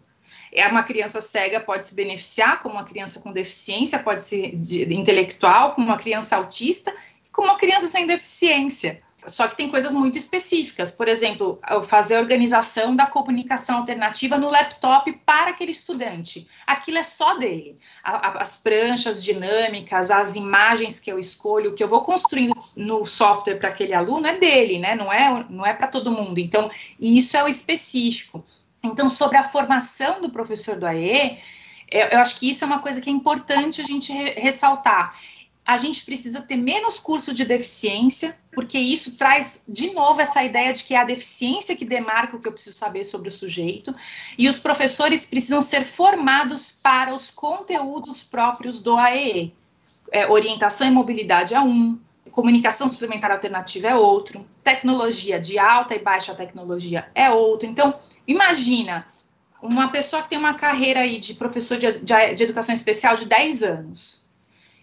É 0.52 0.64
uma 0.68 0.84
criança 0.84 1.20
cega 1.20 1.58
pode 1.58 1.84
se 1.84 1.96
beneficiar, 1.96 2.60
como 2.60 2.76
uma 2.76 2.84
criança 2.84 3.18
com 3.18 3.32
deficiência, 3.32 3.98
pode 3.98 4.22
ser 4.22 4.54
de, 4.54 4.94
intelectual, 4.94 5.72
como 5.72 5.88
uma 5.88 5.96
criança 5.96 6.36
autista, 6.36 6.94
e 7.26 7.30
como 7.30 7.48
uma 7.48 7.58
criança 7.58 7.88
sem 7.88 8.06
deficiência. 8.06 9.07
Só 9.28 9.48
que 9.48 9.56
tem 9.56 9.68
coisas 9.68 9.92
muito 9.92 10.16
específicas, 10.16 10.90
por 10.90 11.08
exemplo, 11.08 11.60
fazer 11.84 12.16
a 12.16 12.20
organização 12.20 12.94
da 12.94 13.06
comunicação 13.06 13.78
alternativa 13.78 14.38
no 14.38 14.50
laptop 14.50 15.12
para 15.24 15.50
aquele 15.50 15.70
estudante. 15.70 16.48
Aquilo 16.66 16.98
é 16.98 17.02
só 17.02 17.34
dele. 17.34 17.76
as 18.02 18.58
pranchas 18.58 19.22
dinâmicas, 19.22 20.10
as 20.10 20.36
imagens 20.36 20.98
que 21.00 21.10
eu 21.10 21.18
escolho, 21.18 21.74
que 21.74 21.82
eu 21.82 21.88
vou 21.88 22.02
construindo 22.02 22.54
no 22.74 23.04
software 23.04 23.56
para 23.56 23.68
aquele 23.68 23.94
aluno 23.94 24.26
é 24.26 24.36
dele, 24.36 24.78
né? 24.78 24.94
Não 24.94 25.12
é, 25.12 25.46
não 25.48 25.66
é 25.66 25.74
para 25.74 25.88
todo 25.88 26.12
mundo. 26.12 26.38
Então, 26.38 26.70
isso 27.00 27.36
é 27.36 27.42
o 27.42 27.48
específico. 27.48 28.44
Então, 28.82 29.08
sobre 29.08 29.36
a 29.36 29.42
formação 29.42 30.20
do 30.20 30.30
professor 30.30 30.78
do 30.78 30.86
AE, 30.86 31.38
eu 31.90 32.18
acho 32.18 32.38
que 32.38 32.50
isso 32.50 32.64
é 32.64 32.66
uma 32.66 32.80
coisa 32.80 33.00
que 33.00 33.08
é 33.08 33.12
importante 33.12 33.80
a 33.80 33.84
gente 33.84 34.12
ressaltar 34.12 35.14
a 35.68 35.76
gente 35.76 36.02
precisa 36.02 36.40
ter 36.40 36.56
menos 36.56 36.98
cursos 36.98 37.34
de 37.34 37.44
deficiência, 37.44 38.34
porque 38.54 38.78
isso 38.78 39.18
traz 39.18 39.64
de 39.68 39.92
novo 39.92 40.18
essa 40.18 40.42
ideia 40.42 40.72
de 40.72 40.82
que 40.82 40.94
é 40.94 40.96
a 40.96 41.04
deficiência 41.04 41.76
que 41.76 41.84
demarca 41.84 42.34
o 42.34 42.40
que 42.40 42.48
eu 42.48 42.52
preciso 42.52 42.78
saber 42.78 43.04
sobre 43.04 43.28
o 43.28 43.32
sujeito, 43.32 43.94
e 44.38 44.48
os 44.48 44.58
professores 44.58 45.26
precisam 45.26 45.60
ser 45.60 45.84
formados 45.84 46.72
para 46.72 47.14
os 47.14 47.30
conteúdos 47.30 48.22
próprios 48.22 48.80
do 48.82 48.96
AEE. 48.96 49.54
É, 50.10 50.26
orientação 50.26 50.86
e 50.86 50.90
mobilidade 50.90 51.52
é 51.52 51.60
um, 51.60 51.98
comunicação 52.30 52.90
suplementar 52.90 53.30
alternativa 53.30 53.88
é 53.88 53.94
outro, 53.94 54.48
tecnologia 54.64 55.38
de 55.38 55.58
alta 55.58 55.94
e 55.94 55.98
baixa 55.98 56.34
tecnologia 56.34 57.10
é 57.14 57.30
outro. 57.30 57.68
Então, 57.68 57.94
imagina 58.26 59.06
uma 59.60 59.88
pessoa 59.88 60.22
que 60.22 60.30
tem 60.30 60.38
uma 60.38 60.54
carreira 60.54 61.00
aí 61.00 61.18
de 61.18 61.34
professor 61.34 61.76
de, 61.76 61.98
de, 61.98 62.34
de 62.34 62.42
educação 62.42 62.74
especial 62.74 63.16
de 63.16 63.26
10 63.26 63.62
anos, 63.64 64.27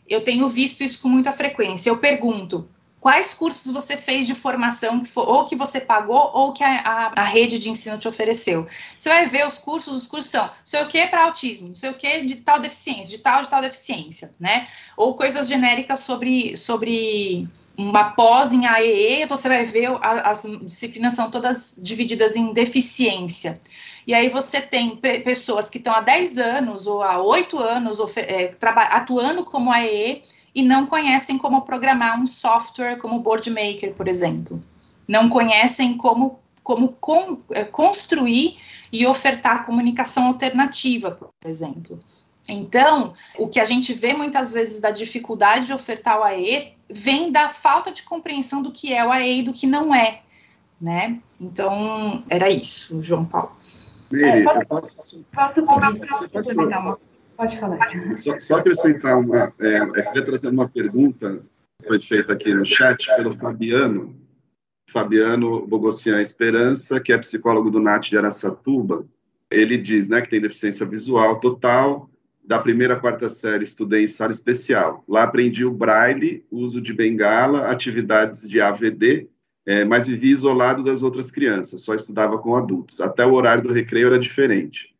eu 0.07 0.23
tenho 0.23 0.47
visto 0.47 0.81
isso 0.81 1.01
com 1.01 1.09
muita 1.09 1.31
frequência. 1.31 1.89
Eu 1.89 1.97
pergunto, 1.97 2.67
quais 3.05 3.35
cursos 3.35 3.71
você 3.71 3.95
fez 3.95 4.25
de 4.25 4.33
formação, 4.33 5.03
ou 5.15 5.45
que 5.45 5.55
você 5.55 5.79
pagou, 5.79 6.31
ou 6.33 6.51
que 6.51 6.63
a, 6.63 6.79
a, 6.79 7.21
a, 7.21 7.23
rede 7.23 7.59
de 7.59 7.69
ensino 7.69 7.99
te 7.99 8.07
ofereceu. 8.07 8.67
Você 8.97 9.09
vai 9.09 9.27
ver 9.27 9.45
os 9.45 9.59
cursos, 9.59 9.93
os 9.93 10.07
cursos 10.07 10.31
são 10.31 10.49
sei 10.63 10.81
o 10.81 10.87
que 10.87 11.05
para 11.05 11.25
autismo, 11.25 11.75
sei 11.75 11.91
o 11.91 11.93
que 11.93 12.21
de 12.21 12.37
tal 12.37 12.59
deficiência, 12.59 13.15
de 13.15 13.21
tal, 13.21 13.43
de 13.43 13.47
tal 13.47 13.61
deficiência, 13.61 14.31
né? 14.39 14.67
Ou 14.97 15.13
coisas 15.13 15.47
genéricas 15.47 15.99
sobre, 15.99 16.57
sobre 16.57 17.47
uma 17.77 18.05
pós 18.05 18.53
em 18.53 18.65
AEE, 18.65 19.27
você 19.27 19.47
vai 19.47 19.63
ver 19.63 19.89
as 20.01 20.43
disciplinas 20.63 21.13
são 21.13 21.29
todas 21.29 21.79
divididas 21.81 22.35
em 22.35 22.53
deficiência. 22.53 23.59
E 24.07 24.13
aí 24.13 24.29
você 24.29 24.61
tem 24.61 24.97
pessoas 24.97 25.69
que 25.69 25.79
estão 25.79 25.93
há 25.93 26.01
10 26.01 26.37
anos 26.37 26.85
ou 26.85 27.01
há 27.01 27.19
8 27.21 27.57
anos 27.57 27.99
é, 28.17 28.51
atuando 28.91 29.43
como 29.43 29.71
AEE 29.71 30.23
e 30.53 30.63
não 30.63 30.85
conhecem 30.85 31.37
como 31.37 31.63
programar 31.63 32.19
um 32.19 32.25
software 32.25 32.97
como 32.97 33.19
BoardMaker, 33.19 33.93
por 33.93 34.07
exemplo. 34.07 34.61
Não 35.07 35.27
conhecem 35.27 35.97
como, 35.97 36.39
como 36.63 36.89
con, 36.99 37.39
é, 37.51 37.63
construir 37.63 38.57
e 38.91 39.05
ofertar 39.07 39.65
comunicação 39.65 40.27
alternativa, 40.27 41.11
por 41.11 41.31
exemplo. 41.45 41.99
Então, 42.47 43.13
o 43.39 43.47
que 43.47 43.59
a 43.59 43.65
gente 43.65 43.91
vê 43.91 44.13
muitas 44.13 44.53
vezes 44.53 44.79
da 44.79 44.91
dificuldade 44.91 45.65
de 45.65 45.73
ofertar 45.73 46.19
o 46.19 46.23
AE 46.23 46.73
vem 46.87 47.31
da 47.31 47.49
falta 47.49 47.91
de 47.91 48.03
compreensão 48.03 48.61
do 48.61 48.71
que 48.71 48.93
é 48.93 49.03
o 49.03 49.11
AE 49.11 49.39
e 49.39 49.43
do 49.43 49.51
que 49.51 49.65
não 49.65 49.93
é, 49.93 50.21
né? 50.79 51.19
Então, 51.41 52.23
era 52.29 52.49
isso, 52.49 53.01
João 53.01 53.25
Paulo. 53.25 53.55
É, 54.13 54.43
posso, 54.43 54.67
posso, 54.67 55.25
posso, 55.33 55.63
posso, 56.31 56.99
Pode 57.37 57.59
falar. 57.59 58.17
Só, 58.17 58.39
só 58.39 58.55
acrescentar 58.57 59.17
uma, 59.17 59.53
é, 59.59 59.79
eu 59.79 59.89
queria 59.91 60.23
trazer 60.23 60.47
uma 60.47 60.69
pergunta 60.69 61.41
que 61.81 61.87
foi 61.87 61.99
feita 61.99 62.33
aqui 62.33 62.53
no 62.53 62.65
chat 62.65 63.07
pelo 63.17 63.31
Fabiano, 63.31 64.15
Fabiano 64.89 65.67
Bogossian 65.67 66.21
Esperança, 66.21 67.01
que 67.01 67.11
é 67.11 67.17
psicólogo 67.17 67.69
do 67.69 67.79
NAT 67.79 68.09
de 68.09 68.17
Aracatuba. 68.17 69.05
Ele 69.51 69.77
diz, 69.77 70.07
né, 70.07 70.21
que 70.21 70.29
tem 70.29 70.39
deficiência 70.39 70.85
visual 70.85 71.39
total, 71.39 72.09
da 72.43 72.59
primeira 72.59 72.93
à 72.93 72.99
quarta 72.99 73.27
série 73.27 73.63
estudei 73.63 74.03
em 74.03 74.07
sala 74.07 74.31
especial. 74.31 75.03
Lá 75.07 75.23
aprendi 75.23 75.65
o 75.65 75.73
braille, 75.73 76.45
uso 76.49 76.79
de 76.79 76.93
bengala, 76.93 77.69
atividades 77.69 78.47
de 78.47 78.61
AVD, 78.61 79.27
é, 79.65 79.83
mas 79.83 80.07
vivi 80.07 80.29
isolado 80.29 80.83
das 80.83 81.01
outras 81.01 81.31
crianças, 81.31 81.81
só 81.81 81.95
estudava 81.95 82.37
com 82.37 82.55
adultos. 82.55 83.01
Até 83.01 83.25
o 83.25 83.33
horário 83.33 83.63
do 83.63 83.73
recreio 83.73 84.07
era 84.07 84.19
diferente. 84.19 84.93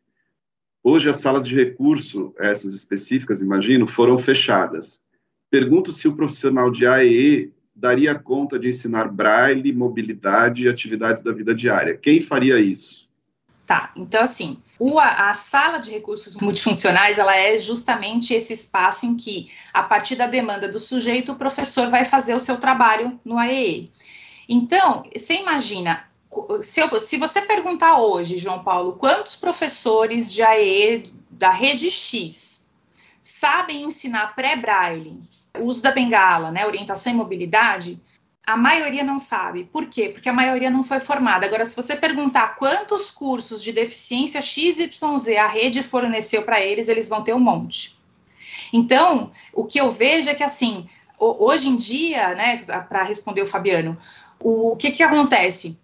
Hoje 0.82 1.08
as 1.08 1.16
salas 1.16 1.46
de 1.46 1.54
recurso, 1.54 2.34
essas 2.38 2.72
específicas, 2.74 3.40
imagino, 3.40 3.86
foram 3.86 4.18
fechadas. 4.18 5.00
Pergunto 5.50 5.92
se 5.92 6.08
o 6.08 6.16
profissional 6.16 6.70
de 6.70 6.86
AEE 6.86 7.52
daria 7.74 8.14
conta 8.14 8.58
de 8.58 8.68
ensinar 8.68 9.08
braille, 9.08 9.72
mobilidade 9.72 10.62
e 10.62 10.68
atividades 10.68 11.22
da 11.22 11.32
vida 11.32 11.54
diária. 11.54 11.96
Quem 11.96 12.20
faria 12.20 12.58
isso? 12.58 13.06
Tá, 13.66 13.92
então 13.96 14.22
assim, 14.22 14.62
a 15.00 15.34
sala 15.34 15.78
de 15.78 15.90
recursos 15.90 16.36
multifuncionais, 16.36 17.18
ela 17.18 17.36
é 17.36 17.58
justamente 17.58 18.32
esse 18.32 18.52
espaço 18.52 19.06
em 19.06 19.16
que, 19.16 19.48
a 19.74 19.82
partir 19.82 20.14
da 20.14 20.28
demanda 20.28 20.68
do 20.68 20.78
sujeito, 20.78 21.32
o 21.32 21.36
professor 21.36 21.90
vai 21.90 22.04
fazer 22.04 22.34
o 22.34 22.40
seu 22.40 22.58
trabalho 22.58 23.18
no 23.24 23.38
AEE. 23.38 23.90
Então, 24.48 25.04
você 25.14 25.34
imagina, 25.34 26.06
se, 26.62 26.80
eu, 26.80 27.00
se 27.00 27.16
você 27.18 27.42
perguntar 27.42 27.98
hoje, 27.98 28.38
João 28.38 28.62
Paulo, 28.62 28.92
quantos 28.92 29.36
professores 29.36 30.32
de 30.32 30.42
AE 30.42 31.12
da 31.30 31.50
rede 31.50 31.90
X 31.90 32.70
sabem 33.20 33.82
ensinar 33.82 34.34
pré-braille, 34.34 35.20
uso 35.58 35.82
da 35.82 35.90
bengala, 35.90 36.50
né, 36.50 36.66
orientação 36.66 37.12
e 37.12 37.16
mobilidade, 37.16 37.98
a 38.46 38.56
maioria 38.56 39.02
não 39.02 39.18
sabe. 39.18 39.64
Por 39.64 39.86
quê? 39.86 40.10
Porque 40.10 40.28
a 40.28 40.32
maioria 40.32 40.70
não 40.70 40.84
foi 40.84 41.00
formada. 41.00 41.44
Agora, 41.44 41.64
se 41.64 41.74
você 41.74 41.96
perguntar 41.96 42.54
quantos 42.54 43.10
cursos 43.10 43.60
de 43.60 43.72
deficiência 43.72 44.40
XYZ 44.40 44.88
a 45.40 45.48
rede 45.48 45.82
forneceu 45.82 46.42
para 46.44 46.60
eles, 46.60 46.86
eles 46.86 47.08
vão 47.08 47.24
ter 47.24 47.34
um 47.34 47.40
monte. 47.40 47.98
Então, 48.72 49.32
o 49.52 49.64
que 49.64 49.80
eu 49.80 49.90
vejo 49.90 50.30
é 50.30 50.34
que, 50.34 50.44
assim, 50.44 50.88
hoje 51.18 51.68
em 51.68 51.76
dia, 51.76 52.34
né, 52.36 52.60
para 52.88 53.02
responder 53.02 53.42
o 53.42 53.46
Fabiano, 53.46 53.98
o 54.40 54.76
que, 54.76 54.90
que 54.90 55.02
acontece? 55.02 55.80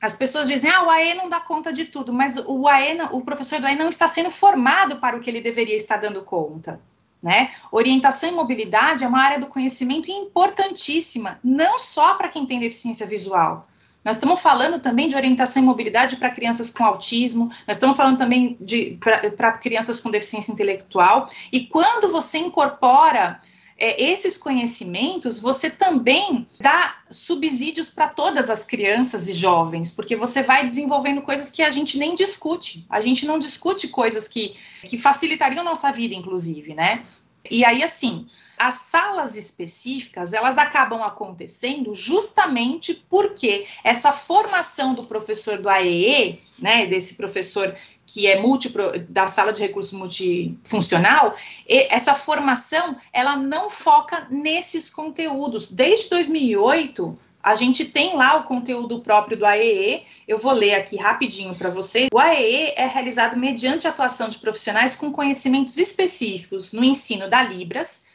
As 0.00 0.16
pessoas 0.16 0.48
dizem, 0.48 0.70
ah, 0.70 0.84
o 0.84 0.90
AE 0.90 1.14
não 1.14 1.28
dá 1.28 1.40
conta 1.40 1.72
de 1.72 1.86
tudo, 1.86 2.12
mas 2.12 2.36
o 2.36 2.68
AE, 2.68 2.98
o 3.12 3.22
professor 3.22 3.58
do 3.58 3.66
AE 3.66 3.74
não 3.74 3.88
está 3.88 4.06
sendo 4.06 4.30
formado 4.30 4.96
para 4.96 5.16
o 5.16 5.20
que 5.20 5.30
ele 5.30 5.40
deveria 5.40 5.76
estar 5.76 5.96
dando 5.96 6.22
conta. 6.22 6.80
Né? 7.22 7.50
Orientação 7.72 8.28
e 8.28 8.32
mobilidade 8.32 9.02
é 9.02 9.08
uma 9.08 9.22
área 9.22 9.38
do 9.38 9.46
conhecimento 9.46 10.10
importantíssima, 10.10 11.40
não 11.42 11.78
só 11.78 12.16
para 12.16 12.28
quem 12.28 12.44
tem 12.44 12.60
deficiência 12.60 13.06
visual. 13.06 13.62
Nós 14.04 14.16
estamos 14.16 14.42
falando 14.42 14.78
também 14.78 15.08
de 15.08 15.16
orientação 15.16 15.62
e 15.62 15.64
mobilidade 15.64 16.16
para 16.16 16.28
crianças 16.28 16.68
com 16.68 16.84
autismo, 16.84 17.46
nós 17.66 17.78
estamos 17.78 17.96
falando 17.96 18.18
também 18.18 18.58
para 19.34 19.52
crianças 19.52 19.98
com 19.98 20.10
deficiência 20.10 20.52
intelectual. 20.52 21.26
E 21.50 21.66
quando 21.66 22.12
você 22.12 22.36
incorpora 22.36 23.40
é, 23.76 24.02
esses 24.02 24.36
conhecimentos, 24.38 25.40
você 25.40 25.68
também 25.68 26.46
dá 26.60 26.96
subsídios 27.10 27.90
para 27.90 28.08
todas 28.08 28.48
as 28.50 28.64
crianças 28.64 29.28
e 29.28 29.34
jovens, 29.34 29.90
porque 29.90 30.14
você 30.14 30.42
vai 30.42 30.64
desenvolvendo 30.64 31.22
coisas 31.22 31.50
que 31.50 31.62
a 31.62 31.70
gente 31.70 31.98
nem 31.98 32.14
discute. 32.14 32.86
A 32.88 33.00
gente 33.00 33.26
não 33.26 33.38
discute 33.38 33.88
coisas 33.88 34.28
que, 34.28 34.54
que 34.84 34.96
facilitariam 34.96 35.64
nossa 35.64 35.90
vida, 35.90 36.14
inclusive, 36.14 36.74
né? 36.74 37.02
E 37.50 37.64
aí, 37.64 37.82
assim, 37.82 38.26
as 38.58 38.74
salas 38.74 39.36
específicas, 39.36 40.32
elas 40.32 40.56
acabam 40.56 41.02
acontecendo 41.02 41.94
justamente 41.94 42.94
porque 43.10 43.66
essa 43.82 44.12
formação 44.12 44.94
do 44.94 45.04
professor 45.04 45.58
do 45.58 45.68
AEE, 45.68 46.40
né, 46.58 46.86
desse 46.86 47.16
professor 47.16 47.74
que 48.06 48.26
é 48.26 48.40
multi, 48.40 48.72
da 49.08 49.26
sala 49.26 49.52
de 49.52 49.60
recurso 49.60 49.96
multifuncional, 49.96 51.34
essa 51.68 52.14
formação, 52.14 52.96
ela 53.12 53.36
não 53.36 53.70
foca 53.70 54.26
nesses 54.30 54.90
conteúdos. 54.90 55.70
Desde 55.70 56.10
2008, 56.10 57.14
a 57.42 57.54
gente 57.54 57.84
tem 57.84 58.16
lá 58.16 58.36
o 58.36 58.44
conteúdo 58.44 59.00
próprio 59.00 59.36
do 59.36 59.44
AEE. 59.44 60.02
Eu 60.26 60.38
vou 60.38 60.52
ler 60.52 60.74
aqui 60.74 60.96
rapidinho 60.96 61.54
para 61.54 61.68
vocês. 61.68 62.08
O 62.10 62.18
AEE 62.18 62.72
é 62.74 62.86
realizado 62.86 63.36
mediante 63.36 63.86
a 63.86 63.90
atuação 63.90 64.30
de 64.30 64.38
profissionais 64.38 64.96
com 64.96 65.12
conhecimentos 65.12 65.76
específicos 65.76 66.72
no 66.72 66.82
ensino 66.82 67.28
da 67.28 67.42
Libras, 67.42 68.06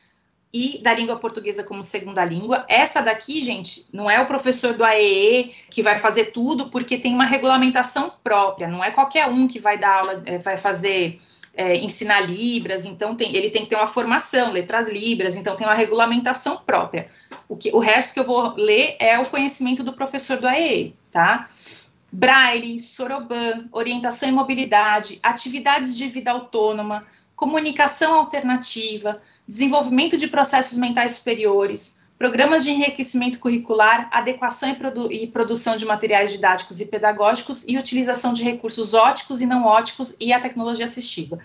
e 0.53 0.79
da 0.81 0.93
língua 0.93 1.17
portuguesa 1.17 1.63
como 1.63 1.83
segunda 1.83 2.25
língua. 2.25 2.65
Essa 2.67 3.01
daqui, 3.01 3.41
gente, 3.41 3.85
não 3.93 4.09
é 4.09 4.19
o 4.19 4.25
professor 4.25 4.73
do 4.73 4.83
AEE 4.83 5.53
que 5.69 5.83
vai 5.83 5.97
fazer 5.97 6.25
tudo, 6.25 6.69
porque 6.69 6.97
tem 6.97 7.13
uma 7.13 7.25
regulamentação 7.25 8.11
própria, 8.23 8.67
não 8.67 8.83
é 8.83 8.89
qualquer 8.89 9.27
um 9.27 9.47
que 9.47 9.59
vai 9.59 9.77
dar 9.77 9.99
aula, 9.99 10.23
é, 10.25 10.37
vai 10.37 10.57
fazer. 10.57 11.19
É, 11.51 11.75
ensinar 11.75 12.21
Libras, 12.21 12.85
então 12.85 13.15
tem, 13.15 13.35
ele 13.35 13.49
tem 13.49 13.63
que 13.63 13.69
ter 13.69 13.75
uma 13.75 13.87
formação, 13.87 14.51
letras 14.51 14.87
Libras, 14.87 15.35
então 15.35 15.57
tem 15.57 15.67
uma 15.67 15.73
regulamentação 15.73 16.57
própria. 16.57 17.09
O, 17.49 17.57
que, 17.57 17.69
o 17.71 17.79
resto 17.79 18.13
que 18.13 18.19
eu 18.19 18.23
vou 18.23 18.53
ler 18.55 18.95
é 18.97 19.19
o 19.19 19.25
conhecimento 19.25 19.83
do 19.83 19.91
professor 19.91 20.37
do 20.37 20.47
AEE, 20.47 20.93
tá? 21.11 21.49
Braille, 22.11 22.79
Soroban, 22.79 23.67
orientação 23.73 24.29
e 24.29 24.31
mobilidade, 24.31 25.19
atividades 25.21 25.97
de 25.97 26.07
vida 26.07 26.31
autônoma, 26.31 27.05
comunicação 27.35 28.15
alternativa, 28.15 29.21
desenvolvimento 29.49 30.15
de 30.15 30.27
processos 30.27 30.77
mentais 30.77 31.13
superiores, 31.13 32.03
programas 32.19 32.63
de 32.63 32.69
enriquecimento 32.69 33.39
curricular, 33.39 34.07
adequação 34.13 34.69
e, 34.69 34.75
produ 34.75 35.11
e, 35.11 35.25
produção 35.25 35.75
de 35.75 35.87
materiais 35.87 36.31
didáticos 36.31 36.79
e 36.79 36.85
pedagógicos 36.85 37.67
e 37.67 37.75
utilização 37.75 38.31
de 38.31 38.43
recursos 38.43 38.93
óticos 38.93 39.41
e 39.41 39.47
não 39.47 39.65
óticos 39.65 40.15
e 40.19 40.31
a 40.31 40.39
tecnologia 40.39 40.85
assistiva. 40.85 41.39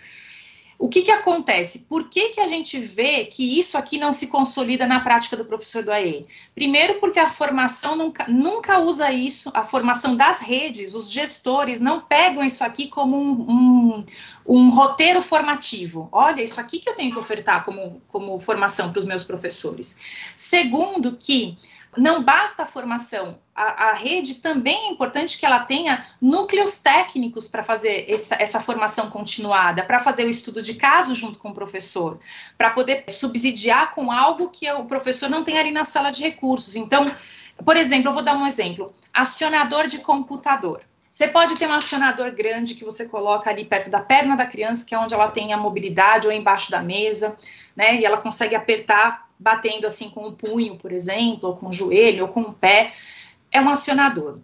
O 0.79 0.89
que, 0.89 1.03
que 1.03 1.11
acontece? 1.11 1.87
Por 1.89 2.09
que, 2.09 2.31
que 2.31 2.41
a 2.41 2.49
gente 2.49 2.79
vê 2.79 3.25
que 3.25 3.59
isso 3.59 3.79
aqui 3.79 3.99
não 3.99 4.11
se 4.11 4.27
consolida 4.27 4.87
na 4.87 5.01
prática 5.01 5.37
do 5.37 5.45
professor 5.45 5.83
do 5.83 5.93
AE? 5.93 6.27
Primeiro, 6.55 7.01
porque 7.01 7.19
a 7.19 7.29
formação 7.29 7.97
nunca, 7.97 8.27
nunca 8.29 8.81
usa 8.81 9.13
isso, 9.13 9.51
a 9.55 9.63
formação 9.63 10.17
das 10.17 10.41
redes, 10.41 10.95
os 10.95 11.11
gestores 11.11 11.81
não 11.81 12.01
pegam 12.01 12.43
isso 12.43 12.65
aqui 12.65 12.89
como 12.89 13.17
um, 13.17 13.51
um, 13.51 14.07
um 14.47 14.71
roteiro 14.71 15.23
formativo. 15.23 16.09
Olha, 16.11 16.43
isso 16.43 16.61
aqui 16.61 16.79
que 16.79 16.89
eu 16.89 16.95
tenho 16.95 17.13
que 17.13 17.19
ofertar 17.19 17.65
como, 17.65 18.03
como 18.09 18.39
formação 18.41 18.91
para 18.91 18.99
os 18.99 19.05
meus 19.05 19.25
professores. 19.25 20.01
Segundo, 20.35 21.17
que 21.17 21.57
não 21.97 22.23
basta 22.23 22.63
a 22.63 22.67
formação, 22.67 23.39
a, 23.55 23.91
a, 23.91 23.93
rede 23.95 24.37
também 24.37 24.89
é 24.89 24.91
importante 24.91 25.39
que 25.39 25.47
ela 25.47 25.61
tenha 25.61 26.05
núcleos 26.21 26.81
técnicos 26.81 27.47
para 27.47 27.63
fazer 27.63 28.05
essa, 28.09 28.35
essa, 28.41 28.61
formação 28.61 29.11
continuada, 29.11 29.85
para 29.85 30.01
fazer 30.01 30.25
o 30.25 30.31
estudo 30.31 30.61
de 30.61 30.75
caso 30.75 31.15
junto 31.15 31.39
com 31.39 31.51
o 31.51 31.55
professor, 31.55 32.19
para 32.59 32.71
poder 32.71 33.05
subsidiar 33.09 33.95
com 33.95 34.11
algo 34.11 34.51
que 34.51 34.71
o 34.73 34.85
professor 34.87 35.29
não 35.29 35.45
tem 35.45 35.59
ali 35.59 35.71
na 35.71 35.85
sala 35.85 36.11
de 36.11 36.23
recursos. 36.23 36.75
Então, 36.75 37.07
por 37.65 37.77
exemplo, 37.77 38.09
eu 38.09 38.15
vou 38.15 38.23
dar 38.23 38.37
um 38.37 38.47
exemplo: 38.47 38.93
acionador 39.13 39.87
de 39.87 39.99
computador. 39.99 40.83
Você 41.09 41.29
pode 41.29 41.55
ter 41.55 41.69
um 41.69 41.73
acionador 41.73 42.33
grande 42.33 42.75
que 42.75 42.85
você 42.85 43.09
coloca 43.09 43.49
ali 43.49 43.65
perto 43.65 43.89
da 43.89 44.01
perna 44.01 44.37
da 44.37 44.47
criança, 44.47 44.85
que 44.85 44.97
é 44.97 44.99
onde 44.99 45.15
ela 45.15 45.31
tem 45.31 45.53
a 45.53 45.57
mobilidade, 45.57 46.27
ou 46.27 46.33
embaixo 46.33 46.73
da 46.73 46.83
mesa, 46.83 47.37
né? 47.77 48.01
E 48.01 48.05
ela 48.05 48.17
consegue 48.17 48.57
apertar 48.57 49.24
batendo 49.39 49.87
assim 49.87 50.11
com 50.11 50.27
o 50.27 50.33
punho, 50.33 50.77
por 50.77 50.93
exemplo, 50.93 51.51
ou 51.51 51.57
com 51.57 51.69
o 51.69 51.73
joelho, 51.73 52.25
ou 52.25 52.29
com 52.29 52.43
o 52.43 52.53
pé. 52.53 52.93
É 53.51 53.61
um 53.61 53.69
acionador. 53.69 54.39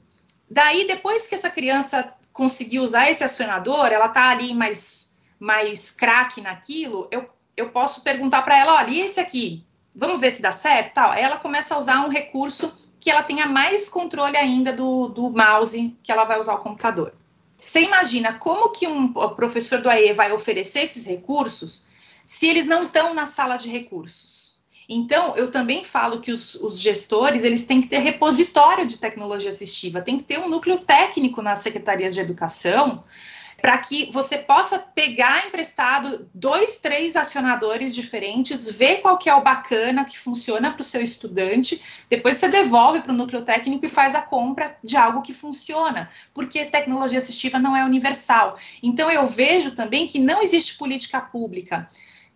Daí, 0.48 0.86
depois 0.86 1.28
que 1.28 1.34
essa 1.34 1.50
criança 1.50 2.14
conseguir 2.32 2.80
usar 2.80 3.10
esse 3.10 3.22
acionador, 3.22 3.86
ela 3.86 4.08
tá 4.08 4.28
ali 4.28 4.54
mais, 4.54 5.16
mais 5.38 5.90
craque 5.90 6.40
naquilo, 6.40 7.08
eu, 7.10 7.28
eu 7.56 7.70
posso 7.70 8.02
perguntar 8.02 8.42
para 8.42 8.58
ela, 8.58 8.74
olha, 8.74 8.90
e 8.90 9.00
esse 9.00 9.20
aqui? 9.20 9.64
Vamos 9.94 10.20
ver 10.20 10.30
se 10.30 10.42
dá 10.42 10.52
certo? 10.52 10.94
Tal. 10.94 11.10
Aí 11.10 11.22
ela 11.22 11.38
começa 11.38 11.74
a 11.74 11.78
usar 11.78 12.00
um 12.04 12.08
recurso 12.08 12.78
que 13.00 13.10
ela 13.10 13.22
tenha 13.22 13.46
mais 13.46 13.88
controle 13.88 14.36
ainda 14.36 14.72
do, 14.72 15.08
do 15.08 15.30
mouse 15.30 15.96
que 16.02 16.12
ela 16.12 16.24
vai 16.24 16.38
usar 16.38 16.54
o 16.54 16.58
computador. 16.58 17.12
Você 17.58 17.82
imagina 17.82 18.34
como 18.34 18.70
que 18.70 18.86
um 18.86 19.12
professor 19.12 19.80
do 19.80 19.90
AE 19.90 20.12
vai 20.12 20.32
oferecer 20.32 20.80
esses 20.80 21.06
recursos 21.06 21.88
se 22.24 22.48
eles 22.48 22.64
não 22.64 22.84
estão 22.84 23.12
na 23.12 23.26
sala 23.26 23.56
de 23.56 23.68
recursos? 23.68 24.49
Então, 24.92 25.36
eu 25.36 25.52
também 25.52 25.84
falo 25.84 26.18
que 26.18 26.32
os, 26.32 26.56
os, 26.56 26.80
gestores, 26.80 27.44
eles 27.44 27.64
têm 27.64 27.80
que 27.80 27.86
ter 27.86 27.98
repositório 27.98 28.84
de 28.84 28.98
tecnologia 28.98 29.48
assistiva, 29.48 30.02
tem 30.02 30.18
que 30.18 30.24
ter 30.24 30.40
um 30.40 30.48
núcleo 30.48 30.78
técnico 30.78 31.40
nas 31.40 31.60
secretarias 31.60 32.12
de 32.12 32.20
educação, 32.20 33.00
para 33.62 33.78
que 33.78 34.10
você 34.10 34.38
possa 34.38 34.80
pegar 34.80 35.46
emprestado 35.46 36.28
dois, 36.34 36.78
três 36.78 37.14
acionadores 37.14 37.94
diferentes, 37.94 38.74
ver 38.74 38.96
qual 38.96 39.16
que 39.16 39.28
é 39.28 39.34
o 39.34 39.42
bacana 39.42 40.04
que 40.04 40.18
funciona 40.18 40.72
para 40.72 40.80
o 40.80 40.84
seu 40.84 41.00
estudante, 41.00 41.80
depois 42.08 42.38
você 42.38 42.48
devolve 42.48 43.00
para 43.00 43.12
o 43.12 43.16
núcleo 43.16 43.44
técnico 43.44 43.86
e 43.86 43.88
faz 43.88 44.16
a 44.16 44.22
compra 44.22 44.76
de 44.82 44.96
algo 44.96 45.22
que 45.22 45.32
funciona, 45.32 46.08
porque 46.34 46.64
tecnologia 46.64 47.18
assistiva 47.18 47.60
não 47.60 47.76
é 47.76 47.84
universal. 47.84 48.58
Então 48.82 49.08
eu 49.08 49.24
vejo 49.24 49.72
também 49.72 50.08
que 50.08 50.18
não 50.18 50.42
existe 50.42 50.76
política 50.76 51.20
pública 51.20 51.88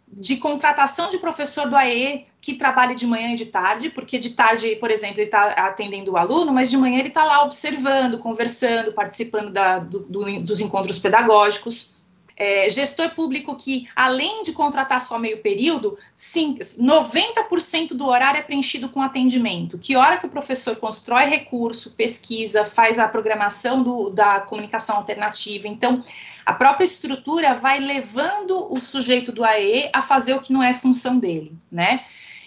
de 0.07 0.37
contratação 0.37 1.09
de 1.09 1.19
professor 1.19 1.69
do 1.69 1.77
AE 1.77 2.27
que 2.41 2.55
trabalhe 2.55 2.95
de 2.95 3.07
manhã 3.07 3.33
e 3.33 3.37
de 3.37 3.47
tarde, 3.47 3.91
porque 3.91 4.19
de 4.19 4.31
tarde, 4.31 4.77
por 4.77 4.91
exemplo, 4.91 5.19
ele 5.19 5.27
está 5.27 5.53
atendendo 5.53 6.13
o 6.13 6.17
aluno, 6.17 6.53
mas 6.53 6.71
de 6.71 6.77
manhã 6.77 6.99
ele 6.99 7.09
está 7.09 7.25
lá 7.25 7.43
observando, 7.43 8.19
conversando, 8.19 8.93
participando 8.93 9.51
da, 9.51 9.79
do, 9.79 10.01
do, 10.01 10.43
dos 10.43 10.61
encontros 10.61 10.99
pedagógicos 10.99 11.94
é, 12.37 12.69
gestor 12.69 13.11
público 13.11 13.55
que, 13.55 13.89
além 13.95 14.43
de 14.43 14.53
contratar 14.53 15.01
só 15.01 15.19
meio 15.19 15.39
período, 15.39 15.97
sim, 16.15 16.55
90% 16.55 17.95
do 17.95 18.07
horário 18.07 18.39
é 18.39 18.43
preenchido 18.43 18.89
com 18.89 19.01
atendimento. 19.01 19.79
Que 19.79 19.97
hora 19.97 20.17
que 20.17 20.27
o 20.27 20.31
professor 20.31 20.77
constrói 20.77 21.27
recurso, 21.27 21.93
pesquisa, 21.93 22.65
faz 22.65 22.99
a 22.99 23.07
programação 23.07 23.83
do, 23.83 24.11
da 24.11 24.41
comunicação 24.41 24.97
alternativa. 24.97 25.69
Então, 25.69 26.03
a 26.45 26.53
própria 26.53 26.85
estrutura 26.85 27.55
vai 27.55 27.79
levando 27.79 28.73
o 28.73 28.81
sujeito 28.81 29.31
do 29.31 29.45
AE 29.45 29.91
a 29.93 30.03
fazer 30.03 30.35
o 30.35 30.41
que 30.41 30.53
não 30.53 30.63
é 30.63 30.75
função 30.75 31.19
dele, 31.19 31.57
né? 31.71 32.01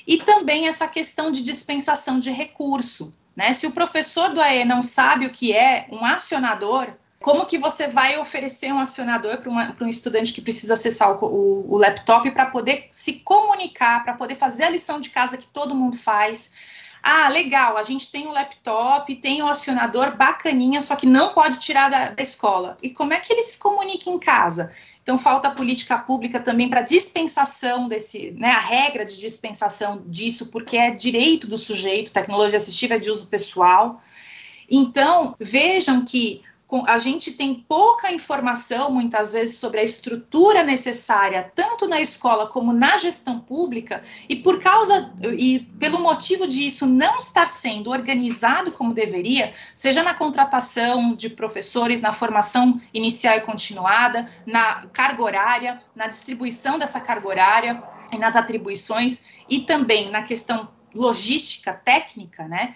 E 0.05 0.17
também 0.17 0.67
essa 0.67 0.87
questão 0.87 1.31
de 1.31 1.43
dispensação 1.43 2.19
de 2.19 2.31
recurso, 2.31 3.11
né? 3.35 3.53
Se 3.53 3.67
o 3.67 3.71
professor 3.71 4.33
do 4.33 4.41
AE 4.41 4.65
não 4.65 4.81
sabe 4.81 5.25
o 5.25 5.29
que 5.29 5.53
é 5.53 5.87
um 5.91 6.05
acionador, 6.05 6.93
como 7.19 7.45
que 7.45 7.57
você 7.57 7.87
vai 7.87 8.17
oferecer 8.17 8.71
um 8.71 8.79
acionador 8.79 9.37
para 9.37 9.85
um 9.85 9.89
estudante 9.89 10.33
que 10.33 10.41
precisa 10.41 10.75
acessar 10.75 11.11
o, 11.11 11.25
o, 11.25 11.73
o 11.73 11.77
laptop 11.77 12.29
para 12.31 12.45
poder 12.45 12.87
se 12.89 13.19
comunicar, 13.19 14.03
para 14.03 14.13
poder 14.13 14.35
fazer 14.35 14.65
a 14.65 14.69
lição 14.69 14.99
de 14.99 15.09
casa 15.09 15.37
que 15.37 15.47
todo 15.47 15.75
mundo 15.75 15.97
faz? 15.97 16.55
Ah, 17.01 17.29
legal, 17.29 17.77
a 17.77 17.83
gente 17.83 18.11
tem 18.11 18.27
o 18.27 18.29
um 18.29 18.33
laptop, 18.33 19.15
tem 19.15 19.41
o 19.41 19.45
um 19.45 19.49
acionador 19.49 20.15
bacaninha, 20.15 20.81
só 20.81 20.95
que 20.95 21.05
não 21.05 21.33
pode 21.33 21.59
tirar 21.59 21.89
da, 21.89 22.09
da 22.09 22.21
escola. 22.21 22.77
E 22.81 22.89
como 22.89 23.13
é 23.13 23.19
que 23.19 23.31
ele 23.31 23.43
se 23.43 23.57
comunica 23.57 24.09
em 24.09 24.19
casa? 24.19 24.71
Então, 25.01 25.17
falta 25.17 25.49
política 25.49 25.97
pública 25.97 26.37
também 26.37 26.69
para 26.69 26.81
dispensação 26.81 27.87
desse, 27.87 28.31
né, 28.31 28.49
a 28.49 28.59
regra 28.59 29.05
de 29.05 29.17
dispensação 29.17 30.03
disso, 30.05 30.47
porque 30.47 30.75
é 30.75 30.91
direito 30.91 31.47
do 31.47 31.57
sujeito, 31.57 32.11
tecnologia 32.11 32.57
assistiva 32.57 32.95
é 32.95 32.99
de 32.99 33.09
uso 33.09 33.27
pessoal. 33.27 33.99
Então, 34.69 35.33
vejam 35.39 36.03
que 36.03 36.41
a 36.85 36.97
gente 36.97 37.31
tem 37.31 37.53
pouca 37.53 38.11
informação, 38.11 38.91
muitas 38.91 39.31
vezes, 39.31 39.57
sobre 39.57 39.79
a 39.79 39.83
estrutura 39.83 40.63
necessária, 40.63 41.49
tanto 41.55 41.87
na 41.87 42.01
escola 42.01 42.47
como 42.47 42.73
na 42.73 42.97
gestão 42.97 43.39
pública, 43.39 44.03
e 44.27 44.35
por 44.35 44.61
causa 44.61 45.13
e 45.37 45.59
pelo 45.79 45.99
motivo 45.99 46.45
disso 46.45 46.85
não 46.85 47.17
estar 47.17 47.47
sendo 47.47 47.89
organizado 47.89 48.71
como 48.73 48.93
deveria, 48.93 49.53
seja 49.73 50.03
na 50.03 50.13
contratação 50.13 51.15
de 51.15 51.29
professores, 51.29 52.01
na 52.01 52.11
formação 52.11 52.79
inicial 52.93 53.37
e 53.37 53.41
continuada, 53.41 54.27
na 54.45 54.87
carga 54.87 55.23
horária, 55.23 55.81
na 55.95 56.07
distribuição 56.07 56.77
dessa 56.77 56.99
carga 56.99 57.27
horária 57.27 57.81
e 58.11 58.17
nas 58.17 58.35
atribuições, 58.35 59.27
e 59.49 59.61
também 59.61 60.11
na 60.11 60.21
questão 60.21 60.69
logística, 60.93 61.73
técnica, 61.73 62.47
né? 62.47 62.75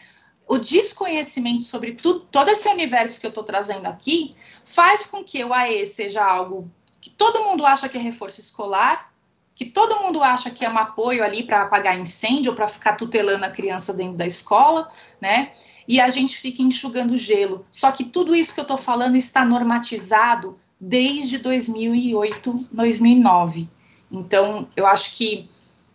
O 0.51 0.59
desconhecimento 0.59 1.63
sobre 1.63 1.93
todo 1.93 2.49
esse 2.49 2.67
universo 2.67 3.21
que 3.21 3.25
eu 3.25 3.29
estou 3.29 3.41
trazendo 3.41 3.85
aqui 3.85 4.35
faz 4.65 5.05
com 5.05 5.23
que 5.23 5.41
o 5.45 5.53
AE 5.53 5.85
seja 5.85 6.21
algo 6.21 6.69
que 6.99 7.09
todo 7.09 7.45
mundo 7.45 7.65
acha 7.65 7.87
que 7.87 7.97
é 7.97 8.01
reforço 8.01 8.41
escolar, 8.41 9.13
que 9.55 9.63
todo 9.63 10.01
mundo 10.01 10.21
acha 10.21 10.51
que 10.51 10.65
é 10.65 10.69
um 10.69 10.77
apoio 10.77 11.23
ali 11.23 11.41
para 11.41 11.61
apagar 11.61 11.97
incêndio 11.97 12.53
para 12.53 12.67
ficar 12.67 12.97
tutelando 12.97 13.45
a 13.45 13.49
criança 13.49 13.93
dentro 13.93 14.17
da 14.17 14.25
escola, 14.25 14.89
né? 15.21 15.53
E 15.87 16.01
a 16.01 16.09
gente 16.09 16.35
fica 16.35 16.61
enxugando 16.61 17.15
gelo. 17.15 17.65
Só 17.71 17.89
que 17.93 18.03
tudo 18.03 18.35
isso 18.35 18.53
que 18.53 18.59
eu 18.59 18.63
estou 18.63 18.77
falando 18.77 19.15
está 19.15 19.45
normatizado 19.45 20.59
desde 20.77 21.37
2008, 21.37 22.67
2009. 22.69 23.69
Então, 24.11 24.67
eu 24.75 24.85
acho 24.85 25.15
que 25.15 25.49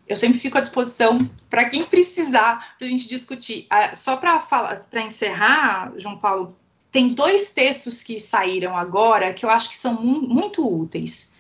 eu 0.09 0.17
sempre 0.17 0.39
fico 0.39 0.57
à 0.57 0.61
disposição 0.61 1.19
para 1.51 1.65
quem 1.65 1.85
precisar 1.85 2.77
para 2.79 2.87
a 2.87 2.91
gente 2.91 3.09
discutir. 3.09 3.67
Ah, 3.69 3.95
só 3.95 4.17
para 4.17 4.39
falar, 4.41 4.77
para 4.89 5.03
encerrar, 5.03 5.93
João 5.97 6.19
Paulo, 6.19 6.57
tem 6.93 7.09
dois 7.09 7.53
textos 7.53 8.03
que 8.03 8.21
saíram 8.21 8.77
agora 8.77 9.35
que 9.35 9.45
eu 9.45 9.51
acho 9.51 9.69
que 9.69 9.77
são 9.77 10.01
muito 10.03 10.67
úteis. 10.67 11.37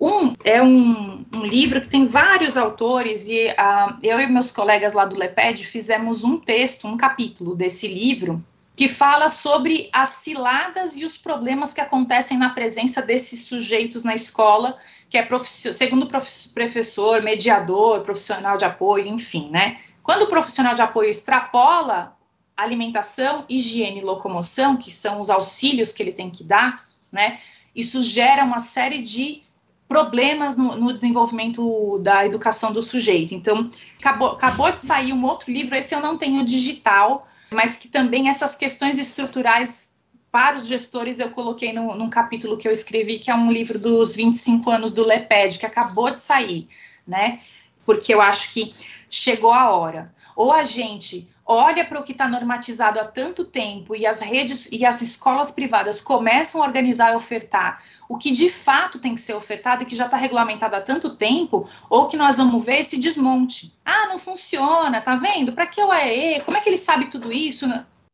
Um 0.00 0.34
é 0.44 0.62
um, 0.62 1.24
um, 1.32 1.44
livro 1.44 1.80
que 1.80 1.88
tem 1.88 2.06
vários 2.06 2.56
autores, 2.56 3.28
e 3.28 3.46
uh, 3.48 3.96
eu 4.02 4.20
e 4.20 4.26
meus 4.26 4.50
colegas 4.50 4.92
lá 4.92 5.04
do 5.04 5.18
LEPED 5.18 5.64
fizemos 5.66 6.22
um 6.22 6.38
texto, 6.38 6.86
um 6.86 6.96
capítulo 6.96 7.54
desse 7.54 7.88
livro, 7.88 8.44
que 8.74 8.88
fala 8.88 9.30
sobre 9.30 9.88
as 9.90 10.10
ciladas 10.10 10.98
e 10.98 11.04
os 11.04 11.16
problemas 11.16 11.72
que 11.72 11.80
acontecem 11.80 12.36
na 12.36 12.50
presença 12.50 13.00
desses 13.00 13.46
sujeitos 13.46 14.04
na 14.04 14.14
escola 14.14 14.76
que 15.08 15.18
é 15.18 15.28
segundo 15.44 16.06
professor, 16.06 17.22
mediador, 17.22 18.00
profissional 18.00 18.56
de 18.56 18.64
apoio, 18.64 19.06
enfim, 19.06 19.50
né? 19.50 19.78
Quando 20.02 20.22
o 20.22 20.26
profissional 20.26 20.74
de 20.74 20.82
apoio 20.82 21.10
extrapola 21.10 22.16
alimentação, 22.56 23.44
higiene 23.48 24.00
e 24.00 24.04
locomoção, 24.04 24.76
que 24.76 24.92
são 24.92 25.20
os 25.20 25.30
auxílios 25.30 25.92
que 25.92 26.02
ele 26.02 26.12
tem 26.12 26.30
que 26.30 26.42
dar, 26.42 26.86
né? 27.12 27.38
Isso 27.74 28.02
gera 28.02 28.44
uma 28.44 28.58
série 28.58 29.02
de 29.02 29.42
problemas 29.86 30.56
no, 30.56 30.74
no 30.76 30.92
desenvolvimento 30.92 31.98
da 31.98 32.26
educação 32.26 32.72
do 32.72 32.82
sujeito. 32.82 33.34
Então, 33.34 33.70
acabou, 33.98 34.28
acabou 34.30 34.72
de 34.72 34.78
sair 34.78 35.12
um 35.12 35.24
outro 35.24 35.52
livro, 35.52 35.76
esse 35.76 35.94
eu 35.94 36.00
não 36.00 36.16
tenho 36.16 36.42
digital, 36.42 37.28
mas 37.52 37.76
que 37.76 37.88
também 37.88 38.28
essas 38.28 38.56
questões 38.56 38.98
estruturais 38.98 39.95
para 40.36 40.58
os 40.58 40.66
gestores, 40.66 41.18
eu 41.18 41.30
coloquei 41.30 41.72
no, 41.72 41.94
num 41.94 42.10
capítulo 42.10 42.58
que 42.58 42.68
eu 42.68 42.72
escrevi, 42.72 43.18
que 43.18 43.30
é 43.30 43.34
um 43.34 43.50
livro 43.50 43.78
dos 43.78 44.14
25 44.14 44.68
anos 44.68 44.92
do 44.92 45.02
LEPED, 45.02 45.58
que 45.58 45.64
acabou 45.64 46.10
de 46.10 46.18
sair, 46.18 46.68
né? 47.08 47.40
Porque 47.86 48.12
eu 48.12 48.20
acho 48.20 48.52
que 48.52 48.70
chegou 49.08 49.50
a 49.50 49.70
hora. 49.70 50.14
Ou 50.36 50.52
a 50.52 50.62
gente 50.62 51.26
olha 51.46 51.86
para 51.86 51.98
o 51.98 52.02
que 52.02 52.12
está 52.12 52.28
normatizado 52.28 53.00
há 53.00 53.04
tanto 53.06 53.46
tempo 53.46 53.96
e 53.96 54.04
as 54.04 54.20
redes 54.20 54.70
e 54.70 54.84
as 54.84 55.00
escolas 55.00 55.50
privadas 55.50 56.02
começam 56.02 56.62
a 56.62 56.66
organizar 56.66 57.14
e 57.14 57.16
ofertar 57.16 57.82
o 58.06 58.18
que 58.18 58.30
de 58.30 58.50
fato 58.50 58.98
tem 58.98 59.14
que 59.14 59.22
ser 59.22 59.32
ofertado 59.32 59.84
e 59.84 59.86
que 59.86 59.96
já 59.96 60.04
está 60.04 60.18
regulamentado 60.18 60.76
há 60.76 60.82
tanto 60.82 61.16
tempo, 61.16 61.66
ou 61.88 62.08
que 62.08 62.16
nós 62.18 62.36
vamos 62.36 62.62
ver 62.62 62.80
esse 62.80 63.00
desmonte. 63.00 63.72
Ah, 63.82 64.04
não 64.08 64.18
funciona, 64.18 65.00
tá 65.00 65.16
vendo? 65.16 65.54
Para 65.54 65.66
que 65.66 65.80
o 65.80 65.90
AE? 65.90 66.42
Como 66.44 66.58
é 66.58 66.60
que 66.60 66.68
ele 66.68 66.76
sabe 66.76 67.06
tudo 67.06 67.32
isso? 67.32 67.66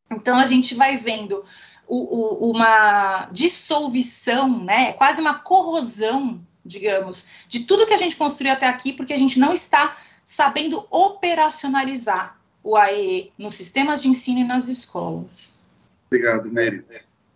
Então 0.08 0.38
a 0.38 0.44
gente 0.44 0.74
vai 0.76 0.96
vendo 0.96 1.42
o, 1.94 2.46
o, 2.46 2.50
uma 2.50 3.28
dissolução, 3.30 4.64
né, 4.64 4.94
quase 4.94 5.20
uma 5.20 5.34
corrosão, 5.34 6.40
digamos, 6.64 7.44
de 7.46 7.64
tudo 7.64 7.86
que 7.86 7.92
a 7.92 7.98
gente 7.98 8.16
construiu 8.16 8.50
até 8.50 8.66
aqui, 8.66 8.94
porque 8.94 9.12
a 9.12 9.18
gente 9.18 9.38
não 9.38 9.52
está 9.52 9.98
sabendo 10.24 10.86
operacionalizar 10.90 12.38
o 12.64 12.78
AEE 12.78 13.30
nos 13.36 13.54
sistemas 13.56 14.00
de 14.00 14.08
ensino 14.08 14.40
e 14.40 14.44
nas 14.44 14.68
escolas. 14.68 15.62
Obrigado, 16.06 16.50
Mary. 16.50 16.82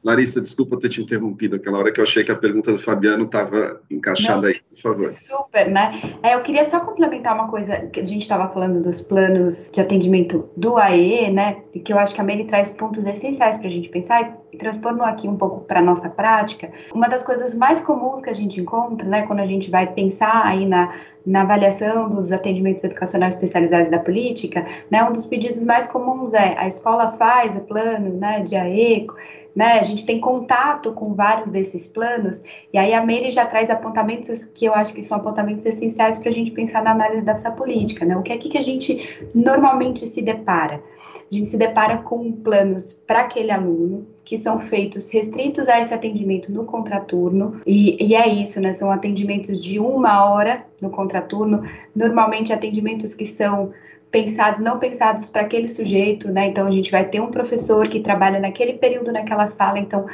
Larissa, 0.07 0.41
desculpa 0.41 0.79
ter 0.79 0.89
te 0.89 1.03
interrompido 1.03 1.57
aquela 1.57 1.79
hora 1.79 1.93
que 1.93 1.99
eu 1.99 2.05
achei 2.05 2.23
que 2.23 2.31
a 2.31 2.37
pergunta 2.37 2.71
do 2.71 2.79
Fabiano 2.79 3.25
estava 3.25 3.81
encaixada 3.91 4.43
Não, 4.43 4.49
aí, 4.49 4.55
por 4.55 4.81
favor. 4.81 5.09
Super, 5.09 5.69
né? 5.69 6.15
É, 6.23 6.37
eu 6.37 6.43
queria 6.45 6.65
só 6.65 6.79
complementar 6.79 7.35
uma 7.35 7.49
coisa 7.49 7.77
que 7.87 7.99
a 7.99 8.05
gente 8.05 8.23
estava 8.23 8.49
falando 8.53 8.81
dos 8.81 9.01
planos 9.01 9.69
de 9.73 9.81
atendimento 9.81 10.49
do 10.57 10.77
AE, 10.77 11.33
né? 11.33 11.57
E 11.75 11.81
que 11.81 11.93
eu 11.93 11.99
acho 11.99 12.15
que 12.15 12.21
a 12.21 12.25
Meli 12.25 12.45
traz 12.45 12.71
pontos 12.71 13.05
essenciais 13.05 13.57
para 13.57 13.67
a 13.67 13.71
gente 13.71 13.89
pensar 13.89 14.39
e 14.53 14.57
transpondo 14.59 15.03
aqui 15.03 15.27
um 15.27 15.37
pouco 15.37 15.63
para 15.63 15.83
nossa 15.83 16.09
prática. 16.09 16.71
Uma 16.95 17.09
das 17.09 17.25
coisas 17.25 17.57
mais 17.57 17.81
comuns 17.81 18.23
que 18.23 18.31
a 18.31 18.33
gente 18.33 18.61
encontra, 18.61 19.05
né, 19.09 19.27
quando 19.27 19.41
a 19.41 19.47
gente 19.47 19.69
vai 19.69 19.93
pensar 19.93 20.47
aí 20.47 20.65
na 20.65 20.95
na 21.27 21.43
avaliação 21.43 22.09
dos 22.09 22.31
atendimentos 22.31 22.85
educacionais 22.85 23.35
especializados 23.35 23.91
da 23.91 23.99
política, 23.99 24.65
né, 24.89 25.03
um 25.03 25.13
dos 25.13 25.27
pedidos 25.27 25.61
mais 25.65 25.89
comuns 25.89 26.33
é 26.33 26.57
a 26.57 26.69
escola 26.69 27.17
faz 27.19 27.57
o 27.57 27.63
plano 27.63 28.17
né, 28.17 28.39
de 28.45 28.55
AECO, 28.55 29.17
né, 29.57 29.81
a 29.81 29.83
gente 29.83 30.05
tem 30.05 30.21
contato 30.21 30.93
com 30.93 31.15
vários 31.15 31.51
desses 31.51 31.87
planos, 31.87 32.45
e 32.71 32.77
aí 32.77 32.93
a 32.93 33.05
Meire 33.05 33.31
já 33.31 33.47
traz 33.47 33.71
apontamentos 33.71 34.45
que 34.45 34.67
eu 34.67 34.75
acho 34.75 34.93
que 34.93 35.03
são 35.03 35.17
apontamentos 35.17 35.65
essenciais 35.65 36.19
para 36.19 36.29
a 36.29 36.33
gente 36.33 36.51
pensar 36.51 36.83
na 36.83 36.93
análise 36.93 37.23
dessa 37.23 37.51
política, 37.51 38.05
né, 38.05 38.15
o 38.15 38.23
que 38.23 38.33
é 38.33 38.37
que 38.37 38.59
a 38.59 38.63
gente 38.63 39.29
normalmente 39.35 40.07
se 40.07 40.21
depara? 40.21 40.83
A 41.31 41.35
gente 41.35 41.51
se 41.51 41.57
depara 41.57 41.97
com 41.99 42.31
planos 42.31 42.93
para 42.93 43.23
aquele 43.23 43.51
aluno, 43.51 44.07
que 44.25 44.37
são 44.37 44.59
feitos 44.61 45.11
restritos 45.11 45.69
a 45.69 45.81
esse 45.81 45.95
atendimento 45.95 46.53
no 46.53 46.65
contraturno, 46.65 47.61
e, 47.67 47.97
e 48.05 48.15
é 48.15 48.29
isso, 48.29 48.61
né? 48.61 48.73
São 48.73 48.91
atendimentos 48.91 49.63
de 49.63 49.79
uma 49.79 50.25
hora 50.25 50.65
no 50.81 50.91
contraturno, 50.91 51.63
normalmente 51.95 52.53
atendimentos 52.53 53.15
que 53.15 53.25
são 53.25 53.73
pensados, 54.17 54.63
não 54.63 54.79
pensados 54.79 55.27
para 55.27 55.43
aquele 55.43 55.69
sujeito, 55.69 56.33
né? 56.33 56.47
Então 56.47 56.67
a 56.67 56.71
gente 56.71 56.91
vai 56.91 57.05
ter 57.05 57.21
um 57.21 57.31
professor 57.31 57.87
que 57.87 58.01
trabalha 58.01 58.41
naquele 58.41 58.73
período 58.73 59.13
naquela 59.13 59.47
sala, 59.47 59.79
então 59.79 60.07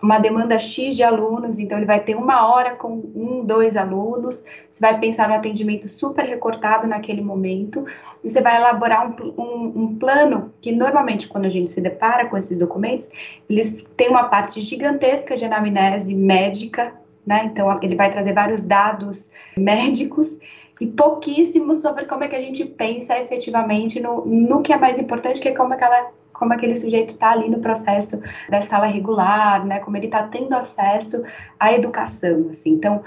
uma 0.00 0.18
demanda 0.18 0.58
X 0.58 0.96
de 0.96 1.02
alunos, 1.02 1.58
então 1.58 1.76
ele 1.76 1.84
vai 1.84 2.00
ter 2.00 2.14
uma 2.14 2.50
hora 2.50 2.70
com 2.70 3.02
um, 3.14 3.44
dois 3.44 3.76
alunos, 3.76 4.46
você 4.70 4.80
vai 4.80 4.98
pensar 4.98 5.28
no 5.28 5.34
atendimento 5.34 5.88
super 5.88 6.24
recortado 6.24 6.86
naquele 6.86 7.20
momento, 7.20 7.84
e 8.24 8.30
você 8.30 8.40
vai 8.40 8.56
elaborar 8.56 9.06
um, 9.06 9.34
um, 9.36 9.72
um, 9.82 9.96
plano 9.96 10.54
que 10.62 10.72
normalmente 10.72 11.28
quando 11.28 11.44
a 11.44 11.50
gente 11.50 11.70
se 11.70 11.82
depara 11.82 12.30
com 12.30 12.38
esses 12.38 12.56
documentos, 12.56 13.10
eles 13.46 13.84
têm 13.94 14.08
uma 14.08 14.24
parte 14.24 14.62
gigantesca 14.62 15.36
de 15.36 15.44
anamnese 15.44 16.14
médica, 16.14 16.94
né? 17.26 17.42
Então 17.44 17.78
ele 17.82 17.94
vai 17.94 18.10
trazer 18.10 18.32
vários 18.32 18.62
dados 18.62 19.30
médicos 19.54 20.38
e 20.80 20.86
pouquíssimo 20.86 21.74
sobre 21.74 22.06
como 22.06 22.24
é 22.24 22.28
que 22.28 22.36
a 22.36 22.40
gente 22.40 22.64
pensa 22.64 23.18
efetivamente 23.18 24.00
no, 24.00 24.24
no 24.24 24.62
que 24.62 24.72
é 24.72 24.78
mais 24.78 24.98
importante, 24.98 25.40
que 25.40 25.48
é 25.48 25.54
como 25.54 25.74
aquela 25.74 26.10
como 26.32 26.54
aquele 26.54 26.74
sujeito 26.74 27.10
está 27.12 27.32
ali 27.32 27.50
no 27.50 27.58
processo 27.58 28.18
da 28.48 28.62
sala 28.62 28.86
regular, 28.86 29.62
né, 29.66 29.78
como 29.80 29.98
ele 29.98 30.06
está 30.06 30.22
tendo 30.22 30.54
acesso 30.54 31.22
à 31.58 31.70
educação, 31.70 32.48
assim. 32.50 32.70
Então, 32.70 33.04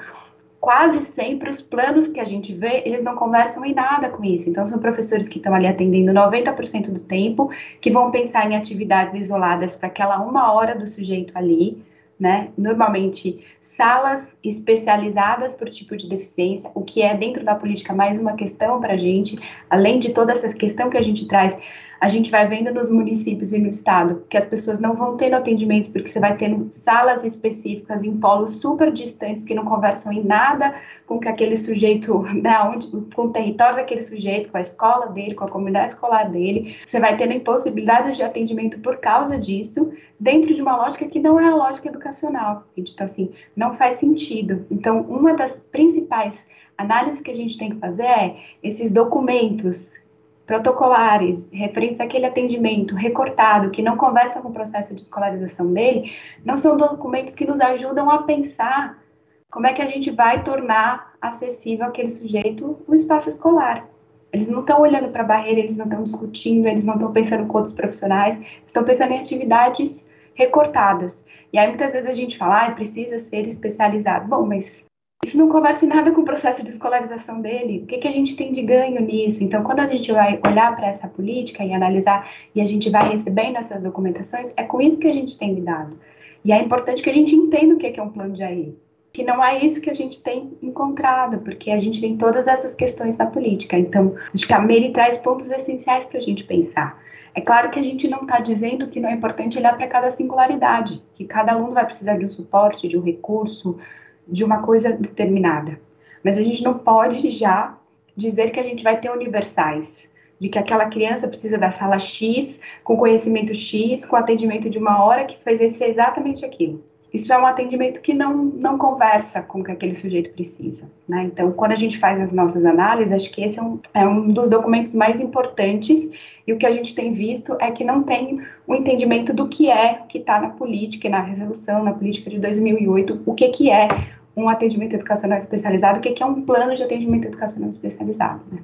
quase 0.60 1.02
sempre 1.02 1.50
os 1.50 1.60
planos 1.60 2.08
que 2.08 2.20
a 2.20 2.26
gente 2.26 2.54
vê, 2.54 2.84
eles 2.86 3.02
não 3.02 3.16
conversam 3.16 3.66
em 3.66 3.74
nada 3.74 4.08
com 4.08 4.24
isso. 4.24 4.48
Então, 4.48 4.68
são 4.68 4.78
professores 4.78 5.28
que 5.28 5.40
estão 5.40 5.56
ali 5.56 5.66
atendendo 5.66 6.14
90% 6.14 6.92
do 6.92 7.00
tempo, 7.00 7.50
que 7.82 7.90
vão 7.90 8.12
pensar 8.12 8.50
em 8.50 8.56
atividades 8.56 9.20
isoladas 9.20 9.76
para 9.76 9.88
aquela 9.88 10.20
uma 10.20 10.54
hora 10.54 10.76
do 10.76 10.86
sujeito 10.86 11.36
ali, 11.36 11.84
né? 12.24 12.52
Normalmente, 12.58 13.44
salas 13.60 14.34
especializadas 14.42 15.54
por 15.54 15.70
tipo 15.70 15.98
de 15.98 16.08
deficiência, 16.08 16.72
o 16.74 16.82
que 16.82 17.02
é 17.02 17.14
dentro 17.14 17.44
da 17.44 17.54
política 17.54 17.94
mais 17.94 18.18
uma 18.18 18.32
questão 18.32 18.80
para 18.80 18.94
a 18.94 18.98
gente, 18.98 19.38
além 19.70 20.00
de 20.00 20.14
toda 20.14 20.32
essa 20.32 20.48
questão 20.54 20.90
que 20.90 20.96
a 20.98 21.02
gente 21.02 21.28
traz 21.28 21.58
a 22.04 22.10
gente 22.10 22.30
vai 22.30 22.46
vendo 22.46 22.74
nos 22.74 22.90
municípios 22.92 23.54
e 23.54 23.60
no 23.60 23.70
estado 23.70 24.26
que 24.30 24.36
as 24.36 24.44
pessoas 24.44 24.78
não 24.78 24.94
vão 24.94 25.16
tendo 25.16 25.38
atendimento 25.38 25.90
porque 25.90 26.10
você 26.10 26.20
vai 26.20 26.36
tendo 26.36 26.68
salas 26.70 27.24
específicas 27.24 28.04
em 28.04 28.18
polos 28.18 28.60
super 28.60 28.92
distantes 28.92 29.46
que 29.46 29.56
não 29.56 29.64
conversam 29.64 30.12
em 30.12 30.22
nada 30.22 30.76
com 31.08 31.18
que 31.18 31.30
aquele 31.30 31.56
sujeito, 31.56 32.22
né, 32.44 32.60
onde, 32.60 32.88
com 33.16 33.28
o 33.28 33.30
território 33.30 33.78
daquele 33.78 34.02
sujeito, 34.02 34.52
com 34.52 34.58
a 34.58 34.62
escola 34.62 35.08
dele, 35.08 35.34
com 35.34 35.46
a 35.46 35.48
comunidade 35.48 35.94
escolar 35.94 36.30
dele. 36.30 36.76
Você 36.86 37.00
vai 37.00 37.16
tendo 37.16 37.32
impossibilidades 37.32 38.18
de 38.18 38.24
atendimento 38.24 38.82
por 38.82 38.98
causa 38.98 39.40
disso, 39.40 39.94
dentro 40.20 40.54
de 40.54 40.62
uma 40.62 40.76
lógica 40.76 41.08
que 41.08 41.22
não 41.22 41.40
é 41.40 41.48
a 41.48 41.56
lógica 41.56 41.88
educacional. 41.88 42.66
Então, 42.76 43.06
assim, 43.06 43.32
não 43.56 43.76
faz 43.76 44.00
sentido. 44.00 44.66
Então, 44.70 45.04
uma 45.04 45.36
das 45.36 45.58
principais 45.72 46.50
análises 46.78 47.22
que 47.22 47.32
a 47.32 47.36
gente 47.36 47.58
tem 47.58 47.70
que 47.70 47.78
fazer 47.78 48.04
é 48.04 48.36
esses 48.62 48.92
documentos 48.92 50.03
protocolares 50.46 51.50
referentes 51.52 52.00
àquele 52.00 52.26
atendimento 52.26 52.96
recortado, 52.96 53.72
que 53.72 53.82
não 53.82 53.98
conversa 53.98 54.42
com 54.42 54.50
o 54.50 54.54
processo 54.54 54.94
de 54.94 55.02
escolarização 55.02 55.72
dele, 55.72 56.12
não 56.44 56.58
são 56.58 56.76
documentos 56.76 57.36
que 57.36 57.46
nos 57.46 57.62
ajudam 57.62 58.10
a 58.10 58.24
pensar 58.24 59.02
como 59.50 59.68
é 59.68 59.74
que 59.74 59.82
a 59.82 59.88
gente 59.88 60.12
vai 60.12 60.44
tornar 60.44 61.14
acessível 61.22 61.86
aquele 61.86 62.10
sujeito 62.10 62.78
o 62.88 62.94
espaço 62.94 63.30
escolar. 63.30 63.88
Eles 64.34 64.50
não 64.50 64.62
estão 64.62 64.82
olhando 64.82 65.10
para 65.10 65.22
a 65.22 65.28
barreira, 65.28 65.60
eles 65.60 65.78
não 65.78 65.86
estão 65.86 66.04
discutindo, 66.04 66.68
eles 66.68 66.84
não 66.84 66.96
estão 66.96 67.12
pensando 67.12 67.46
com 67.46 67.58
outros 67.58 67.74
profissionais, 67.74 68.40
estão 68.66 68.84
pensando 68.84 69.12
em 69.12 69.20
atividades 69.20 70.10
recortadas. 70.34 71.24
E 71.54 71.60
aí 71.60 71.68
muitas 71.68 71.94
vezes 71.94 72.10
a 72.10 72.12
gente 72.12 72.38
fala, 72.38 72.66
ah, 72.66 72.72
precisa 72.72 73.20
ser 73.20 73.48
especializado. 73.48 74.28
Bom, 74.28 74.44
mas 74.46 74.84
isso 75.24 75.38
não 75.38 75.48
conversa 75.48 75.86
em 75.86 75.88
nada 75.88 76.12
com 76.12 76.22
o 76.22 76.26
processo 76.26 76.64
de 76.64 76.70
escolarização 76.70 77.40
dele. 77.40 77.82
O 77.84 77.88
que, 77.88 77.98
que 77.98 78.08
a 78.08 78.12
gente 78.12 78.36
tem 78.36 78.52
de 78.52 78.62
ganho 78.62 79.02
nisso? 79.02 79.44
Então, 79.44 79.64
quando 79.64 79.80
a 79.80 79.88
gente 79.88 80.12
vai 80.12 80.40
olhar 80.46 80.76
para 80.76 80.88
essa 80.88 81.08
política 81.08 81.64
e 81.64 81.74
analisar, 81.74 82.30
e 82.54 82.62
a 82.62 82.66
gente 82.66 82.90
vai 82.90 83.10
recebendo 83.10 83.58
essas 83.58 83.82
documentações, 83.82 84.54
é 84.58 84.64
com 84.64 84.82
isso 84.82 85.00
que 85.00 85.08
a 85.08 85.14
gente 85.14 85.38
tem 85.38 85.54
lidado. 85.54 85.98
E 86.44 86.52
é 86.52 86.62
importante 86.62 87.02
que 87.02 87.10
a 87.10 87.14
gente 87.14 87.36
entenda 87.36 87.74
o 87.74 87.78
que 87.78 87.98
é 87.98 88.04
um 88.04 88.10
plano 88.10 88.34
de 88.34 88.44
AE. 88.44 88.78
Que 89.14 89.24
não 89.24 89.44
é 89.44 89.64
isso 89.64 89.80
que 89.80 89.90
a 89.90 89.94
gente 89.94 90.22
tem 90.22 90.58
encontrado, 90.62 91.40
porque 91.40 91.72
a 91.72 91.80
gente 91.80 92.02
tem 92.02 92.18
todas 92.18 92.48
essas 92.48 92.76
questões 92.76 93.16
da 93.16 93.28
política. 93.28 93.78
Então, 93.78 94.16
acho 94.34 94.46
que 94.46 94.54
a 94.54 94.60
Mary 94.60 94.92
traz 94.92 95.18
pontos 95.18 95.52
essenciais 95.52 96.04
para 96.04 96.18
a 96.18 96.22
gente 96.22 96.44
pensar. 96.44 97.00
É 97.36 97.42
claro 97.42 97.70
que 97.70 97.80
a 97.80 97.84
gente 97.84 98.08
não 98.08 98.24
está 98.24 98.40
dizendo 98.40 98.88
que 98.88 99.00
não 99.00 99.10
é 99.10 99.14
importante 99.14 99.58
olhar 99.58 99.76
para 99.78 99.88
cada 99.88 100.12
singularidade, 100.12 101.02
que 101.16 101.26
cada 101.26 101.54
aluno 101.54 101.74
vai 101.74 101.86
precisar 101.86 102.18
de 102.18 102.26
um 102.26 102.30
suporte, 102.30 102.88
de 102.88 102.98
um 102.98 103.02
recurso, 103.02 103.80
de 104.28 104.44
uma 104.44 104.62
coisa 104.62 104.92
determinada. 104.92 105.80
Mas 106.24 106.38
a 106.38 106.44
gente 106.44 106.64
não 106.64 106.78
pode 106.78 107.30
já 107.30 107.78
dizer 108.16 108.52
que 108.52 108.60
a 108.60 108.64
gente 108.64 108.84
vai 108.84 109.00
ter 109.00 109.12
universais, 109.12 110.10
de 110.40 110.50
que 110.50 110.60
aquela 110.60 110.88
criança 110.88 111.28
precisa 111.28 111.58
da 111.58 111.72
sala 111.72 112.00
X, 112.00 112.60
com 112.84 112.98
conhecimento 112.98 113.54
X, 113.54 114.06
com 114.06 114.16
atendimento 114.16 114.70
de 114.70 114.78
uma 114.78 115.04
hora, 115.04 115.26
que 115.26 115.38
ser 115.72 115.90
exatamente 115.90 116.46
aquilo. 116.46 116.84
Isso 117.14 117.32
é 117.32 117.38
um 117.38 117.46
atendimento 117.46 118.02
que 118.02 118.12
não, 118.12 118.46
não 118.46 118.76
conversa 118.76 119.44
com 119.44 119.62
o 119.62 119.64
que 119.64 119.72
aquele 119.72 119.94
sujeito 119.94 120.32
precisa. 120.32 120.90
Né? 121.08 121.26
Então, 121.26 121.52
quando 121.52 121.74
a 121.74 121.76
gente 121.76 122.00
faz 122.00 122.20
as 122.20 122.34
nossas 122.34 122.66
análises, 122.66 123.14
acho 123.14 123.32
que 123.32 123.44
esse 123.44 123.60
é 123.60 123.62
um, 123.62 123.80
é 123.94 124.08
um 124.08 124.30
dos 124.30 124.50
documentos 124.50 124.96
mais 124.96 125.20
importantes 125.20 126.10
e 126.48 126.52
o 126.52 126.58
que 126.58 126.66
a 126.66 126.72
gente 126.72 126.96
tem 126.96 127.14
visto 127.14 127.56
é 127.60 127.70
que 127.70 127.84
não 127.84 128.02
tem 128.02 128.42
o 128.66 128.74
um 128.74 128.76
entendimento 128.76 129.32
do 129.32 129.48
que 129.48 129.70
é 129.70 130.02
que 130.10 130.18
está 130.18 130.42
na 130.42 130.50
política 130.50 131.08
na 131.08 131.22
resolução, 131.22 131.84
na 131.84 131.94
política 131.94 132.32
de 132.32 132.40
2008, 132.40 133.22
o 133.26 133.34
que, 133.36 133.48
que 133.50 133.70
é 133.70 133.88
um 134.36 134.50
atendimento 134.50 134.96
educacional 134.96 135.38
especializado, 135.38 136.00
o 136.00 136.02
que, 136.02 136.14
que 136.14 136.24
é 136.24 136.26
um 136.26 136.42
plano 136.42 136.76
de 136.76 136.82
atendimento 136.82 137.28
educacional 137.28 137.70
especializado. 137.70 138.42
Né? 138.52 138.60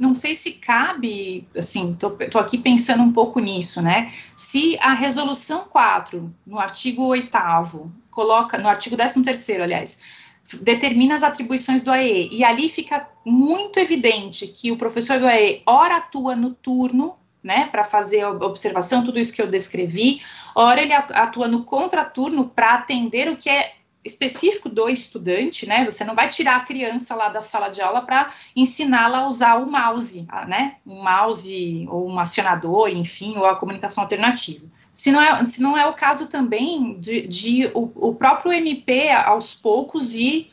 Não 0.00 0.14
sei 0.14 0.34
se 0.34 0.52
cabe, 0.52 1.46
assim, 1.54 1.94
tô, 1.94 2.16
aqui 2.38 2.56
pensando 2.56 3.02
um 3.02 3.12
pouco 3.12 3.38
nisso, 3.38 3.82
né? 3.82 4.10
Se 4.34 4.78
a 4.80 4.94
resolução 4.94 5.64
4, 5.64 6.34
no 6.46 6.58
artigo 6.58 7.04
8 7.04 7.30
coloca, 8.10 8.56
no 8.56 8.66
artigo 8.66 8.96
13 8.96 9.60
aliás, 9.60 10.02
determina 10.62 11.14
as 11.14 11.22
atribuições 11.22 11.82
do 11.82 11.90
AE, 11.90 12.30
e 12.32 12.42
ali 12.42 12.70
fica 12.70 13.06
muito 13.26 13.78
evidente 13.78 14.46
que 14.46 14.72
o 14.72 14.76
professor 14.78 15.20
do 15.20 15.26
AE 15.26 15.62
ora 15.66 15.98
atua 15.98 16.34
no 16.34 16.54
turno, 16.54 17.16
né, 17.44 17.66
para 17.66 17.84
fazer 17.84 18.22
a 18.22 18.30
observação, 18.30 19.04
tudo 19.04 19.20
isso 19.20 19.34
que 19.34 19.42
eu 19.42 19.46
descrevi, 19.46 20.22
ora 20.54 20.80
ele 20.80 20.94
atua 20.94 21.46
no 21.46 21.64
contraturno 21.64 22.48
para 22.48 22.74
atender 22.74 23.28
o 23.28 23.36
que 23.36 23.50
é 23.50 23.74
específico 24.04 24.68
do 24.68 24.88
estudante, 24.88 25.66
né? 25.66 25.84
Você 25.84 26.04
não 26.04 26.14
vai 26.14 26.28
tirar 26.28 26.56
a 26.56 26.60
criança 26.60 27.14
lá 27.14 27.28
da 27.28 27.40
sala 27.40 27.68
de 27.68 27.82
aula 27.82 28.02
para 28.02 28.32
ensiná-la 28.56 29.18
a 29.18 29.28
usar 29.28 29.56
o 29.56 29.70
mouse, 29.70 30.26
né? 30.48 30.76
Um 30.86 31.02
mouse 31.02 31.86
ou 31.90 32.08
um 32.08 32.18
acionador, 32.18 32.88
enfim, 32.88 33.36
ou 33.36 33.46
a 33.46 33.56
comunicação 33.56 34.02
alternativa. 34.02 34.66
Se 34.92 35.12
não 35.12 35.20
é, 35.20 35.44
se 35.44 35.62
não 35.62 35.76
é 35.76 35.86
o 35.86 35.94
caso 35.94 36.28
também 36.28 36.98
de, 36.98 37.26
de 37.26 37.70
o, 37.74 37.90
o 37.94 38.14
próprio 38.14 38.52
MP, 38.52 39.10
aos 39.10 39.54
poucos, 39.54 40.14
ir 40.14 40.50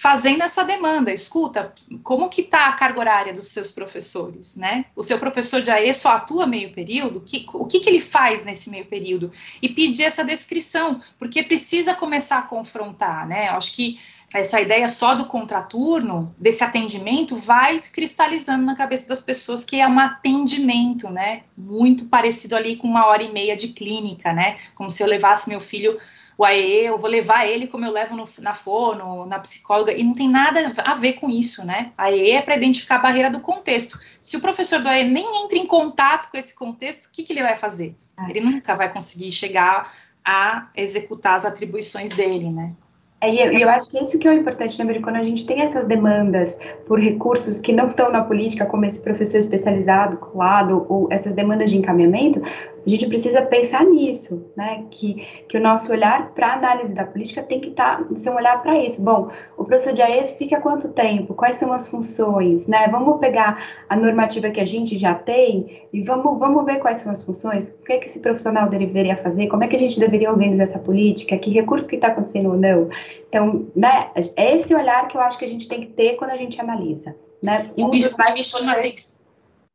fazendo 0.00 0.42
essa 0.42 0.64
demanda. 0.64 1.12
Escuta, 1.12 1.74
como 2.02 2.30
que 2.30 2.40
está 2.40 2.68
a 2.68 2.72
carga 2.72 3.00
horária 3.00 3.32
dos 3.34 3.48
seus 3.48 3.70
professores, 3.70 4.56
né? 4.56 4.86
O 4.96 5.02
seu 5.02 5.18
professor 5.18 5.60
de 5.60 5.70
AE 5.70 5.92
só 5.92 6.16
atua 6.16 6.46
meio 6.46 6.72
período? 6.72 7.20
Que, 7.20 7.46
o 7.52 7.66
que, 7.66 7.80
que 7.80 7.90
ele 7.90 8.00
faz 8.00 8.42
nesse 8.42 8.70
meio 8.70 8.86
período? 8.86 9.30
E 9.60 9.68
pedir 9.68 10.04
essa 10.04 10.24
descrição, 10.24 11.00
porque 11.18 11.42
precisa 11.42 11.92
começar 11.92 12.38
a 12.38 12.42
confrontar, 12.42 13.28
né? 13.28 13.48
Acho 13.50 13.74
que 13.74 13.98
essa 14.32 14.60
ideia 14.60 14.88
só 14.88 15.14
do 15.14 15.26
contraturno, 15.26 16.34
desse 16.38 16.64
atendimento, 16.64 17.36
vai 17.36 17.78
cristalizando 17.92 18.64
na 18.64 18.76
cabeça 18.76 19.06
das 19.06 19.20
pessoas 19.20 19.64
que 19.64 19.80
é 19.80 19.86
um 19.86 19.98
atendimento, 19.98 21.10
né? 21.10 21.42
Muito 21.54 22.06
parecido 22.06 22.56
ali 22.56 22.76
com 22.76 22.88
uma 22.88 23.06
hora 23.06 23.22
e 23.22 23.32
meia 23.32 23.54
de 23.54 23.68
clínica, 23.68 24.32
né? 24.32 24.56
Como 24.74 24.88
se 24.88 25.02
eu 25.02 25.06
levasse 25.06 25.48
meu 25.48 25.60
filho 25.60 25.98
o 26.40 26.44
AE, 26.44 26.86
eu 26.86 26.96
vou 26.96 27.10
levar 27.10 27.46
ele 27.46 27.66
como 27.66 27.84
eu 27.84 27.92
levo 27.92 28.16
no, 28.16 28.24
na 28.40 28.54
fono, 28.54 29.26
na 29.26 29.38
psicóloga, 29.38 29.92
e 29.92 30.02
não 30.02 30.14
tem 30.14 30.26
nada 30.26 30.72
a 30.78 30.94
ver 30.94 31.14
com 31.14 31.28
isso, 31.28 31.66
né? 31.66 31.92
A 31.98 32.04
AE 32.04 32.30
é 32.30 32.40
para 32.40 32.56
identificar 32.56 32.94
a 32.96 33.00
barreira 33.00 33.28
do 33.28 33.40
contexto. 33.40 33.98
Se 34.22 34.38
o 34.38 34.40
professor 34.40 34.80
do 34.80 34.88
AE 34.88 35.04
nem 35.04 35.44
entra 35.44 35.58
em 35.58 35.66
contato 35.66 36.30
com 36.30 36.38
esse 36.38 36.54
contexto, 36.54 37.08
o 37.08 37.12
que, 37.12 37.24
que 37.24 37.34
ele 37.34 37.42
vai 37.42 37.54
fazer? 37.56 37.94
É. 38.18 38.30
Ele 38.30 38.40
nunca 38.40 38.74
vai 38.74 38.90
conseguir 38.90 39.30
chegar 39.30 39.92
a 40.24 40.68
executar 40.74 41.34
as 41.34 41.44
atribuições 41.44 42.14
dele, 42.14 42.48
né? 42.48 42.72
É, 43.20 43.34
e 43.34 43.38
eu, 43.38 43.52
eu, 43.52 43.68
acho 43.68 43.90
que 43.90 44.02
isso 44.02 44.18
que 44.18 44.26
é 44.26 44.30
o 44.30 44.34
importante, 44.34 44.82
né, 44.82 44.98
quando 45.00 45.16
a 45.16 45.22
gente 45.22 45.44
tem 45.44 45.60
essas 45.60 45.84
demandas 45.84 46.58
por 46.86 46.98
recursos 46.98 47.60
que 47.60 47.70
não 47.70 47.88
estão 47.88 48.10
na 48.10 48.24
política, 48.24 48.64
como 48.64 48.86
esse 48.86 48.98
professor 49.02 49.36
especializado, 49.38 50.16
colado, 50.16 50.86
ou 50.88 51.06
essas 51.10 51.34
demandas 51.34 51.70
de 51.70 51.76
encaminhamento, 51.76 52.40
a 52.86 52.90
gente 52.90 53.06
precisa 53.06 53.42
pensar 53.42 53.84
nisso, 53.84 54.46
né? 54.56 54.84
Que, 54.90 55.14
que 55.48 55.56
o 55.56 55.60
nosso 55.60 55.92
olhar 55.92 56.30
para 56.30 56.48
a 56.48 56.54
análise 56.54 56.94
da 56.94 57.04
política 57.04 57.42
tem 57.42 57.60
que 57.60 57.68
estar, 57.68 58.04
tá, 58.04 58.16
ser 58.16 58.30
um 58.30 58.36
olhar 58.36 58.62
para 58.62 58.78
isso. 58.78 59.02
Bom, 59.02 59.30
o 59.56 59.64
professor 59.64 59.92
de 59.92 60.02
AE 60.02 60.36
fica 60.38 60.60
quanto 60.60 60.88
tempo? 60.88 61.34
Quais 61.34 61.56
são 61.56 61.72
as 61.72 61.88
funções? 61.88 62.66
Né? 62.66 62.88
Vamos 62.88 63.20
pegar 63.20 63.82
a 63.88 63.96
normativa 63.96 64.50
que 64.50 64.60
a 64.60 64.64
gente 64.64 64.98
já 64.98 65.14
tem 65.14 65.82
e 65.92 66.02
vamos, 66.02 66.38
vamos 66.38 66.64
ver 66.64 66.78
quais 66.78 67.00
são 67.00 67.12
as 67.12 67.22
funções, 67.22 67.68
o 67.68 67.84
que, 67.84 67.92
é 67.92 67.98
que 67.98 68.06
esse 68.06 68.20
profissional 68.20 68.68
deveria 68.68 69.16
fazer, 69.16 69.48
como 69.48 69.64
é 69.64 69.68
que 69.68 69.76
a 69.76 69.78
gente 69.78 69.98
deveria 69.98 70.30
organizar 70.30 70.64
essa 70.64 70.78
política, 70.78 71.36
que 71.36 71.50
recurso 71.50 71.88
que 71.88 71.96
está 71.96 72.08
acontecendo 72.08 72.50
ou 72.50 72.56
não. 72.56 72.88
Então, 73.28 73.66
né, 73.74 74.10
é 74.36 74.56
esse 74.56 74.74
olhar 74.74 75.06
que 75.08 75.16
eu 75.16 75.20
acho 75.20 75.38
que 75.38 75.44
a 75.44 75.48
gente 75.48 75.68
tem 75.68 75.80
que 75.80 75.88
ter 75.88 76.16
quando 76.16 76.30
a 76.30 76.36
gente 76.36 76.60
analisa. 76.60 77.14
Né? 77.42 77.64
Um 77.76 77.82
e 77.82 77.84
o 77.84 77.90
que 77.90 78.32
me 78.32 78.44
chama 78.44 78.72
atenção 78.72 79.26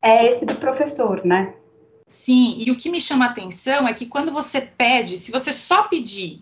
é 0.02 0.28
esse 0.28 0.46
do 0.46 0.56
professor, 0.56 1.26
né? 1.26 1.54
Sim, 2.08 2.56
e 2.60 2.72
o 2.72 2.78
que 2.78 2.90
me 2.90 3.02
chama 3.02 3.26
a 3.26 3.30
atenção 3.30 3.88
é 3.88 3.94
que 3.94 4.06
quando 4.06 4.32
você 4.32 4.62
pede, 4.62 5.18
se 5.18 5.32
você 5.32 5.52
só 5.52 5.84
pedir 5.84 6.42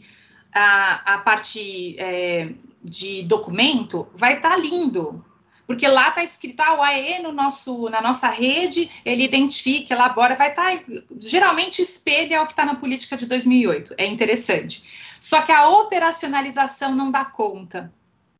a, 0.53 1.15
a 1.15 1.18
parte 1.19 1.95
é, 1.98 2.49
de 2.84 3.23
documento, 3.23 4.07
vai 4.14 4.35
estar 4.35 4.52
tá 4.52 4.57
lindo. 4.57 5.23
Porque 5.65 5.88
lá 5.88 6.10
está 6.10 6.22
escrito, 6.22 6.60
ah, 6.60 6.76
o 6.76 6.84
AE 6.84 7.22
no 7.22 7.31
nosso, 7.31 7.90
na 7.90 8.02
nossa 8.02 8.27
rede, 8.27 8.91
ele 9.06 9.23
identifica, 9.23 9.94
elabora, 9.94 10.35
vai 10.35 10.49
estar, 10.49 10.77
tá, 10.77 10.84
geralmente 11.18 11.81
espelha 11.81 12.41
o 12.41 12.45
que 12.45 12.52
está 12.52 12.65
na 12.65 12.76
política 12.76 13.15
de 13.15 13.26
2008, 13.26 13.95
é 13.98 14.06
interessante. 14.06 14.84
Só 15.22 15.41
que 15.41 15.53
a 15.53 15.69
operacionalização 15.69 16.94
não 16.94 17.10
dá 17.10 17.23
conta, 17.23 17.94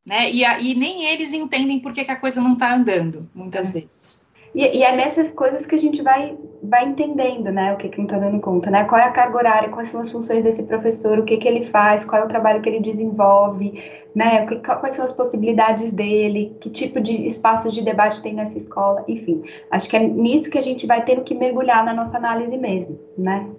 né, 0.06 0.30
e, 0.30 0.44
a, 0.44 0.60
e 0.60 0.76
nem 0.76 1.06
eles 1.06 1.32
entendem 1.32 1.80
por 1.80 1.94
que, 1.94 2.04
que 2.04 2.12
a 2.12 2.20
coisa 2.20 2.42
não 2.42 2.54
está 2.54 2.76
andando, 2.76 3.30
muitas 3.34 3.74
é. 3.74 3.80
vezes. 3.80 4.33
E, 4.56 4.78
e, 4.78 4.84
é 4.84 4.96
nessas 4.96 5.32
coisas 5.32 5.66
que 5.66 5.74
a 5.74 5.80
gente 5.80 6.02
vai, 6.04 6.38
vai 6.62 6.88
entendendo, 6.88 7.52
né, 7.52 7.74
o 7.74 7.78
que, 7.78 7.90
que 7.90 7.98
não 7.98 8.06
está 8.06 8.20
dando 8.20 8.40
conta, 8.40 8.70
né? 8.70 8.84
Qual 8.84 9.02
é 9.02 9.06
a 9.06 9.12
carga 9.12 9.38
horária, 9.38 9.70
quais 9.70 9.90
são 9.90 10.00
as 10.00 10.12
funções 10.12 10.44
desse 10.44 10.64
professor, 10.64 11.18
o 11.18 11.26
que, 11.26 11.38
que 11.38 11.48
ele 11.48 11.66
faz, 11.66 12.06
qual 12.06 12.22
é 12.22 12.26
o 12.26 12.28
trabalho 12.28 12.62
que 12.62 12.70
ele 12.70 12.80
desenvolve, 12.80 13.82
né? 14.16 14.46
Que, 14.46 14.58
quais 14.58 14.96
são 14.96 15.04
as 15.04 15.12
possibilidades 15.12 15.92
dele, 15.92 16.56
que 16.62 16.70
tipo 16.70 17.02
de 17.02 17.26
espaços 17.26 17.74
de 17.74 17.82
debate 17.82 18.22
tem 18.22 18.36
nessa 18.36 18.58
escola, 18.58 19.04
enfim. 19.08 19.44
Acho 19.72 19.90
que 19.90 19.98
é 19.98 20.08
nisso 20.08 20.52
que 20.52 20.58
a 20.58 20.62
gente 20.62 20.86
vai 20.86 21.04
tendo 21.04 21.24
que 21.24 21.34
mergulhar 21.34 21.84
na 21.84 21.94
nossa 21.94 22.16
análise 22.18 22.56
mesmo, 22.56 23.00
né? 23.18 23.50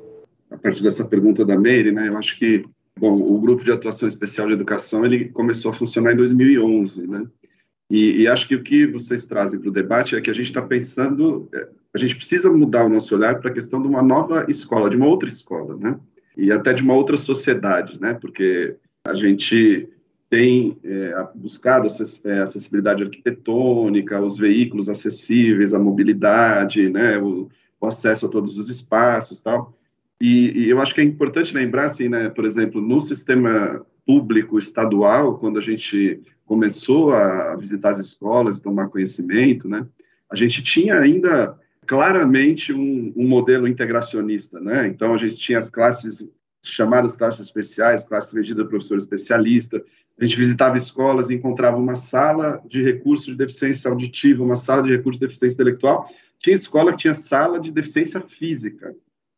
A 0.49 0.57
partir 0.57 0.85
dessa 0.85 1.05
pergunta 1.05 1.45
da 1.45 1.59
Meire, 1.59 1.91
né, 1.91 2.07
eu 2.09 2.17
acho 2.17 2.39
que, 2.39 2.65
bom, 2.97 3.15
o 3.15 3.41
Grupo 3.41 3.65
de 3.65 3.73
Atuação 3.73 4.07
Especial 4.07 4.47
de 4.47 4.53
Educação, 4.53 5.05
ele 5.05 5.31
começou 5.31 5.73
a 5.73 5.75
funcionar 5.75 6.13
em 6.13 6.17
2011, 6.17 7.05
né? 7.09 7.27
E, 7.95 8.23
e, 8.23 8.27
acho 8.27 8.49
que 8.49 8.57
o 8.57 8.63
que 8.65 8.89
vocês 8.89 9.25
trazem 9.25 9.61
para 9.61 9.69
o 9.69 9.73
debate 9.73 10.17
é 10.17 10.21
que 10.21 10.29
a 10.29 10.35
gente 10.35 10.47
está 10.47 10.61
pensando, 10.61 11.49
é, 11.55 11.69
a 11.95 11.99
gente 11.99 12.17
precisa 12.17 12.51
mudar 12.53 12.85
o 12.85 12.89
nosso 12.89 13.15
olhar 13.15 13.39
para 13.39 13.49
a 13.49 13.55
questão 13.55 13.81
de 13.81 13.87
uma 13.87 14.03
nova 14.03 14.47
escola, 14.49 14.91
de 14.91 14.97
uma 14.97 15.07
outra 15.07 15.29
escola, 15.29 15.77
né? 15.77 15.97
E 16.37 16.51
até 16.51 16.73
de 16.73 16.83
uma 16.83 16.95
outra 16.95 17.17
sociedade, 17.17 18.01
né? 18.01 18.15
Porque 18.15 18.75
a 19.07 19.15
gente 19.15 19.89
tem 20.29 20.77
é, 20.83 21.25
buscado 21.37 21.87
é, 22.25 22.41
acessibilidade 22.41 23.05
arquitetônica, 23.05 24.21
os 24.21 24.39
veículos 24.39 24.89
acessíveis, 24.89 25.73
a 25.73 25.79
mobilidade, 25.79 26.91
né? 26.91 27.17
O, 27.19 27.49
o 27.81 27.87
acesso 27.87 28.27
a 28.27 28.29
todos 28.29 28.59
os 28.59 28.69
espaços, 28.69 29.41
tal. 29.41 29.73
E, 30.21 30.65
e, 30.65 30.69
eu 30.69 30.81
acho 30.81 30.93
que 30.93 31.01
é 31.01 31.05
importante 31.05 31.55
lembrar, 31.55 31.85
assim, 31.85 32.09
né? 32.09 32.29
Por 32.29 32.45
exemplo, 32.45 32.81
no 32.81 33.01
sistema 33.01 33.87
público 34.07 34.59
estadual, 34.59 35.39
quando 35.39 35.59
a 35.59 35.63
gente 35.63 36.23
começou 36.45 37.13
a 37.13 37.57
visitar 37.57 37.91
as 37.91 37.99
escolas 37.99 38.59
e 38.59 38.63
tomar 38.63 38.89
conhecimento, 38.89 39.69
né, 39.69 39.87
a 40.31 40.37
gente 40.37 40.63
tinha 40.63 40.99
ainda 40.99 41.59
claramente 41.87 42.73
um, 42.73 43.13
um, 43.17 43.27
modelo 43.27 43.69
integracionista, 43.69 44.59
né? 44.59 44.87
Então 44.87 45.15
a 45.15 45.19
gente 45.19 45.37
tinha 45.37 45.59
as 45.59 45.71
classes 45.71 46.31
chamadas 46.63 47.17
classes 47.17 47.41
especiais, 47.41 48.05
classes 48.05 48.33
regidas 48.33 48.67
professor 48.67 48.97
especialista. 48.97 49.85
A 50.19 50.25
gente 50.25 50.37
visitava 50.37 50.77
escolas 50.77 51.29
e 51.29 51.35
encontrava 51.35 51.77
uma 51.77 51.95
sala 51.95 52.63
de 52.67 52.83
recursos 52.83 53.27
de 53.27 53.35
deficiência 53.35 53.91
auditiva, 53.91 54.43
uma 54.43 54.57
sala 54.57 54.83
de 54.83 54.91
recursos 54.91 55.21
de 55.21 55.27
deficiência 55.27 55.57
intelectual. 55.57 56.09
Tinha 56.39 56.55
escola 56.55 56.93
que 56.93 56.99
tinha 56.99 57.15
sala 57.15 57.61
de 57.61 57.71
deficiência 57.71 58.21
física 58.21 58.95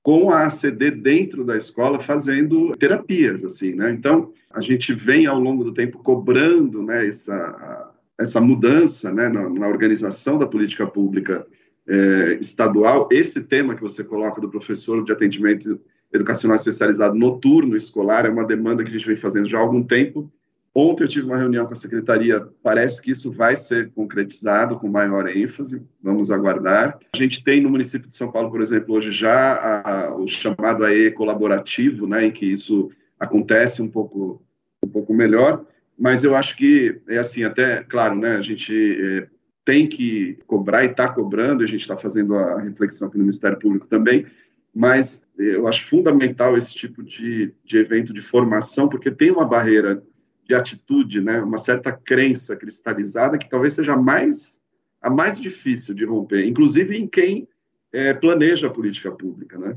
com 0.07 0.31
a 0.31 0.45
ACD 0.45 0.93
dentro 0.93 1.45
da 1.45 1.57
escola 1.57 1.99
fazendo 1.99 2.71
terapias, 2.77 3.45
assim, 3.45 3.75
né? 3.75 3.91
Então, 3.91 4.33
a 4.55 4.61
gente 4.61 4.95
vem 4.95 5.27
ao 5.27 5.37
longo 5.37 5.65
do 5.65 5.75
tempo 5.75 5.99
cobrando, 5.99 6.81
né, 6.81 7.09
essa, 7.09 7.93
essa 8.17 8.41
mudança, 8.41 9.13
né, 9.13 9.29
na, 9.29 9.49
na 9.49 9.67
organização 9.67 10.39
da 10.39 10.47
política 10.47 10.87
pública 10.87 11.45
é, 11.89 12.39
estadual. 12.41 13.09
Esse 13.11 13.43
tema 13.43 13.75
que 13.75 13.83
você 13.83 14.05
coloca 14.05 14.41
do 14.41 14.49
professor 14.49 15.05
de 15.05 15.11
atendimento 15.11 15.81
educacional 16.13 16.55
especializado 16.55 17.17
noturno 17.17 17.77
escolar 17.77 18.27
é 18.27 18.31
uma 18.31 18.45
demanda 18.45 18.85
que 18.85 18.91
a 18.91 18.93
gente 18.93 19.09
vem 19.09 19.17
fazendo 19.17 19.49
já 19.49 19.59
há 19.59 19.61
algum 19.61 19.83
tempo 19.83 20.31
Ontem 20.79 21.05
eu 21.05 21.09
tive 21.09 21.25
uma 21.25 21.39
reunião 21.39 21.65
com 21.65 21.73
a 21.73 21.77
secretaria, 21.77 22.47
parece 22.63 23.01
que 23.01 23.11
isso 23.11 23.33
vai 23.33 23.57
ser 23.57 23.91
concretizado 23.93 24.79
com 24.79 24.87
maior 24.87 25.27
ênfase, 25.27 25.83
vamos 26.03 26.31
aguardar. 26.31 26.99
A 27.15 27.17
gente 27.17 27.43
tem 27.43 27.63
no 27.63 27.71
município 27.71 28.07
de 28.07 28.15
São 28.15 28.31
Paulo, 28.31 28.51
por 28.51 28.61
exemplo, 28.61 28.95
hoje 28.95 29.11
já 29.11 29.55
a, 29.83 30.15
o 30.15 30.29
chamado 30.29 30.85
AE 30.85 31.13
colaborativo, 31.13 32.07
né, 32.07 32.27
em 32.27 32.31
que 32.31 32.45
isso 32.45 32.91
acontece 33.19 33.81
um 33.81 33.89
pouco, 33.89 34.43
um 34.85 34.89
pouco 34.89 35.15
melhor, 35.15 35.65
mas 35.99 36.25
eu 36.25 36.37
acho 36.37 36.55
que 36.55 37.01
é 37.09 37.17
assim, 37.17 37.43
até, 37.43 37.83
claro, 37.83 38.15
né, 38.15 38.37
a 38.37 38.43
gente 38.43 38.75
é, 39.03 39.29
tem 39.65 39.89
que 39.89 40.39
cobrar 40.47 40.85
e 40.85 40.89
está 40.89 41.09
cobrando, 41.09 41.65
a 41.65 41.67
gente 41.67 41.81
está 41.81 41.97
fazendo 41.97 42.37
a 42.37 42.61
reflexão 42.61 43.09
aqui 43.09 43.17
no 43.17 43.25
Ministério 43.25 43.59
Público 43.59 43.87
também, 43.87 44.27
mas 44.75 45.27
eu 45.39 45.67
acho 45.67 45.87
fundamental 45.87 46.55
esse 46.55 46.75
tipo 46.75 47.03
de, 47.03 47.55
de 47.65 47.79
evento 47.79 48.13
de 48.13 48.21
formação, 48.21 48.91
porque 48.91 49.11
tem 49.11 49.31
uma 49.31 49.47
barreira 49.47 50.03
de 50.47 50.55
atitude, 50.55 51.21
né, 51.21 51.41
uma 51.41 51.59
certa 51.59 51.93
crença 51.93 52.57
cristalizada 52.57 53.39
que 53.39 53.49
talvez 53.49 53.75
seja 53.75 53.97
mais 53.97 54.65
a 55.03 55.11
mais 55.11 55.39
difícil 55.39 55.95
de 55.95 56.05
romper, 56.05 56.47
inclusive 56.47 56.97
em 56.97 57.07
quem 57.07 57.49
é, 57.93 58.13
planeja 58.13 58.67
a 58.67 58.71
política 58.71 59.11
pública, 59.11 59.59
né? 59.59 59.77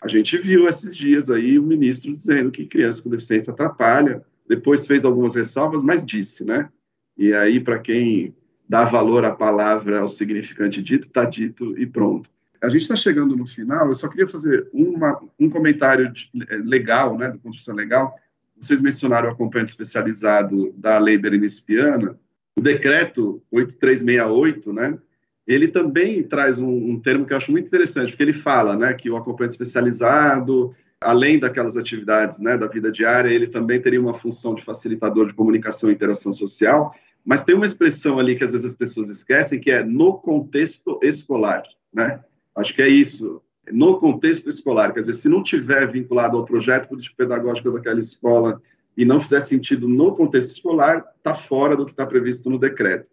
A 0.00 0.06
gente 0.06 0.36
viu 0.38 0.68
esses 0.68 0.96
dias 0.96 1.28
aí 1.30 1.58
o 1.58 1.62
ministro 1.62 2.12
dizendo 2.12 2.50
que 2.50 2.66
criança 2.66 3.02
com 3.02 3.10
deficiência 3.10 3.52
atrapalha, 3.52 4.22
depois 4.46 4.86
fez 4.86 5.04
algumas 5.04 5.34
ressalvas, 5.34 5.82
mas 5.82 6.04
disse, 6.04 6.44
né? 6.44 6.68
E 7.16 7.32
aí, 7.32 7.58
para 7.58 7.78
quem 7.78 8.34
dá 8.68 8.84
valor 8.84 9.24
à 9.24 9.30
palavra, 9.32 10.00
ao 10.00 10.08
significante 10.08 10.82
dito, 10.82 11.08
está 11.08 11.24
dito 11.24 11.76
e 11.78 11.86
pronto. 11.86 12.30
A 12.62 12.68
gente 12.68 12.82
está 12.82 12.96
chegando 12.96 13.36
no 13.36 13.46
final, 13.46 13.88
eu 13.88 13.94
só 13.94 14.08
queria 14.08 14.28
fazer 14.28 14.68
uma, 14.72 15.20
um 15.38 15.48
comentário 15.48 16.12
de, 16.12 16.30
legal, 16.64 17.16
né, 17.16 17.30
do 17.30 17.38
ponto 17.38 17.52
de 17.52 17.58
vista 17.58 17.72
legal, 17.72 18.14
vocês 18.60 18.80
mencionaram 18.80 19.28
o 19.28 19.32
acompanhante 19.32 19.70
especializado 19.70 20.72
da 20.76 20.98
lei 20.98 21.16
Berenice 21.16 21.62
Piana, 21.62 22.18
o 22.56 22.60
decreto 22.60 23.42
8368, 23.50 24.72
né, 24.72 24.98
ele 25.46 25.68
também 25.68 26.22
traz 26.22 26.58
um, 26.58 26.90
um, 26.90 27.00
termo 27.00 27.24
que 27.24 27.32
eu 27.32 27.36
acho 27.36 27.50
muito 27.50 27.66
interessante, 27.66 28.10
porque 28.10 28.22
ele 28.22 28.32
fala, 28.32 28.76
né, 28.76 28.92
que 28.92 29.08
o 29.08 29.16
acompanhante 29.16 29.54
especializado, 29.54 30.74
além 31.00 31.38
daquelas 31.38 31.76
atividades, 31.76 32.40
né, 32.40 32.58
da 32.58 32.66
vida 32.66 32.90
diária, 32.90 33.30
ele 33.30 33.46
também 33.46 33.80
teria 33.80 34.00
uma 34.00 34.12
função 34.12 34.54
de 34.54 34.62
facilitador 34.62 35.26
de 35.26 35.34
comunicação 35.34 35.90
e 35.90 35.94
interação 35.94 36.32
social, 36.32 36.94
mas 37.24 37.44
tem 37.44 37.54
uma 37.54 37.66
expressão 37.66 38.18
ali 38.18 38.36
que 38.36 38.44
às 38.44 38.52
vezes 38.52 38.66
as 38.66 38.74
pessoas 38.74 39.08
esquecem, 39.08 39.60
que 39.60 39.70
é 39.70 39.82
no 39.82 40.14
contexto 40.14 40.98
escolar, 41.02 41.62
né? 41.92 42.20
Acho 42.56 42.74
que 42.74 42.82
é 42.82 42.88
isso 42.88 43.40
no 43.72 43.98
contexto 43.98 44.48
escolar. 44.48 44.92
Quer 44.92 45.00
dizer, 45.00 45.14
se 45.14 45.28
não 45.28 45.42
tiver 45.42 45.90
vinculado 45.90 46.36
ao 46.36 46.44
projeto 46.44 46.88
político-pedagógico 46.88 47.72
daquela 47.72 48.00
escola 48.00 48.60
e 48.96 49.04
não 49.04 49.20
fizer 49.20 49.40
sentido 49.40 49.88
no 49.88 50.14
contexto 50.14 50.52
escolar, 50.52 51.04
está 51.16 51.34
fora 51.34 51.76
do 51.76 51.84
que 51.84 51.92
está 51.92 52.06
previsto 52.06 52.50
no 52.50 52.58
decreto. 52.58 53.06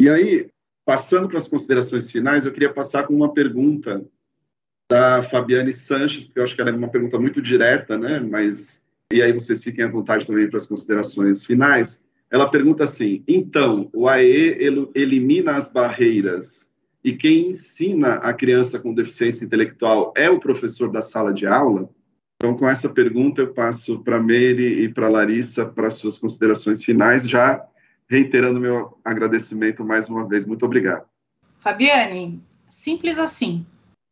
E 0.00 0.08
aí, 0.08 0.48
passando 0.84 1.28
para 1.28 1.38
as 1.38 1.48
considerações 1.48 2.10
finais, 2.10 2.46
eu 2.46 2.52
queria 2.52 2.72
passar 2.72 3.06
com 3.06 3.14
uma 3.14 3.32
pergunta 3.32 4.04
da 4.90 5.22
Fabiane 5.22 5.72
Sanches, 5.72 6.26
porque 6.26 6.40
eu 6.40 6.44
acho 6.44 6.54
que 6.54 6.60
ela 6.60 6.70
é 6.70 6.74
uma 6.74 6.88
pergunta 6.88 7.18
muito 7.18 7.40
direta, 7.40 7.96
né? 7.96 8.20
Mas 8.20 8.82
e 9.12 9.20
aí 9.20 9.32
vocês 9.32 9.62
fiquem 9.62 9.84
à 9.84 9.88
vontade 9.88 10.26
também 10.26 10.48
para 10.48 10.56
as 10.56 10.66
considerações 10.66 11.44
finais. 11.44 12.04
ela 12.30 12.50
pergunta 12.50 12.84
assim: 12.84 13.22
então, 13.28 13.90
o 13.92 14.08
AE 14.08 14.58
elimina 14.94 15.56
as 15.56 15.68
barreiras 15.68 16.71
e 17.04 17.12
quem 17.12 17.50
ensina 17.50 18.14
a 18.14 18.32
criança 18.32 18.78
com 18.78 18.94
deficiência 18.94 19.44
intelectual 19.44 20.12
é 20.16 20.30
o 20.30 20.38
professor 20.38 20.90
da 20.90 21.02
sala 21.02 21.32
de 21.32 21.46
aula? 21.46 21.90
Então, 22.36 22.56
com 22.56 22.68
essa 22.68 22.88
pergunta, 22.88 23.40
eu 23.40 23.52
passo 23.52 24.00
para 24.00 24.16
a 24.16 24.22
Meire 24.22 24.82
e 24.82 24.88
para 24.88 25.06
a 25.06 25.10
Larissa 25.10 25.66
para 25.66 25.90
suas 25.90 26.18
considerações 26.18 26.84
finais, 26.84 27.28
já 27.28 27.64
reiterando 28.08 28.60
meu 28.60 28.98
agradecimento 29.04 29.84
mais 29.84 30.08
uma 30.08 30.28
vez. 30.28 30.46
Muito 30.46 30.64
obrigado. 30.64 31.04
Fabiane, 31.58 32.42
simples 32.68 33.18
assim. 33.18 33.64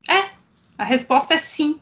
É, 0.09 0.31
a 0.79 0.85
resposta 0.85 1.35
é 1.35 1.37
sim. 1.37 1.81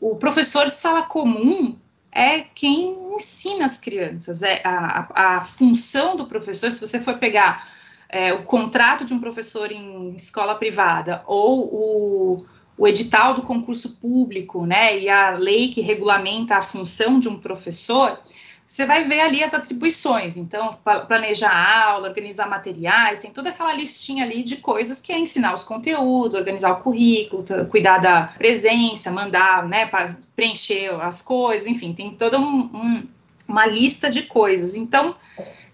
O 0.00 0.16
professor 0.16 0.68
de 0.68 0.76
sala 0.76 1.02
comum 1.02 1.76
é 2.12 2.40
quem 2.40 2.96
ensina 3.14 3.64
as 3.64 3.78
crianças. 3.78 4.42
É 4.42 4.60
a, 4.64 5.08
a, 5.14 5.36
a 5.36 5.40
função 5.40 6.16
do 6.16 6.26
professor, 6.26 6.70
se 6.70 6.80
você 6.80 7.00
for 7.00 7.18
pegar 7.18 7.68
é, 8.14 8.32
o 8.32 8.44
contrato 8.44 9.04
de 9.04 9.12
um 9.12 9.18
professor 9.18 9.72
em 9.72 10.14
escola 10.14 10.54
privada 10.54 11.24
ou 11.26 11.64
o, 11.64 12.46
o 12.78 12.86
edital 12.86 13.34
do 13.34 13.42
concurso 13.42 13.96
público, 13.96 14.64
né, 14.64 14.96
e 15.00 15.08
a 15.08 15.30
lei 15.30 15.66
que 15.66 15.80
regulamenta 15.80 16.56
a 16.56 16.62
função 16.62 17.18
de 17.18 17.28
um 17.28 17.40
professor, 17.40 18.20
você 18.64 18.86
vai 18.86 19.02
ver 19.02 19.20
ali 19.20 19.42
as 19.42 19.52
atribuições. 19.52 20.36
Então, 20.36 20.70
planejar 21.08 21.86
aula, 21.86 22.06
organizar 22.06 22.48
materiais, 22.48 23.18
tem 23.18 23.32
toda 23.32 23.50
aquela 23.50 23.74
listinha 23.74 24.24
ali 24.24 24.44
de 24.44 24.58
coisas 24.58 25.00
que 25.00 25.12
é 25.12 25.18
ensinar 25.18 25.52
os 25.52 25.64
conteúdos, 25.64 26.38
organizar 26.38 26.70
o 26.70 26.82
currículo, 26.84 27.42
cuidar 27.68 27.98
da 27.98 28.26
presença, 28.38 29.10
mandar, 29.10 29.66
né, 29.66 29.86
para 29.86 30.16
preencher 30.36 30.94
as 31.00 31.20
coisas, 31.20 31.66
enfim, 31.66 31.92
tem 31.92 32.12
toda 32.12 32.38
um, 32.38 32.70
um, 32.72 33.08
uma 33.48 33.66
lista 33.66 34.08
de 34.08 34.22
coisas. 34.22 34.76
Então, 34.76 35.16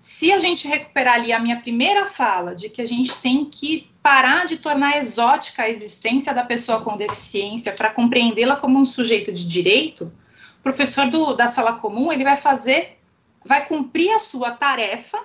se 0.01 0.33
a 0.33 0.39
gente 0.39 0.67
recuperar 0.67 1.15
ali 1.15 1.33
a 1.33 1.39
minha 1.39 1.61
primeira 1.61 2.07
fala 2.07 2.55
de 2.55 2.71
que 2.71 2.81
a 2.81 2.87
gente 2.87 3.15
tem 3.17 3.45
que 3.45 3.91
parar 4.03 4.47
de 4.47 4.57
tornar 4.57 4.97
exótica 4.97 5.65
a 5.65 5.69
existência 5.69 6.33
da 6.33 6.43
pessoa 6.43 6.81
com 6.81 6.97
deficiência 6.97 7.73
para 7.73 7.91
compreendê-la 7.91 8.57
como 8.57 8.79
um 8.79 8.85
sujeito 8.85 9.31
de 9.31 9.47
direito, 9.47 10.11
o 10.59 10.63
professor 10.63 11.09
do, 11.11 11.35
da 11.35 11.47
sala 11.47 11.75
comum 11.75 12.11
ele 12.11 12.25
vai 12.25 12.37
fazer, 12.37 12.99
vai 13.45 13.67
cumprir 13.67 14.11
a 14.13 14.19
sua 14.19 14.53
tarefa 14.53 15.19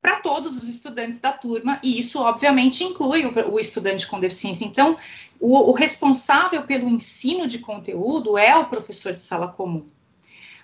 para 0.00 0.20
todos 0.20 0.56
os 0.56 0.68
estudantes 0.68 1.20
da 1.20 1.32
turma, 1.32 1.78
e 1.82 1.98
isso, 1.98 2.20
obviamente, 2.20 2.82
inclui 2.82 3.26
o, 3.26 3.54
o 3.54 3.60
estudante 3.60 4.06
com 4.06 4.18
deficiência. 4.18 4.64
Então, 4.64 4.96
o, 5.38 5.70
o, 5.70 5.72
responsável 5.72 6.62
pelo 6.62 6.88
ensino 6.88 7.46
de 7.46 7.58
conteúdo 7.58 8.38
é 8.38 8.56
o 8.56 8.66
professor 8.66 9.12
de 9.12 9.20
sala 9.20 9.48
comum. 9.48 9.86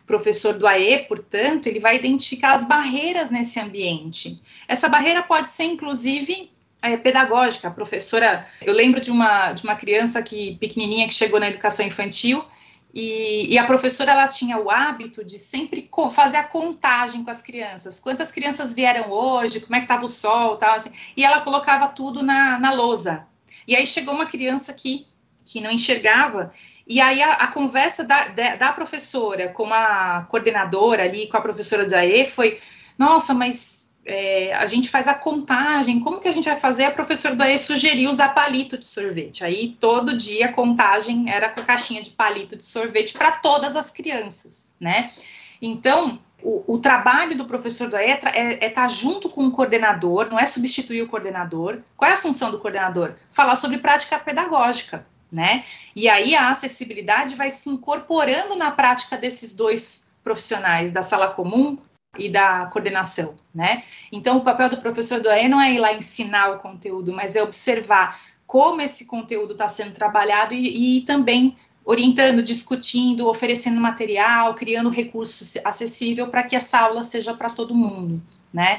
Professor 0.07 0.55
do 0.55 0.67
AE, 0.67 1.05
portanto, 1.09 1.67
ele 1.67 1.81
vai 1.81 1.97
identificar 1.97 2.53
as 2.53 2.67
barreiras 2.67 3.29
nesse 3.29 3.59
ambiente. 3.59 4.41
Essa 4.69 4.89
barreira 4.89 5.23
pode 5.23 5.51
ser, 5.51 5.65
inclusive, 5.65 6.51
é, 6.83 6.97
pedagógica. 6.97 7.69
A 7.69 7.71
professora, 7.71 8.47
eu 8.63 8.73
lembro 8.73 9.01
de 9.01 9.11
uma, 9.11 9.53
de 9.53 9.65
uma 9.65 9.75
criança 9.75 10.23
que 10.23 10.57
pequenininha 10.57 11.09
que 11.09 11.15
chegou 11.15 11.41
na 11.41 11.49
educação 11.49 11.85
infantil 11.85 12.45
e, 12.97 13.53
e, 13.53 13.59
a 13.59 13.67
professora 13.67 14.13
ela 14.13 14.27
tinha 14.27 14.57
o 14.57 14.71
hábito 14.71 15.23
de 15.23 15.39
sempre 15.39 15.87
fazer 16.11 16.39
a 16.39 16.45
contagem 16.45 17.23
com 17.23 17.31
as 17.31 17.43
crianças. 17.43 18.01
Quantas 18.01 18.33
crianças 18.33 18.73
vieram 18.73 19.11
hoje? 19.11 19.61
Como 19.61 19.77
é 19.77 19.81
que 19.81 19.85
estava 19.85 20.07
o 20.07 20.09
sol? 20.09 20.57
Tal, 20.57 20.77
assim. 20.77 20.91
E 21.15 21.23
ela 21.23 21.43
colocava 21.43 21.89
tudo 21.89 22.23
na, 22.23 22.59
na 22.59 22.73
lousa. 22.73 23.29
E 23.69 23.77
aí 23.77 23.87
chegou 23.87 24.15
uma 24.15 24.25
criança 24.25 24.73
que, 24.73 25.07
que 25.45 25.61
não 25.61 25.71
enxergava. 25.71 26.51
E 26.87 27.01
aí 27.01 27.21
a, 27.21 27.33
a 27.33 27.49
conversa 27.49 28.05
da, 28.05 28.29
da, 28.29 28.57
da, 28.57 28.73
professora 28.73 29.49
com 29.49 29.73
a 29.75 30.25
coordenadora 30.29 31.03
ali, 31.03 31.27
com 31.27 31.37
a 31.37 31.41
professora 31.41 31.85
do 31.85 31.95
AE 31.95 32.25
foi, 32.27 32.61
nossa, 32.97 33.35
mas 33.35 33.91
é, 34.05 34.55
a 34.55 34.65
gente 34.67 34.89
faz 34.89 35.09
a 35.09 35.15
contagem, 35.15 35.99
como 35.99 36.21
que 36.21 36.29
a 36.29 36.33
gente 36.33 36.49
vai 36.49 36.55
fazer? 36.55 36.85
A 36.85 36.93
professora 36.93 37.35
daí 37.35 37.59
sugeriu 37.59 38.09
usar 38.09 38.29
palito 38.29 38.79
de 38.79 38.87
sorvete. 38.87 39.45
Aí 39.45 39.77
todo 39.81 40.17
dia 40.17 40.47
a 40.47 40.53
contagem 40.53 41.29
era 41.29 41.49
com 41.49 41.63
caixinha 41.63 42.01
de 42.01 42.11
palito 42.11 42.57
de 42.57 42.65
sorvete 42.65 43.15
para 43.15 43.33
todas 43.33 43.75
as 43.75 43.91
crianças, 43.91 44.77
né? 44.81 45.11
Então, 45.61 46.21
o, 46.41 46.75
o, 46.75 46.79
trabalho 46.79 47.37
do 47.37 47.47
professor 47.47 47.89
do 47.89 47.97
ETRA 47.97 48.31
é 48.31 48.53
estar 48.53 48.67
é 48.67 48.71
tá 48.71 48.87
junto 48.87 49.29
com 49.29 49.45
o 49.47 49.51
coordenador, 49.51 50.29
não 50.31 50.39
é 50.39 50.47
substituir 50.47 51.03
o 51.03 51.09
coordenador. 51.09 51.81
Qual 51.97 52.09
é 52.09 52.15
a 52.15 52.19
função 52.19 52.53
do 52.53 52.61
coordenador? 52.61 53.15
Falar 53.33 53.57
sobre 53.57 53.79
prática 53.79 54.19
pedagógica, 54.19 55.05
né? 55.37 55.65
E 55.95 56.09
aí 56.09 56.35
a 56.35 56.51
acessibilidade 56.51 57.37
vai 57.37 57.51
se 57.51 57.69
incorporando 57.69 58.57
na 58.57 58.71
prática 58.71 59.17
desses 59.17 59.55
dois 59.55 60.13
profissionais 60.25 60.91
da 60.91 61.03
sala 61.03 61.29
comum 61.29 61.79
e 62.19 62.29
da 62.29 62.67
coordenação, 62.67 63.37
né? 63.55 63.85
Então, 64.11 64.39
o 64.39 64.41
papel 64.41 64.71
do 64.71 64.79
professor 64.79 65.21
do 65.21 65.29
AE 65.29 65.49
não 65.49 65.61
é 65.61 65.75
ir 65.75 65.79
lá 65.79 65.93
ensinar 65.93 66.51
o 66.51 66.59
conteúdo, 66.59 67.13
mas 67.13 67.37
é 67.37 67.43
observar 67.43 68.19
como 68.47 68.81
esse 68.81 69.05
conteúdo 69.05 69.53
está 69.53 69.69
sendo 69.69 69.93
trabalhado 69.93 70.55
e, 70.55 70.99
e, 70.99 71.01
também 71.03 71.57
orientando, 71.85 72.43
discutindo, 72.43 73.29
oferecendo 73.29 73.81
material, 73.81 74.55
criando 74.55 74.89
recursos 74.89 75.57
acessível 75.65 76.29
para 76.29 76.43
que 76.43 76.57
essa 76.57 76.81
aula 76.81 77.03
seja 77.03 77.35
para 77.35 77.51
todo 77.51 77.75
mundo, 77.75 78.21
né? 78.53 78.79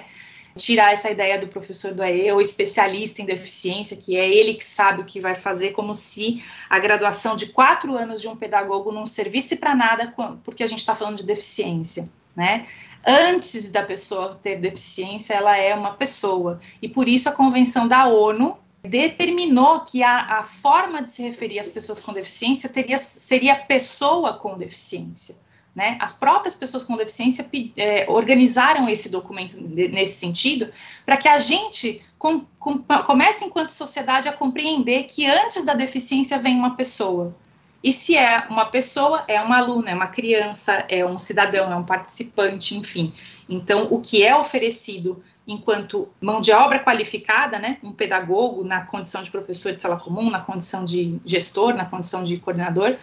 Tirar 0.58 0.92
essa 0.92 1.10
ideia 1.10 1.40
do 1.40 1.48
professor 1.48 1.94
do 1.94 2.04
AE 2.04 2.32
ou 2.32 2.42
especialista 2.42 3.22
em 3.22 3.26
deficiência, 3.26 3.96
que 3.96 4.18
é 4.18 4.28
ele 4.28 4.54
que 4.54 4.66
sabe 4.66 5.02
o 5.02 5.06
que 5.06 5.22
vai 5.22 5.36
fazer, 5.36 5.72
como 5.72 5.94
se 5.94 6.44
a 6.70 6.80
graduação 6.80 7.36
de 7.36 7.48
quatro 7.48 7.96
anos 7.96 8.20
de 8.20 8.28
um 8.28 8.36
pedagogo 8.36 8.92
não 8.92 9.06
servisse 9.06 9.58
para 9.58 9.74
nada, 9.74 10.14
porque 10.44 10.64
a 10.64 10.68
gente 10.68 10.80
está 10.80 10.94
falando 10.94 11.18
de 11.18 11.24
deficiência, 11.24 12.12
né? 12.36 12.66
antes 13.08 13.72
da 13.72 13.84
pessoa 13.84 14.36
ter 14.36 14.58
deficiência, 14.58 15.34
ela 15.34 15.56
é 15.58 15.74
uma 15.74 15.94
pessoa. 15.94 16.60
E 16.82 16.90
por 16.90 17.08
isso 17.08 17.30
a 17.30 17.32
Convenção 17.32 17.88
da 17.88 18.08
ONU 18.08 18.58
determinou 18.84 19.82
que 19.82 20.04
a, 20.04 20.40
a 20.40 20.44
forma 20.44 21.02
de 21.02 21.12
se 21.12 21.22
referir 21.22 21.60
às 21.60 21.70
pessoas 21.70 22.02
com 22.02 22.12
deficiência 22.12 22.70
teria, 22.70 22.98
seria 22.98 23.56
pessoa 23.56 24.34
com 24.34 24.58
deficiência. 24.58 25.36
Né? 25.78 25.96
As 26.02 26.14
próprias 26.14 26.56
pessoas 26.56 26.84
com 26.84 26.96
deficiência 26.96 27.48
é, 27.78 28.08
organizaram 28.10 28.90
esse 28.90 29.10
documento 29.10 29.62
nesse 29.62 30.20
sentido, 30.20 30.72
para 31.06 31.18
que 31.18 31.28
a 31.28 31.38
gente 31.38 32.02
com, 32.18 32.44
com, 32.58 32.80
comece, 32.80 33.46
enquanto 33.46 33.70
sociedade, 33.70 34.28
a 34.28 34.34
compreender 34.34 35.04
que 35.04 35.28
antes 35.28 35.64
da 35.64 35.76
deficiência 35.76 36.40
vem 36.40 36.58
uma 36.58 36.76
pessoa. 36.76 37.36
E 37.84 37.94
se 37.94 38.18
é 38.18 38.48
uma 38.50 38.66
pessoa, 38.66 39.24
é 39.28 39.40
uma 39.40 39.60
aluna, 39.60 39.92
é 39.92 39.94
uma 39.94 40.08
criança, 40.08 40.84
é 40.90 41.06
um 41.06 41.20
cidadão, 41.20 41.72
é 41.72 41.76
um 41.76 41.86
participante, 41.86 42.76
enfim. 42.76 43.14
Então, 43.48 43.88
o 43.92 44.02
que 44.02 44.24
é 44.24 44.36
oferecido 44.36 45.24
enquanto 45.48 46.10
mão 46.20 46.42
de 46.42 46.52
obra 46.52 46.84
qualificada, 46.84 47.60
né, 47.60 47.78
um 47.84 47.92
pedagogo 47.92 48.64
na 48.64 48.82
condição 48.82 49.22
de 49.22 49.30
professor 49.30 49.72
de 49.72 49.80
sala 49.80 49.98
comum, 49.98 50.32
na 50.32 50.40
condição 50.40 50.84
de 50.84 51.22
gestor, 51.24 51.76
na 51.76 51.86
condição 51.86 52.24
de 52.24 52.36
coordenador, 52.40 52.98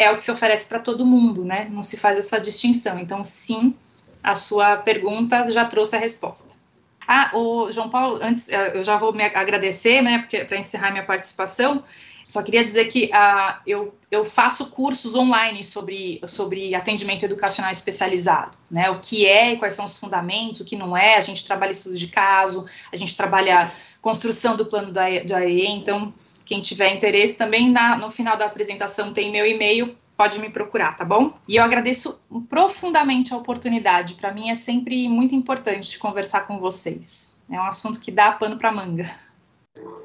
é 0.00 0.10
o 0.10 0.16
que 0.16 0.24
se 0.24 0.30
oferece 0.30 0.66
para 0.66 0.78
todo 0.78 1.04
mundo, 1.04 1.44
né? 1.44 1.68
Não 1.70 1.82
se 1.82 1.98
faz 1.98 2.16
essa 2.16 2.40
distinção. 2.40 2.98
Então, 2.98 3.22
sim, 3.22 3.74
a 4.22 4.34
sua 4.34 4.78
pergunta 4.78 5.50
já 5.50 5.64
trouxe 5.66 5.94
a 5.94 5.98
resposta. 5.98 6.58
Ah, 7.06 7.30
o 7.34 7.70
João 7.70 7.90
Paulo, 7.90 8.18
antes 8.22 8.48
eh, 8.48 8.78
eu 8.78 8.84
já 8.84 8.96
vou 8.96 9.12
me 9.12 9.22
agradecer, 9.22 10.00
né, 10.00 10.26
para 10.46 10.56
encerrar 10.56 10.90
minha 10.90 11.04
participação. 11.04 11.84
Só 12.24 12.42
queria 12.42 12.64
dizer 12.64 12.84
que 12.84 13.06
uh, 13.06 13.60
eu, 13.66 13.92
eu 14.10 14.24
faço 14.24 14.70
cursos 14.70 15.16
online 15.16 15.64
sobre, 15.64 16.20
sobre 16.26 16.74
atendimento 16.74 17.24
educacional 17.24 17.72
especializado, 17.72 18.56
né? 18.70 18.88
O 18.88 19.00
que 19.00 19.26
é, 19.26 19.56
quais 19.56 19.74
são 19.74 19.84
os 19.84 19.96
fundamentos, 19.96 20.60
o 20.60 20.64
que 20.64 20.76
não 20.76 20.96
é. 20.96 21.16
A 21.16 21.20
gente 21.20 21.44
trabalha 21.44 21.72
estudos 21.72 21.98
de 21.98 22.06
caso, 22.06 22.66
a 22.92 22.96
gente 22.96 23.16
trabalha 23.16 23.72
construção 24.00 24.56
do 24.56 24.64
plano 24.64 24.92
da, 24.92 25.08
da 25.26 25.38
AE. 25.38 25.66
Então, 25.66 26.14
quem 26.50 26.60
tiver 26.60 26.92
interesse 26.92 27.38
também, 27.38 27.70
na, 27.70 27.96
no 27.96 28.10
final 28.10 28.36
da 28.36 28.44
apresentação 28.44 29.12
tem 29.12 29.30
meu 29.30 29.46
e-mail, 29.46 29.94
pode 30.16 30.40
me 30.40 30.50
procurar, 30.50 30.96
tá 30.96 31.04
bom? 31.04 31.32
E 31.48 31.54
eu 31.54 31.62
agradeço 31.62 32.20
profundamente 32.48 33.32
a 33.32 33.36
oportunidade. 33.36 34.14
Para 34.14 34.34
mim 34.34 34.50
é 34.50 34.56
sempre 34.56 35.08
muito 35.08 35.32
importante 35.32 35.96
conversar 35.96 36.48
com 36.48 36.58
vocês. 36.58 37.40
É 37.48 37.56
um 37.56 37.62
assunto 37.62 38.00
que 38.00 38.10
dá 38.10 38.32
pano 38.32 38.58
para 38.58 38.72
manga. 38.72 39.08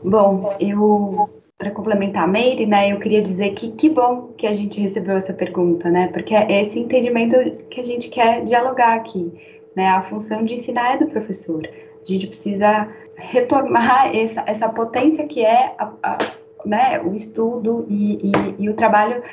Bom, 0.04 0.56
eu 0.60 1.42
para 1.58 1.72
complementar 1.72 2.26
a 2.26 2.28
Meire, 2.28 2.68
né, 2.68 2.92
eu 2.92 3.00
queria 3.00 3.24
dizer 3.24 3.54
que 3.54 3.72
que 3.72 3.90
bom 3.90 4.34
que 4.38 4.46
a 4.46 4.54
gente 4.54 4.80
recebeu 4.80 5.18
essa 5.18 5.34
pergunta, 5.34 5.90
né, 5.90 6.10
porque 6.10 6.36
é 6.36 6.62
esse 6.62 6.78
entendimento 6.78 7.36
que 7.70 7.80
a 7.80 7.84
gente 7.84 8.10
quer 8.10 8.44
dialogar 8.44 8.94
aqui, 8.94 9.34
né, 9.76 9.88
a 9.88 10.04
função 10.04 10.44
de 10.46 10.54
ensinar 10.54 10.96
é 10.96 10.98
do 10.98 11.08
professor. 11.08 11.66
A 11.66 12.06
gente 12.06 12.28
precisa 12.28 12.88
retomar 13.16 14.16
essa, 14.16 14.44
essa 14.46 14.70
potência 14.70 15.28
que 15.28 15.44
é 15.44 15.74
a, 15.78 15.92
a, 16.04 16.18
né, 16.66 17.02
o 17.02 17.16
estudo 17.16 17.86
e, 17.88 18.32
e, 18.32 18.32
e 18.60 18.70
o 18.70 18.74
trabalho 18.74 19.24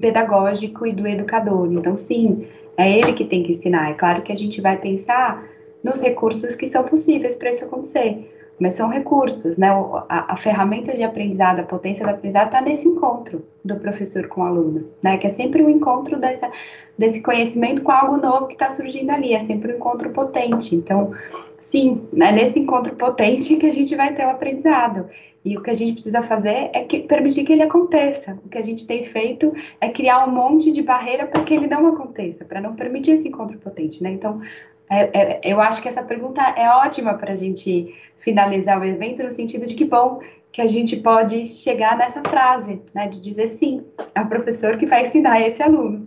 pedagógico 0.00 0.86
e 0.86 0.92
do 0.92 1.06
educador. 1.06 1.70
Então, 1.72 1.96
sim, 1.96 2.46
é 2.76 2.90
ele 2.90 3.12
que 3.12 3.24
tem 3.24 3.42
que 3.42 3.52
ensinar. 3.52 3.90
É 3.90 3.94
claro 3.94 4.22
que 4.22 4.32
a 4.32 4.36
gente 4.36 4.60
vai 4.60 4.76
pensar 4.78 5.46
nos 5.82 6.00
recursos 6.00 6.56
que 6.56 6.66
são 6.66 6.84
possíveis 6.84 7.34
para 7.34 7.50
isso 7.50 7.64
acontecer 7.64 8.31
mas 8.58 8.74
são 8.74 8.88
recursos, 8.88 9.56
né? 9.56 9.68
A, 10.08 10.34
a, 10.34 10.36
ferramenta 10.36 10.94
de 10.94 11.02
aprendizado, 11.02 11.60
a 11.60 11.64
potência 11.64 12.04
do 12.04 12.10
aprendizado 12.10 12.46
está 12.46 12.60
nesse 12.60 12.86
encontro 12.86 13.44
do 13.64 13.76
professor 13.76 14.28
com 14.28 14.42
o 14.42 14.44
aluno, 14.44 14.88
né? 15.02 15.18
Que 15.18 15.26
é 15.26 15.30
sempre 15.30 15.62
o 15.62 15.66
um 15.66 15.70
encontro 15.70 16.18
dessa, 16.18 16.50
desse 16.96 17.20
conhecimento 17.20 17.82
com 17.82 17.90
algo 17.90 18.16
novo 18.16 18.46
que 18.46 18.54
está 18.54 18.70
surgindo 18.70 19.10
ali, 19.10 19.34
é 19.34 19.44
sempre 19.46 19.72
um 19.72 19.76
encontro 19.76 20.10
potente. 20.10 20.74
Então, 20.74 21.12
sim, 21.60 22.06
é 22.14 22.32
nesse 22.32 22.58
encontro 22.58 22.94
potente 22.94 23.56
que 23.56 23.66
a 23.66 23.72
gente 23.72 23.96
vai 23.96 24.14
ter 24.14 24.24
o 24.26 24.30
aprendizado. 24.30 25.08
E 25.44 25.56
o 25.56 25.62
que 25.62 25.70
a 25.70 25.74
gente 25.74 25.94
precisa 25.94 26.22
fazer 26.22 26.70
é 26.72 26.84
que, 26.84 27.00
permitir 27.00 27.44
que 27.44 27.52
ele 27.52 27.62
aconteça. 27.62 28.38
O 28.44 28.48
que 28.48 28.58
a 28.58 28.62
gente 28.62 28.86
tem 28.86 29.04
feito 29.04 29.52
é 29.80 29.88
criar 29.88 30.24
um 30.24 30.30
monte 30.30 30.70
de 30.70 30.82
barreira 30.82 31.26
para 31.26 31.42
que 31.42 31.52
ele 31.52 31.66
não 31.66 31.88
aconteça, 31.88 32.44
para 32.44 32.60
não 32.60 32.76
permitir 32.76 33.12
esse 33.12 33.26
encontro 33.26 33.58
potente, 33.58 34.00
né? 34.02 34.12
Então, 34.12 34.40
é, 34.88 35.10
é, 35.12 35.40
eu 35.42 35.60
acho 35.60 35.82
que 35.82 35.88
essa 35.88 36.02
pergunta 36.02 36.40
é 36.56 36.68
ótima 36.68 37.14
para 37.14 37.32
a 37.32 37.36
gente 37.36 37.94
finalizar 38.22 38.80
o 38.80 38.84
evento, 38.84 39.22
no 39.22 39.32
sentido 39.32 39.66
de 39.66 39.74
que 39.74 39.84
bom 39.84 40.20
que 40.50 40.62
a 40.62 40.66
gente 40.66 40.96
pode 40.96 41.46
chegar 41.46 41.96
nessa 41.96 42.22
frase, 42.22 42.80
né, 42.94 43.08
de 43.08 43.20
dizer 43.20 43.48
sim, 43.48 43.84
é 44.14 44.20
o 44.20 44.26
professor 44.26 44.76
que 44.76 44.86
vai 44.86 45.06
ensinar 45.06 45.40
esse 45.40 45.62
aluno. 45.62 46.06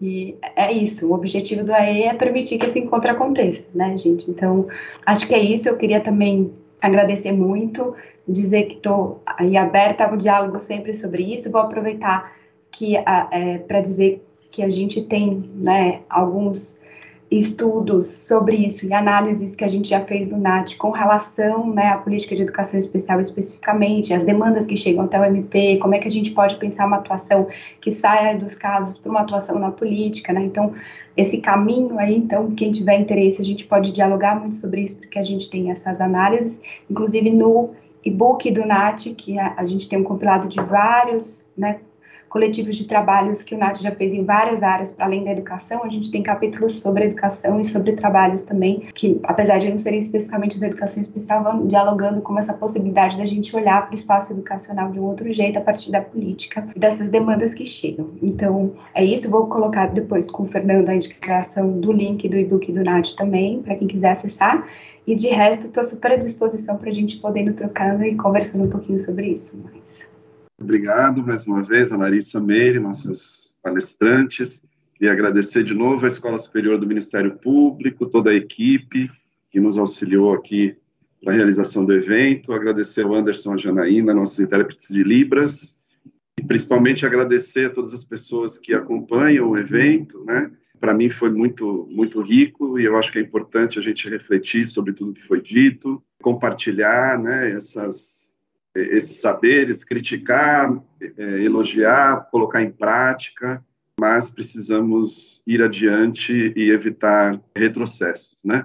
E 0.00 0.36
é 0.56 0.72
isso, 0.72 1.08
o 1.08 1.14
objetivo 1.14 1.64
do 1.64 1.72
AE 1.72 2.04
é 2.04 2.14
permitir 2.14 2.58
que 2.58 2.66
esse 2.66 2.78
encontro 2.78 3.10
aconteça, 3.10 3.64
né, 3.74 3.96
gente? 3.96 4.30
Então, 4.30 4.66
acho 5.06 5.26
que 5.26 5.34
é 5.34 5.38
isso, 5.38 5.68
eu 5.68 5.76
queria 5.76 6.00
também 6.00 6.52
agradecer 6.80 7.32
muito, 7.32 7.94
dizer 8.26 8.64
que 8.64 8.76
estou 8.76 9.22
aí 9.26 9.56
aberta 9.56 10.04
ao 10.04 10.16
diálogo 10.16 10.58
sempre 10.58 10.92
sobre 10.94 11.22
isso, 11.22 11.50
vou 11.50 11.60
aproveitar 11.60 12.32
que 12.70 12.96
é, 12.96 13.58
para 13.58 13.80
dizer 13.80 14.22
que 14.50 14.62
a 14.62 14.70
gente 14.70 15.02
tem, 15.02 15.50
né, 15.54 16.00
alguns 16.08 16.80
estudos 17.38 18.06
sobre 18.06 18.56
isso 18.56 18.86
e 18.86 18.92
análises 18.92 19.56
que 19.56 19.64
a 19.64 19.68
gente 19.68 19.88
já 19.88 20.00
fez 20.00 20.28
no 20.28 20.38
NAT 20.38 20.76
com 20.76 20.90
relação 20.90 21.72
né, 21.72 21.88
à 21.88 21.98
política 21.98 22.36
de 22.36 22.42
educação 22.42 22.78
especial 22.78 23.20
especificamente, 23.20 24.12
as 24.12 24.24
demandas 24.24 24.66
que 24.66 24.76
chegam 24.76 25.04
até 25.04 25.18
o 25.18 25.24
MP, 25.24 25.78
como 25.78 25.94
é 25.94 25.98
que 25.98 26.08
a 26.08 26.10
gente 26.10 26.30
pode 26.30 26.56
pensar 26.56 26.86
uma 26.86 26.98
atuação 26.98 27.48
que 27.80 27.92
saia 27.92 28.36
dos 28.36 28.54
casos 28.54 28.98
para 28.98 29.10
uma 29.10 29.20
atuação 29.20 29.58
na 29.58 29.70
política, 29.70 30.32
né? 30.32 30.42
Então, 30.44 30.74
esse 31.16 31.38
caminho 31.38 31.98
aí, 31.98 32.16
então, 32.16 32.50
quem 32.52 32.70
tiver 32.70 32.98
interesse, 32.98 33.40
a 33.40 33.44
gente 33.44 33.64
pode 33.64 33.92
dialogar 33.92 34.38
muito 34.38 34.56
sobre 34.56 34.82
isso, 34.82 34.96
porque 34.96 35.18
a 35.18 35.22
gente 35.22 35.48
tem 35.48 35.70
essas 35.70 36.00
análises, 36.00 36.60
inclusive 36.90 37.30
no 37.30 37.70
e-book 38.04 38.50
do 38.50 38.66
NAT, 38.66 39.14
que 39.14 39.38
a, 39.38 39.54
a 39.56 39.66
gente 39.66 39.88
tem 39.88 39.98
um 39.98 40.04
compilado 40.04 40.48
de 40.48 40.60
vários, 40.60 41.48
né, 41.56 41.80
coletivos 42.34 42.74
de 42.74 42.84
trabalhos 42.88 43.44
que 43.44 43.54
o 43.54 43.58
NAT 43.58 43.80
já 43.80 43.92
fez 43.92 44.12
em 44.12 44.24
várias 44.24 44.60
áreas, 44.60 44.90
para 44.90 45.06
além 45.06 45.22
da 45.22 45.30
educação, 45.30 45.84
a 45.84 45.88
gente 45.88 46.10
tem 46.10 46.20
capítulos 46.20 46.80
sobre 46.80 47.04
educação 47.04 47.60
e 47.60 47.64
sobre 47.64 47.92
trabalhos 47.92 48.42
também, 48.42 48.88
que 48.92 49.20
apesar 49.22 49.58
de 49.58 49.70
não 49.70 49.78
serem 49.78 50.00
especificamente 50.00 50.58
da 50.58 50.66
educação 50.66 51.04
vão 51.44 51.68
dialogando 51.68 52.20
com 52.20 52.36
essa 52.36 52.52
possibilidade 52.52 53.16
da 53.16 53.24
gente 53.24 53.54
olhar 53.54 53.82
para 53.82 53.92
o 53.92 53.94
espaço 53.94 54.32
educacional 54.32 54.90
de 54.90 54.98
um 54.98 55.04
outro 55.04 55.32
jeito 55.32 55.60
a 55.60 55.62
partir 55.62 55.92
da 55.92 56.00
política 56.00 56.66
e 56.74 56.78
dessas 56.80 57.08
demandas 57.08 57.54
que 57.54 57.64
chegam. 57.64 58.10
Então, 58.20 58.72
é 58.92 59.04
isso, 59.04 59.30
vou 59.30 59.46
colocar 59.46 59.86
depois 59.86 60.28
com 60.28 60.42
o 60.42 60.46
Fernando 60.46 60.88
a 60.88 60.96
indicação 60.96 61.78
do 61.78 61.92
link 61.92 62.28
do 62.28 62.36
e-book 62.36 62.72
do 62.72 62.82
NAT 62.82 63.14
também, 63.14 63.62
para 63.62 63.76
quem 63.76 63.86
quiser 63.86 64.10
acessar. 64.10 64.68
E 65.06 65.14
de 65.14 65.28
resto, 65.28 65.66
estou 65.66 65.84
super 65.84 66.10
à 66.10 66.16
disposição 66.16 66.78
para 66.78 66.90
a 66.90 66.92
gente 66.92 67.18
poder 67.18 67.46
ir 67.46 67.52
trocando 67.52 68.04
e 68.04 68.16
conversando 68.16 68.64
um 68.64 68.70
pouquinho 68.70 68.98
sobre 68.98 69.28
isso. 69.28 69.56
Mas... 69.62 70.03
Obrigado 70.58 71.24
mais 71.24 71.46
uma 71.46 71.62
vez 71.62 71.90
a 71.92 71.96
Larissa 71.96 72.40
Meire, 72.40 72.78
nossas 72.78 73.56
palestrantes, 73.62 74.62
e 75.00 75.08
agradecer 75.08 75.64
de 75.64 75.74
novo 75.74 76.04
à 76.04 76.08
Escola 76.08 76.38
Superior 76.38 76.78
do 76.78 76.86
Ministério 76.86 77.36
Público, 77.38 78.08
toda 78.08 78.30
a 78.30 78.34
equipe 78.34 79.10
que 79.50 79.58
nos 79.58 79.76
auxiliou 79.76 80.32
aqui 80.32 80.76
na 81.22 81.32
realização 81.32 81.84
do 81.84 81.92
evento, 81.92 82.52
agradecer 82.52 83.02
ao 83.02 83.14
Anderson 83.14 83.54
a 83.54 83.56
Janaína, 83.56 84.14
nossos 84.14 84.38
intérpretes 84.38 84.88
de 84.88 85.02
Libras, 85.02 85.76
e 86.38 86.44
principalmente 86.44 87.04
agradecer 87.04 87.66
a 87.66 87.70
todas 87.70 87.92
as 87.92 88.04
pessoas 88.04 88.58
que 88.58 88.74
acompanham 88.74 89.50
o 89.50 89.58
evento, 89.58 90.24
né? 90.24 90.52
Para 90.78 90.94
mim 90.94 91.08
foi 91.08 91.30
muito, 91.30 91.88
muito 91.90 92.20
rico 92.20 92.78
e 92.78 92.84
eu 92.84 92.96
acho 92.96 93.10
que 93.10 93.18
é 93.18 93.22
importante 93.22 93.78
a 93.78 93.82
gente 93.82 94.08
refletir 94.08 94.66
sobre 94.66 94.92
tudo 94.92 95.14
que 95.14 95.22
foi 95.22 95.40
dito, 95.40 96.02
compartilhar, 96.22 97.18
né, 97.18 97.52
essas 97.52 98.23
esses 98.74 99.20
saberes, 99.20 99.84
criticar, 99.84 100.82
é, 101.00 101.42
elogiar, 101.42 102.28
colocar 102.30 102.62
em 102.62 102.70
prática, 102.70 103.64
mas 103.98 104.30
precisamos 104.30 105.42
ir 105.46 105.62
adiante 105.62 106.52
e 106.56 106.70
evitar 106.70 107.40
retrocessos, 107.56 108.36
né? 108.44 108.64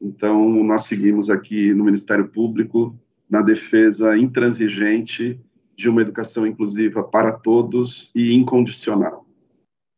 Então, 0.00 0.64
nós 0.64 0.86
seguimos 0.86 1.28
aqui 1.28 1.74
no 1.74 1.84
Ministério 1.84 2.26
Público 2.28 2.98
na 3.28 3.42
defesa 3.42 4.16
intransigente 4.16 5.38
de 5.76 5.88
uma 5.88 6.00
educação 6.00 6.46
inclusiva 6.46 7.02
para 7.02 7.32
todos 7.32 8.10
e 8.14 8.34
incondicional. 8.34 9.26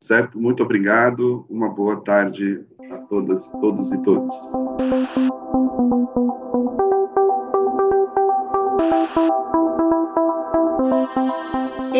Certo? 0.02 0.40
Muito 0.40 0.62
obrigado. 0.62 1.47
Uma 1.48 1.68
boa 1.68 2.01
tarde 2.01 2.64
a 2.90 2.98
todas, 2.98 3.51
todos 3.52 3.93
e 3.93 4.02
todas. 4.02 4.30